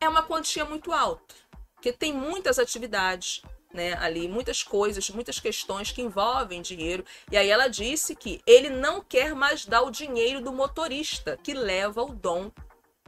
é 0.01 0.07
uma 0.07 0.23
quantia 0.23 0.63
muito 0.63 0.93
alta, 0.93 1.35
porque 1.75 1.91
tem 1.91 2.13
muitas 2.13 2.57
atividades, 2.57 3.41
né, 3.73 3.93
ali, 3.95 4.27
muitas 4.27 4.63
coisas, 4.63 5.09
muitas 5.09 5.39
questões 5.39 5.91
que 5.91 6.01
envolvem 6.01 6.61
dinheiro. 6.61 7.05
E 7.31 7.37
aí 7.37 7.49
ela 7.49 7.67
disse 7.67 8.15
que 8.15 8.41
ele 8.45 8.69
não 8.69 9.01
quer 9.01 9.35
mais 9.35 9.65
dar 9.65 9.81
o 9.81 9.91
dinheiro 9.91 10.41
do 10.41 10.51
motorista 10.51 11.37
que 11.37 11.53
leva 11.53 12.01
o 12.01 12.13
dom 12.13 12.51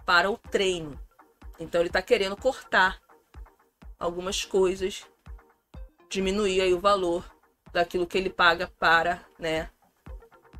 para 0.05 0.29
o 0.29 0.37
treino. 0.37 0.99
Então 1.59 1.81
ele 1.81 1.89
está 1.89 2.01
querendo 2.01 2.35
cortar 2.35 3.01
algumas 3.97 4.43
coisas, 4.43 5.05
diminuir 6.09 6.61
aí 6.61 6.73
o 6.73 6.79
valor 6.79 7.23
daquilo 7.71 8.05
que 8.05 8.17
ele 8.17 8.29
paga 8.29 8.67
para, 8.77 9.25
né, 9.39 9.69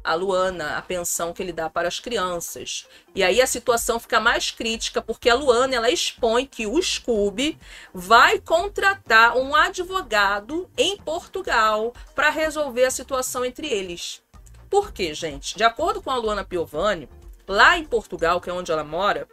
a 0.03 0.14
Luana, 0.14 0.78
a 0.78 0.82
pensão 0.82 1.34
que 1.34 1.41
ele 1.41 1.53
dá 1.53 1.69
para 1.69 1.88
as 1.88 1.99
crianças. 1.99 2.88
E 3.14 3.23
aí 3.23 3.41
a 3.41 3.48
situação 3.48 3.99
fica 3.99 4.19
mais 4.19 4.52
crítica 4.52 5.02
porque 5.02 5.30
a 5.30 5.36
Luana 5.36 5.76
ela 5.76 5.90
expõe 5.90 6.45
que 6.45 6.65
o 6.65 6.82
Scooby 6.82 7.57
vai 7.94 8.40
contratar 8.40 9.38
um 9.38 9.56
advogado 9.56 10.69
em 10.78 10.98
Portugal 10.98 11.94
para 12.15 12.30
resolver 12.30 12.86
a 12.86 12.91
situação 12.91 13.45
entre 13.45 13.68
eles. 13.68 14.22
Por 14.69 14.91
quê, 14.91 15.14
gente? 15.14 15.56
De 15.57 15.64
acordo 15.64 16.02
com 16.02 16.10
a 16.10 16.15
Luana 16.15 16.45
Piovani, 16.45 17.10
lá 17.48 17.78
em 17.78 17.84
Portugal, 17.84 18.40
que 18.40 18.49
é 18.49 18.53
onde 18.53 18.72
ela 18.72 18.84
mora, 18.84 19.28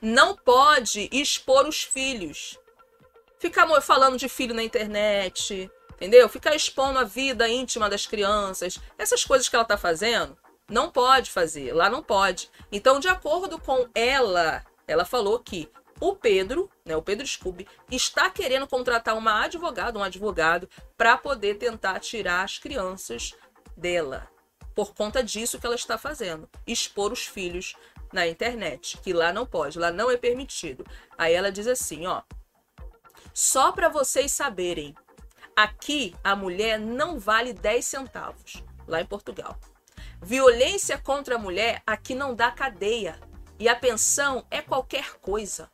não 0.00 0.36
pode 0.36 1.08
expor 1.12 1.66
os 1.66 1.82
filhos. 1.82 2.58
Ficar 3.38 3.68
falando 3.82 4.16
de 4.16 4.28
filho 4.28 4.54
na 4.54 4.62
internet, 4.62 5.70
entendeu? 5.94 6.28
Ficar 6.28 6.54
expondo 6.54 6.98
a 6.98 7.04
vida 7.04 7.48
íntima 7.48 7.88
das 7.88 8.06
crianças, 8.06 8.78
essas 8.98 9.24
coisas 9.24 9.48
que 9.48 9.56
ela 9.56 9.62
está 9.62 9.76
fazendo, 9.76 10.36
não 10.68 10.90
pode 10.90 11.30
fazer, 11.30 11.72
lá 11.72 11.90
não 11.90 12.02
pode. 12.02 12.50
Então, 12.72 12.98
de 12.98 13.08
acordo 13.08 13.58
com 13.58 13.88
ela, 13.94 14.64
ela 14.86 15.04
falou 15.04 15.38
que 15.38 15.70
o 16.00 16.14
Pedro, 16.14 16.70
né, 16.84 16.96
o 16.96 17.02
Pedro 17.02 17.26
Scooby, 17.26 17.68
está 17.90 18.28
querendo 18.28 18.66
contratar 18.66 19.16
uma 19.16 19.44
advogada, 19.44 19.98
um 19.98 20.02
advogado, 20.02 20.68
para 20.96 21.16
poder 21.16 21.56
tentar 21.56 22.00
tirar 22.00 22.44
as 22.44 22.58
crianças 22.58 23.34
dela. 23.76 24.28
Por 24.74 24.94
conta 24.94 25.22
disso 25.22 25.58
que 25.58 25.66
ela 25.66 25.76
está 25.76 25.96
fazendo, 25.96 26.48
expor 26.66 27.12
os 27.12 27.24
filhos 27.24 27.76
na 28.12 28.26
internet, 28.26 28.98
que 28.98 29.12
lá 29.12 29.32
não 29.32 29.46
pode, 29.46 29.78
lá 29.78 29.90
não 29.90 30.10
é 30.10 30.16
permitido. 30.16 30.84
Aí 31.16 31.32
ela 31.32 31.52
diz 31.52 31.66
assim, 31.66 32.06
ó: 32.06 32.22
Só 33.32 33.72
para 33.72 33.88
vocês 33.88 34.32
saberem, 34.32 34.94
Aqui, 35.56 36.16
a 36.24 36.34
mulher 36.34 36.80
não 36.80 37.18
vale 37.18 37.52
10 37.52 37.84
centavos, 37.84 38.64
lá 38.88 39.00
em 39.00 39.06
Portugal. 39.06 39.56
Violência 40.20 40.98
contra 40.98 41.36
a 41.36 41.38
mulher 41.38 41.80
aqui 41.86 42.12
não 42.12 42.34
dá 42.34 42.50
cadeia. 42.50 43.20
E 43.56 43.68
a 43.68 43.76
pensão 43.76 44.44
é 44.50 44.60
qualquer 44.60 45.14
coisa. 45.20 45.70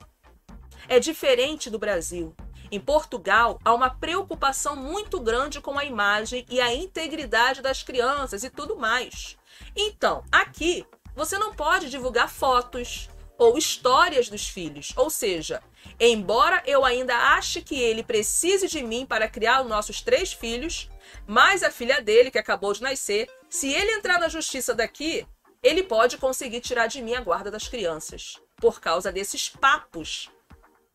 É 0.86 1.00
diferente 1.00 1.70
do 1.70 1.78
Brasil. 1.78 2.34
Em 2.70 2.78
Portugal, 2.78 3.58
há 3.64 3.72
uma 3.72 3.88
preocupação 3.88 4.76
muito 4.76 5.18
grande 5.18 5.62
com 5.62 5.78
a 5.78 5.84
imagem 5.84 6.44
e 6.50 6.60
a 6.60 6.74
integridade 6.74 7.62
das 7.62 7.82
crianças 7.82 8.44
e 8.44 8.50
tudo 8.50 8.76
mais. 8.76 9.38
Então, 9.74 10.22
aqui, 10.30 10.86
você 11.16 11.38
não 11.38 11.54
pode 11.54 11.88
divulgar 11.88 12.28
fotos 12.28 13.08
ou 13.38 13.56
histórias 13.56 14.28
dos 14.28 14.46
filhos, 14.46 14.92
ou 14.94 15.08
seja, 15.08 15.62
Embora 16.02 16.62
eu 16.66 16.82
ainda 16.82 17.14
ache 17.14 17.60
que 17.60 17.78
ele 17.78 18.02
precise 18.02 18.66
de 18.66 18.82
mim 18.82 19.04
para 19.04 19.28
criar 19.28 19.60
os 19.60 19.68
nossos 19.68 20.00
três 20.00 20.32
filhos, 20.32 20.88
mais 21.26 21.62
a 21.62 21.70
filha 21.70 22.00
dele, 22.00 22.30
que 22.30 22.38
acabou 22.38 22.72
de 22.72 22.82
nascer, 22.82 23.28
se 23.50 23.70
ele 23.70 23.92
entrar 23.92 24.18
na 24.18 24.28
justiça 24.28 24.74
daqui, 24.74 25.26
ele 25.62 25.82
pode 25.82 26.16
conseguir 26.16 26.62
tirar 26.62 26.86
de 26.86 27.02
mim 27.02 27.14
a 27.14 27.20
guarda 27.20 27.50
das 27.50 27.68
crianças, 27.68 28.40
por 28.56 28.80
causa 28.80 29.12
desses 29.12 29.50
papos 29.50 30.30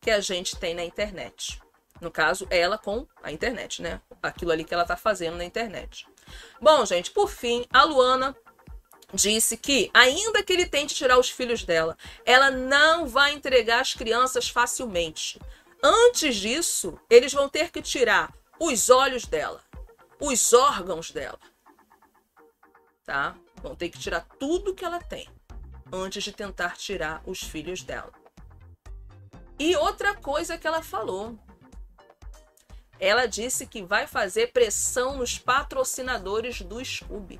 que 0.00 0.10
a 0.10 0.20
gente 0.20 0.56
tem 0.56 0.74
na 0.74 0.84
internet. 0.84 1.60
No 2.00 2.10
caso, 2.10 2.46
ela 2.50 2.76
com 2.76 3.06
a 3.22 3.30
internet, 3.30 3.80
né? 3.80 4.00
Aquilo 4.20 4.50
ali 4.50 4.64
que 4.64 4.74
ela 4.74 4.84
tá 4.84 4.96
fazendo 4.96 5.36
na 5.36 5.44
internet. 5.44 6.06
Bom, 6.60 6.84
gente, 6.84 7.12
por 7.12 7.30
fim, 7.30 7.64
a 7.72 7.84
Luana 7.84 8.36
disse 9.16 9.56
que, 9.56 9.90
ainda 9.92 10.42
que 10.42 10.52
ele 10.52 10.66
tente 10.66 10.94
tirar 10.94 11.18
os 11.18 11.28
filhos 11.28 11.64
dela, 11.64 11.96
ela 12.24 12.50
não 12.50 13.08
vai 13.08 13.32
entregar 13.32 13.80
as 13.80 13.94
crianças 13.94 14.48
facilmente. 14.48 15.40
Antes 15.82 16.36
disso, 16.36 16.98
eles 17.10 17.32
vão 17.32 17.48
ter 17.48 17.70
que 17.72 17.82
tirar 17.82 18.32
os 18.60 18.88
olhos 18.90 19.24
dela, 19.24 19.60
os 20.20 20.52
órgãos 20.52 21.10
dela. 21.10 21.38
Tá? 23.04 23.36
Vão 23.62 23.74
ter 23.74 23.88
que 23.88 23.98
tirar 23.98 24.26
tudo 24.38 24.74
que 24.74 24.84
ela 24.84 25.00
tem 25.00 25.28
antes 25.92 26.22
de 26.22 26.32
tentar 26.32 26.76
tirar 26.76 27.22
os 27.26 27.42
filhos 27.42 27.82
dela. 27.82 28.12
E 29.58 29.74
outra 29.76 30.14
coisa 30.14 30.58
que 30.58 30.66
ela 30.66 30.82
falou. 30.82 31.38
Ela 32.98 33.26
disse 33.26 33.66
que 33.66 33.82
vai 33.82 34.06
fazer 34.06 34.52
pressão 34.52 35.18
nos 35.18 35.38
patrocinadores 35.38 36.62
do 36.62 36.82
Scooby 36.82 37.38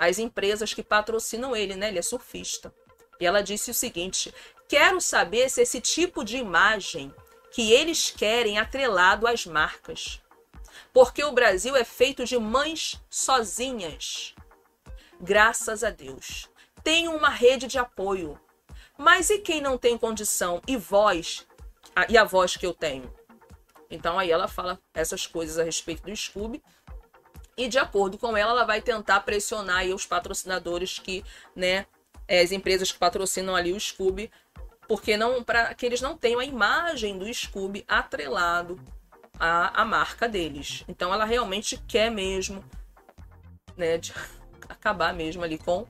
as 0.00 0.18
empresas 0.18 0.72
que 0.72 0.82
patrocinam 0.82 1.54
ele, 1.54 1.76
né? 1.76 1.88
Ele 1.88 1.98
é 1.98 2.02
surfista. 2.02 2.74
E 3.20 3.26
ela 3.26 3.42
disse 3.42 3.70
o 3.70 3.74
seguinte: 3.74 4.34
quero 4.66 4.98
saber 4.98 5.50
se 5.50 5.60
esse 5.60 5.78
tipo 5.78 6.24
de 6.24 6.38
imagem 6.38 7.14
que 7.52 7.70
eles 7.70 8.10
querem 8.10 8.58
atrelado 8.58 9.26
às 9.26 9.44
marcas. 9.44 10.22
Porque 10.90 11.22
o 11.22 11.32
Brasil 11.32 11.76
é 11.76 11.84
feito 11.84 12.24
de 12.24 12.38
mães 12.38 12.98
sozinhas. 13.10 14.34
Graças 15.20 15.84
a 15.84 15.90
Deus. 15.90 16.48
Tem 16.82 17.06
uma 17.06 17.28
rede 17.28 17.66
de 17.66 17.78
apoio. 17.78 18.40
Mas 18.96 19.28
e 19.28 19.38
quem 19.38 19.60
não 19.60 19.76
tem 19.76 19.98
condição 19.98 20.62
e 20.66 20.76
voz, 20.76 21.46
e 22.08 22.16
a 22.16 22.24
voz 22.24 22.56
que 22.56 22.64
eu 22.64 22.72
tenho? 22.72 23.12
Então 23.90 24.18
aí 24.18 24.30
ela 24.30 24.48
fala 24.48 24.80
essas 24.94 25.26
coisas 25.26 25.58
a 25.58 25.64
respeito 25.64 26.04
do 26.04 26.16
Scooby 26.16 26.62
e 27.60 27.68
de 27.68 27.78
acordo 27.78 28.16
com 28.16 28.34
ela, 28.34 28.52
ela 28.52 28.64
vai 28.64 28.80
tentar 28.80 29.20
pressionar 29.20 29.84
os 29.86 30.06
patrocinadores 30.06 30.98
que, 30.98 31.22
né, 31.54 31.84
é, 32.26 32.40
as 32.40 32.52
empresas 32.52 32.90
que 32.90 32.98
patrocinam 32.98 33.54
ali 33.54 33.70
o 33.72 33.78
Scooby, 33.78 34.30
porque 34.88 35.14
não 35.14 35.44
para 35.44 35.74
que 35.74 35.84
eles 35.84 36.00
não 36.00 36.16
tenham 36.16 36.40
a 36.40 36.44
imagem 36.44 37.18
do 37.18 37.32
Scooby 37.32 37.84
atrelado 37.86 38.80
a, 39.38 39.82
a 39.82 39.84
marca 39.84 40.26
deles. 40.26 40.84
Então 40.88 41.12
ela 41.12 41.26
realmente 41.26 41.76
quer 41.86 42.10
mesmo, 42.10 42.64
né, 43.76 43.98
de 43.98 44.14
acabar 44.66 45.12
mesmo 45.12 45.44
ali 45.44 45.58
com 45.58 45.86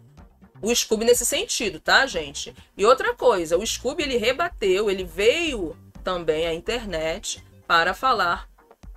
o 0.60 0.74
Scooby 0.74 1.04
nesse 1.04 1.24
sentido, 1.24 1.78
tá, 1.78 2.04
gente? 2.04 2.52
E 2.76 2.84
outra 2.84 3.14
coisa, 3.14 3.56
o 3.56 3.64
Scooby 3.64 4.02
ele 4.02 4.16
rebateu, 4.16 4.90
ele 4.90 5.04
veio 5.04 5.76
também 6.02 6.48
à 6.48 6.52
internet 6.52 7.44
para 7.64 7.94
falar. 7.94 8.48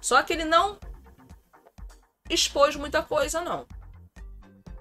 Só 0.02 0.24
que 0.24 0.34
ele 0.34 0.44
não 0.44 0.80
expôs 2.30 2.76
muita 2.76 3.02
coisa, 3.02 3.42
não. 3.42 3.66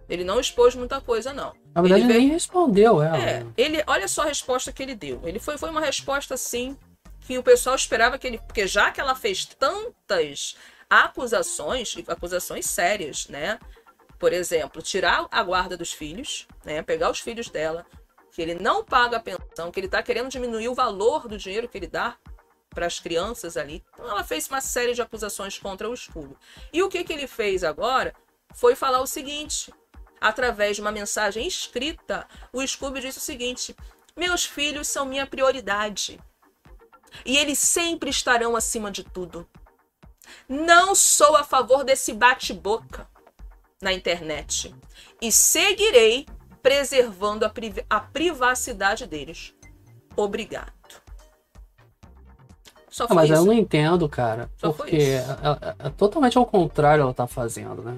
Ele 0.08 0.24
não 0.24 0.38
expôs 0.38 0.74
muita 0.74 1.00
coisa, 1.00 1.32
não. 1.32 1.54
Na 1.74 1.80
verdade, 1.80 2.04
ele 2.04 2.12
ele 2.12 2.18
nem 2.18 2.28
respondeu 2.28 3.02
ela. 3.02 3.16
É, 3.16 3.46
ele, 3.56 3.82
olha 3.86 4.06
só 4.06 4.22
a 4.22 4.26
resposta 4.26 4.72
que 4.72 4.82
ele 4.82 4.94
deu. 4.94 5.20
Ele 5.24 5.38
foi, 5.38 5.56
foi 5.56 5.70
uma 5.70 5.80
resposta 5.80 6.34
assim 6.34 6.76
que 7.20 7.38
o 7.38 7.42
pessoal 7.42 7.76
esperava 7.76 8.18
que 8.18 8.26
ele, 8.26 8.38
porque 8.38 8.66
já 8.66 8.90
que 8.90 9.00
ela 9.00 9.14
fez 9.14 9.46
tantas 9.46 10.56
acusações, 10.90 11.96
acusações 12.08 12.66
sérias, 12.66 13.28
né? 13.28 13.58
Por 14.18 14.32
exemplo, 14.32 14.82
tirar 14.82 15.26
a 15.30 15.42
guarda 15.42 15.76
dos 15.76 15.92
filhos, 15.92 16.46
né? 16.64 16.82
Pegar 16.82 17.10
os 17.10 17.20
filhos 17.20 17.48
dela, 17.48 17.86
que 18.32 18.42
ele 18.42 18.54
não 18.54 18.84
paga 18.84 19.16
a 19.16 19.20
pensão, 19.20 19.70
que 19.70 19.80
ele 19.80 19.86
está 19.86 20.02
querendo 20.02 20.28
diminuir 20.28 20.68
o 20.68 20.74
valor 20.74 21.26
do 21.26 21.38
dinheiro 21.38 21.68
que 21.68 21.78
ele 21.78 21.86
dá 21.86 22.16
para 22.74 22.86
as 22.86 22.98
crianças 22.98 23.56
ali. 23.56 23.84
Então 23.92 24.08
ela 24.08 24.24
fez 24.24 24.48
uma 24.48 24.60
série 24.60 24.94
de 24.94 25.02
acusações 25.02 25.58
contra 25.58 25.88
o 25.88 25.96
Scooby. 25.96 26.36
E 26.72 26.82
o 26.82 26.88
que, 26.88 27.04
que 27.04 27.12
ele 27.12 27.26
fez 27.26 27.64
agora 27.64 28.14
foi 28.54 28.74
falar 28.74 29.00
o 29.00 29.06
seguinte: 29.06 29.72
através 30.20 30.76
de 30.76 30.82
uma 30.82 30.92
mensagem 30.92 31.46
escrita, 31.46 32.26
o 32.52 32.66
Scooby 32.66 33.00
disse 33.00 33.18
o 33.18 33.22
seguinte: 33.22 33.76
Meus 34.16 34.44
filhos 34.44 34.88
são 34.88 35.06
minha 35.06 35.26
prioridade. 35.26 36.20
E 37.26 37.36
eles 37.36 37.58
sempre 37.58 38.10
estarão 38.10 38.56
acima 38.56 38.90
de 38.90 39.04
tudo. 39.04 39.48
Não 40.48 40.94
sou 40.94 41.36
a 41.36 41.44
favor 41.44 41.84
desse 41.84 42.12
bate-boca 42.12 43.08
na 43.82 43.92
internet. 43.92 44.74
E 45.20 45.30
seguirei 45.30 46.26
preservando 46.62 47.44
a, 47.44 47.50
priv 47.50 47.78
a 47.90 48.00
privacidade 48.00 49.06
deles. 49.06 49.54
Obrigado. 50.16 50.72
Só 52.92 53.06
foi 53.08 53.16
mas 53.16 53.30
eu 53.30 53.36
isso. 53.36 53.46
não 53.46 53.52
entendo, 53.54 54.06
cara. 54.08 54.50
Só 54.58 54.70
porque 54.70 54.96
ela- 54.96 55.38
ela- 55.42 55.76
é 55.78 55.88
totalmente 55.90 56.36
ao 56.36 56.44
contrário 56.46 57.00
ela 57.02 57.14
tá 57.14 57.26
fazendo, 57.26 57.82
né? 57.82 57.96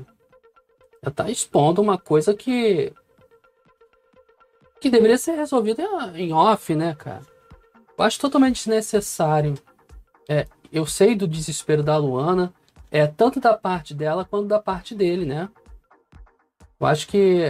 Ela 1.02 1.12
tá 1.12 1.28
expondo 1.28 1.82
uma 1.82 1.98
coisa 1.98 2.32
que. 2.32 2.92
que 4.80 4.88
deveria 4.88 5.18
ser 5.18 5.32
resolvida 5.32 5.82
em 6.14 6.32
off, 6.32 6.74
né, 6.74 6.94
cara? 6.94 7.22
Eu 7.98 8.04
acho 8.04 8.20
totalmente 8.20 8.56
desnecessário. 8.56 9.54
É, 10.28 10.46
eu 10.72 10.86
sei 10.86 11.14
do 11.14 11.26
desespero 11.26 11.82
da 11.82 11.96
Luana, 11.96 12.52
é 12.90 13.06
tanto 13.06 13.40
da 13.40 13.54
parte 13.56 13.92
dela 13.94 14.24
quanto 14.24 14.46
da 14.46 14.60
parte 14.60 14.94
dele, 14.94 15.24
né? 15.26 15.48
Eu 16.78 16.86
acho 16.86 17.06
que 17.08 17.42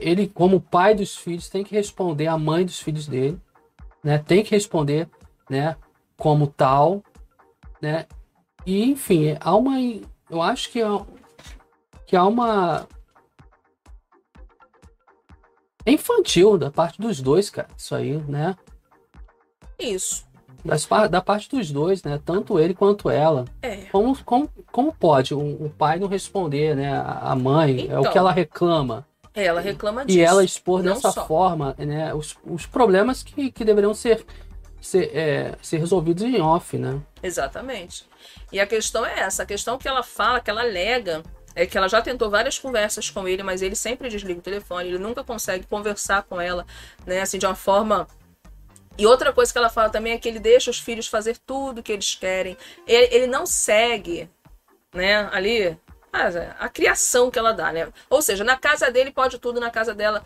ele, 0.00 0.26
como 0.28 0.60
pai 0.60 0.94
dos 0.94 1.16
filhos, 1.16 1.48
tem 1.48 1.62
que 1.62 1.74
responder 1.74 2.26
à 2.26 2.36
mãe 2.38 2.64
dos 2.64 2.80
filhos 2.80 3.06
dele, 3.06 3.38
né? 4.02 4.18
Tem 4.18 4.42
que 4.42 4.50
responder, 4.50 5.08
né? 5.48 5.76
Como 6.22 6.46
tal, 6.46 7.02
né? 7.80 8.06
E 8.64 8.84
enfim, 8.84 9.36
há 9.40 9.56
uma, 9.56 9.76
eu 10.30 10.40
acho 10.40 10.70
que 10.70 10.80
há, 10.80 11.04
que 12.06 12.14
há 12.14 12.24
uma 12.24 12.86
é 15.84 15.90
infantil 15.90 16.56
da 16.56 16.70
parte 16.70 17.00
dos 17.00 17.20
dois, 17.20 17.50
cara. 17.50 17.66
Isso 17.76 17.92
aí, 17.92 18.18
né? 18.28 18.54
Isso. 19.76 20.24
Das, 20.64 20.86
da 21.10 21.20
parte 21.20 21.48
dos 21.48 21.72
dois, 21.72 22.04
né? 22.04 22.20
Tanto 22.24 22.56
ele 22.56 22.72
quanto 22.72 23.10
ela. 23.10 23.46
É. 23.60 23.78
Como, 23.90 24.16
como, 24.24 24.48
como 24.70 24.92
pode 24.92 25.34
um, 25.34 25.64
um 25.64 25.68
pai 25.68 25.98
não 25.98 26.06
responder, 26.06 26.76
né? 26.76 26.92
A 26.92 27.32
a 27.32 27.34
mãe, 27.34 27.88
é 27.90 27.96
o 27.96 28.00
Então. 28.00 28.12
que 28.12 28.18
ela 28.18 28.30
reclama. 28.30 29.04
Ela 29.34 29.60
reclama 29.60 30.04
disso. 30.04 30.18
E 30.18 30.22
ela 30.22 30.44
expor 30.44 30.84
Não 30.84 30.94
dessa 30.94 31.10
só. 31.10 31.26
forma, 31.26 31.74
né? 31.78 32.14
Os, 32.14 32.36
os 32.44 32.64
problemas 32.64 33.24
que, 33.24 33.50
que 33.50 33.64
deveriam 33.64 33.92
ser, 33.92 34.24
ser, 34.82 35.10
é, 35.16 35.54
ser 35.62 35.78
resolvidos 35.78 36.22
em 36.24 36.40
off, 36.40 36.76
né? 36.76 37.00
Exatamente. 37.22 38.04
E 38.52 38.60
a 38.60 38.66
questão 38.66 39.06
é 39.06 39.20
essa. 39.20 39.44
A 39.44 39.46
questão 39.46 39.78
que 39.78 39.88
ela 39.88 40.02
fala, 40.02 40.40
que 40.40 40.50
ela 40.50 40.60
alega, 40.62 41.22
é 41.54 41.64
que 41.66 41.78
ela 41.78 41.88
já 41.88 42.02
tentou 42.02 42.28
várias 42.30 42.58
conversas 42.58 43.08
com 43.08 43.26
ele, 43.28 43.42
mas 43.42 43.62
ele 43.62 43.76
sempre 43.76 44.08
desliga 44.08 44.40
o 44.40 44.42
telefone, 44.42 44.88
ele 44.88 44.98
nunca 44.98 45.22
consegue 45.24 45.66
conversar 45.66 46.22
com 46.24 46.40
ela, 46.40 46.66
né? 47.06 47.20
Assim, 47.20 47.38
de 47.38 47.46
uma 47.46 47.54
forma. 47.54 48.06
E 48.98 49.06
outra 49.06 49.32
coisa 49.32 49.50
que 49.50 49.58
ela 49.58 49.70
fala 49.70 49.88
também 49.88 50.12
é 50.12 50.18
que 50.18 50.28
ele 50.28 50.38
deixa 50.38 50.70
os 50.70 50.78
filhos 50.78 51.06
fazer 51.06 51.38
tudo 51.46 51.82
que 51.82 51.92
eles 51.92 52.14
querem. 52.14 52.56
Ele, 52.86 53.14
ele 53.14 53.26
não 53.26 53.46
segue, 53.46 54.28
né, 54.92 55.28
ali. 55.32 55.78
a- 56.12 56.56
A 56.66 56.68
criação 56.68 57.30
que 57.30 57.38
ela 57.38 57.52
dá, 57.52 57.72
né? 57.72 57.88
Ou 58.10 58.20
seja, 58.20 58.44
na 58.44 58.56
casa 58.56 58.90
dele 58.90 59.10
pode 59.10 59.38
tudo, 59.38 59.58
na 59.60 59.70
casa 59.70 59.94
dela. 59.94 60.22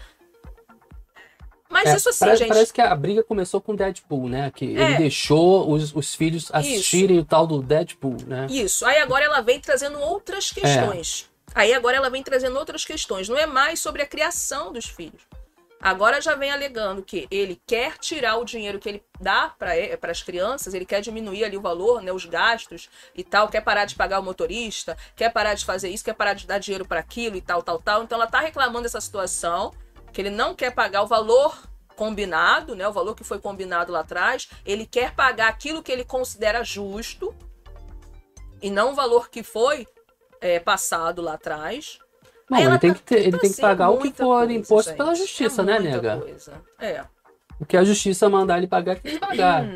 Mas 1.68 1.88
É, 1.88 1.96
isso 1.96 2.08
assim, 2.08 2.20
parece, 2.20 2.38
gente. 2.38 2.48
parece 2.48 2.72
que 2.72 2.80
a 2.80 2.94
briga 2.94 3.22
começou 3.22 3.60
com 3.60 3.74
Deadpool, 3.74 4.28
né? 4.28 4.52
Que 4.54 4.64
É. 4.76 4.80
ele 4.82 4.94
deixou 4.98 5.70
os, 5.70 5.94
os 5.94 6.14
filhos 6.14 6.48
assistirem 6.52 7.18
o 7.18 7.24
tal 7.24 7.46
do 7.46 7.60
Deadpool, 7.62 8.16
né? 8.26 8.46
Isso. 8.50 8.84
Aí 8.86 8.98
agora 8.98 9.24
ela 9.24 9.40
vem 9.40 9.60
trazendo 9.60 9.98
outras 10.00 10.50
questões. 10.50 11.28
Aí 11.54 11.72
agora 11.72 11.96
ela 11.96 12.10
vem 12.10 12.22
trazendo 12.22 12.58
outras 12.58 12.84
questões. 12.84 13.28
Não 13.28 13.36
é 13.36 13.46
mais 13.46 13.80
sobre 13.80 14.02
a 14.02 14.06
criação 14.06 14.72
dos 14.72 14.86
filhos. 14.86 15.22
Agora 15.80 16.20
já 16.20 16.34
vem 16.34 16.50
alegando 16.50 17.02
que 17.02 17.28
ele 17.30 17.60
quer 17.66 17.98
tirar 17.98 18.36
o 18.38 18.44
dinheiro 18.44 18.78
que 18.78 18.88
ele 18.88 19.02
dá 19.20 19.54
para 19.58 20.10
as 20.10 20.22
crianças, 20.22 20.72
ele 20.72 20.86
quer 20.86 21.00
diminuir 21.02 21.44
ali 21.44 21.56
o 21.56 21.60
valor, 21.60 22.00
né, 22.02 22.10
os 22.10 22.24
gastos 22.24 22.88
e 23.14 23.22
tal, 23.22 23.48
quer 23.48 23.60
parar 23.60 23.84
de 23.84 23.94
pagar 23.94 24.18
o 24.18 24.22
motorista, 24.22 24.96
quer 25.14 25.30
parar 25.30 25.54
de 25.54 25.64
fazer 25.64 25.90
isso, 25.90 26.04
quer 26.04 26.14
parar 26.14 26.32
de 26.32 26.46
dar 26.46 26.58
dinheiro 26.58 26.86
para 26.86 27.00
aquilo 27.00 27.36
e 27.36 27.40
tal, 27.42 27.62
tal, 27.62 27.78
tal. 27.78 28.02
Então 28.02 28.16
ela 28.16 28.26
tá 28.26 28.40
reclamando 28.40 28.82
dessa 28.84 29.00
situação, 29.00 29.70
que 30.16 30.22
ele 30.22 30.30
não 30.30 30.54
quer 30.54 30.70
pagar 30.72 31.02
o 31.02 31.06
valor 31.06 31.54
combinado, 31.94 32.74
né, 32.74 32.88
o 32.88 32.92
valor 32.92 33.14
que 33.14 33.22
foi 33.22 33.38
combinado 33.38 33.92
lá 33.92 34.00
atrás, 34.00 34.48
ele 34.64 34.86
quer 34.86 35.14
pagar 35.14 35.48
aquilo 35.48 35.82
que 35.82 35.92
ele 35.92 36.06
considera 36.06 36.64
justo 36.64 37.34
e 38.62 38.70
não 38.70 38.92
o 38.92 38.94
valor 38.94 39.28
que 39.28 39.42
foi 39.42 39.86
é, 40.40 40.58
passado 40.58 41.20
lá 41.20 41.34
atrás. 41.34 41.98
Não, 42.48 42.58
ele 42.58 42.78
tem 42.78 42.92
tá- 42.94 42.98
que, 42.98 43.02
ter- 43.02 43.20
ele 43.20 43.32
tá 43.32 43.38
tem 43.40 43.52
que 43.52 43.60
pagar 43.60 43.90
o 43.90 43.98
que 43.98 44.10
for 44.10 44.38
coisa, 44.38 44.52
imposto 44.54 44.88
gente. 44.90 44.96
pela 44.96 45.14
justiça, 45.14 45.60
É 45.60 45.64
né, 45.66 45.78
nega? 45.80 46.18
coisa. 46.18 46.64
É. 46.78 47.04
O 47.60 47.66
que 47.66 47.76
a 47.76 47.84
justiça 47.84 48.26
mandar 48.30 48.56
ele 48.56 48.66
pagar, 48.66 48.98
tem 48.98 49.12
que 49.12 49.18
pagar. 49.18 49.66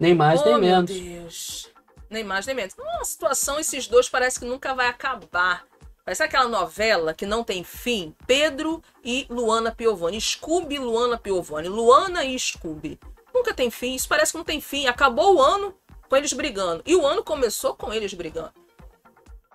Nem 0.00 0.14
mais, 0.14 0.40
oh, 0.40 0.44
nem 0.46 0.52
meu 0.54 0.60
menos. 0.62 0.90
Deus. 0.90 1.70
Nem 2.08 2.24
mais, 2.24 2.46
nem 2.46 2.56
menos. 2.56 2.74
Uma 2.78 3.04
situação, 3.04 3.60
esses 3.60 3.86
dois 3.86 4.08
parece 4.08 4.40
que 4.40 4.46
nunca 4.46 4.74
vai 4.74 4.86
acabar. 4.88 5.66
Parece 6.06 6.22
aquela 6.22 6.48
novela 6.48 7.12
que 7.12 7.26
não 7.26 7.42
tem 7.42 7.64
fim. 7.64 8.14
Pedro 8.28 8.80
e 9.04 9.26
Luana 9.28 9.72
Piovani. 9.72 10.20
Scooby 10.20 10.76
e 10.76 10.78
Luana 10.78 11.18
Piovani. 11.18 11.68
Luana 11.68 12.24
e 12.24 12.38
Scooby. 12.38 12.96
Nunca 13.34 13.52
tem 13.52 13.70
fim. 13.72 13.96
Isso 13.96 14.08
parece 14.08 14.30
que 14.30 14.38
não 14.38 14.44
tem 14.44 14.60
fim. 14.60 14.86
Acabou 14.86 15.34
o 15.34 15.42
ano 15.42 15.74
com 16.08 16.16
eles 16.16 16.32
brigando. 16.32 16.80
E 16.86 16.94
o 16.94 17.04
ano 17.04 17.24
começou 17.24 17.74
com 17.74 17.92
eles 17.92 18.14
brigando. 18.14 18.52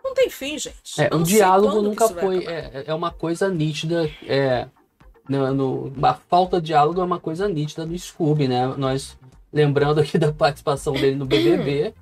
Não 0.03 0.13
tem 0.13 0.29
fim, 0.29 0.59
gente. 0.59 0.99
É, 0.99 1.09
um 1.15 1.23
sei 1.25 1.35
diálogo 1.37 1.81
nunca 1.81 2.09
foi. 2.09 2.39
acabar. 2.39 2.51
É, 2.53 2.83
é 2.87 2.93
uma 2.93 3.11
coisa 3.11 3.47
nítida. 3.47 4.11
É, 4.27 4.67
no, 5.29 5.53
no- 5.53 6.05
a 6.05 6.13
falta 6.15 6.59
de 6.59 6.67
diálogo 6.67 6.99
é 6.99 7.03
uma 7.05 7.19
coisa 7.19 7.47
nítida 7.47 7.85
do 7.85 7.97
Scooby, 7.97 8.49
né? 8.49 8.67
Nós, 8.77 9.17
lembrando 9.53 10.01
aqui 10.01 10.17
da 10.17 10.33
participação 10.33 10.91
dele 10.91 11.15
no 11.15 11.25
BBB, 11.25 11.93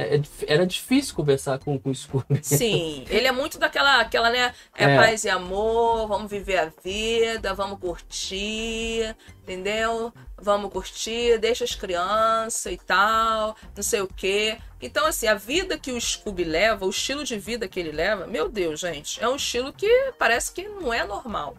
é- 0.00 0.16
é 0.16 0.20
era 0.46 0.66
difícil 0.66 1.14
conversar 1.14 1.58
com, 1.58 1.78
com 1.78 1.90
o 1.90 1.94
Scooby. 1.94 2.40
Sim, 2.44 3.04
ele 3.08 3.26
é 3.26 3.32
muito 3.32 3.58
daquela, 3.58 4.00
aquela, 4.00 4.30
né? 4.30 4.54
É, 4.76 4.84
É. 4.84 4.96
paz 4.96 5.24
e 5.24 5.28
amor, 5.30 6.06
vamos 6.08 6.30
viver 6.30 6.58
a 6.58 6.72
vida, 6.82 7.52
vamos 7.54 7.78
curtir, 7.78 9.14
entendeu? 9.42 10.12
Vamos 10.40 10.72
curtir, 10.72 11.38
deixa 11.38 11.64
as 11.64 11.74
crianças 11.74 12.72
e 12.72 12.76
tal, 12.78 13.56
não 13.76 13.82
sei 13.82 14.00
o 14.00 14.08
quê. 14.08 14.58
Então, 14.80 15.06
assim, 15.06 15.26
a 15.26 15.34
vida 15.34 15.78
que 15.78 15.92
o 15.92 16.00
Scooby 16.00 16.44
leva, 16.44 16.86
o 16.86 16.90
estilo 16.90 17.24
de 17.24 17.38
vida 17.38 17.68
que 17.68 17.78
ele 17.78 17.92
leva, 17.92 18.26
meu 18.26 18.48
Deus, 18.48 18.80
gente, 18.80 19.22
é 19.22 19.28
um 19.28 19.36
estilo 19.36 19.72
que 19.72 20.12
parece 20.18 20.52
que 20.52 20.66
não 20.68 20.92
é 20.92 21.04
normal, 21.04 21.56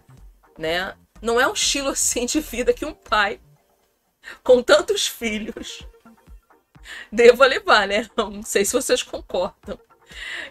né? 0.58 0.96
Não 1.22 1.40
é 1.40 1.48
um 1.48 1.54
estilo 1.54 1.90
assim 1.94 2.26
de 2.26 2.40
vida 2.40 2.74
que 2.74 2.86
um 2.86 2.94
pai 2.94 3.40
com 4.44 4.62
tantos 4.62 5.08
filhos 5.08 5.86
deva 7.12 7.45
levar, 7.45 7.88
né? 7.88 8.08
Não 8.16 8.44
sei 8.44 8.66
se 8.66 8.74
vocês 8.74 9.03
concordam. 9.03 9.80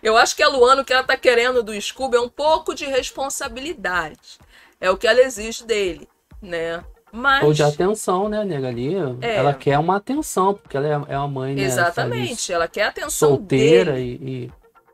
Eu 0.03 0.17
acho 0.17 0.35
que 0.35 0.43
a 0.43 0.49
Luana, 0.49 0.83
o 0.83 0.85
que 0.85 0.93
ela 0.93 1.05
tá 1.05 1.17
querendo 1.17 1.63
do 1.63 1.79
Scooby 1.81 2.17
é 2.17 2.21
um 2.21 2.29
pouco 2.29 2.75
de 2.75 2.87
responsabilidade. 2.87 4.39
É 4.81 4.91
o 4.91 4.97
que 4.97 5.07
ela 5.07 5.21
exige 5.21 5.65
dele, 5.65 6.09
né? 6.41 6.83
Mas. 7.13 7.45
Ou 7.45 7.53
de 7.53 7.63
atenção, 7.63 8.29
né, 8.29 8.45
nega? 8.45 8.69
Ali, 8.69 8.95
É. 9.21 9.37
ela 9.37 9.53
quer 9.53 9.79
uma 9.79 9.97
atenção, 9.97 10.55
porque 10.55 10.77
ela 10.77 10.87
é, 10.87 11.15
é 11.15 11.19
uma 11.19 11.29
mãe, 11.29 11.55
né? 11.55 11.63
Exatamente. 11.63 12.53
Ela 12.53 12.69
quer 12.69 12.85
a 12.85 12.89
atenção 12.89 13.31
solteira 13.31 13.95
dele. 13.95 14.51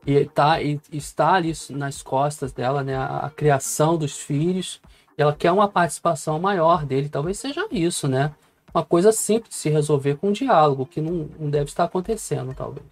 e, 0.07 0.11
e, 0.13 0.19
e 0.19 0.25
tá, 0.25 0.61
e 0.61 0.81
está 0.91 1.35
ali 1.35 1.53
nas 1.71 2.03
costas 2.03 2.53
dela, 2.53 2.83
né? 2.83 2.97
A, 2.97 3.27
a 3.27 3.31
criação 3.31 3.97
dos 3.97 4.19
filhos. 4.19 4.81
E 5.17 5.23
ela 5.23 5.35
quer 5.35 5.53
uma 5.53 5.69
participação 5.69 6.39
maior 6.39 6.85
dele. 6.85 7.09
Talvez 7.09 7.39
seja 7.39 7.67
isso, 7.71 8.09
né? 8.09 8.33
Uma 8.77 8.85
coisa 8.85 9.11
simples 9.11 9.49
de 9.49 9.57
se 9.57 9.71
resolver 9.71 10.17
com 10.17 10.29
um 10.29 10.33
diálogo, 10.33 10.85
que 10.85 11.01
não, 11.01 11.31
não 11.41 11.49
deve 11.49 11.65
estar 11.65 11.85
acontecendo, 11.85 12.53
talvez. 12.55 12.85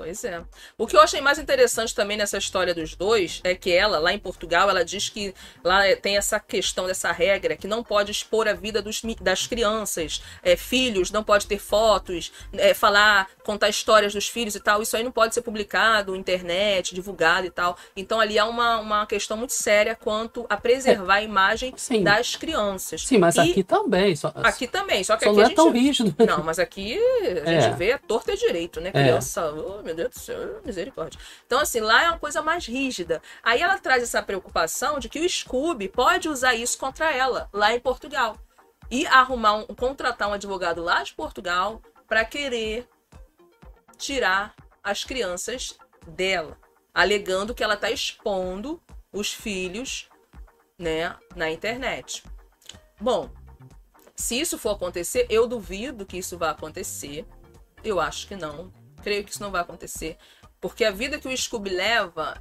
Pois 0.00 0.24
é. 0.24 0.42
O 0.78 0.86
que 0.86 0.96
eu 0.96 1.00
achei 1.02 1.20
mais 1.20 1.38
interessante 1.38 1.94
também 1.94 2.16
nessa 2.16 2.38
história 2.38 2.74
dos 2.74 2.94
dois 2.96 3.42
é 3.44 3.54
que 3.54 3.70
ela, 3.70 3.98
lá 3.98 4.14
em 4.14 4.18
Portugal, 4.18 4.70
ela 4.70 4.82
diz 4.82 5.10
que 5.10 5.34
lá 5.62 5.86
é, 5.86 5.94
tem 5.94 6.16
essa 6.16 6.40
questão 6.40 6.86
dessa 6.86 7.12
regra 7.12 7.54
que 7.54 7.68
não 7.68 7.84
pode 7.84 8.10
expor 8.10 8.48
a 8.48 8.54
vida 8.54 8.80
dos, 8.80 9.02
das 9.20 9.46
crianças, 9.46 10.22
é, 10.42 10.56
filhos, 10.56 11.10
não 11.10 11.22
pode 11.22 11.46
ter 11.46 11.58
fotos, 11.58 12.32
é, 12.54 12.72
falar, 12.72 13.28
contar 13.44 13.68
histórias 13.68 14.14
dos 14.14 14.26
filhos 14.26 14.54
e 14.54 14.60
tal. 14.60 14.80
Isso 14.80 14.96
aí 14.96 15.04
não 15.04 15.12
pode 15.12 15.34
ser 15.34 15.42
publicado, 15.42 16.16
internet, 16.16 16.94
divulgado 16.94 17.46
e 17.46 17.50
tal. 17.50 17.76
Então 17.94 18.18
ali 18.20 18.38
há 18.38 18.46
uma, 18.46 18.78
uma 18.78 19.04
questão 19.04 19.36
muito 19.36 19.52
séria 19.52 19.94
quanto 19.94 20.46
a 20.48 20.56
preservar 20.56 21.16
a 21.16 21.22
imagem 21.22 21.74
Sim. 21.76 22.02
das 22.02 22.36
crianças. 22.36 23.06
Sim, 23.06 23.18
mas 23.18 23.36
E 23.36 23.40
aqui 23.40 23.62
também. 23.62 24.16
Só, 24.16 24.32
Aqui 24.36 24.66
também, 24.66 25.04
só 25.04 25.18
que 25.18 25.24
só 25.24 25.30
aqui 25.30 25.36
não 25.36 25.44
é 25.44 25.48
gente 25.48 25.56
tão 25.56 25.70
rígido. 25.70 26.14
não, 26.26 26.42
mas 26.42 26.58
aqui 26.58 26.98
a 27.44 27.50
gente 27.50 27.64
É. 27.66 27.70
vê 27.72 27.92
a 27.92 27.98
torta 27.98 28.32
é 28.32 28.36
direito, 28.36 28.80
né? 28.80 28.90
Criança, 28.90 29.52
oh, 29.52 29.82
meu 29.90 29.94
Deus 29.96 30.10
do 30.10 30.20
céu, 30.20 30.60
misericórdia. 30.64 31.20
Então, 31.46 31.58
assim, 31.58 31.80
lá 31.80 32.04
é 32.04 32.08
uma 32.08 32.18
coisa 32.18 32.40
mais 32.42 32.66
rígida. 32.66 33.20
Aí 33.42 33.60
ela 33.60 33.78
traz 33.78 34.02
essa 34.02 34.22
preocupação 34.22 34.98
de 34.98 35.08
que 35.08 35.20
o 35.20 35.28
Scooby 35.28 35.88
pode 35.88 36.28
usar 36.28 36.54
isso 36.54 36.78
contra 36.78 37.12
ela, 37.12 37.48
lá 37.52 37.74
em 37.74 37.80
Portugal. 37.80 38.36
E 38.90 39.06
arrumar 39.06 39.54
um, 39.54 39.66
contratar 39.66 40.28
um 40.28 40.32
advogado 40.32 40.82
lá 40.82 41.02
de 41.02 41.14
Portugal 41.14 41.80
para 42.06 42.24
querer 42.24 42.88
tirar 43.96 44.54
as 44.82 45.04
crianças 45.04 45.78
dela, 46.06 46.56
alegando 46.94 47.54
que 47.54 47.62
ela 47.62 47.74
está 47.74 47.90
expondo 47.90 48.82
os 49.12 49.32
filhos, 49.32 50.08
né, 50.78 51.14
na 51.36 51.50
internet. 51.50 52.24
Bom, 53.00 53.30
se 54.16 54.40
isso 54.40 54.58
for 54.58 54.70
acontecer, 54.70 55.26
eu 55.30 55.46
duvido 55.46 56.06
que 56.06 56.18
isso 56.18 56.38
vá 56.38 56.50
acontecer. 56.50 57.26
Eu 57.82 58.00
acho 58.00 58.26
que 58.26 58.36
não. 58.36 58.72
Creio 59.02 59.24
que 59.24 59.30
isso 59.30 59.42
não 59.42 59.50
vai 59.50 59.60
acontecer. 59.60 60.16
Porque 60.60 60.84
a 60.84 60.90
vida 60.90 61.18
que 61.18 61.28
o 61.28 61.36
Scooby 61.36 61.70
leva. 61.70 62.36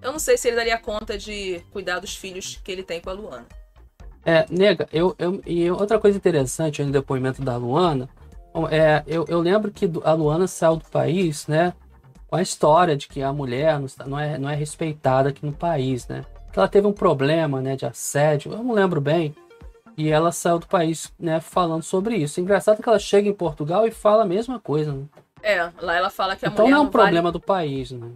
Eu 0.00 0.12
não 0.12 0.18
sei 0.18 0.38
se 0.38 0.48
ele 0.48 0.56
daria 0.56 0.78
conta 0.78 1.18
de 1.18 1.60
cuidar 1.70 1.98
dos 1.98 2.16
filhos 2.16 2.58
que 2.64 2.72
ele 2.72 2.82
tem 2.82 3.00
com 3.00 3.10
a 3.10 3.12
Luana. 3.12 3.46
É, 4.24 4.46
nega, 4.50 4.88
eu, 4.92 5.14
eu, 5.18 5.42
e 5.46 5.70
outra 5.70 5.98
coisa 5.98 6.18
interessante 6.18 6.82
no 6.82 6.92
depoimento 6.92 7.42
da 7.42 7.56
Luana, 7.56 8.08
é, 8.70 9.02
eu, 9.06 9.24
eu 9.28 9.40
lembro 9.40 9.70
que 9.70 9.90
a 10.04 10.12
Luana 10.12 10.46
saiu 10.46 10.76
do 10.76 10.84
país, 10.84 11.46
né, 11.46 11.72
com 12.26 12.36
a 12.36 12.42
história 12.42 12.96
de 12.96 13.08
que 13.08 13.22
a 13.22 13.32
mulher 13.32 13.80
não 14.06 14.18
é, 14.18 14.38
não 14.38 14.50
é 14.50 14.54
respeitada 14.54 15.30
aqui 15.30 15.44
no 15.44 15.52
país, 15.52 16.06
né, 16.06 16.24
que 16.52 16.58
ela 16.58 16.68
teve 16.68 16.86
um 16.86 16.92
problema, 16.92 17.62
né, 17.62 17.76
de 17.76 17.86
assédio, 17.86 18.52
eu 18.52 18.62
não 18.62 18.74
lembro 18.74 19.00
bem, 19.00 19.34
e 19.96 20.08
ela 20.10 20.32
saiu 20.32 20.58
do 20.58 20.66
país, 20.66 21.12
né, 21.18 21.40
falando 21.40 21.82
sobre 21.82 22.16
isso. 22.16 22.40
Engraçado 22.40 22.82
que 22.82 22.88
ela 22.88 22.98
chega 22.98 23.28
em 23.28 23.34
Portugal 23.34 23.86
e 23.86 23.90
fala 23.90 24.22
a 24.22 24.26
mesma 24.26 24.58
coisa, 24.58 24.92
né? 24.92 25.04
É, 25.42 25.70
lá 25.80 25.94
ela 25.96 26.10
fala 26.10 26.36
que 26.36 26.44
a 26.44 26.48
Então 26.48 26.64
mulher 26.66 26.74
não 26.76 26.78
é 26.78 26.80
um 26.80 26.84
não 26.84 26.90
vale- 26.92 27.04
problema 27.04 27.32
do 27.32 27.40
país, 27.40 27.90
né? 27.90 28.10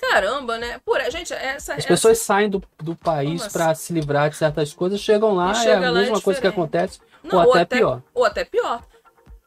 Caramba, 0.00 0.58
né? 0.58 0.78
Por, 0.84 1.00
gente, 1.10 1.32
essa. 1.32 1.72
As 1.72 1.78
essa- 1.80 1.88
pessoas 1.88 2.18
saem 2.18 2.48
do, 2.48 2.62
do 2.78 2.94
país 2.94 3.40
Como 3.42 3.52
para 3.52 3.74
se 3.74 3.92
livrar 3.92 4.30
de 4.30 4.36
certas 4.36 4.72
coisas, 4.72 5.00
chegam 5.00 5.34
lá, 5.34 5.48
E 5.48 5.50
é 5.50 5.54
chega 5.54 5.88
a 5.88 5.90
lá, 5.90 5.98
é 5.98 6.02
mesma 6.02 6.20
coisa 6.20 6.40
que 6.40 6.46
acontece, 6.46 7.00
Não, 7.22 7.44
ou 7.44 7.52
até 7.52 7.64
pior. 7.64 8.02
Ou 8.14 8.24
até 8.24 8.44
pior. 8.44 8.82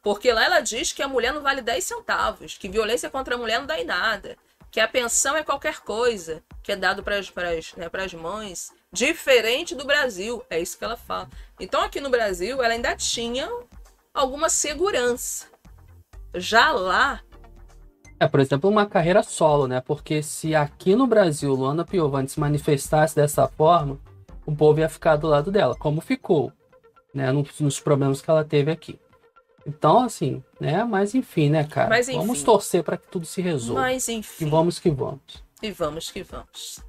Porque 0.03 0.31
lá 0.33 0.43
ela 0.43 0.59
diz 0.59 0.91
que 0.91 1.01
a 1.01 1.07
mulher 1.07 1.31
não 1.31 1.41
vale 1.41 1.61
10 1.61 1.83
centavos, 1.85 2.57
que 2.57 2.67
violência 2.67 3.09
contra 3.09 3.35
a 3.35 3.37
mulher 3.37 3.59
não 3.59 3.65
dá 3.67 3.79
em 3.79 3.85
nada, 3.85 4.35
que 4.71 4.79
a 4.79 4.87
pensão 4.87 5.35
é 5.35 5.43
qualquer 5.43 5.81
coisa, 5.81 6.41
que 6.63 6.71
é 6.71 6.75
dado 6.75 7.03
para 7.03 7.17
as 7.17 7.31
né, 7.75 7.89
pras 7.89 8.13
mães, 8.13 8.71
diferente 8.91 9.75
do 9.75 9.85
Brasil. 9.85 10.41
É 10.49 10.59
isso 10.59 10.77
que 10.77 10.85
ela 10.85 10.95
fala. 10.95 11.29
Então 11.59 11.81
aqui 11.81 11.99
no 11.99 12.09
Brasil 12.09 12.63
ela 12.63 12.73
ainda 12.73 12.95
tinha 12.95 13.49
alguma 14.13 14.49
segurança. 14.49 15.47
Já 16.33 16.71
lá, 16.71 17.21
É, 18.17 18.27
por 18.27 18.39
exemplo, 18.39 18.69
uma 18.69 18.85
carreira 18.85 19.23
solo, 19.23 19.67
né? 19.67 19.81
Porque 19.81 20.21
se 20.23 20.55
aqui 20.55 20.95
no 20.95 21.07
Brasil 21.07 21.53
Luana 21.53 21.83
Piovani 21.83 22.29
se 22.29 22.39
manifestasse 22.39 23.15
dessa 23.15 23.47
forma, 23.47 23.99
o 24.45 24.55
povo 24.55 24.79
ia 24.79 24.87
ficar 24.87 25.15
do 25.15 25.27
lado 25.27 25.51
dela, 25.51 25.75
como 25.75 25.99
ficou, 26.01 26.53
né? 27.13 27.31
Nos 27.31 27.79
problemas 27.79 28.21
que 28.21 28.29
ela 28.29 28.45
teve 28.45 28.71
aqui. 28.71 28.99
Então, 29.65 30.03
assim, 30.03 30.43
né? 30.59 30.83
Mas 30.83 31.13
enfim, 31.15 31.49
né, 31.49 31.63
cara? 31.63 31.89
Mas, 31.89 32.07
enfim. 32.09 32.19
Vamos 32.19 32.43
torcer 32.43 32.83
para 32.83 32.97
que 32.97 33.07
tudo 33.07 33.25
se 33.25 33.41
resolva. 33.41 33.81
mas 33.81 34.07
E 34.07 34.13
enfim. 34.13 34.49
vamos 34.49 34.79
que 34.79 34.89
vamos. 34.89 35.43
E 35.61 35.71
vamos 35.71 36.09
que 36.09 36.23
vamos. 36.23 36.79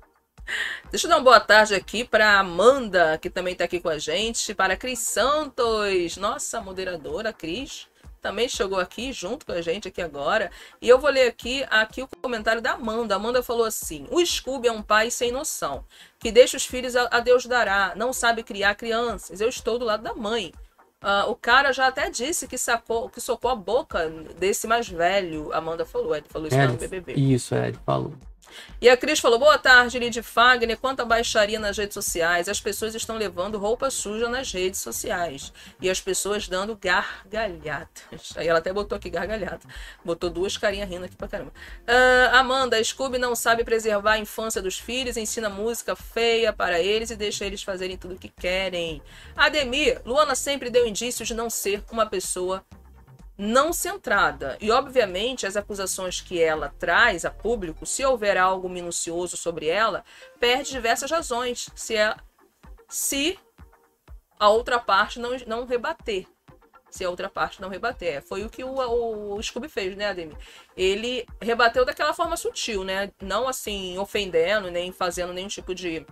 Deixa 0.91 1.07
eu 1.07 1.11
dar 1.11 1.17
uma 1.17 1.25
boa 1.25 1.41
tarde 1.41 1.75
aqui 1.75 2.05
para 2.05 2.39
Amanda, 2.39 3.17
que 3.19 3.31
também 3.31 3.53
está 3.53 3.65
aqui 3.65 3.81
com 3.81 3.89
a 3.89 3.99
gente, 3.99 4.55
para 4.55 4.75
a 4.75 4.77
Cris 4.77 4.99
Santos, 4.99 6.17
nossa 6.17 6.61
moderadora 6.61 7.33
Cris, 7.33 7.87
também 8.21 8.49
chegou 8.49 8.79
aqui 8.79 9.13
junto 9.13 9.45
com 9.45 9.53
a 9.53 9.61
gente 9.61 9.89
aqui 9.89 10.01
agora. 10.01 10.51
E 10.81 10.89
eu 10.89 10.99
vou 10.99 11.11
ler 11.11 11.27
aqui, 11.29 11.65
aqui 11.69 12.03
o 12.03 12.09
comentário 12.21 12.63
da 12.63 12.73
Amanda. 12.73 13.15
A 13.15 13.17
Amanda 13.17 13.43
falou 13.43 13.65
assim: 13.65 14.07
"O 14.11 14.25
Scooby 14.25 14.69
é 14.69 14.73
um 14.73 14.83
pai 14.83 15.11
sem 15.11 15.33
noção, 15.33 15.85
que 16.21 16.31
deixa 16.31 16.57
os 16.57 16.65
filhos 16.65 16.95
a, 16.95 17.09
a 17.11 17.21
Deus 17.21 17.47
dará, 17.47 17.95
não 17.97 18.13
sabe 18.13 18.43
criar 18.45 18.75
crianças. 18.77 19.41
Eu 19.41 19.49
estou 19.49 19.79
do 19.79 19.85
lado 19.85 20.03
da 20.03 20.15
mãe. 20.15 20.53
Ah, 21.03 21.27
o 21.29 21.35
cara 21.35 21.73
já 21.73 21.89
até 21.89 22.09
disse 22.09 22.47
que 22.47 22.57
sacou, 22.57 23.09
que 23.09 23.21
socou 23.21 23.51
a 23.51 23.57
boca 23.57 24.09
desse 24.39 24.67
mais 24.67 24.89
velho. 24.89 25.53
Amanda 25.53 25.85
falou, 25.85 26.15
ele 26.15 26.27
falou 26.29 26.47
isso 26.49 26.57
lá 26.57 26.67
no 26.67 26.75
É, 26.75 26.77
BBB. 26.77 27.15
isso, 27.15 27.55
é, 27.55 27.69
ele 27.69 27.79
falou. 27.85 28.13
E 28.81 28.89
a 28.89 28.97
Cris 28.97 29.21
falou: 29.21 29.39
boa 29.39 29.59
tarde, 29.59 29.99
Lid 29.99 30.23
Fagner. 30.23 30.79
Quanta 30.79 31.05
baixaria 31.05 31.59
nas 31.59 31.77
redes 31.77 31.95
sociais. 31.95 32.49
As 32.49 32.61
pessoas 32.61 32.95
estão 32.95 33.17
levando 33.17 33.59
roupa 33.59 33.91
suja 33.91 34.29
nas 34.29 34.53
redes 34.53 34.81
sociais. 34.81 35.53
E 35.81 35.89
as 35.89 36.01
pessoas 36.01 36.49
dando 36.49 36.77
gargalhadas. 36.77 38.35
Aí 38.37 38.49
ela 38.49 38.59
até 38.59 38.73
botou 38.73 38.97
aqui 38.97 39.11
gargalhada. 39.11 39.61
Botou 40.05 40.31
duas 40.31 40.57
carinhas 40.57 40.89
rindo 40.89 41.05
aqui 41.05 41.17
pra 41.17 41.29
caramba. 41.29 41.53
Ah, 41.87 42.41
Amanda, 42.41 42.83
Scooby 42.83 43.19
não 43.19 43.35
sabe 43.35 43.65
preservar 43.65 44.13
a 44.13 44.19
infância 44.19 44.61
dos 44.61 44.79
filhos, 44.79 45.17
ensina 45.17 45.49
música 45.49 45.95
feia 45.95 46.53
para 46.53 46.81
eles 46.81 47.11
e 47.11 47.17
deixa 47.17 47.45
eles 47.45 47.63
fazerem 47.63 47.97
tudo 47.97 48.15
o 48.15 48.19
que 48.19 48.29
querem. 48.29 49.03
Ademir, 49.37 50.01
Luana 50.05 50.35
sempre 50.35 50.71
deu 50.71 50.87
indícios 50.87 51.29
de 51.29 51.35
não 51.35 51.49
ser 51.49 51.83
uma 51.91 52.07
pessoa 52.07 52.65
não 53.37 53.73
centrada. 53.73 54.57
E, 54.61 54.71
obviamente, 54.71 55.47
as 55.47 55.57
acusações 55.57 56.21
que 56.21 56.41
ela 56.41 56.73
traz 56.79 57.25
a 57.25 57.31
público, 57.31 57.87
se 57.87 58.05
houver 58.05 58.37
algo 58.37 58.69
minucioso 58.69 59.37
sobre 59.37 59.67
ela, 59.67 60.05
perde 60.39 60.71
diversas 60.71 61.11
razões. 61.11 61.69
Se, 61.75 61.97
é, 61.97 62.15
se 62.89 63.39
a 64.39 64.49
outra 64.49 64.79
parte 64.79 65.19
não, 65.19 65.37
não 65.47 65.65
rebater. 65.65 66.27
Se 66.91 67.05
a 67.05 67.11
outra 67.11 67.31
parte 67.31 67.61
não 67.61 67.71
rebater. 67.71 68.23
Foi 68.23 68.45
o 68.45 68.51
que 68.51 68.63
o, 68.63 69.35
o 69.35 69.43
Scooby 69.43 69.69
fez, 69.69 69.97
né, 69.97 70.09
Ademir? 70.09 70.37
Ele 70.77 71.27
rebateu 71.41 71.85
daquela 71.85 72.13
forma 72.13 72.37
sutil, 72.37 72.85
né? 72.85 73.11
Não 73.21 73.49
assim, 73.49 73.97
ofendendo, 73.97 74.71
nem 74.71 74.93
fazendo 74.93 75.33
nenhum 75.33 75.49
tipo 75.49 75.75
de. 75.75 76.05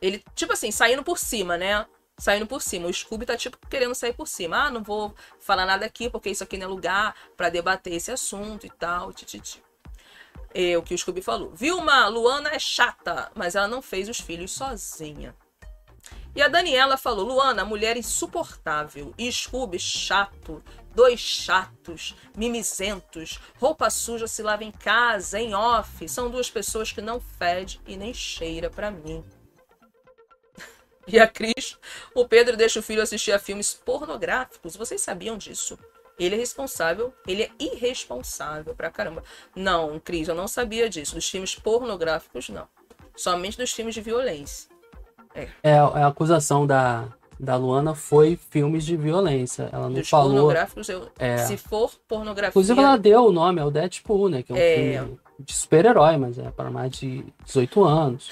Ele, 0.00 0.22
tipo 0.34 0.52
assim, 0.52 0.70
saindo 0.70 1.02
por 1.02 1.18
cima, 1.18 1.56
né? 1.56 1.84
Saindo 2.18 2.46
por 2.46 2.62
cima. 2.62 2.88
O 2.88 2.92
Scooby 2.92 3.26
tá 3.26 3.36
tipo 3.36 3.58
querendo 3.68 3.94
sair 3.94 4.12
por 4.12 4.26
cima. 4.26 4.64
Ah, 4.64 4.70
não 4.70 4.82
vou 4.82 5.14
falar 5.40 5.66
nada 5.66 5.84
aqui 5.84 6.08
porque 6.08 6.30
isso 6.30 6.42
aqui 6.42 6.56
não 6.56 6.66
é 6.66 6.68
lugar 6.68 7.14
pra 7.36 7.48
debater 7.48 7.92
esse 7.92 8.10
assunto 8.10 8.66
e 8.66 8.70
tal. 8.70 9.12
Tititi. 9.12 9.62
É 10.54 10.76
o 10.76 10.82
que 10.82 10.94
o 10.94 10.98
Scooby 10.98 11.20
falou. 11.20 11.52
Vilma, 11.54 12.08
Luana 12.08 12.50
é 12.50 12.58
chata, 12.58 13.30
mas 13.34 13.54
ela 13.54 13.68
não 13.68 13.82
fez 13.82 14.08
os 14.08 14.20
filhos 14.20 14.52
sozinha. 14.52 15.34
E 16.34 16.42
a 16.42 16.48
Daniela 16.48 16.96
falou: 16.96 17.26
Luana, 17.26 17.64
mulher 17.64 17.96
insuportável. 17.96 19.14
E 19.18 19.30
Scooby, 19.30 19.78
chato. 19.78 20.62
Dois 20.94 21.20
chatos, 21.20 22.14
mimizentos, 22.34 23.38
roupa 23.60 23.90
suja 23.90 24.26
se 24.26 24.42
lava 24.42 24.64
em 24.64 24.70
casa, 24.70 25.38
em 25.38 25.54
off. 25.54 26.08
São 26.08 26.30
duas 26.30 26.48
pessoas 26.48 26.90
que 26.90 27.02
não 27.02 27.20
fede 27.20 27.78
e 27.86 27.98
nem 27.98 28.14
cheira 28.14 28.70
pra 28.70 28.90
mim. 28.90 29.22
E 31.12 31.18
a 31.20 31.26
Cris, 31.26 31.78
o 32.14 32.26
Pedro 32.26 32.56
deixa 32.56 32.80
o 32.80 32.82
filho 32.82 33.00
assistir 33.02 33.30
a 33.32 33.38
filmes 33.38 33.72
pornográficos. 33.74 34.74
Vocês 34.76 35.00
sabiam 35.00 35.38
disso? 35.38 35.78
Ele 36.18 36.34
é 36.34 36.38
responsável, 36.38 37.12
ele 37.26 37.42
é 37.44 37.50
irresponsável 37.60 38.74
pra 38.74 38.90
caramba. 38.90 39.22
Não, 39.54 40.00
Cris, 40.00 40.28
eu 40.28 40.34
não 40.34 40.48
sabia 40.48 40.88
disso. 40.88 41.14
Dos 41.14 41.28
filmes 41.28 41.54
pornográficos, 41.54 42.48
não. 42.48 42.66
Somente 43.14 43.56
dos 43.56 43.70
filmes 43.72 43.94
de 43.94 44.00
violência. 44.00 44.68
É, 45.62 45.78
a 45.78 46.06
acusação 46.06 46.66
da, 46.66 47.08
da 47.38 47.56
Luana 47.56 47.94
foi 47.94 48.36
filmes 48.50 48.84
de 48.84 48.96
violência. 48.96 49.68
Ela 49.70 49.88
não 49.88 49.92
Dos 49.94 50.08
falou. 50.08 50.30
pornográficos, 50.32 50.88
eu, 50.88 51.08
É. 51.18 51.36
se 51.38 51.56
for 51.58 51.92
pornografia. 52.08 52.48
Inclusive, 52.50 52.80
ela 52.80 52.96
deu 52.96 53.26
o 53.26 53.32
nome 53.32 53.60
ao 53.60 53.70
Deadpool, 53.70 54.28
né? 54.30 54.42
Que 54.42 54.52
é 54.52 54.54
um 54.54 54.58
É. 54.58 54.98
filme 54.98 55.20
de 55.38 55.52
super-herói, 55.52 56.16
mas 56.16 56.38
é 56.38 56.50
para 56.50 56.70
mais 56.70 56.90
de 56.92 57.24
18 57.44 57.84
anos. 57.84 58.30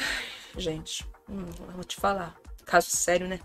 Gente, 0.56 1.04
hum, 1.28 1.44
eu 1.68 1.72
vou 1.74 1.84
te 1.84 1.96
falar. 1.96 2.34
Caso 2.64 2.88
sério, 2.90 3.26
né? 3.28 3.40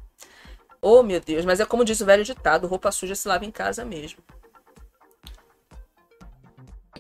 Oh, 0.82 1.04
meu 1.04 1.20
Deus, 1.20 1.44
mas 1.46 1.60
é 1.60 1.66
como 1.66 1.84
diz 1.86 2.00
o 2.02 2.06
velho 2.06 2.24
ditado: 2.24 2.68
roupa 2.68 2.92
suja 2.92 3.16
se 3.16 3.28
lava 3.28 3.46
em 3.46 3.52
casa 3.52 3.84
mesmo. 3.86 4.20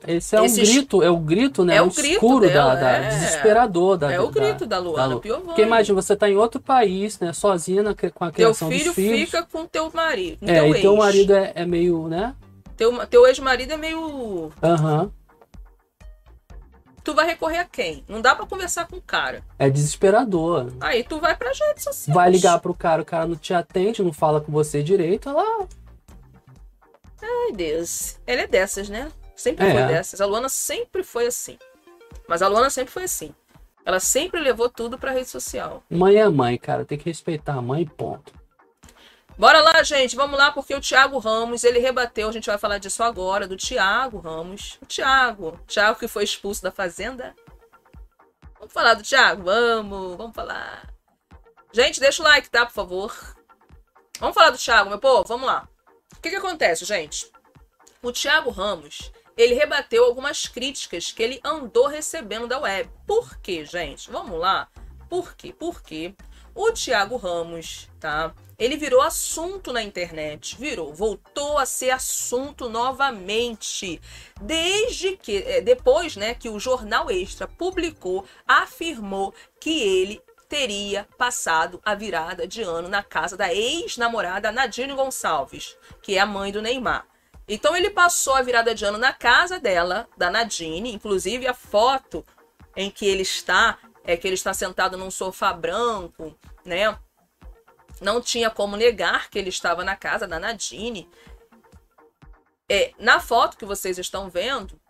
Esse 0.08 0.36
é 0.38 0.46
Esse 0.46 0.62
um 0.62 0.64
grito, 0.66 1.04
é 1.04 1.10
o 1.10 1.18
grito, 1.18 1.66
né? 1.66 1.76
é 1.76 1.82
o 1.82 1.88
o 1.88 1.92
grito 1.92 2.14
escuro 2.14 2.48
dela, 2.48 2.74
da, 2.76 2.82
da- 2.82 2.92
é. 3.00 3.10
desesperador 3.10 3.98
da 3.98 4.12
É 4.12 4.20
o 4.20 4.30
grito 4.30 4.66
da 4.66 4.80
Luana 4.80 5.16
Lu- 5.16 5.20
Piovani. 5.20 5.46
Porque 5.48 5.62
imagina, 5.62 6.02
você 6.02 6.16
tá 6.16 6.30
em 6.30 6.38
outro 6.38 6.62
país, 6.62 7.20
né? 7.20 7.34
Sozinha 7.34 7.84
na, 7.84 7.94
com 7.94 8.24
a 8.24 8.32
Teu 8.32 8.46
criação 8.54 8.70
filho 8.70 8.86
dos 8.86 8.96
filhos. 8.96 9.20
fica 9.30 9.44
com 9.44 9.66
teu 9.66 9.92
marido. 9.94 10.50
É, 10.50 10.62
teu 10.62 10.76
e 10.76 10.82
teu 10.82 10.94
ex. 10.94 11.00
marido 11.00 11.34
é, 11.36 11.52
é 11.54 11.66
meio, 11.66 12.08
né? 12.08 12.34
Teu, 12.78 13.06
teu 13.08 13.28
ex-marido 13.28 13.74
é 13.74 13.78
meio. 13.78 14.54
Aham. 14.64 15.12
Tu 17.10 17.16
vai 17.16 17.26
recorrer 17.26 17.58
a 17.58 17.66
quem? 17.66 18.04
Não 18.08 18.22
dá 18.22 18.36
pra 18.36 18.46
conversar 18.46 18.86
com 18.88 18.98
o 18.98 19.02
cara. 19.02 19.44
É 19.58 19.68
desesperador. 19.68 20.72
Aí 20.80 21.04
tu 21.04 21.20
vai 21.20 21.36
pra 21.36 21.50
redes 21.50 21.84
sociais. 21.84 22.14
Vai 22.16 22.30
ligar 22.30 22.60
pro 22.60 22.72
cara, 22.72 23.02
o 23.02 23.06
cara 23.06 23.26
não 23.26 23.36
te 23.36 23.52
atende, 23.52 24.04
não 24.04 24.14
fala 24.14 24.40
com 24.40 24.52
você 24.52 24.84
direito, 24.84 25.34
lá. 25.34 25.66
Ai, 27.20 27.52
Deus. 27.52 28.20
Ela 28.28 28.42
é 28.42 28.48
dessas, 28.48 28.90
né? 28.90 29.12
Sempre 29.36 29.66
É. 29.66 29.72
foi 29.72 29.88
dessas. 29.88 30.22
A 30.22 30.26
Luana 30.28 30.50
sempre 30.50 31.02
foi 31.02 31.26
assim. 31.26 31.58
Mas 32.28 32.44
a 32.44 32.48
Luana 32.48 32.70
sempre 32.70 32.94
foi 32.94 33.06
assim. 33.06 33.34
Ela 33.84 34.00
sempre 34.00 34.40
levou 34.40 34.70
tudo 34.70 34.96
pra 34.96 35.12
rede 35.12 35.30
social. 35.30 35.82
Mãe 35.90 36.16
é 36.18 36.30
mãe, 36.30 36.60
cara. 36.60 36.86
Tem 36.86 36.96
que 37.00 37.10
respeitar 37.10 37.56
a 37.56 37.62
mãe, 37.62 37.88
ponto. 37.88 38.32
Bora 39.40 39.62
lá, 39.62 39.82
gente. 39.84 40.18
Vamos 40.18 40.38
lá, 40.38 40.52
porque 40.52 40.76
o 40.76 40.82
Thiago 40.82 41.18
Ramos, 41.18 41.64
ele 41.64 41.80
rebateu. 41.80 42.28
A 42.28 42.32
gente 42.34 42.48
vai 42.48 42.58
falar 42.58 42.78
disso 42.78 43.02
agora, 43.02 43.48
do 43.48 43.56
Thiago 43.56 44.20
Ramos. 44.20 44.78
O 44.82 44.86
Thiago. 44.86 45.48
O 45.52 45.58
Thiago 45.60 45.98
que 45.98 46.10
foi 46.10 46.26
expulso 46.26 46.62
da 46.62 46.74
Fazenda. 46.74 47.34
Vamos 48.60 48.74
falar 48.74 48.96
do 48.96 49.02
Thiago? 49.02 49.44
Vamos, 49.44 50.18
vamos 50.18 50.36
falar. 50.36 50.94
Gente, 51.72 52.02
deixa 52.02 52.22
o 52.22 52.26
like, 52.26 52.50
tá, 52.50 52.66
por 52.66 52.74
favor. 52.74 53.16
Vamos 54.20 54.36
falar 54.36 54.50
do 54.50 54.58
Thiago, 54.58 54.90
meu 54.90 55.00
povo? 55.00 55.24
Vamos 55.24 55.48
lá. 55.48 55.70
O 56.18 56.22
que 56.22 56.32
que 56.32 56.36
acontece, 56.36 56.84
gente? 56.84 57.32
O 58.04 58.12
Thiago 58.12 58.50
Ramos, 58.50 59.10
ele 59.38 59.54
rebateu 59.54 60.04
algumas 60.04 60.48
críticas 60.48 61.14
que 61.14 61.24
ele 61.24 61.40
andou 61.46 61.88
recebendo 61.88 62.46
da 62.46 62.60
web. 62.60 62.92
Por 63.08 63.38
quê, 63.38 63.64
gente? 63.64 64.12
Vamos 64.12 64.38
lá. 64.38 64.68
Por 65.10 65.34
quê? 65.34 65.56
Porque 65.58 66.14
o 66.62 66.74
Thiago 66.74 67.16
Ramos, 67.16 67.90
tá? 68.02 68.34
Ele 68.58 68.76
virou 68.76 69.02
assunto 69.02 69.72
na 69.72 69.82
internet, 69.82 70.58
virou, 70.60 70.94
voltou 70.94 71.58
a 71.58 71.66
ser 71.66 71.92
assunto 71.92 72.68
novamente, 72.68 74.02
desde 74.42 75.16
que 75.16 75.38
eh, 75.38 75.62
depois, 75.62 76.18
né, 76.18 76.34
que 76.34 76.50
o 76.50 76.60
jornal 76.60 77.10
Extra 77.10 77.48
publicou, 77.48 78.26
afirmou 78.46 79.34
que 79.58 79.82
ele 79.82 80.22
teria 80.50 81.08
passado 81.18 81.80
a 81.86 81.96
virada 81.96 82.46
de 82.46 82.62
ano 82.62 82.90
na 82.90 83.04
casa 83.04 83.38
da 83.38 83.54
ex-namorada 83.54 84.52
Nadine 84.52 84.94
Gonçalves, 84.94 85.78
que 86.02 86.18
é 86.18 86.20
a 86.20 86.26
mãe 86.26 86.52
do 86.52 86.62
Neymar. 86.62 87.08
Então 87.48 87.74
ele 87.74 87.90
passou 87.90 88.36
a 88.36 88.42
virada 88.42 88.76
de 88.76 88.84
ano 88.84 88.98
na 88.98 89.14
casa 89.14 89.62
dela, 89.62 90.10
da 90.18 90.30
Nadine, 90.30 90.94
inclusive 90.94 91.48
a 91.48 91.54
foto 91.54 92.26
em 92.76 92.92
que 92.92 93.06
ele 93.06 93.24
está, 93.24 93.78
é 94.12 94.18
que 94.18 94.28
ele 94.28 94.34
está 94.34 94.56
sentado 94.56 94.98
num 94.98 95.12
sofá 95.12 95.54
branco, 95.54 96.36
né? 96.66 96.98
Não 98.02 98.20
tinha 98.20 98.50
como 98.50 98.76
negar 98.76 99.30
que 99.30 99.38
ele 99.38 99.50
estava 99.50 99.84
na 99.84 99.96
casa 99.96 100.28
da 100.28 100.40
Nadine. 100.40 101.08
É, 102.68 102.92
na 102.98 103.20
foto 103.20 103.56
que 103.56 103.66
vocês 103.66 104.00
estão 104.00 104.28
vendo, 104.28 104.82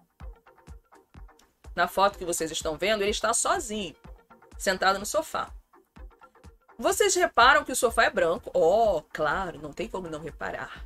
na 1.76 1.86
foto 1.86 2.18
que 2.18 2.24
vocês 2.24 2.50
estão 2.50 2.78
vendo, 2.78 3.02
ele 3.02 3.12
está 3.12 3.34
sozinho, 3.34 3.94
sentado 4.58 4.98
no 4.98 5.06
sofá. 5.06 5.52
Vocês 6.78 7.14
reparam 7.14 7.66
que 7.66 7.74
o 7.74 7.76
sofá 7.76 8.06
é 8.06 8.10
branco? 8.10 8.50
Oh, 8.54 9.02
claro, 9.12 9.60
não 9.62 9.74
tem 9.74 9.90
como 9.90 10.08
não 10.08 10.22
reparar. 10.22 10.86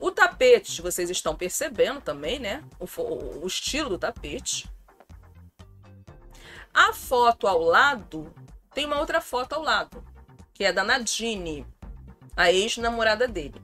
O 0.00 0.10
tapete, 0.10 0.82
vocês 0.82 1.10
estão 1.10 1.36
percebendo 1.36 2.00
também, 2.00 2.40
né? 2.40 2.64
O, 2.80 2.88
fo- 2.88 3.04
o 3.04 3.46
estilo 3.46 3.88
do 3.90 3.98
tapete. 3.98 4.68
A 6.72 6.92
foto 6.92 7.46
ao 7.46 7.60
lado, 7.60 8.32
tem 8.72 8.86
uma 8.86 8.98
outra 8.98 9.20
foto 9.20 9.54
ao 9.54 9.62
lado, 9.62 10.04
que 10.54 10.64
é 10.64 10.72
da 10.72 10.84
Nadine, 10.84 11.66
a 12.36 12.52
ex-namorada 12.52 13.26
dele. 13.26 13.60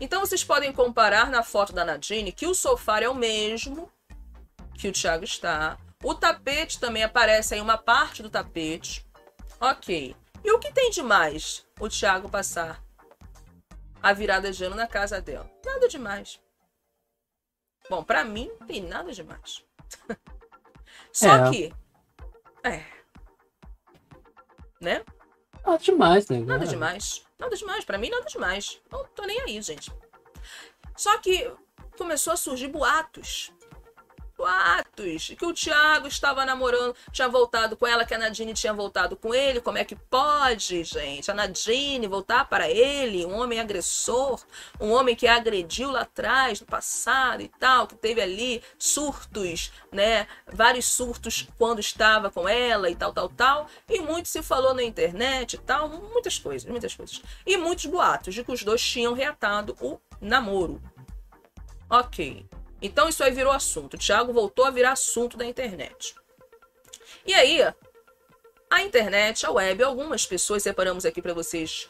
Então 0.00 0.20
vocês 0.20 0.42
podem 0.42 0.72
comparar 0.72 1.30
na 1.30 1.42
foto 1.42 1.72
da 1.72 1.84
Nadine 1.84 2.32
que 2.32 2.46
o 2.46 2.54
sofá 2.54 3.00
é 3.00 3.08
o 3.08 3.14
mesmo 3.14 3.90
que 4.74 4.88
o 4.88 4.92
Thiago 4.92 5.24
está. 5.24 5.78
O 6.02 6.14
tapete 6.14 6.78
também 6.80 7.02
aparece 7.02 7.54
aí 7.54 7.60
uma 7.60 7.78
parte 7.78 8.22
do 8.22 8.28
tapete. 8.28 9.06
Ok. 9.60 10.14
E 10.42 10.52
o 10.52 10.58
que 10.58 10.72
tem 10.72 10.90
de 10.90 11.02
mais 11.02 11.66
o 11.80 11.88
Thiago 11.88 12.28
passar 12.28 12.82
a 14.02 14.12
virada 14.12 14.52
de 14.52 14.64
ano 14.64 14.76
na 14.76 14.86
casa 14.86 15.20
dela? 15.20 15.50
Nada 15.64 15.88
demais. 15.88 16.38
Bom, 17.88 18.04
pra 18.04 18.24
mim 18.24 18.50
tem 18.66 18.82
nada 18.82 19.12
demais. 19.12 19.64
Só 21.14 21.28
É. 21.46 21.50
que. 21.50 21.72
É. 22.64 22.84
Né? 24.80 25.04
Nada 25.64 25.78
demais, 25.78 26.28
né? 26.28 26.40
Nada 26.40 26.66
demais. 26.66 27.24
Nada 27.38 27.56
demais. 27.56 27.84
Pra 27.84 27.96
mim, 27.96 28.10
nada 28.10 28.26
demais. 28.26 28.82
Não 28.90 29.04
tô 29.06 29.22
nem 29.24 29.40
aí, 29.40 29.62
gente. 29.62 29.90
Só 30.96 31.16
que 31.18 31.50
começou 31.96 32.32
a 32.32 32.36
surgir 32.36 32.68
boatos. 32.68 33.52
Boatos. 34.36 35.34
Que 35.38 35.46
o 35.46 35.52
Thiago 35.52 36.08
estava 36.08 36.44
namorando, 36.44 36.94
tinha 37.12 37.28
voltado 37.28 37.76
com 37.76 37.86
ela, 37.86 38.04
que 38.04 38.14
a 38.14 38.18
Nadine 38.18 38.52
tinha 38.52 38.72
voltado 38.72 39.16
com 39.16 39.34
ele. 39.34 39.60
Como 39.60 39.78
é 39.78 39.84
que 39.84 39.94
pode, 39.94 40.82
gente? 40.84 41.30
A 41.30 41.34
Nadine 41.34 42.06
voltar 42.06 42.48
para 42.48 42.68
ele, 42.68 43.24
um 43.24 43.38
homem 43.38 43.60
agressor, 43.60 44.40
um 44.80 44.90
homem 44.92 45.14
que 45.14 45.26
agrediu 45.26 45.90
lá 45.90 46.00
atrás, 46.00 46.60
no 46.60 46.66
passado 46.66 47.42
e 47.42 47.48
tal, 47.48 47.86
que 47.86 47.94
teve 47.94 48.20
ali 48.20 48.62
surtos, 48.78 49.72
né? 49.92 50.26
Vários 50.52 50.86
surtos 50.86 51.46
quando 51.56 51.78
estava 51.78 52.30
com 52.30 52.48
ela 52.48 52.90
e 52.90 52.96
tal, 52.96 53.12
tal, 53.12 53.28
tal. 53.28 53.66
E 53.88 54.00
muito 54.00 54.28
se 54.28 54.42
falou 54.42 54.74
na 54.74 54.82
internet 54.82 55.54
e 55.54 55.58
tal, 55.58 55.88
muitas 55.88 56.38
coisas, 56.38 56.68
muitas 56.68 56.94
coisas. 56.94 57.22
E 57.46 57.56
muitos 57.56 57.86
boatos 57.86 58.34
de 58.34 58.42
que 58.42 58.52
os 58.52 58.62
dois 58.64 58.82
tinham 58.82 59.14
reatado 59.14 59.76
o 59.80 60.00
namoro. 60.20 60.82
Ok. 61.88 62.46
Então 62.84 63.08
isso 63.08 63.24
aí 63.24 63.32
virou 63.32 63.50
assunto. 63.50 63.94
O 63.94 63.98
Thiago 63.98 64.30
voltou 64.30 64.66
a 64.66 64.70
virar 64.70 64.92
assunto 64.92 65.38
da 65.38 65.46
internet. 65.46 66.14
E 67.26 67.32
aí, 67.32 67.58
a 68.70 68.82
internet, 68.82 69.46
a 69.46 69.50
web, 69.50 69.82
algumas 69.82 70.26
pessoas, 70.26 70.62
separamos 70.62 71.06
aqui 71.06 71.22
para 71.22 71.32
vocês 71.32 71.88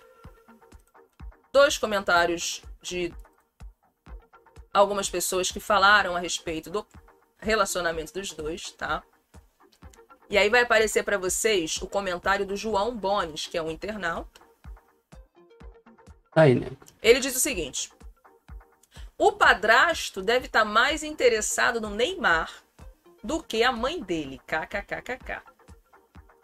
dois 1.53 1.77
comentários 1.77 2.63
de 2.81 3.13
algumas 4.73 5.11
pessoas 5.11 5.51
que 5.51 5.59
falaram 5.59 6.15
a 6.15 6.21
respeito 6.21 6.71
do 6.71 6.87
relacionamento 7.41 8.13
dos 8.13 8.31
dois, 8.31 8.71
tá? 8.71 9.03
E 10.31 10.39
aí 10.39 10.49
vai 10.49 10.63
aparecer 10.63 11.03
para 11.03 11.19
vocês 11.19 11.77
o 11.83 11.89
comentário 11.89 12.47
do 12.47 12.57
João 12.57 12.97
Bones, 12.97 13.49
que 13.49 13.59
é 13.59 13.63
um 13.63 13.71
internauta. 13.71 14.41
Aí, 16.37 16.55
né? 16.55 16.71
Ele 17.03 17.19
diz 17.19 17.35
o 17.35 17.41
seguinte: 17.41 17.91
o 19.17 19.33
padrasto 19.33 20.23
deve 20.23 20.47
estar 20.47 20.65
mais 20.65 21.03
interessado 21.03 21.81
no 21.81 21.91
Neymar 21.91 22.51
do 23.23 23.43
que 23.43 23.63
a 23.63 23.73
mãe 23.73 24.03
dele. 24.03 24.41
KKKKK. 24.47 25.43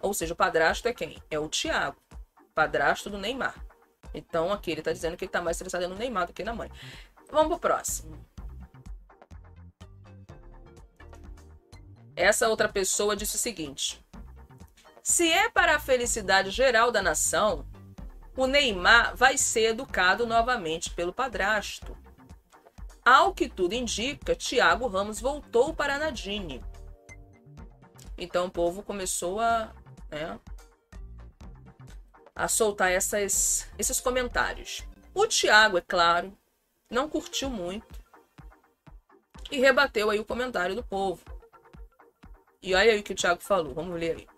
Ou 0.01 0.14
seja, 0.14 0.32
o 0.32 0.36
padrasto 0.36 0.88
é 0.88 0.94
quem? 0.94 1.22
É 1.30 1.38
o 1.38 1.48
Thiago, 1.48 2.01
padrasto 2.55 3.10
do 3.10 3.18
Neymar. 3.18 3.55
Então 4.14 4.52
aqui 4.52 4.70
ele 4.70 4.82
tá 4.82 4.92
dizendo 4.92 5.16
que 5.16 5.24
ele 5.24 5.32
tá 5.32 5.42
mais 5.42 5.56
interessado 5.56 5.88
no 5.88 5.97
Neymar 5.97 6.26
do 6.26 6.32
que 6.32 6.44
na 6.44 6.55
mãe. 6.55 6.70
Vamos 7.30 7.48
pro 7.48 7.59
próximo. 7.59 8.18
Essa 12.16 12.48
outra 12.48 12.68
pessoa 12.68 13.16
disse 13.16 13.36
o 13.36 13.38
seguinte: 13.38 14.05
se 15.02 15.30
é 15.30 15.48
para 15.48 15.76
a 15.76 15.80
felicidade 15.80 16.51
geral 16.51 16.90
da 16.90 17.02
nação, 17.02 17.66
o 18.36 18.47
Neymar 18.47 19.16
vai 19.16 19.36
ser 19.36 19.70
educado 19.70 20.26
novamente 20.26 20.90
pelo 20.90 21.12
padrasto. 21.12 21.97
Ao 23.05 23.35
que 23.35 23.48
tudo 23.48 23.74
indica, 23.74 24.36
Thiago 24.36 24.86
Ramos 24.86 25.20
voltou 25.20 25.74
para 25.74 25.98
Nadine. 25.98 26.62
Então 28.16 28.47
o 28.47 28.51
povo 28.51 28.82
começou 28.82 29.40
a, 29.40 29.72
né, 30.10 30.39
a 32.35 32.48
soltar 32.48 32.93
essas, 32.93 33.66
esses 33.78 34.01
comentários. 34.01 34.82
O 35.14 35.27
Thiago, 35.27 35.78
é 35.78 35.81
claro, 35.81 36.36
não 36.90 37.09
curtiu 37.09 37.48
muito 37.48 37.98
e 39.51 39.59
rebateu 39.59 40.10
aí 40.10 40.20
o 40.20 40.24
comentário 40.24 40.74
do 40.74 40.85
povo. 40.85 41.24
E 42.62 42.74
olha 42.74 42.93
aí 42.93 43.01
o 43.01 43.02
que 43.02 43.12
o 43.12 43.16
Thiago 43.16 43.43
falou, 43.43 43.74
vamos 43.74 43.98
ler 43.98 44.16
aí. 44.16 44.28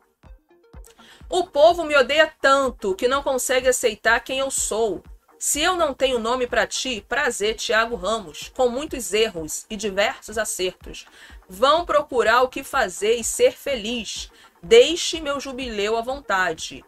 O 1.28 1.47
povo 1.47 1.84
me 1.84 1.97
odeia 1.97 2.32
tanto 2.40 2.94
que 2.94 3.09
não 3.09 3.22
consegue 3.22 3.68
aceitar 3.68 4.20
quem 4.20 4.39
eu 4.39 4.51
sou. 4.51 5.02
Se 5.44 5.60
eu 5.60 5.77
não 5.77 5.93
tenho 5.93 6.20
nome 6.20 6.47
para 6.47 6.69
ti, 6.69 7.05
prazer, 7.09 7.56
Tiago 7.56 7.97
Ramos, 7.97 8.52
com 8.55 8.69
muitos 8.69 9.12
erros 9.12 9.66
e 9.69 9.74
diversos 9.74 10.39
acertos. 10.39 11.05
Vão 11.48 11.85
procurar 11.85 12.43
o 12.43 12.48
que 12.48 12.62
fazer 12.62 13.16
e 13.16 13.24
ser 13.24 13.51
feliz. 13.51 14.31
Deixe 14.62 15.20
meu 15.20 15.40
jubileu 15.40 15.97
à 15.97 16.01
vontade. 16.01 16.85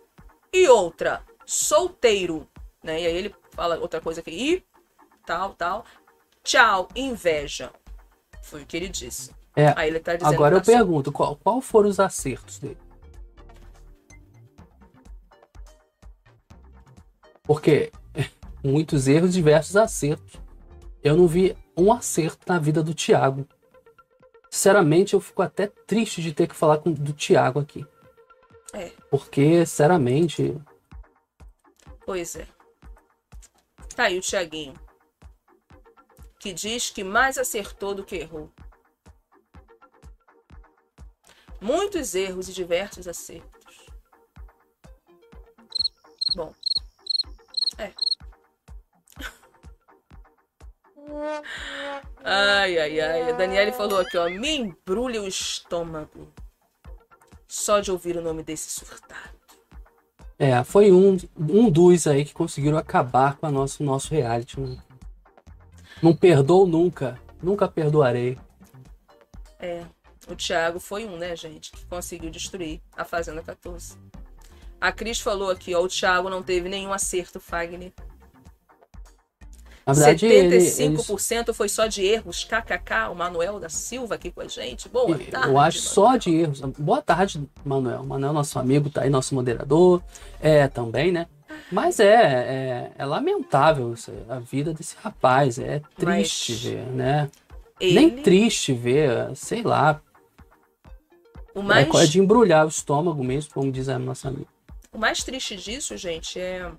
E 0.53 0.69
outra, 0.69 1.21
solteiro, 1.45 2.49
né? 2.81 3.03
E 3.03 3.07
aí 3.09 3.17
ele 3.17 3.35
fala 3.51 3.77
outra 3.77 4.01
coisa 4.01 4.21
aqui, 4.21 4.31
e 4.31 4.65
tal, 5.27 5.55
tal. 5.55 5.85
Tchau, 6.45 6.89
inveja. 6.95 7.73
Foi 8.41 8.63
o 8.63 8.67
que 8.67 8.77
ele 8.77 8.89
disse. 8.89 9.33
É, 9.57 9.75
Aí 9.77 9.89
ele 9.89 9.99
tá 9.99 10.15
dizendo 10.15 10.33
Agora 10.33 10.55
eu 10.55 10.65
sol- 10.65 10.75
pergunto, 10.77 11.11
qual, 11.11 11.35
qual 11.43 11.61
foram 11.61 11.89
os 11.89 11.99
acertos 11.99 12.61
dele? 12.61 12.79
Porque 17.43 17.91
muitos 18.65 19.07
erros, 19.07 19.33
diversos 19.33 19.77
acertos. 19.77 20.41
Eu 21.03 21.17
não 21.17 21.27
vi 21.27 21.57
um 21.77 21.93
acerto 21.93 22.47
na 22.49 22.59
vida 22.59 22.83
do 22.83 22.95
Thiago. 22.95 23.47
Sinceramente, 24.51 25.15
eu 25.15 25.21
fico 25.21 25.43
até 25.43 25.67
triste 25.67 26.23
de 26.23 26.33
ter 26.33 26.47
que 26.47 26.55
falar 26.55 26.79
com, 26.79 26.93
do 26.93 27.13
Thiago 27.13 27.61
aqui. 27.61 27.87
É. 28.73 28.91
Porque, 29.11 29.67
sinceramente, 29.67 30.57
Pois 32.05 32.37
é. 32.37 32.47
Tá 33.97 34.05
aí 34.05 34.19
o 34.19 34.21
Tiaguinho. 34.21 34.75
Que 36.39 36.53
diz 36.53 36.91
que 36.91 37.03
mais 37.03 37.39
acertou 37.39 37.95
do 37.95 38.05
que 38.05 38.17
errou. 38.17 38.53
Muitos 41.61 42.15
erros 42.15 42.49
e 42.49 42.53
diversos 42.53 43.09
acertos. 43.09 43.87
Bom. 46.37 46.53
Ai, 52.23 52.79
ai, 52.79 53.01
ai. 53.01 53.31
A 53.31 53.33
Daniele 53.33 53.73
falou 53.73 53.99
aqui, 54.01 54.17
ó. 54.17 54.29
Me 54.29 54.57
embrulha 54.57 55.21
o 55.23 55.27
estômago. 55.27 56.33
Só 57.47 57.81
de 57.81 57.91
ouvir 57.91 58.17
o 58.17 58.23
nome 58.23 58.43
desse 58.43 58.71
surtado. 58.71 59.39
é, 60.39 60.63
foi 60.65 60.91
um, 60.91 61.17
um 61.39 61.71
dos 61.71 62.07
aí 62.07 62.25
que 62.25 62.35
conseguiram 62.35 62.77
acabar 62.77 63.37
com 63.37 63.47
o 63.47 63.53
nosso, 63.53 63.85
nosso 63.85 64.13
reality. 64.13 64.59
Né? 64.59 64.77
Não 66.03 66.15
perdoo 66.15 66.67
nunca. 66.67 67.21
Nunca 67.43 67.69
perdoarei. 67.69 68.39
É, 69.61 69.85
o 70.29 70.35
Thiago 70.35 70.81
foi 70.81 71.05
um, 71.05 71.17
né, 71.17 71.37
gente, 71.37 71.71
que 71.71 71.85
conseguiu 71.87 72.31
destruir 72.31 72.81
a 72.97 73.05
Fazenda 73.05 73.43
14. 73.43 73.99
A 74.81 74.93
Cris 74.93 75.21
falou 75.21 75.51
aqui, 75.51 75.75
ó, 75.75 75.83
o 75.83 75.89
Thiago 75.89 76.29
não 76.29 76.43
teve 76.43 76.69
nenhum 76.69 76.93
acerto, 76.93 77.39
Fagner. 77.39 77.93
Na 79.87 79.93
verdade, 79.93 80.27
ele, 80.27 80.55
eles, 80.57 80.79
75% 80.79 81.53
foi 81.53 81.69
só 81.69 81.87
de 81.87 82.03
erros. 82.05 82.45
KKK, 82.45 83.11
o 83.11 83.15
Manuel 83.15 83.61
da 83.61 83.69
Silva 83.69 84.15
aqui 84.15 84.31
com 84.31 84.41
a 84.41 84.49
gente. 84.49 84.89
Boa 84.89 85.19
tarde. 85.19 85.49
eu 85.49 85.59
acho 85.59 85.79
só 85.79 86.03
Manuel. 86.03 86.19
de 86.19 86.35
erros. 86.35 86.61
Boa 86.79 87.03
tarde, 87.03 87.49
Manuel. 87.65 88.03
Manuel, 88.05 88.33
nosso 88.33 88.59
amigo, 88.59 88.89
tá 88.89 89.03
aí, 89.03 89.11
nosso 89.11 89.35
moderador. 89.35 90.03
É, 90.41 90.67
também, 90.69 91.13
né? 91.13 91.27
Mas 91.71 92.01
é, 92.01 92.15
é, 92.15 92.93
é 92.97 93.05
lamentável 93.05 93.95
a 94.29 94.39
vida 94.39 94.73
desse 94.73 94.97
rapaz. 95.03 95.59
É 95.59 95.83
triste 95.97 96.53
Mas 96.53 96.63
ver, 96.63 96.87
né? 96.87 97.31
Ele, 97.81 97.95
Nem 97.95 98.11
triste 98.23 98.73
ver, 98.73 99.35
sei 99.35 99.63
lá. 99.63 100.01
o 101.55 101.63
mais, 101.63 101.93
É 101.95 102.07
de 102.07 102.21
embrulhar 102.21 102.65
o 102.65 102.69
estômago 102.69 103.23
mesmo, 103.23 103.53
como 103.53 103.71
diz 103.71 103.89
a 103.89 103.99
nossa 103.99 104.29
amiga. 104.29 104.47
o 104.93 104.99
mais 104.99 105.23
triste 105.23 105.57
disso, 105.57 105.97
gente, 105.97 106.39
é, 106.39 106.71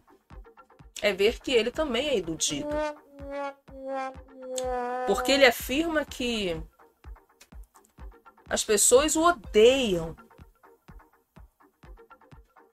é 1.01 1.13
ver 1.13 1.39
que 1.39 1.51
ele 1.51 1.71
também 1.71 2.07
é 2.09 2.17
iludido. 2.17 2.69
Porque 5.07 5.31
ele 5.31 5.45
afirma 5.45 6.03
que 6.05 6.55
as 8.49 8.63
pessoas 8.63 9.15
o 9.15 9.23
odeiam 9.23 10.15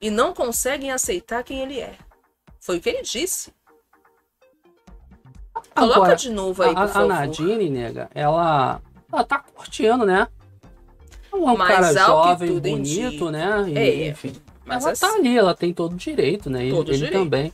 e 0.01 0.11
não 0.11 0.33
conseguem 0.35 0.91
aceitar 0.91 1.43
quem 1.45 1.61
ele 1.61 1.81
é. 1.81 1.97
Foi 2.61 2.79
o 2.79 2.81
que 2.81 2.89
ele 2.89 3.03
disse. 3.03 3.53
Coloca 5.75 5.97
Agora, 5.97 6.17
de 6.17 6.31
novo 6.31 6.63
aí, 6.63 6.71
a, 6.71 6.75
por 6.75 6.83
a 6.83 6.89
favor. 6.89 7.09
Nadine, 7.09 7.71
nega, 7.71 8.11
ela, 8.15 8.81
ela 9.13 9.25
tá 9.25 9.39
curtindo, 9.39 10.05
né? 10.05 10.29
É 11.33 11.37
um 11.37 11.57
Mas, 11.57 11.69
cara 11.69 11.93
jovem, 11.95 12.59
bonito, 12.61 12.69
indica- 12.69 13.31
né? 13.31 13.71
E, 13.71 13.79
É, 13.79 14.09
enfim. 14.09 14.35
Mas 14.65 14.83
ela 14.85 14.93
assim, 14.93 15.01
tá 15.07 15.15
ali, 15.15 15.37
ela 15.37 15.55
tem 15.55 15.73
todo 15.73 15.95
o 15.95 15.97
direito, 15.97 16.51
né? 16.51 16.65
Ele, 16.67 16.77
ele 16.77 16.93
direito. 16.93 17.13
também. 17.13 17.53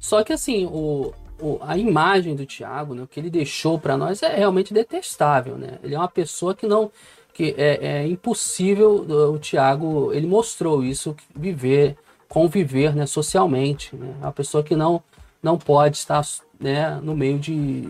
Só 0.00 0.24
que 0.24 0.32
assim, 0.32 0.66
o, 0.66 1.12
o- 1.40 1.58
a 1.60 1.76
imagem 1.78 2.34
do 2.34 2.46
Thiago, 2.46 2.94
né, 2.94 3.02
o 3.02 3.06
que 3.06 3.20
ele 3.20 3.30
deixou 3.30 3.78
pra 3.78 3.96
nós 3.96 4.22
é 4.22 4.34
realmente 4.34 4.74
detestável, 4.74 5.56
né? 5.58 5.78
Ele 5.82 5.94
é 5.94 5.98
uma 5.98 6.08
pessoa 6.08 6.54
que 6.54 6.66
não 6.66 6.90
que 7.32 7.54
é, 7.56 8.00
é 8.02 8.06
impossível 8.06 8.96
o 9.32 9.38
Thiago, 9.38 10.12
ele 10.12 10.26
mostrou 10.26 10.82
isso 10.84 11.14
viver, 11.34 11.96
conviver, 12.28 12.94
né, 12.94 13.06
socialmente, 13.06 13.94
né? 13.94 14.14
É 14.20 14.24
uma 14.24 14.32
pessoa 14.32 14.64
que 14.64 14.74
não 14.74 15.02
não 15.42 15.56
pode 15.56 15.96
estar, 15.96 16.22
né, 16.58 16.96
no 17.02 17.16
meio 17.16 17.38
de, 17.38 17.82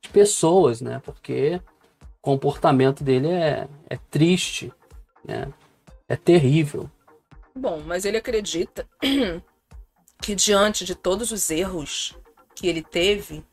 de 0.00 0.08
pessoas, 0.12 0.80
né? 0.80 1.00
Porque 1.04 1.60
o 2.02 2.06
comportamento 2.22 3.02
dele 3.04 3.28
é, 3.28 3.66
é 3.90 3.98
triste, 4.10 4.72
né? 5.24 5.48
É 6.08 6.16
terrível. 6.16 6.88
Bom, 7.54 7.82
mas 7.84 8.04
ele 8.04 8.16
acredita 8.16 8.86
que 10.22 10.34
diante 10.34 10.84
de 10.84 10.94
todos 10.94 11.30
os 11.32 11.50
erros 11.50 12.14
que 12.54 12.66
ele 12.66 12.82
teve, 12.82 13.44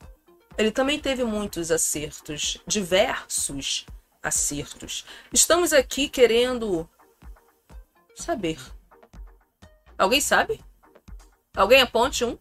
ele 0.58 0.72
também 0.72 1.00
teve 1.00 1.24
muitos 1.24 1.72
acertos, 1.72 2.58
diversos 2.66 3.86
acertos. 4.22 5.06
Estamos 5.32 5.72
aqui 5.74 6.10
querendo 6.10 6.90
saber. 8.16 8.60
Alguém 9.98 10.20
sabe? 10.20 10.60
Alguém 11.56 11.82
aponte 11.82 12.26
um? 12.26 12.38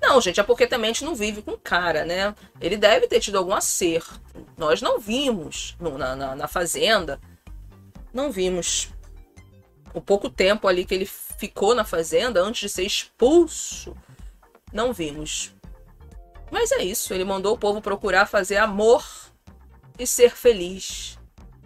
Não, 0.00 0.20
gente, 0.20 0.40
é 0.40 0.42
porque 0.42 0.66
também 0.66 0.90
a 0.90 0.92
gente 0.92 1.04
não 1.04 1.14
vive 1.14 1.42
com 1.42 1.56
cara, 1.56 2.04
né? 2.04 2.34
Ele 2.60 2.76
deve 2.78 3.06
ter 3.06 3.20
tido 3.20 3.36
algum 3.36 3.54
acerto. 3.54 4.20
Nós 4.56 4.80
não 4.80 4.98
vimos 4.98 5.76
no- 5.78 5.98
na, 5.98 6.16
na, 6.16 6.34
na 6.34 6.48
fazenda. 6.48 7.20
Não 8.12 8.32
vimos 8.32 8.88
o 9.92 10.00
pouco 10.00 10.30
tempo 10.30 10.66
ali 10.66 10.84
que 10.86 10.94
ele 10.94 11.04
ficou 11.38 11.74
na 11.74 11.84
fazenda 11.84 12.40
antes 12.40 12.60
de 12.60 12.68
ser 12.68 12.84
expulso, 12.84 13.96
não 14.72 14.92
vimos. 14.92 15.54
Mas 16.50 16.70
é 16.72 16.82
isso, 16.82 17.12
ele 17.12 17.24
mandou 17.24 17.54
o 17.54 17.58
povo 17.58 17.80
procurar 17.80 18.26
fazer 18.26 18.56
amor 18.56 19.04
e 19.98 20.06
ser 20.06 20.36
feliz 20.36 21.18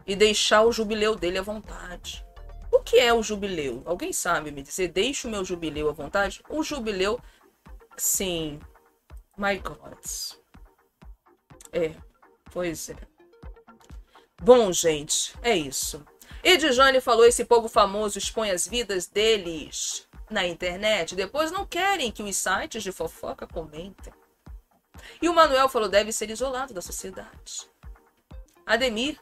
e 0.06 0.16
deixar 0.16 0.62
o 0.62 0.72
jubileu 0.72 1.14
dele 1.14 1.38
à 1.38 1.42
vontade. 1.42 2.24
O 2.72 2.80
que 2.80 2.98
é 2.98 3.12
o 3.12 3.22
jubileu? 3.22 3.82
Alguém 3.84 4.12
sabe 4.12 4.50
me 4.50 4.62
dizer? 4.62 4.88
Deixa 4.88 5.26
o 5.26 5.30
meu 5.30 5.44
jubileu 5.44 5.88
à 5.88 5.92
vontade? 5.92 6.40
O 6.48 6.62
jubileu, 6.62 7.20
sim. 7.96 8.60
My 9.36 9.58
God. 9.58 9.98
É, 11.72 11.94
pois 12.52 12.88
é. 12.90 12.96
Bom, 14.42 14.72
gente, 14.72 15.34
é 15.42 15.56
isso. 15.56 16.04
E 16.42 16.56
Dijane 16.56 17.00
falou: 17.00 17.24
esse 17.24 17.44
povo 17.44 17.68
famoso 17.68 18.18
expõe 18.18 18.50
as 18.50 18.66
vidas 18.66 19.06
deles 19.06 20.08
na 20.30 20.46
internet, 20.46 21.14
depois 21.14 21.50
não 21.50 21.66
querem 21.66 22.10
que 22.10 22.22
os 22.22 22.36
sites 22.36 22.82
de 22.82 22.92
fofoca 22.92 23.46
comentem. 23.46 24.12
E 25.20 25.28
o 25.28 25.34
Manuel 25.34 25.68
falou: 25.68 25.88
deve 25.88 26.12
ser 26.12 26.30
isolado 26.30 26.72
da 26.72 26.80
sociedade. 26.80 27.68
Ademir, 28.66 29.20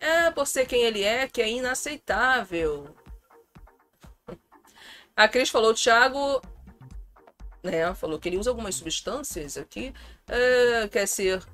é 0.00 0.30
por 0.30 0.46
ser 0.46 0.66
quem 0.66 0.82
ele 0.82 1.02
é 1.02 1.28
que 1.28 1.40
é 1.40 1.48
inaceitável. 1.48 2.94
A 5.16 5.28
Cris 5.28 5.48
falou: 5.48 5.74
Thiago. 5.74 6.42
Né, 7.62 7.92
falou 7.94 8.16
que 8.20 8.28
ele 8.28 8.38
usa 8.38 8.48
algumas 8.48 8.76
substâncias 8.76 9.56
aqui, 9.56 9.92
é, 10.28 10.86
quer 10.86 11.04
ser 11.04 11.44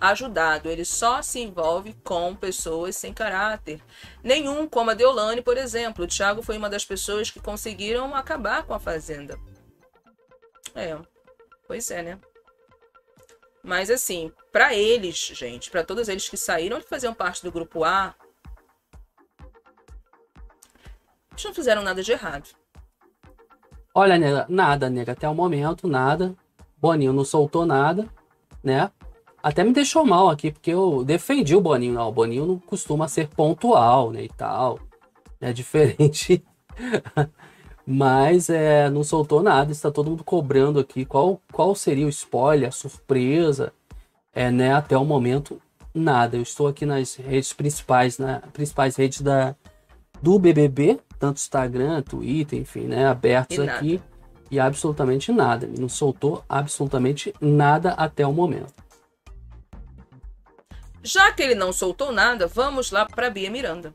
ajudado. 0.00 0.68
Ele 0.68 0.84
só 0.84 1.22
se 1.22 1.40
envolve 1.40 1.94
com 2.04 2.34
pessoas 2.34 2.96
sem 2.96 3.12
caráter. 3.12 3.80
Nenhum, 4.22 4.68
como 4.68 4.90
a 4.90 4.94
Deolane, 4.94 5.42
por 5.42 5.56
exemplo. 5.56 6.04
O 6.04 6.08
Thiago 6.08 6.42
foi 6.42 6.56
uma 6.56 6.70
das 6.70 6.84
pessoas 6.84 7.30
que 7.30 7.40
conseguiram 7.40 8.14
acabar 8.14 8.64
com 8.64 8.74
a 8.74 8.78
Fazenda. 8.78 9.38
É, 10.74 10.96
pois 11.66 11.90
é, 11.90 12.02
né? 12.02 12.18
Mas 13.62 13.90
assim, 13.90 14.30
para 14.52 14.74
eles, 14.74 15.16
gente, 15.16 15.70
para 15.70 15.82
todos 15.82 16.08
eles 16.08 16.28
que 16.28 16.36
saíram, 16.36 16.80
que 16.80 16.88
faziam 16.88 17.12
parte 17.12 17.42
do 17.42 17.50
grupo 17.50 17.82
A, 17.82 18.14
eles 21.32 21.44
não 21.44 21.54
fizeram 21.54 21.82
nada 21.82 22.02
de 22.02 22.12
errado. 22.12 22.48
Olha, 23.92 24.18
nega, 24.18 24.46
nada, 24.48 24.88
nega, 24.88 25.12
até 25.12 25.28
o 25.28 25.34
momento, 25.34 25.88
nada. 25.88 26.36
Boninho 26.76 27.12
não 27.12 27.24
soltou 27.24 27.64
nada, 27.64 28.06
né? 28.62 28.90
Até 29.46 29.62
me 29.62 29.72
deixou 29.72 30.04
mal 30.04 30.28
aqui, 30.28 30.50
porque 30.50 30.72
eu 30.72 31.04
defendi 31.04 31.54
o 31.54 31.60
Boninho. 31.60 31.94
Não, 31.94 32.08
o 32.08 32.12
Boninho 32.12 32.44
não 32.44 32.58
costuma 32.58 33.06
ser 33.06 33.28
pontual, 33.28 34.10
né, 34.10 34.24
e 34.24 34.28
tal. 34.28 34.80
É 35.40 35.52
diferente. 35.52 36.44
Mas 37.86 38.50
é, 38.50 38.90
não 38.90 39.04
soltou 39.04 39.44
nada, 39.44 39.70
está 39.70 39.88
todo 39.88 40.10
mundo 40.10 40.24
cobrando 40.24 40.80
aqui 40.80 41.04
qual, 41.04 41.40
qual 41.52 41.76
seria 41.76 42.06
o 42.06 42.08
spoiler, 42.08 42.70
a 42.70 42.72
surpresa. 42.72 43.72
É, 44.34 44.50
né, 44.50 44.74
até 44.74 44.98
o 44.98 45.04
momento, 45.04 45.62
nada. 45.94 46.36
Eu 46.36 46.42
estou 46.42 46.66
aqui 46.66 46.84
nas 46.84 47.14
redes 47.14 47.52
principais, 47.52 48.18
na 48.18 48.40
principais 48.52 48.96
redes 48.96 49.20
da, 49.20 49.54
do 50.20 50.40
BBB, 50.40 50.98
tanto 51.20 51.36
Instagram, 51.36 52.02
Twitter, 52.02 52.58
enfim, 52.58 52.88
né, 52.88 53.06
abertos 53.06 53.58
E 53.58 53.60
aqui. 53.60 54.02
E 54.50 54.58
absolutamente 54.58 55.30
nada. 55.30 55.70
Não 55.78 55.88
soltou 55.88 56.42
absolutamente 56.48 57.32
nada 57.40 57.92
até 57.92 58.26
o 58.26 58.32
momento. 58.32 58.85
Já 61.06 61.30
que 61.30 61.40
ele 61.40 61.54
não 61.54 61.72
soltou 61.72 62.10
nada, 62.10 62.48
vamos 62.48 62.90
lá 62.90 63.06
para 63.06 63.30
Bia 63.30 63.48
Miranda. 63.48 63.94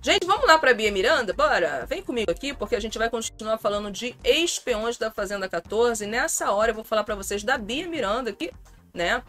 Gente, 0.00 0.26
vamos 0.26 0.46
lá 0.46 0.58
pra 0.58 0.72
Bia 0.72 0.90
Miranda? 0.90 1.34
Bora? 1.34 1.84
Vem 1.84 2.02
comigo 2.02 2.30
aqui, 2.30 2.54
porque 2.54 2.74
a 2.74 2.80
gente 2.80 2.96
vai 2.96 3.10
continuar 3.10 3.58
falando 3.58 3.90
de 3.90 4.16
espiões 4.24 4.96
da 4.96 5.10
Fazenda 5.10 5.50
14. 5.50 6.02
E 6.02 6.06
nessa 6.06 6.50
hora 6.50 6.70
eu 6.70 6.74
vou 6.74 6.82
falar 6.82 7.04
para 7.04 7.14
vocês 7.14 7.44
da 7.44 7.58
Bia 7.58 7.86
Miranda, 7.86 8.32
que, 8.32 8.50
né? 8.94 9.22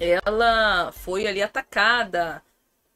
Ela 0.00 0.90
foi 0.90 1.24
ali 1.24 1.40
atacada. 1.40 2.42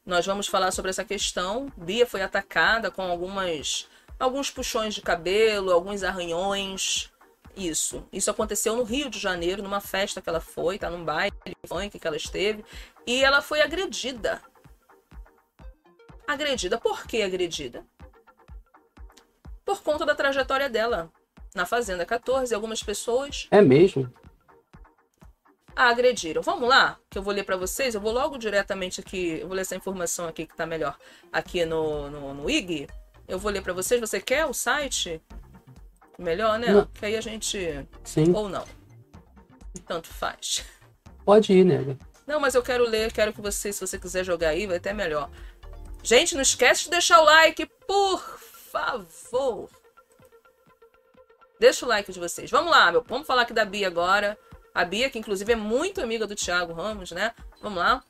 Nós 0.05 0.25
vamos 0.25 0.47
falar 0.47 0.71
sobre 0.71 0.89
essa 0.89 1.05
questão. 1.05 1.71
Bia 1.77 2.05
foi 2.05 2.21
atacada 2.21 2.91
com 2.91 3.03
algumas 3.03 3.87
alguns 4.19 4.51
puxões 4.51 4.93
de 4.93 5.01
cabelo, 5.01 5.71
alguns 5.71 6.03
arranhões. 6.03 7.09
Isso. 7.55 8.07
Isso 8.11 8.31
aconteceu 8.31 8.75
no 8.75 8.83
Rio 8.83 9.09
de 9.09 9.19
Janeiro, 9.19 9.61
numa 9.61 9.81
festa 9.81 10.21
que 10.21 10.29
ela 10.29 10.39
foi, 10.39 10.77
tá 10.77 10.89
num 10.89 11.03
baile 11.03 11.33
funk 11.67 11.99
que 11.99 12.07
ela 12.07 12.17
esteve, 12.17 12.63
e 13.05 13.23
ela 13.23 13.41
foi 13.41 13.61
agredida 13.61 14.41
agredida. 16.31 16.77
Por 16.77 17.05
que 17.07 17.21
agredida? 17.21 17.85
Por 19.65 19.81
conta 19.81 20.05
da 20.05 20.15
trajetória 20.15 20.69
dela 20.69 21.11
na 21.55 21.65
Fazenda 21.65 22.05
14. 22.05 22.53
Algumas 22.53 22.83
pessoas. 22.83 23.47
É 23.51 23.61
mesmo? 23.61 24.11
A 25.75 25.89
agrediram. 25.89 26.41
Vamos 26.41 26.67
lá, 26.67 26.99
que 27.09 27.17
eu 27.17 27.23
vou 27.23 27.33
ler 27.33 27.43
para 27.43 27.57
vocês. 27.57 27.95
Eu 27.95 28.01
vou 28.01 28.11
logo 28.11 28.37
diretamente 28.37 28.99
aqui. 28.99 29.39
Eu 29.39 29.47
vou 29.47 29.55
ler 29.55 29.61
essa 29.61 29.75
informação 29.75 30.27
aqui 30.27 30.45
que 30.45 30.55
tá 30.55 30.65
melhor. 30.65 30.97
Aqui 31.31 31.65
no, 31.65 32.09
no, 32.09 32.33
no 32.33 32.49
IG. 32.49 32.87
Eu 33.27 33.39
vou 33.39 33.51
ler 33.51 33.61
para 33.61 33.73
vocês. 33.73 33.99
Você 33.99 34.19
quer 34.19 34.45
o 34.45 34.53
site? 34.53 35.21
Melhor, 36.19 36.59
né? 36.59 36.67
Não. 36.67 36.85
Que 36.85 37.05
aí 37.05 37.15
a 37.15 37.21
gente. 37.21 37.87
Sim. 38.03 38.33
Ou 38.33 38.49
não. 38.49 38.65
Tanto 39.87 40.09
faz. 40.09 40.65
Pode 41.23 41.53
ir, 41.53 41.63
nega. 41.63 41.97
Não, 42.27 42.39
mas 42.39 42.53
eu 42.53 42.61
quero 42.61 42.83
ler, 42.83 43.11
quero 43.11 43.33
que 43.33 43.41
você, 43.41 43.71
se 43.71 43.79
você 43.79 43.97
quiser 43.97 44.23
jogar 44.23 44.49
aí, 44.49 44.67
vai 44.67 44.77
até 44.77 44.93
melhor. 44.93 45.29
Gente, 46.03 46.35
não 46.35 46.41
esquece 46.41 46.83
de 46.83 46.89
deixar 46.91 47.21
o 47.21 47.25
like, 47.25 47.65
por 47.87 48.21
favor. 48.71 49.69
Deixa 51.59 51.85
o 51.85 51.89
like 51.89 52.11
de 52.11 52.19
vocês. 52.19 52.51
Vamos 52.51 52.71
lá, 52.71 52.91
meu. 52.91 53.03
Vamos 53.07 53.25
falar 53.25 53.43
aqui 53.43 53.53
da 53.53 53.65
Bia 53.65 53.87
agora. 53.87 54.37
A 54.75 54.85
Bia, 54.85 55.09
que 55.09 55.17
inclusive 55.17 55.53
é 55.53 55.55
muito 55.55 56.01
amiga 56.01 56.27
do 56.27 56.35
Thiago 56.35 56.73
Ramos, 56.73 57.11
né? 57.11 57.33
Vamos 57.61 57.79
lá. 57.79 58.03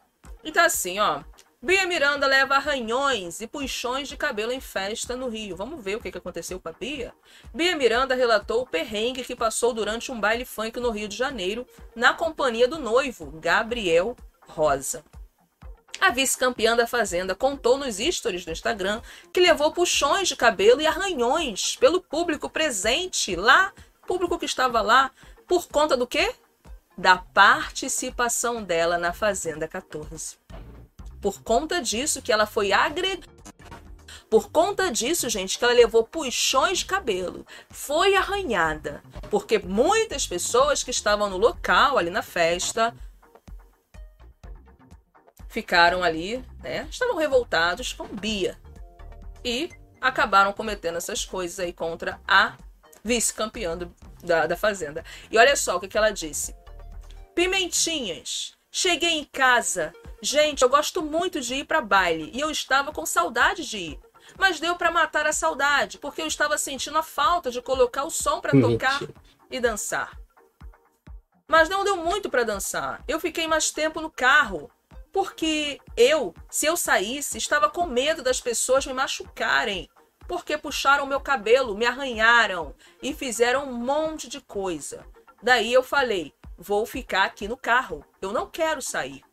Então, 0.43 0.63
assim, 0.63 0.99
ó. 0.99 1.23
Bia 1.61 1.85
Miranda 1.85 2.25
leva 2.25 2.55
arranhões 2.55 3.41
e 3.41 3.47
puxões 3.47 4.07
de 4.07 4.15
cabelo 4.15 4.53
em 4.53 4.61
festa 4.61 5.17
no 5.17 5.27
Rio. 5.27 5.57
Vamos 5.57 5.83
ver 5.83 5.97
o 5.97 5.99
que 5.99 6.17
aconteceu 6.17 6.57
com 6.57 6.69
a 6.69 6.71
Bia? 6.71 7.13
Bia 7.53 7.75
Miranda 7.75 8.15
relatou 8.15 8.61
o 8.61 8.65
perrengue 8.65 9.25
que 9.25 9.35
passou 9.35 9.73
durante 9.73 10.09
um 10.09 10.17
baile 10.17 10.45
funk 10.45 10.79
no 10.79 10.89
Rio 10.89 11.09
de 11.09 11.17
Janeiro, 11.17 11.67
na 11.93 12.13
companhia 12.13 12.65
do 12.65 12.79
noivo, 12.79 13.29
Gabriel 13.41 14.15
Rosa. 14.47 15.03
A 15.99 16.11
vice-campeã 16.11 16.77
da 16.77 16.87
Fazenda 16.87 17.35
contou 17.35 17.77
nos 17.77 17.97
stories 17.97 18.45
do 18.45 18.51
Instagram 18.51 19.01
que 19.33 19.41
levou 19.41 19.73
puxões 19.73 20.29
de 20.29 20.37
cabelo 20.37 20.79
e 20.79 20.87
arranhões 20.87 21.75
pelo 21.75 22.01
público 22.01 22.49
presente 22.49 23.35
lá, 23.35 23.73
público 24.07 24.39
que 24.39 24.45
estava 24.45 24.81
lá, 24.81 25.11
por 25.45 25.67
conta 25.67 25.97
do 25.97 26.07
quê? 26.07 26.33
Da 26.97 27.17
participação 27.17 28.63
dela 28.63 28.97
na 28.97 29.11
Fazenda 29.11 29.67
14. 29.67 30.37
Por 31.21 31.41
conta 31.41 31.81
disso 31.81 32.21
que 32.21 32.31
ela 32.31 32.45
foi 32.45 32.71
agredida. 32.71 33.27
Por 34.29 34.51
conta 34.51 34.91
disso, 34.91 35.27
gente, 35.27 35.57
que 35.57 35.65
ela 35.65 35.73
levou 35.73 36.03
puxões 36.03 36.79
de 36.79 36.85
cabelo, 36.85 37.45
foi 37.69 38.15
arranhada, 38.15 39.01
porque 39.31 39.57
muitas 39.57 40.27
pessoas 40.27 40.83
que 40.83 40.91
estavam 40.91 41.31
no 41.31 41.37
local 41.37 41.97
ali 41.97 42.11
na 42.11 42.21
festa 42.21 42.93
ficaram 45.47 46.03
ali, 46.03 46.45
né? 46.61 46.87
Estavam 46.91 47.15
revoltados 47.15 47.91
com 47.91 48.07
Bia 48.07 48.55
e 49.43 49.71
acabaram 49.99 50.53
cometendo 50.53 50.97
essas 50.97 51.25
coisas 51.25 51.59
aí 51.59 51.73
contra 51.73 52.21
a 52.27 52.55
vice-campeã 53.03 53.77
da, 54.23 54.45
da 54.45 54.55
Fazenda. 54.55 55.03
E 55.31 55.39
olha 55.39 55.55
só 55.55 55.77
o 55.77 55.79
que, 55.79 55.87
que 55.87 55.97
ela 55.97 56.11
disse. 56.11 56.55
Pimentinhas, 57.33 58.53
cheguei 58.71 59.19
em 59.19 59.23
casa. 59.25 59.93
Gente, 60.21 60.61
eu 60.61 60.69
gosto 60.69 61.01
muito 61.01 61.39
de 61.39 61.55
ir 61.55 61.65
para 61.65 61.81
baile 61.81 62.29
e 62.33 62.39
eu 62.39 62.51
estava 62.51 62.91
com 62.91 63.05
saudade 63.05 63.67
de 63.67 63.77
ir. 63.77 63.99
Mas 64.37 64.59
deu 64.59 64.75
para 64.75 64.91
matar 64.91 65.25
a 65.25 65.33
saudade, 65.33 65.97
porque 65.97 66.21
eu 66.21 66.27
estava 66.27 66.57
sentindo 66.57 66.97
a 66.97 67.03
falta 67.03 67.49
de 67.49 67.61
colocar 67.61 68.03
o 68.03 68.11
som 68.11 68.39
para 68.39 68.59
tocar 68.59 68.99
e 69.49 69.59
dançar. 69.59 70.19
Mas 71.47 71.67
não 71.67 71.83
deu 71.83 71.97
muito 71.97 72.29
para 72.29 72.43
dançar. 72.43 73.03
Eu 73.07 73.19
fiquei 73.19 73.47
mais 73.47 73.71
tempo 73.71 73.99
no 73.99 74.11
carro, 74.11 74.69
porque 75.11 75.81
eu, 75.97 76.35
se 76.49 76.67
eu 76.67 76.77
saísse, 76.77 77.37
estava 77.37 77.69
com 77.69 77.87
medo 77.87 78.21
das 78.21 78.39
pessoas 78.39 78.85
me 78.85 78.93
machucarem, 78.93 79.89
porque 80.27 80.57
puxaram 80.59 81.07
meu 81.07 81.19
cabelo, 81.19 81.75
me 81.75 81.87
arranharam 81.87 82.75
e 83.01 83.15
fizeram 83.15 83.67
um 83.67 83.73
monte 83.73 84.29
de 84.29 84.39
coisa. 84.39 85.03
Daí 85.41 85.73
eu 85.73 85.81
falei: 85.81 86.33
vou 86.59 86.85
ficar 86.85 87.23
aqui 87.23 87.47
no 87.47 87.55
carro, 87.55 88.05
eu 88.21 88.33
não 88.33 88.49
quero 88.49 88.81
sair. 88.81 89.23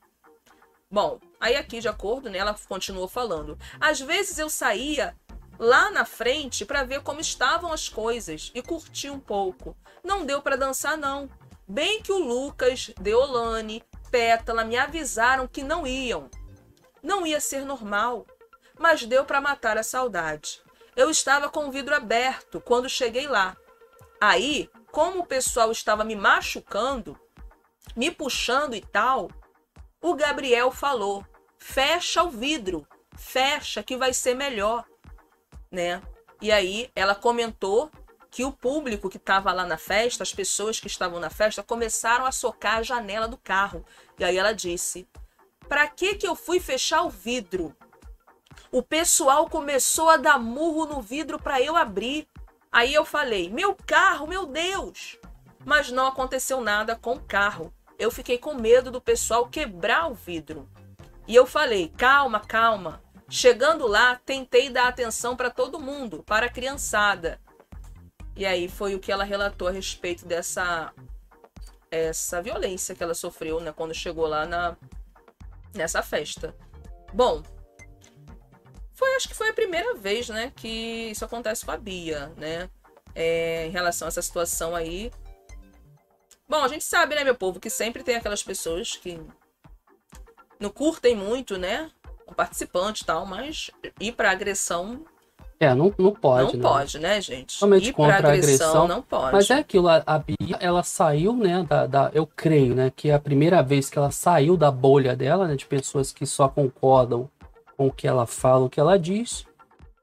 Bom, 0.89 1.19
aí 1.40 1.57
aqui 1.57 1.81
de 1.81 1.89
acordo, 1.89 2.31
né, 2.31 2.39
ela 2.39 2.57
continuou 2.69 3.09
falando. 3.09 3.59
Às 3.81 4.01
vezes 4.01 4.39
eu 4.39 4.48
saía 4.48 5.16
lá 5.59 5.90
na 5.90 6.05
frente 6.05 6.65
para 6.65 6.85
ver 6.85 7.03
como 7.03 7.20
estavam 7.20 7.73
as 7.73 7.89
coisas 7.89 8.53
e 8.55 8.62
curtir 8.62 9.11
um 9.11 9.19
pouco. 9.19 9.77
Não 10.05 10.24
deu 10.24 10.40
para 10.40 10.57
dançar 10.57 10.97
não. 10.97 11.28
Bem 11.66 12.01
que 12.01 12.12
o 12.12 12.19
Lucas, 12.19 12.93
Deolane, 13.01 13.82
Pétala 14.11 14.65
me 14.65 14.77
avisaram 14.77 15.48
que 15.48 15.65
não 15.65 15.85
iam. 15.85 16.31
Não 17.03 17.27
ia 17.27 17.40
ser 17.40 17.65
normal, 17.65 18.24
mas 18.78 19.05
deu 19.05 19.24
para 19.24 19.40
matar 19.40 19.77
a 19.77 19.82
saudade. 19.82 20.62
Eu 20.94 21.11
estava 21.11 21.48
com 21.48 21.66
o 21.66 21.73
vidro 21.73 21.94
aberto 21.94 22.61
quando 22.61 22.89
cheguei 22.89 23.27
lá. 23.27 23.57
Aí, 24.20 24.70
como 24.90 25.20
o 25.20 25.26
pessoal 25.26 25.70
estava 25.70 26.05
me 26.05 26.16
machucando, 26.16 27.18
me 27.94 28.10
puxando 28.10 28.74
e 28.74 28.80
tal, 28.80 29.30
o 30.01 30.14
Gabriel 30.14 30.70
falou: 30.70 31.24
fecha 31.59 32.22
o 32.22 32.30
vidro, 32.30 32.86
fecha 33.16 33.82
que 33.82 33.97
vai 33.97 34.12
ser 34.12 34.34
melhor, 34.34 34.84
né? 35.70 36.02
E 36.40 36.52
aí 36.52 36.90
ela 36.94 37.14
comentou 37.14 37.90
que 38.30 38.44
o 38.44 38.52
público 38.52 39.09
que 39.09 39.16
estava 39.16 39.52
lá 39.52 39.64
na 39.64 39.78
festa, 39.78 40.22
as 40.22 40.32
pessoas 40.32 40.78
que 40.78 40.86
estavam 40.86 41.18
na 41.18 41.30
festa, 41.30 41.62
começaram 41.62 42.26
a 42.26 42.32
socar 42.32 42.78
a 42.78 42.82
janela 42.82 43.26
do 43.26 43.38
carro. 43.38 43.84
E 44.18 44.24
aí 44.24 44.36
ela 44.36 44.52
disse: 44.52 45.09
Pra 45.68 45.88
que 45.88 46.14
que 46.14 46.26
eu 46.26 46.36
fui 46.36 46.60
fechar 46.60 47.02
o 47.02 47.10
vidro? 47.10 47.74
O 48.70 48.82
pessoal 48.82 49.48
começou 49.48 50.10
a 50.10 50.16
dar 50.16 50.38
murro 50.38 50.86
no 50.86 51.01
vidro 51.01 51.38
para 51.40 51.60
eu 51.60 51.76
abrir. 51.76 52.28
Aí 52.77 52.93
eu 52.93 53.07
falei: 53.07 53.48
Meu 53.48 53.74
carro, 53.74 54.27
meu 54.27 54.44
Deus! 54.44 55.16
Mas 55.65 55.90
não 55.90 56.09
aconteceu 56.09 56.61
nada 56.61 56.94
com 56.94 57.15
o 57.15 57.23
carro. 57.23 57.73
Eu 57.98 58.11
fiquei 58.11 58.36
com 58.36 58.53
medo 58.53 58.90
do 58.90 59.01
pessoal 59.01 59.48
quebrar 59.48 60.11
o 60.11 60.15
vidro. 60.15 60.69
E 61.27 61.35
eu 61.35 61.47
falei: 61.47 61.90
Calma, 61.97 62.39
calma. 62.39 63.03
Chegando 63.31 63.86
lá, 63.86 64.20
tentei 64.27 64.69
dar 64.69 64.89
atenção 64.89 65.35
para 65.35 65.48
todo 65.48 65.81
mundo, 65.81 66.23
para 66.23 66.47
a 66.47 66.51
criançada. 66.51 67.40
E 68.36 68.44
aí 68.44 68.69
foi 68.69 68.94
o 68.94 69.01
que 69.01 69.11
ela 69.11 69.24
relatou 69.24 69.69
a 69.69 69.73
respeito 69.73 70.27
dessa 70.27 70.93
essa 71.90 72.43
violência 72.43 72.94
que 72.94 73.03
ela 73.03 73.15
sofreu, 73.15 73.59
né, 73.59 73.73
quando 73.73 73.94
chegou 73.94 74.27
lá 74.27 74.44
na 74.44 74.77
nessa 75.73 76.03
festa. 76.03 76.55
Bom, 77.15 77.43
foi 78.97 79.14
acho 79.14 79.28
que 79.28 79.35
foi 79.35 79.51
a 79.51 79.55
primeira 79.55 79.94
vez, 79.94 80.28
né, 80.28 80.51
que 80.56 81.10
isso 81.10 81.24
acontece 81.24 81.64
com 81.64 81.70
a 81.70 81.77
Bia, 81.77 82.32
né, 82.36 82.68
é, 83.14 83.66
em 83.66 83.70
relação 83.70 84.06
a 84.06 84.09
essa 84.09 84.23
situação 84.23 84.74
aí. 84.74 85.12
Bom, 86.48 86.62
a 86.64 86.68
gente 86.68 86.82
sabe, 86.85 87.14
né, 87.14 87.23
meu 87.23 87.35
povo, 87.35 87.60
que 87.60 87.68
sempre 87.70 88.02
tem 88.02 88.16
aquelas 88.16 88.43
pessoas 88.43 88.97
que 88.97 89.20
não 90.59 90.70
curtem 90.70 91.14
muito, 91.14 91.59
né, 91.59 91.90
o 92.27 92.35
participante 92.35 93.02
e 93.02 93.06
tal, 93.06 93.27
mas 93.27 93.70
ir 94.01 94.12
pra 94.12 94.31
agressão 94.31 95.05
É, 95.60 95.74
não, 95.74 95.93
não 95.98 96.12
pode, 96.14 96.56
não 96.56 96.62
né? 96.62 96.62
pode, 96.62 96.98
né, 96.98 97.20
gente? 97.20 97.55
Totalmente 97.59 97.89
ir 97.89 97.93
contra 97.93 98.16
pra 98.18 98.28
a 98.28 98.32
agressão, 98.32 98.66
agressão, 98.68 98.89
não 98.89 99.02
pode. 99.02 99.32
Mas 99.32 99.51
é 99.51 99.55
aquilo, 99.55 99.89
a, 99.89 100.02
a 100.06 100.18
Bia, 100.18 100.56
ela 100.59 100.82
saiu, 100.82 101.36
né, 101.36 101.62
da, 101.68 101.86
da- 101.86 102.10
eu 102.14 102.27
creio, 102.27 102.74
né, 102.74 102.90
que 102.94 103.10
é 103.10 103.14
a 103.14 103.20
primeira 103.20 103.62
vez 103.62 103.90
que 103.90 103.98
ela 103.98 104.10
saiu 104.10 104.56
da 104.56 104.70
bolha 104.70 105.14
dela, 105.14 105.47
né, 105.47 105.55
de 105.56 105.66
pessoas 105.66 106.12
que 106.12 106.24
só 106.24 106.48
concordam 106.48 107.28
com 107.77 107.86
o 107.86 107.93
que 107.93 108.07
ela 108.07 108.27
fala, 108.27 108.66
o 108.66 108.70
que 108.70 108.81
ela 108.81 108.98
diz, 108.98 109.47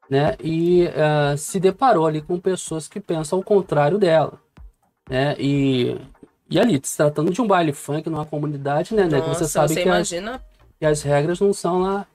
né, 0.10 0.36
e 0.42 0.88
ah, 0.88 1.36
se 1.38 1.60
deparou 1.60 2.06
ali 2.06 2.22
com 2.22 2.40
pessoas 2.40 2.88
que 2.88 3.00
pensam 3.00 3.40
o 3.40 3.44
contrário 3.44 3.98
dela, 3.98 4.40
né, 5.10 5.36
e, 5.40 5.98
e 6.50 6.60
ali, 6.60 6.80
se 6.84 6.98
tratando 6.98 7.32
de 7.32 7.42
um 7.42 7.48
baile 7.48 7.74
funk 7.74 8.10
numa 8.10 8.26
comunidade, 8.26 8.94
né, 8.94 9.04
né, 9.04 9.22
que 9.22 9.28
Nossa, 9.28 9.46
você 9.46 9.52
sabe 9.52 9.74
você 9.74 9.84
que 9.84 9.90
as, 9.90 10.12
imagina 10.12 10.42
que 10.80 10.86
as 10.86 11.02
regras 11.02 11.40
não 11.40 11.54
são 11.54 11.82
lá. 11.82 12.06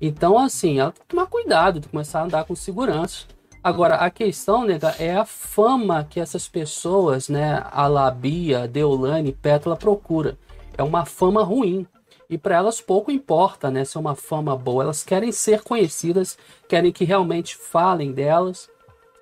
Então, 0.00 0.38
assim, 0.38 0.78
ela 0.78 0.90
tem 0.90 1.02
que 1.02 1.08
tomar 1.08 1.26
cuidado, 1.26 1.74
tem 1.74 1.82
que 1.82 1.88
começar 1.88 2.20
a 2.20 2.24
andar 2.24 2.44
com 2.44 2.56
segurança. 2.56 3.26
Agora, 3.62 3.96
a 3.96 4.10
questão, 4.10 4.64
nega, 4.64 4.94
é 4.98 5.14
a 5.14 5.26
fama 5.26 6.04
que 6.08 6.18
essas 6.18 6.48
pessoas, 6.48 7.28
né, 7.28 7.62
a 7.70 7.86
Labia, 7.86 8.66
Deolane, 8.66 9.32
Pétala 9.32 9.76
procura. 9.76 10.38
É 10.76 10.82
uma 10.82 11.04
fama 11.04 11.42
ruim. 11.42 11.86
E 12.28 12.38
para 12.38 12.56
elas 12.56 12.80
pouco 12.80 13.10
importa, 13.10 13.70
né, 13.70 13.84
se 13.84 13.96
é 13.96 14.00
uma 14.00 14.14
fama 14.14 14.56
boa. 14.56 14.84
Elas 14.84 15.04
querem 15.04 15.30
ser 15.32 15.62
conhecidas, 15.62 16.38
querem 16.68 16.92
que 16.92 17.04
realmente 17.04 17.56
falem 17.56 18.12
delas, 18.12 18.68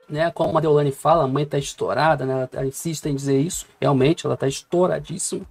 né? 0.09 0.31
Como 0.31 0.57
a 0.57 0.61
Deolane 0.61 0.93
fala, 0.93 1.25
a 1.25 1.29
mãe 1.29 1.47
tá 1.47 1.59
estourada, 1.59 2.27
né? 2.27 2.49
Ela 2.53 2.67
insiste 2.67 3.07
em 3.07 3.15
dizer 3.15 3.41
isso. 3.41 3.67
Realmente, 3.81 4.27
ela 4.27 4.37
tá 4.37 4.47
estouradíssima, 4.47 5.47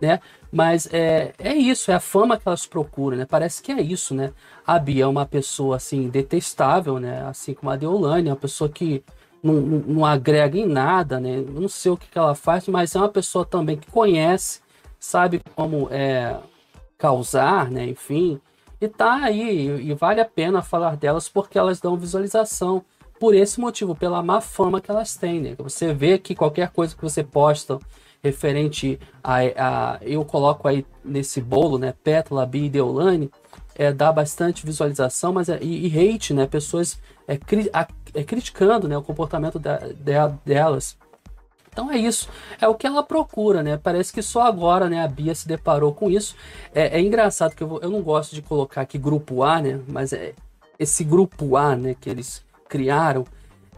né? 0.00 0.20
Mas 0.50 0.88
é, 0.92 1.34
é 1.38 1.54
isso, 1.54 1.90
é 1.90 1.94
a 1.94 2.00
fama 2.00 2.38
que 2.38 2.48
elas 2.48 2.66
procuram, 2.66 3.18
né? 3.18 3.26
Parece 3.28 3.62
que 3.62 3.72
é 3.72 3.80
isso, 3.80 4.14
né? 4.14 4.32
A 4.66 4.78
Bia 4.78 5.04
é 5.04 5.06
uma 5.06 5.26
pessoa, 5.26 5.76
assim, 5.76 6.08
detestável, 6.08 6.98
né? 6.98 7.26
Assim 7.26 7.52
como 7.52 7.70
a 7.70 7.76
Deolane, 7.76 8.28
é 8.28 8.32
uma 8.32 8.38
pessoa 8.38 8.70
que 8.70 9.04
não, 9.42 9.54
não, 9.54 9.78
não 9.80 10.06
agrega 10.06 10.58
em 10.58 10.66
nada, 10.66 11.20
né? 11.20 11.36
Não 11.36 11.68
sei 11.68 11.92
o 11.92 11.96
que, 11.96 12.08
que 12.08 12.18
ela 12.18 12.34
faz, 12.34 12.66
mas 12.68 12.94
é 12.94 12.98
uma 12.98 13.08
pessoa 13.08 13.44
também 13.44 13.76
que 13.76 13.90
conhece, 13.90 14.60
sabe 14.98 15.40
como 15.54 15.88
é, 15.90 16.36
causar, 16.98 17.70
né? 17.70 17.86
Enfim, 17.86 18.40
e 18.80 18.88
tá 18.88 19.14
aí, 19.14 19.66
e 19.66 19.94
vale 19.94 20.20
a 20.20 20.24
pena 20.24 20.62
falar 20.62 20.96
delas 20.96 21.28
porque 21.28 21.58
elas 21.58 21.80
dão 21.80 21.96
visualização 21.96 22.84
por 23.18 23.34
esse 23.34 23.58
motivo, 23.58 23.94
pela 23.94 24.22
má 24.22 24.40
fama 24.40 24.80
que 24.80 24.90
elas 24.90 25.16
têm, 25.16 25.40
né? 25.40 25.54
Você 25.58 25.92
vê 25.92 26.18
que 26.18 26.34
qualquer 26.34 26.70
coisa 26.70 26.94
que 26.94 27.02
você 27.02 27.24
posta 27.24 27.78
referente 28.22 28.98
a, 29.22 29.38
a 29.38 29.98
eu 30.02 30.24
coloco 30.24 30.68
aí 30.68 30.84
nesse 31.04 31.40
bolo, 31.40 31.78
né, 31.78 31.94
Pétala, 32.04 32.44
Bi 32.44 32.64
e 32.64 32.70
Deolane, 32.70 33.30
é, 33.74 33.92
dá 33.92 34.10
bastante 34.10 34.66
visualização, 34.66 35.32
mas 35.32 35.48
é, 35.48 35.58
e, 35.62 35.86
e 35.86 36.14
hate, 36.14 36.34
né, 36.34 36.46
pessoas 36.46 36.98
é, 37.28 37.36
cri, 37.36 37.70
a, 37.72 37.86
é, 38.14 38.24
criticando, 38.24 38.88
né, 38.88 38.96
o 38.96 39.02
comportamento 39.02 39.58
da, 39.58 39.78
de, 39.78 40.14
delas. 40.44 40.96
Então 41.76 41.92
é 41.92 41.98
isso, 41.98 42.26
é 42.58 42.66
o 42.66 42.74
que 42.74 42.86
ela 42.86 43.02
procura, 43.02 43.62
né? 43.62 43.76
Parece 43.76 44.10
que 44.10 44.22
só 44.22 44.44
agora, 44.44 44.88
né, 44.88 45.04
a 45.04 45.06
Bia 45.06 45.34
se 45.34 45.46
deparou 45.46 45.92
com 45.92 46.10
isso. 46.10 46.34
É, 46.74 46.98
é 46.98 47.02
engraçado 47.02 47.54
que 47.54 47.62
eu, 47.62 47.68
vou, 47.68 47.80
eu 47.82 47.90
não 47.90 48.00
gosto 48.00 48.34
de 48.34 48.40
colocar 48.40 48.80
aqui 48.80 48.96
grupo 48.96 49.42
A, 49.42 49.60
né? 49.60 49.78
Mas 49.86 50.14
é 50.14 50.32
esse 50.78 51.04
grupo 51.04 51.54
A, 51.54 51.76
né, 51.76 51.94
que 52.00 52.08
eles 52.08 52.42
criaram, 52.66 53.26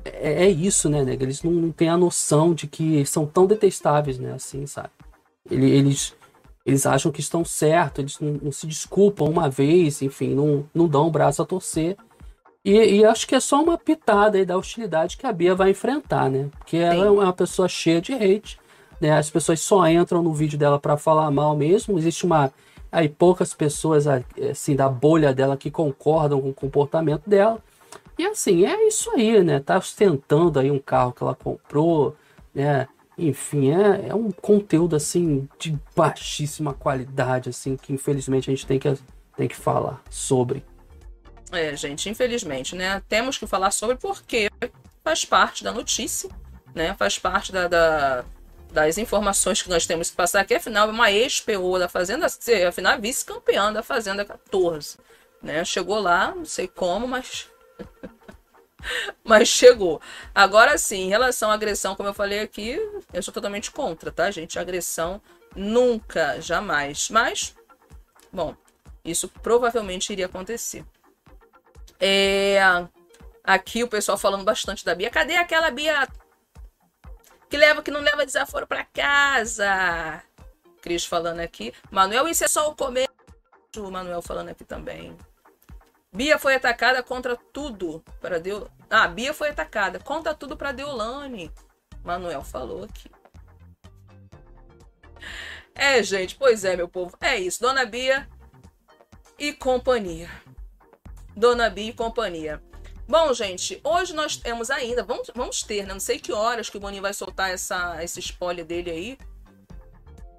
é, 0.05 0.45
é 0.45 0.49
isso, 0.49 0.89
né? 0.89 1.01
Eles 1.01 1.43
não, 1.43 1.51
não 1.51 1.73
têm 1.73 1.89
a 1.89 1.97
noção 1.97 2.55
de 2.55 2.69
que 2.69 3.05
são 3.05 3.27
tão 3.27 3.47
detestáveis, 3.47 4.17
né? 4.17 4.33
Assim, 4.33 4.65
sabe? 4.65 4.91
Eles, 5.51 6.15
eles 6.65 6.87
acham 6.87 7.11
que 7.11 7.19
estão 7.19 7.45
certos, 7.45 7.99
eles 7.99 8.21
não, 8.21 8.45
não, 8.45 8.53
se 8.53 8.65
desculpam 8.69 9.29
uma 9.29 9.51
vez, 9.51 10.03
enfim, 10.03 10.37
não, 10.37 10.65
não 10.73 10.87
dão 10.87 11.09
o 11.09 11.11
braço 11.11 11.43
a 11.43 11.45
torcer. 11.45 11.97
E, 12.69 12.99
e, 12.99 13.05
acho 13.07 13.27
que 13.27 13.35
é 13.35 13.41
só 13.41 13.63
uma 13.63 13.79
pitada 13.79 14.37
aí 14.37 14.45
da 14.45 14.59
hostilidade 14.59 15.17
que 15.17 15.27
a 15.27 15.33
Bia 15.33 15.55
vai 15.55 15.71
enfrentar, 15.71 16.29
né? 16.29 16.51
Porque 16.59 16.77
ela 16.77 17.07
é 17.07 17.11
uma 17.11 17.33
pessoa 17.33 17.67
cheia 17.67 17.99
de 17.99 18.13
hate, 18.13 18.61
né? 19.01 19.13
As 19.13 19.31
pessoas 19.31 19.61
só 19.61 19.89
entram 19.89 20.23
no 20.23 20.35
vídeo 20.35 20.59
dela 20.59 20.79
para 20.79 20.99
falar 20.99 21.31
mal 21.31 21.57
mesmo. 21.57 21.99
Existe 21.99 22.27
uma 22.27 22.53
aí 22.93 23.09
poucas 23.09 23.55
pessoas 23.55 24.07
assim 24.07 24.77
da 24.77 24.87
bolha 24.87 25.33
dela 25.33 25.57
que 25.57 25.71
concordam 25.71 26.43
com 26.43 26.51
o 26.51 26.55
comportamento 26.55 27.23
dela. 27.27 27.59
E 28.19 28.27
assim, 28.27 28.67
é 28.67 28.87
isso 28.87 29.11
aí, 29.13 29.43
né? 29.43 29.61
Tá 29.61 29.79
ostentando 29.79 30.59
aí 30.59 30.71
um 30.71 30.79
carro 30.79 31.13
que 31.13 31.23
ela 31.23 31.35
comprou, 31.35 32.17
né? 32.55 32.87
Enfim, 33.17 33.71
é, 33.71 34.09
é 34.09 34.15
um 34.15 34.31
conteúdo 34.31 34.95
assim 34.95 35.49
de 35.59 35.75
baixíssima 35.97 36.75
qualidade, 36.75 37.49
assim, 37.49 37.79
que 37.79 37.95
infelizmente 37.95 38.51
a 38.51 38.55
gente 38.55 38.67
tem 38.67 38.79
que, 38.79 38.95
tem 39.39 39.49
que 39.49 39.57
falar 39.57 40.03
sobre. 40.11 40.63
É, 41.53 41.75
gente, 41.77 42.09
infelizmente, 42.09 42.75
né? 42.75 43.03
Temos 43.09 43.39
que 43.39 43.47
falar 43.47 43.71
sobre 43.71 43.97
porque 43.97 44.51
faz 45.03 45.25
parte 45.25 45.65
da 45.65 45.73
notícia, 45.73 46.29
né? 46.75 46.95
Faz 46.99 47.19
parte 47.19 47.53
da, 47.53 47.67
da 47.69 48.25
das 48.71 48.99
informações 48.99 49.63
que 49.63 49.69
nós 49.69 49.87
temos 49.87 50.11
que 50.11 50.17
passar 50.17 50.41
aqui. 50.41 50.55
Afinal, 50.55 50.89
é 50.89 50.93
uma 50.93 51.11
ex-PO 51.11 51.79
da 51.79 51.89
Fazenda, 51.89 52.27
afinal, 52.27 52.93
é 52.93 52.99
vice-campeã 52.99 53.73
da 53.73 53.83
Fazenda 53.83 54.25
14. 54.25 54.99
Né? 55.43 55.65
Chegou 55.65 55.99
lá, 55.99 56.35
não 56.35 56.45
sei 56.45 56.69
como, 56.69 57.07
mas. 57.07 57.49
mas 59.25 59.49
chegou. 59.49 60.01
Agora 60.35 60.77
sim, 60.77 61.07
em 61.07 61.09
relação 61.09 61.51
à 61.51 61.55
agressão, 61.55 61.97
como 61.97 62.09
eu 62.09 62.15
falei 62.15 62.41
aqui, 62.41 62.79
eu 63.13 63.23
sou 63.23 63.33
totalmente 63.33 63.71
contra, 63.71 64.13
tá, 64.13 64.31
gente? 64.31 64.59
Agressão 64.59 65.21
nunca, 65.55 66.41
jamais. 66.41 67.09
Mas, 67.11 67.57
bom, 68.33 68.55
isso 69.05 69.29
provavelmente 69.43 70.13
iria 70.13 70.27
acontecer. 70.27 70.85
É, 72.01 72.59
aqui 73.43 73.83
o 73.83 73.89
pessoal 73.89 74.17
falando 74.19 74.45
bastante 74.45 74.85
da 74.85 74.95
Bia. 74.95 75.11
Cadê 75.11 75.37
aquela 75.37 75.71
Bia 75.71 76.09
que 77.49 77.57
leva 77.57 77.83
que 77.83 77.91
não 77.91 78.01
leva 78.01 78.27
desaforo 78.27 78.67
para 78.67 78.85
casa? 78.85 80.23
Cris 80.81 81.05
falando 81.05 81.41
aqui. 81.41 81.73
Manuel, 81.91 82.29
isso 82.29 82.45
é 82.45 82.49
só 82.49 82.71
o 82.71 82.77
começo. 82.77 83.09
O 83.77 83.91
Manuel 83.91 84.23
falando 84.23 84.51
aqui 84.51 84.65
também. 84.65 85.17
Bia 86.13 86.39
foi 86.39 86.55
atacada 86.55 87.03
contra 87.03 87.37
tudo 87.37 88.03
para 88.21 88.41
Deu. 88.41 88.69
Ah, 88.89 89.07
Bia 89.09 89.35
foi 89.35 89.51
atacada 89.51 89.99
contra 89.99 90.35
tudo 90.35 90.57
para 90.57 90.73
Deolane. 90.73 91.53
Manuel 92.03 92.43
falou 92.43 92.85
aqui. 92.85 93.11
É, 95.75 96.03
gente, 96.03 96.35
pois 96.35 96.65
é, 96.65 96.77
meu 96.77 96.89
povo. 96.89 97.17
É 97.21 97.39
isso. 97.39 97.61
Dona 97.61 97.85
Bia 97.85 98.29
e 99.39 99.53
companhia. 99.53 100.29
Dona 101.39 101.71
Bia 101.71 101.91
e 101.91 101.93
companhia. 101.93 102.61
Bom, 103.07 103.33
gente, 103.33 103.81
hoje 103.85 104.13
nós 104.13 104.37
temos 104.37 104.71
ainda, 104.71 105.05
vamos, 105.05 105.31
vamos 105.35 105.63
ter, 105.63 105.87
né? 105.87 105.93
Não 105.93 106.01
sei 106.01 106.19
que 106.19 106.33
horas 106.33 106.69
que 106.69 106.77
o 106.77 106.81
Boninho 106.81 107.01
vai 107.01 107.15
soltar 107.15 107.51
essa, 107.51 108.03
esse 108.03 108.19
spoiler 108.19 108.65
dele 108.65 108.91
aí. 108.91 109.19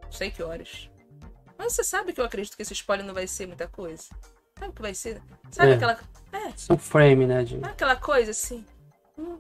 Não 0.04 0.12
sei 0.12 0.30
que 0.30 0.44
horas. 0.44 0.90
Mas 1.58 1.74
você 1.74 1.86
sabe 1.86 2.12
que 2.12 2.20
eu 2.20 2.26
acredito 2.26 2.56
que 2.56 2.62
esse 2.62 2.74
spoiler 2.74 3.06
não 3.06 3.14
vai 3.14 3.28
ser 3.28 3.48
muita 3.48 3.66
coisa. 3.66 4.04
Sabe 4.58 4.72
o 4.72 4.74
que 4.74 4.82
vai 4.82 4.94
ser? 4.94 5.22
Sabe 5.50 5.72
é. 5.72 5.76
aquela. 5.76 6.00
É. 6.34 6.74
Um 6.74 6.78
frame, 6.78 7.26
né, 7.26 7.44
de... 7.46 7.64
Aquela 7.64 7.96
coisa 7.96 8.32
assim. 8.32 8.66
Hum. 9.18 9.40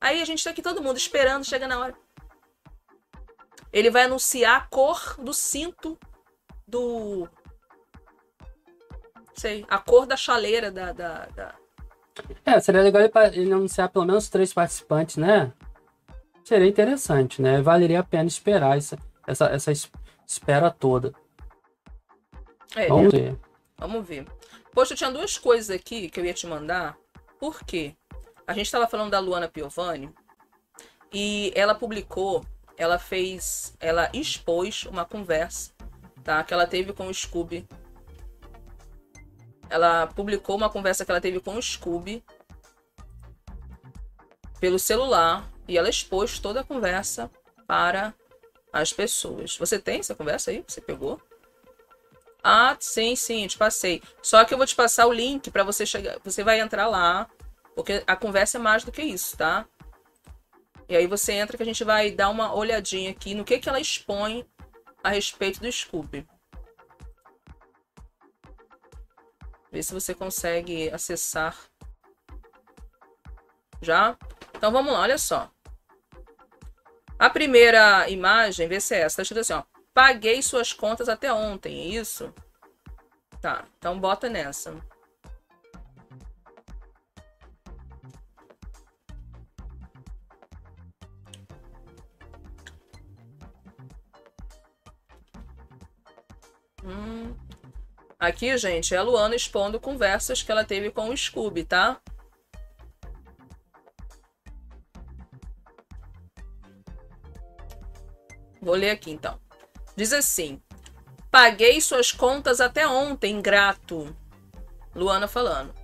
Aí 0.00 0.20
a 0.20 0.24
gente 0.24 0.42
tá 0.42 0.50
aqui 0.50 0.60
todo 0.60 0.82
mundo 0.82 0.96
esperando, 0.96 1.44
chega 1.44 1.68
na 1.68 1.78
hora. 1.78 1.94
Ele 3.72 3.90
vai 3.90 4.02
anunciar 4.02 4.56
a 4.56 4.66
cor 4.66 5.16
do 5.20 5.32
cinto 5.32 5.96
do 6.66 7.28
sei, 9.36 9.64
a 9.68 9.78
cor 9.78 10.06
da 10.06 10.16
chaleira 10.16 10.70
da, 10.70 10.92
da, 10.92 11.26
da... 11.26 11.54
É, 12.44 12.58
seria 12.60 12.82
legal 12.82 13.02
ele 13.32 13.52
anunciar 13.52 13.88
pelo 13.90 14.06
menos 14.06 14.28
três 14.28 14.52
participantes, 14.52 15.16
né? 15.16 15.52
Seria 16.44 16.66
interessante, 16.66 17.42
né? 17.42 17.60
Valeria 17.60 18.00
a 18.00 18.04
pena 18.04 18.28
esperar 18.28 18.78
essa, 18.78 18.98
essa, 19.26 19.46
essa 19.46 19.72
espera 20.26 20.70
toda. 20.70 21.12
É, 22.74 22.88
Vamos 22.88 23.12
ver. 23.12 23.38
Vamos 23.76 24.06
ver. 24.06 24.26
Poxa, 24.72 24.94
eu 24.94 24.96
tinha 24.96 25.10
duas 25.10 25.36
coisas 25.36 25.70
aqui 25.70 26.08
que 26.08 26.18
eu 26.18 26.24
ia 26.24 26.34
te 26.34 26.46
mandar. 26.46 26.96
Por 27.38 27.62
quê? 27.64 27.94
A 28.46 28.52
gente 28.52 28.66
estava 28.66 28.86
falando 28.86 29.10
da 29.10 29.18
Luana 29.18 29.48
Piovani 29.48 30.10
e 31.12 31.52
ela 31.54 31.74
publicou, 31.74 32.44
ela 32.76 32.98
fez, 32.98 33.74
ela 33.80 34.08
expôs 34.12 34.84
uma 34.84 35.04
conversa, 35.04 35.72
tá? 36.22 36.42
Que 36.44 36.54
ela 36.54 36.66
teve 36.66 36.92
com 36.92 37.08
o 37.08 37.14
Scooby 37.14 37.66
ela 39.68 40.06
publicou 40.08 40.56
uma 40.56 40.70
conversa 40.70 41.04
que 41.04 41.10
ela 41.10 41.20
teve 41.20 41.40
com 41.40 41.56
o 41.56 41.62
Scooby 41.62 42.22
pelo 44.60 44.78
celular 44.78 45.48
e 45.68 45.76
ela 45.76 45.88
expôs 45.88 46.38
toda 46.38 46.60
a 46.60 46.64
conversa 46.64 47.30
para 47.66 48.14
as 48.72 48.92
pessoas. 48.92 49.56
Você 49.58 49.78
tem 49.78 50.00
essa 50.00 50.14
conversa 50.14 50.50
aí? 50.50 50.64
Você 50.66 50.80
pegou? 50.80 51.20
Ah, 52.42 52.76
sim, 52.78 53.16
sim, 53.16 53.46
te 53.46 53.58
passei. 53.58 54.02
Só 54.22 54.44
que 54.44 54.54
eu 54.54 54.58
vou 54.58 54.66
te 54.66 54.76
passar 54.76 55.06
o 55.06 55.12
link 55.12 55.50
para 55.50 55.64
você 55.64 55.84
chegar. 55.84 56.18
Você 56.22 56.44
vai 56.44 56.60
entrar 56.60 56.86
lá, 56.86 57.28
porque 57.74 58.04
a 58.06 58.14
conversa 58.14 58.58
é 58.58 58.60
mais 58.60 58.84
do 58.84 58.92
que 58.92 59.02
isso, 59.02 59.36
tá? 59.36 59.66
E 60.88 60.96
aí 60.96 61.06
você 61.08 61.32
entra 61.32 61.56
que 61.56 61.62
a 61.62 61.66
gente 61.66 61.82
vai 61.82 62.12
dar 62.12 62.28
uma 62.28 62.54
olhadinha 62.54 63.10
aqui 63.10 63.34
no 63.34 63.44
que, 63.44 63.58
que 63.58 63.68
ela 63.68 63.80
expõe 63.80 64.46
a 65.02 65.08
respeito 65.08 65.60
do 65.60 65.70
Scooby. 65.70 66.24
Vê 69.76 69.82
se 69.82 69.92
você 69.92 70.14
consegue 70.14 70.88
acessar. 70.88 71.54
Já? 73.82 74.16
Então 74.54 74.72
vamos 74.72 74.90
lá, 74.90 75.00
olha 75.00 75.18
só. 75.18 75.50
A 77.18 77.28
primeira 77.28 78.08
imagem, 78.08 78.66
vê 78.68 78.80
se 78.80 78.94
é 78.94 79.00
essa. 79.00 79.16
Tá 79.16 79.22
escrito 79.22 79.40
assim, 79.40 79.52
ó. 79.52 79.64
Paguei 79.92 80.40
suas 80.40 80.72
contas 80.72 81.10
até 81.10 81.30
ontem, 81.30 81.78
é 81.78 82.00
isso? 82.00 82.32
Tá, 83.38 83.66
então 83.76 84.00
bota 84.00 84.30
nessa. 84.30 84.74
Hum. 96.82 97.45
Aqui, 98.18 98.56
gente, 98.56 98.94
é 98.94 98.96
a 98.96 99.02
Luana 99.02 99.36
expondo 99.36 99.78
conversas 99.78 100.42
que 100.42 100.50
ela 100.50 100.64
teve 100.64 100.90
com 100.90 101.10
o 101.10 101.16
Scooby, 101.16 101.64
tá? 101.64 102.00
Vou 108.60 108.74
ler 108.74 108.90
aqui 108.90 109.10
então. 109.10 109.38
Diz 109.94 110.12
assim: 110.12 110.60
Paguei 111.30 111.80
suas 111.80 112.10
contas 112.10 112.60
até 112.60 112.88
ontem, 112.88 113.34
ingrato. 113.34 114.16
Luana 114.94 115.28
falando. 115.28 115.74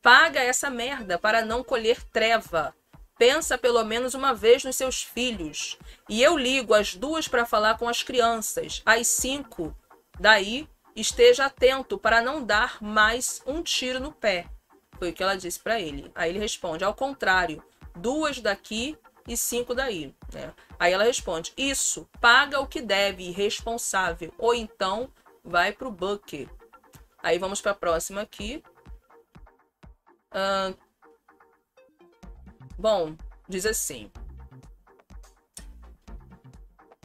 Paga 0.00 0.40
essa 0.40 0.70
merda 0.70 1.18
para 1.18 1.44
não 1.44 1.64
colher 1.64 2.00
treva. 2.04 2.74
Pensa 3.18 3.58
pelo 3.58 3.84
menos 3.84 4.14
uma 4.14 4.32
vez 4.32 4.64
nos 4.64 4.76
seus 4.76 5.02
filhos. 5.02 5.76
E 6.08 6.22
eu 6.22 6.38
ligo 6.38 6.74
às 6.74 6.94
duas 6.94 7.26
para 7.26 7.44
falar 7.44 7.76
com 7.76 7.88
as 7.88 8.02
crianças. 8.02 8.82
Às 8.86 9.08
cinco. 9.08 9.76
Daí, 10.18 10.68
esteja 10.94 11.46
atento 11.46 11.98
para 11.98 12.20
não 12.20 12.44
dar 12.44 12.82
mais 12.82 13.42
um 13.46 13.62
tiro 13.62 14.00
no 14.00 14.12
pé. 14.12 14.46
Foi 14.98 15.10
o 15.10 15.12
que 15.12 15.22
ela 15.22 15.36
disse 15.36 15.58
para 15.58 15.80
ele. 15.80 16.10
Aí 16.14 16.30
ele 16.30 16.38
responde: 16.38 16.84
ao 16.84 16.94
contrário, 16.94 17.62
duas 17.96 18.40
daqui 18.40 18.96
e 19.26 19.36
cinco 19.36 19.74
daí. 19.74 20.14
Né? 20.32 20.54
Aí 20.78 20.92
ela 20.92 21.04
responde: 21.04 21.52
Isso, 21.56 22.08
paga 22.20 22.60
o 22.60 22.66
que 22.66 22.80
deve, 22.80 23.24
irresponsável. 23.24 24.32
Ou 24.38 24.54
então 24.54 25.10
vai 25.42 25.72
pro 25.72 25.90
bunker. 25.90 26.48
Aí 27.22 27.38
vamos 27.38 27.60
para 27.60 27.72
a 27.72 27.76
próxima 27.76 28.20
aqui. 28.20 28.62
Bom, 32.78 33.16
diz 33.48 33.66
assim. 33.66 34.10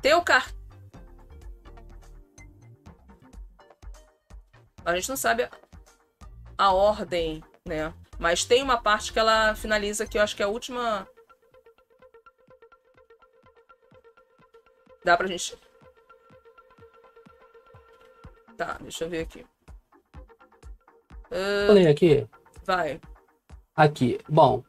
Teu 0.02 0.22
cartão. 0.22 0.67
A 4.88 4.96
gente 4.96 5.10
não 5.10 5.18
sabe 5.18 5.50
a, 6.58 6.72
ordem, 6.72 7.44
né? 7.66 7.94
Mas 8.18 8.46
tem 8.46 8.64
uma 8.64 8.82
parte 8.82 9.12
que 9.12 9.20
ela 9.20 9.54
finaliza 9.54 10.08
que 10.08 10.18
eu 10.18 10.22
acho 10.22 10.34
que 10.34 10.42
é 10.42 10.46
a 10.46 10.48
última. 10.48 11.06
Dá 15.04 15.18
pra 15.18 15.28
gente. 15.28 15.58
Tá, 18.56 18.78
deixa 18.80 19.04
eu 19.04 19.10
ver 19.10 19.24
aqui. 19.24 19.46
Uh, 21.26 21.68
Falei 21.68 21.88
aqui. 21.88 22.26
Vai. 22.64 23.02
Aqui. 23.76 24.22
Bom, 24.30 24.64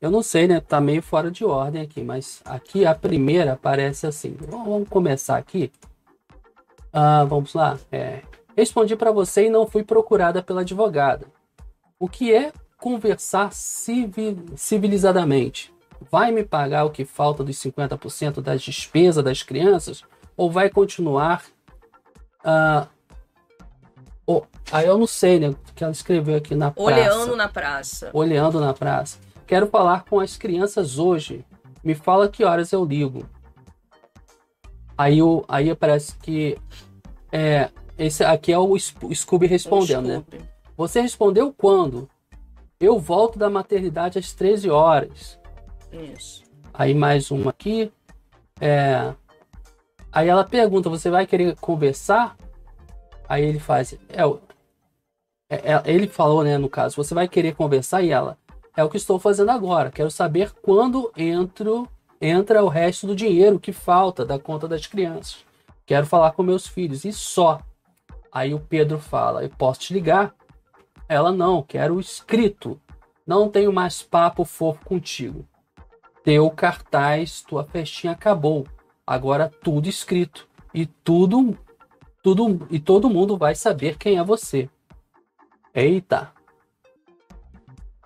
eu 0.00 0.12
não 0.12 0.22
sei, 0.22 0.46
né? 0.46 0.60
Tá 0.60 0.80
meio 0.80 1.02
fora 1.02 1.28
de 1.28 1.44
ordem 1.44 1.82
aqui, 1.82 2.04
mas 2.04 2.40
aqui 2.44 2.86
a 2.86 2.94
primeira 2.94 3.54
aparece 3.54 4.06
assim. 4.06 4.36
Vamos 4.38 4.88
começar 4.88 5.38
aqui. 5.38 5.72
Ah, 6.92 7.24
vamos 7.24 7.52
lá. 7.52 7.76
É, 7.90 8.22
respondi 8.60 8.94
para 8.94 9.10
você 9.10 9.46
e 9.46 9.50
não 9.50 9.66
fui 9.66 9.82
procurada 9.82 10.42
pela 10.42 10.60
advogada. 10.60 11.26
O 11.98 12.08
que 12.08 12.32
é 12.32 12.52
conversar 12.78 13.52
civil, 13.52 14.44
civilizadamente? 14.54 15.74
Vai 16.10 16.30
me 16.30 16.44
pagar 16.44 16.84
o 16.84 16.90
que 16.90 17.04
falta 17.04 17.42
dos 17.42 17.56
50% 17.56 18.40
das 18.40 18.62
despesas 18.62 19.24
das 19.24 19.42
crianças? 19.42 20.02
Ou 20.36 20.50
vai 20.50 20.70
continuar. 20.70 21.44
Ah, 22.44 22.86
oh, 24.26 24.42
aí 24.72 24.86
eu 24.86 24.96
não 24.96 25.06
sei, 25.06 25.38
né? 25.38 25.48
O 25.48 25.56
que 25.74 25.84
ela 25.84 25.92
escreveu 25.92 26.36
aqui 26.36 26.54
na 26.54 26.70
praça. 26.70 26.90
Olhando 26.90 27.36
na 27.36 27.48
praça. 27.48 28.10
Olhando 28.12 28.60
na 28.60 28.72
praça. 28.72 29.18
Quero 29.46 29.66
falar 29.66 30.04
com 30.04 30.20
as 30.20 30.36
crianças 30.36 30.98
hoje. 30.98 31.44
Me 31.82 31.94
fala 31.94 32.28
que 32.28 32.44
horas 32.44 32.72
eu 32.72 32.84
ligo. 32.84 33.26
Aí, 34.96 35.22
o, 35.22 35.44
aí 35.48 35.74
parece 35.74 36.14
que 36.16 36.58
é, 37.32 37.70
esse 38.00 38.24
aqui 38.24 38.50
é 38.50 38.58
o 38.58 38.74
Scooby 38.78 39.46
respondendo, 39.46 40.06
o 40.06 40.20
Scooby. 40.20 40.38
né? 40.38 40.48
Você 40.74 41.02
respondeu 41.02 41.52
quando? 41.52 42.08
Eu 42.80 42.98
volto 42.98 43.38
da 43.38 43.50
maternidade 43.50 44.18
às 44.18 44.32
13 44.32 44.70
horas. 44.70 45.38
Isso. 45.92 46.42
Aí 46.72 46.94
mais 46.94 47.30
uma 47.30 47.50
aqui. 47.50 47.92
É, 48.58 49.12
aí 50.10 50.28
ela 50.28 50.44
pergunta: 50.44 50.88
Você 50.88 51.10
vai 51.10 51.26
querer 51.26 51.54
conversar? 51.56 52.38
Aí 53.28 53.44
ele 53.44 53.58
faz: 53.58 53.92
é, 53.92 54.22
é, 55.50 55.72
é, 55.74 55.82
Ele 55.84 56.08
falou, 56.08 56.42
né? 56.42 56.56
No 56.56 56.70
caso, 56.70 56.96
você 56.96 57.12
vai 57.12 57.28
querer 57.28 57.54
conversar? 57.54 58.02
E 58.02 58.10
ela: 58.10 58.38
é 58.74 58.82
o 58.82 58.88
que 58.88 58.96
estou 58.96 59.18
fazendo 59.18 59.50
agora. 59.50 59.90
Quero 59.90 60.10
saber 60.10 60.50
quando 60.62 61.12
entro, 61.14 61.86
entra 62.18 62.64
o 62.64 62.68
resto 62.68 63.06
do 63.06 63.14
dinheiro 63.14 63.60
que 63.60 63.72
falta 63.74 64.24
da 64.24 64.38
conta 64.38 64.66
das 64.66 64.86
crianças. 64.86 65.44
Quero 65.84 66.06
falar 66.06 66.32
com 66.32 66.42
meus 66.42 66.66
filhos 66.66 67.04
e 67.04 67.12
só. 67.12 67.60
Aí 68.32 68.54
o 68.54 68.60
Pedro 68.60 68.98
fala: 68.98 69.42
Eu 69.42 69.50
posso 69.50 69.80
te 69.80 69.92
ligar? 69.92 70.34
Ela 71.08 71.32
não, 71.32 71.62
quero 71.62 71.98
escrito. 71.98 72.80
Não 73.26 73.48
tenho 73.48 73.72
mais 73.72 74.02
papo 74.02 74.44
fofo 74.44 74.84
contigo. 74.84 75.46
Teu 76.22 76.50
cartaz, 76.50 77.42
tua 77.42 77.64
festinha 77.64 78.12
acabou. 78.12 78.66
Agora 79.06 79.50
tudo 79.62 79.88
escrito 79.88 80.48
e 80.72 80.86
tudo, 80.86 81.58
tudo 82.22 82.66
e 82.70 82.78
todo 82.78 83.10
mundo 83.10 83.36
vai 83.36 83.54
saber 83.54 83.96
quem 83.98 84.18
é 84.18 84.24
você. 84.24 84.68
Eita. 85.74 86.32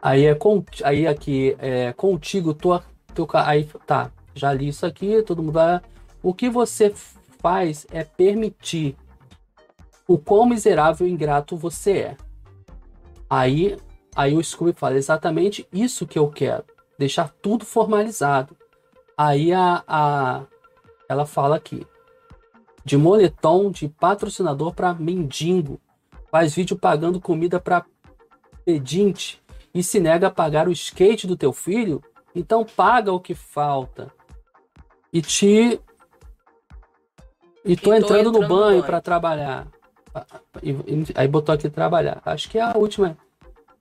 Aí 0.01 0.27
é 0.27 0.35
com, 0.35 0.65
aí 0.83 1.07
aqui 1.07 1.57
é 1.59 1.93
contigo 1.93 2.55
tua, 2.55 2.85
teu, 3.15 3.27
aí 3.33 3.65
tá. 3.87 4.11
Já 4.35 4.53
li 4.53 4.69
isso 4.69 4.85
aqui, 4.85 5.23
todo 5.23 5.43
mundo 5.43 5.53
vai. 5.53 5.81
O 6.23 6.35
que 6.35 6.49
você 6.49 6.93
faz 7.39 7.87
é 7.91 8.03
permitir 8.05 8.97
o 10.07 10.19
quão 10.19 10.47
miserável 10.47 11.07
e 11.07 11.11
ingrato 11.11 11.57
você 11.57 11.93
é. 11.93 12.17
Aí, 13.29 13.77
aí 14.15 14.37
o 14.37 14.43
Scooby 14.43 14.73
fala 14.73 14.97
exatamente 14.97 15.67
isso 15.73 16.07
que 16.07 16.19
eu 16.19 16.29
quero, 16.29 16.65
deixar 16.99 17.33
tudo 17.43 17.65
formalizado. 17.65 18.57
Aí 19.17 19.53
a, 19.53 19.83
a 19.87 20.43
ela 21.09 21.27
fala 21.27 21.57
aqui 21.57 21.87
de 22.85 22.97
moletom 22.97 23.71
de 23.71 23.89
patrocinador 23.89 24.75
para 24.75 24.93
mendigo, 24.93 25.81
faz 26.31 26.55
vídeo 26.55 26.77
pagando 26.77 27.21
comida 27.21 27.59
para 27.59 27.85
pedinte 28.65 29.43
e 29.75 29.83
se 29.83 29.99
nega 29.99 30.27
a 30.27 30.31
pagar 30.31 30.69
o 30.69 30.73
skate 30.73 31.27
do 31.27 31.37
teu 31.37 31.53
filho, 31.53 32.03
então 32.35 32.65
paga 32.65 33.13
o 33.13 33.21
que 33.21 33.35
falta. 33.35 34.13
E 35.13 35.23
te. 35.23 35.81
E 37.65 37.77
tô, 37.77 37.95
entrando, 37.95 38.19
entrando, 38.19 38.33
no 38.33 38.41
banho, 38.41 38.49
banho. 38.49 38.85
para 38.85 39.01
trabalhar. 39.01 39.67
Aí 41.15 41.29
botou 41.29 41.55
aqui 41.55 41.69
trabalhar. 41.69 42.21
Acho 42.25 42.49
que 42.49 42.59
é 42.59 42.63
a 42.63 42.77
última. 42.77 43.17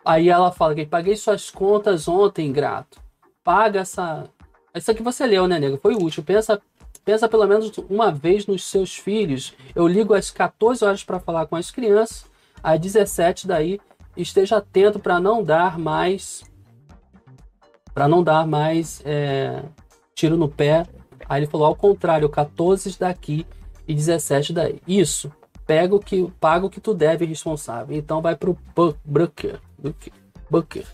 Aí 0.03 0.29
ela 0.29 0.51
fala 0.51 0.75
que 0.75 0.85
paguei 0.85 1.15
suas 1.15 1.49
contas 1.49 2.07
ontem, 2.07 2.51
grato. 2.51 2.99
Paga 3.43 3.81
essa. 3.81 4.25
Isso 4.75 4.91
aqui 4.91 5.03
você 5.03 5.25
leu, 5.25 5.47
né, 5.47 5.59
nego? 5.59 5.77
Foi 5.77 5.95
útil. 5.95 6.23
Pensa, 6.23 6.61
pensa 7.05 7.29
pelo 7.29 7.47
menos 7.47 7.71
uma 7.89 8.11
vez 8.11 8.47
nos 8.47 8.65
seus 8.65 8.95
filhos. 8.95 9.53
Eu 9.75 9.87
ligo 9.87 10.13
às 10.13 10.31
14 10.31 10.83
horas 10.83 11.03
para 11.03 11.19
falar 11.19 11.45
com 11.45 11.55
as 11.55 11.71
crianças. 11.71 12.25
Às 12.61 12.79
17 12.79 13.47
daí 13.47 13.79
esteja 14.15 14.57
atento 14.57 14.99
para 14.99 15.19
não 15.19 15.43
dar 15.43 15.77
mais 15.77 16.43
para 17.93 18.07
não 18.07 18.23
dar 18.23 18.47
mais 18.47 19.01
é, 19.05 19.63
tiro 20.15 20.35
no 20.35 20.49
pé. 20.49 20.85
Aí 21.29 21.39
ele 21.39 21.47
falou 21.47 21.67
ao 21.67 21.75
contrário, 21.75 22.27
14 22.27 22.97
daqui 22.99 23.45
e 23.87 23.93
17 23.93 24.51
daí. 24.51 24.81
Isso. 24.87 25.31
Pega 25.65 25.95
o 25.95 25.99
que 25.99 26.29
paga 26.39 26.65
o 26.65 26.69
que 26.69 26.81
tu 26.81 26.93
deve 26.93 27.25
responsável. 27.25 27.95
Então 27.95 28.21
vai 28.21 28.35
pro 28.35 28.57
Booker. 29.05 29.59
Booker. 30.49 30.85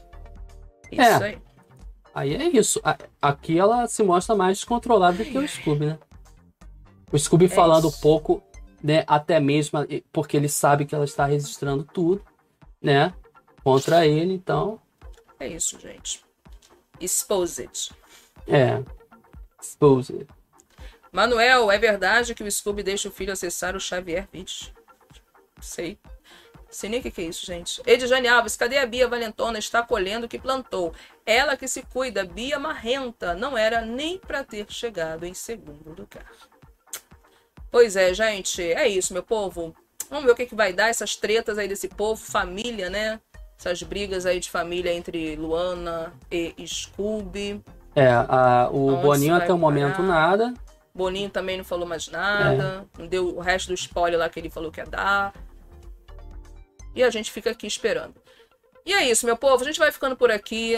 Isso 0.92 1.02
é. 1.02 1.24
aí. 1.24 1.38
Aí 2.14 2.36
é 2.36 2.50
isso. 2.50 2.82
Aqui 3.22 3.58
ela 3.58 3.88
se 3.88 4.04
mostra 4.04 4.36
mais 4.36 4.58
descontrolada 4.58 5.18
do 5.18 5.26
que 5.26 5.38
o 5.38 5.48
Scooby, 5.48 5.86
né? 5.86 6.00
O 7.12 7.18
Scooby 7.18 7.46
é 7.46 7.50
falando 7.50 7.88
isso. 7.88 8.02
pouco, 8.02 8.44
né? 8.84 9.04
Até 9.08 9.40
mesmo 9.40 9.80
porque 10.12 10.36
ele 10.36 10.50
sabe 10.50 10.86
que 10.86 10.94
ela 10.94 11.06
está 11.06 11.26
registrando 11.26 11.84
tudo 11.84 12.24
né? 12.82 13.14
Contra 13.64 14.06
ele, 14.06 14.34
então. 14.34 14.80
É 15.40 15.48
isso, 15.48 15.80
gente. 15.80 16.24
Exposed. 17.00 17.92
É. 18.48 18.84
Exposed. 19.62 20.28
Manuel, 21.12 21.72
é 21.72 21.78
verdade 21.78 22.36
que 22.36 22.44
o 22.44 22.52
Scooby 22.52 22.84
deixa 22.84 23.10
o 23.10 23.12
filho 23.12 23.34
acessar 23.34 23.76
o 23.76 23.80
Xavier 23.80 24.28
20? 24.32 24.74
Sei. 25.62 25.98
Sei 26.70 26.88
nem 26.90 27.00
o 27.00 27.04
que, 27.04 27.10
que 27.10 27.22
é 27.22 27.26
isso, 27.26 27.46
gente. 27.46 27.82
Edjane 27.86 28.28
Alves, 28.28 28.56
cadê 28.56 28.78
a 28.78 28.86
Bia 28.86 29.08
Valentona? 29.08 29.58
Está 29.58 29.82
colhendo 29.82 30.28
o 30.28 30.30
que 30.30 30.38
plantou. 30.38 30.94
Ela 31.26 31.58
que 31.58 31.68
se 31.68 31.82
cuida, 31.82 32.24
Bia 32.24 32.60
Marrenta. 32.60 33.34
Não 33.34 33.58
era 33.58 33.82
nem 33.82 34.20
para 34.20 34.44
ter 34.44 34.72
chegado 34.72 35.26
em 35.26 35.34
segundo 35.34 35.90
lugar. 35.90 36.32
Pois 37.72 37.96
é, 37.96 38.14
gente. 38.14 38.62
É 38.62 38.88
isso, 38.88 39.14
meu 39.14 39.24
povo. 39.24 39.76
Vamos 40.10 40.26
ver 40.26 40.32
o 40.32 40.36
que, 40.36 40.46
que 40.46 40.56
vai 40.56 40.72
dar 40.72 40.90
essas 40.90 41.16
tretas 41.16 41.58
aí 41.58 41.68
desse 41.68 41.88
povo, 41.88 42.22
família, 42.22 42.90
né? 42.90 43.20
Essas 43.58 43.82
brigas 43.84 44.26
aí 44.26 44.40
de 44.40 44.50
família 44.50 44.94
entre 44.94 45.36
Luana 45.36 46.14
e 46.32 46.54
Scooby. 46.66 47.64
É, 47.96 48.08
a, 48.08 48.70
o 48.72 48.94
Onde 48.94 49.02
Boninho 49.02 49.36
até 49.36 49.52
o 49.52 49.58
momento 49.58 50.02
nada. 50.04 50.54
Boninho 51.00 51.30
também 51.30 51.58
não 51.58 51.64
falou 51.64 51.88
mais 51.88 52.10
nada. 52.10 52.86
É. 52.98 53.00
Não 53.00 53.08
deu 53.08 53.30
o 53.38 53.40
resto 53.40 53.70
do 53.70 53.74
spoiler 53.74 54.20
lá 54.20 54.28
que 54.28 54.38
ele 54.38 54.50
falou 54.50 54.70
que 54.70 54.82
ia 54.82 54.86
dar. 54.86 55.34
E 56.94 57.02
a 57.02 57.10
gente 57.10 57.32
fica 57.32 57.52
aqui 57.52 57.66
esperando. 57.66 58.22
E 58.86 58.92
é 58.92 59.10
isso, 59.10 59.26
meu 59.26 59.38
povo. 59.38 59.64
A 59.64 59.66
gente 59.66 59.80
vai 59.80 59.94
ficando 59.94 60.18
por 60.18 60.30
aqui. 60.30 60.76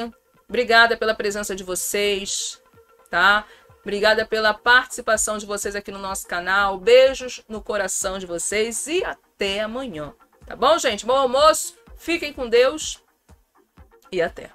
Obrigada 0.48 0.96
pela 0.96 1.16
presença 1.16 1.56
de 1.56 1.64
vocês, 1.64 2.62
tá? 3.10 3.46
Obrigada 3.82 4.24
pela 4.24 4.54
participação 4.54 5.40
de 5.40 5.46
vocês 5.48 5.76
aqui 5.76 5.92
no 5.92 5.98
nosso 5.98 6.28
canal. 6.28 6.78
Beijos 6.78 7.42
no 7.50 7.60
coração 7.60 8.20
de 8.20 8.28
vocês 8.28 8.86
e 8.86 9.04
até 9.04 9.62
amanhã. 9.62 10.14
Tá 10.46 10.56
bom, 10.56 10.78
gente? 10.78 11.04
Bom 11.04 11.18
almoço. 11.18 11.76
Fiquem 11.96 12.32
com 12.32 12.48
Deus 12.48 13.02
e 14.12 14.22
até. 14.22 14.52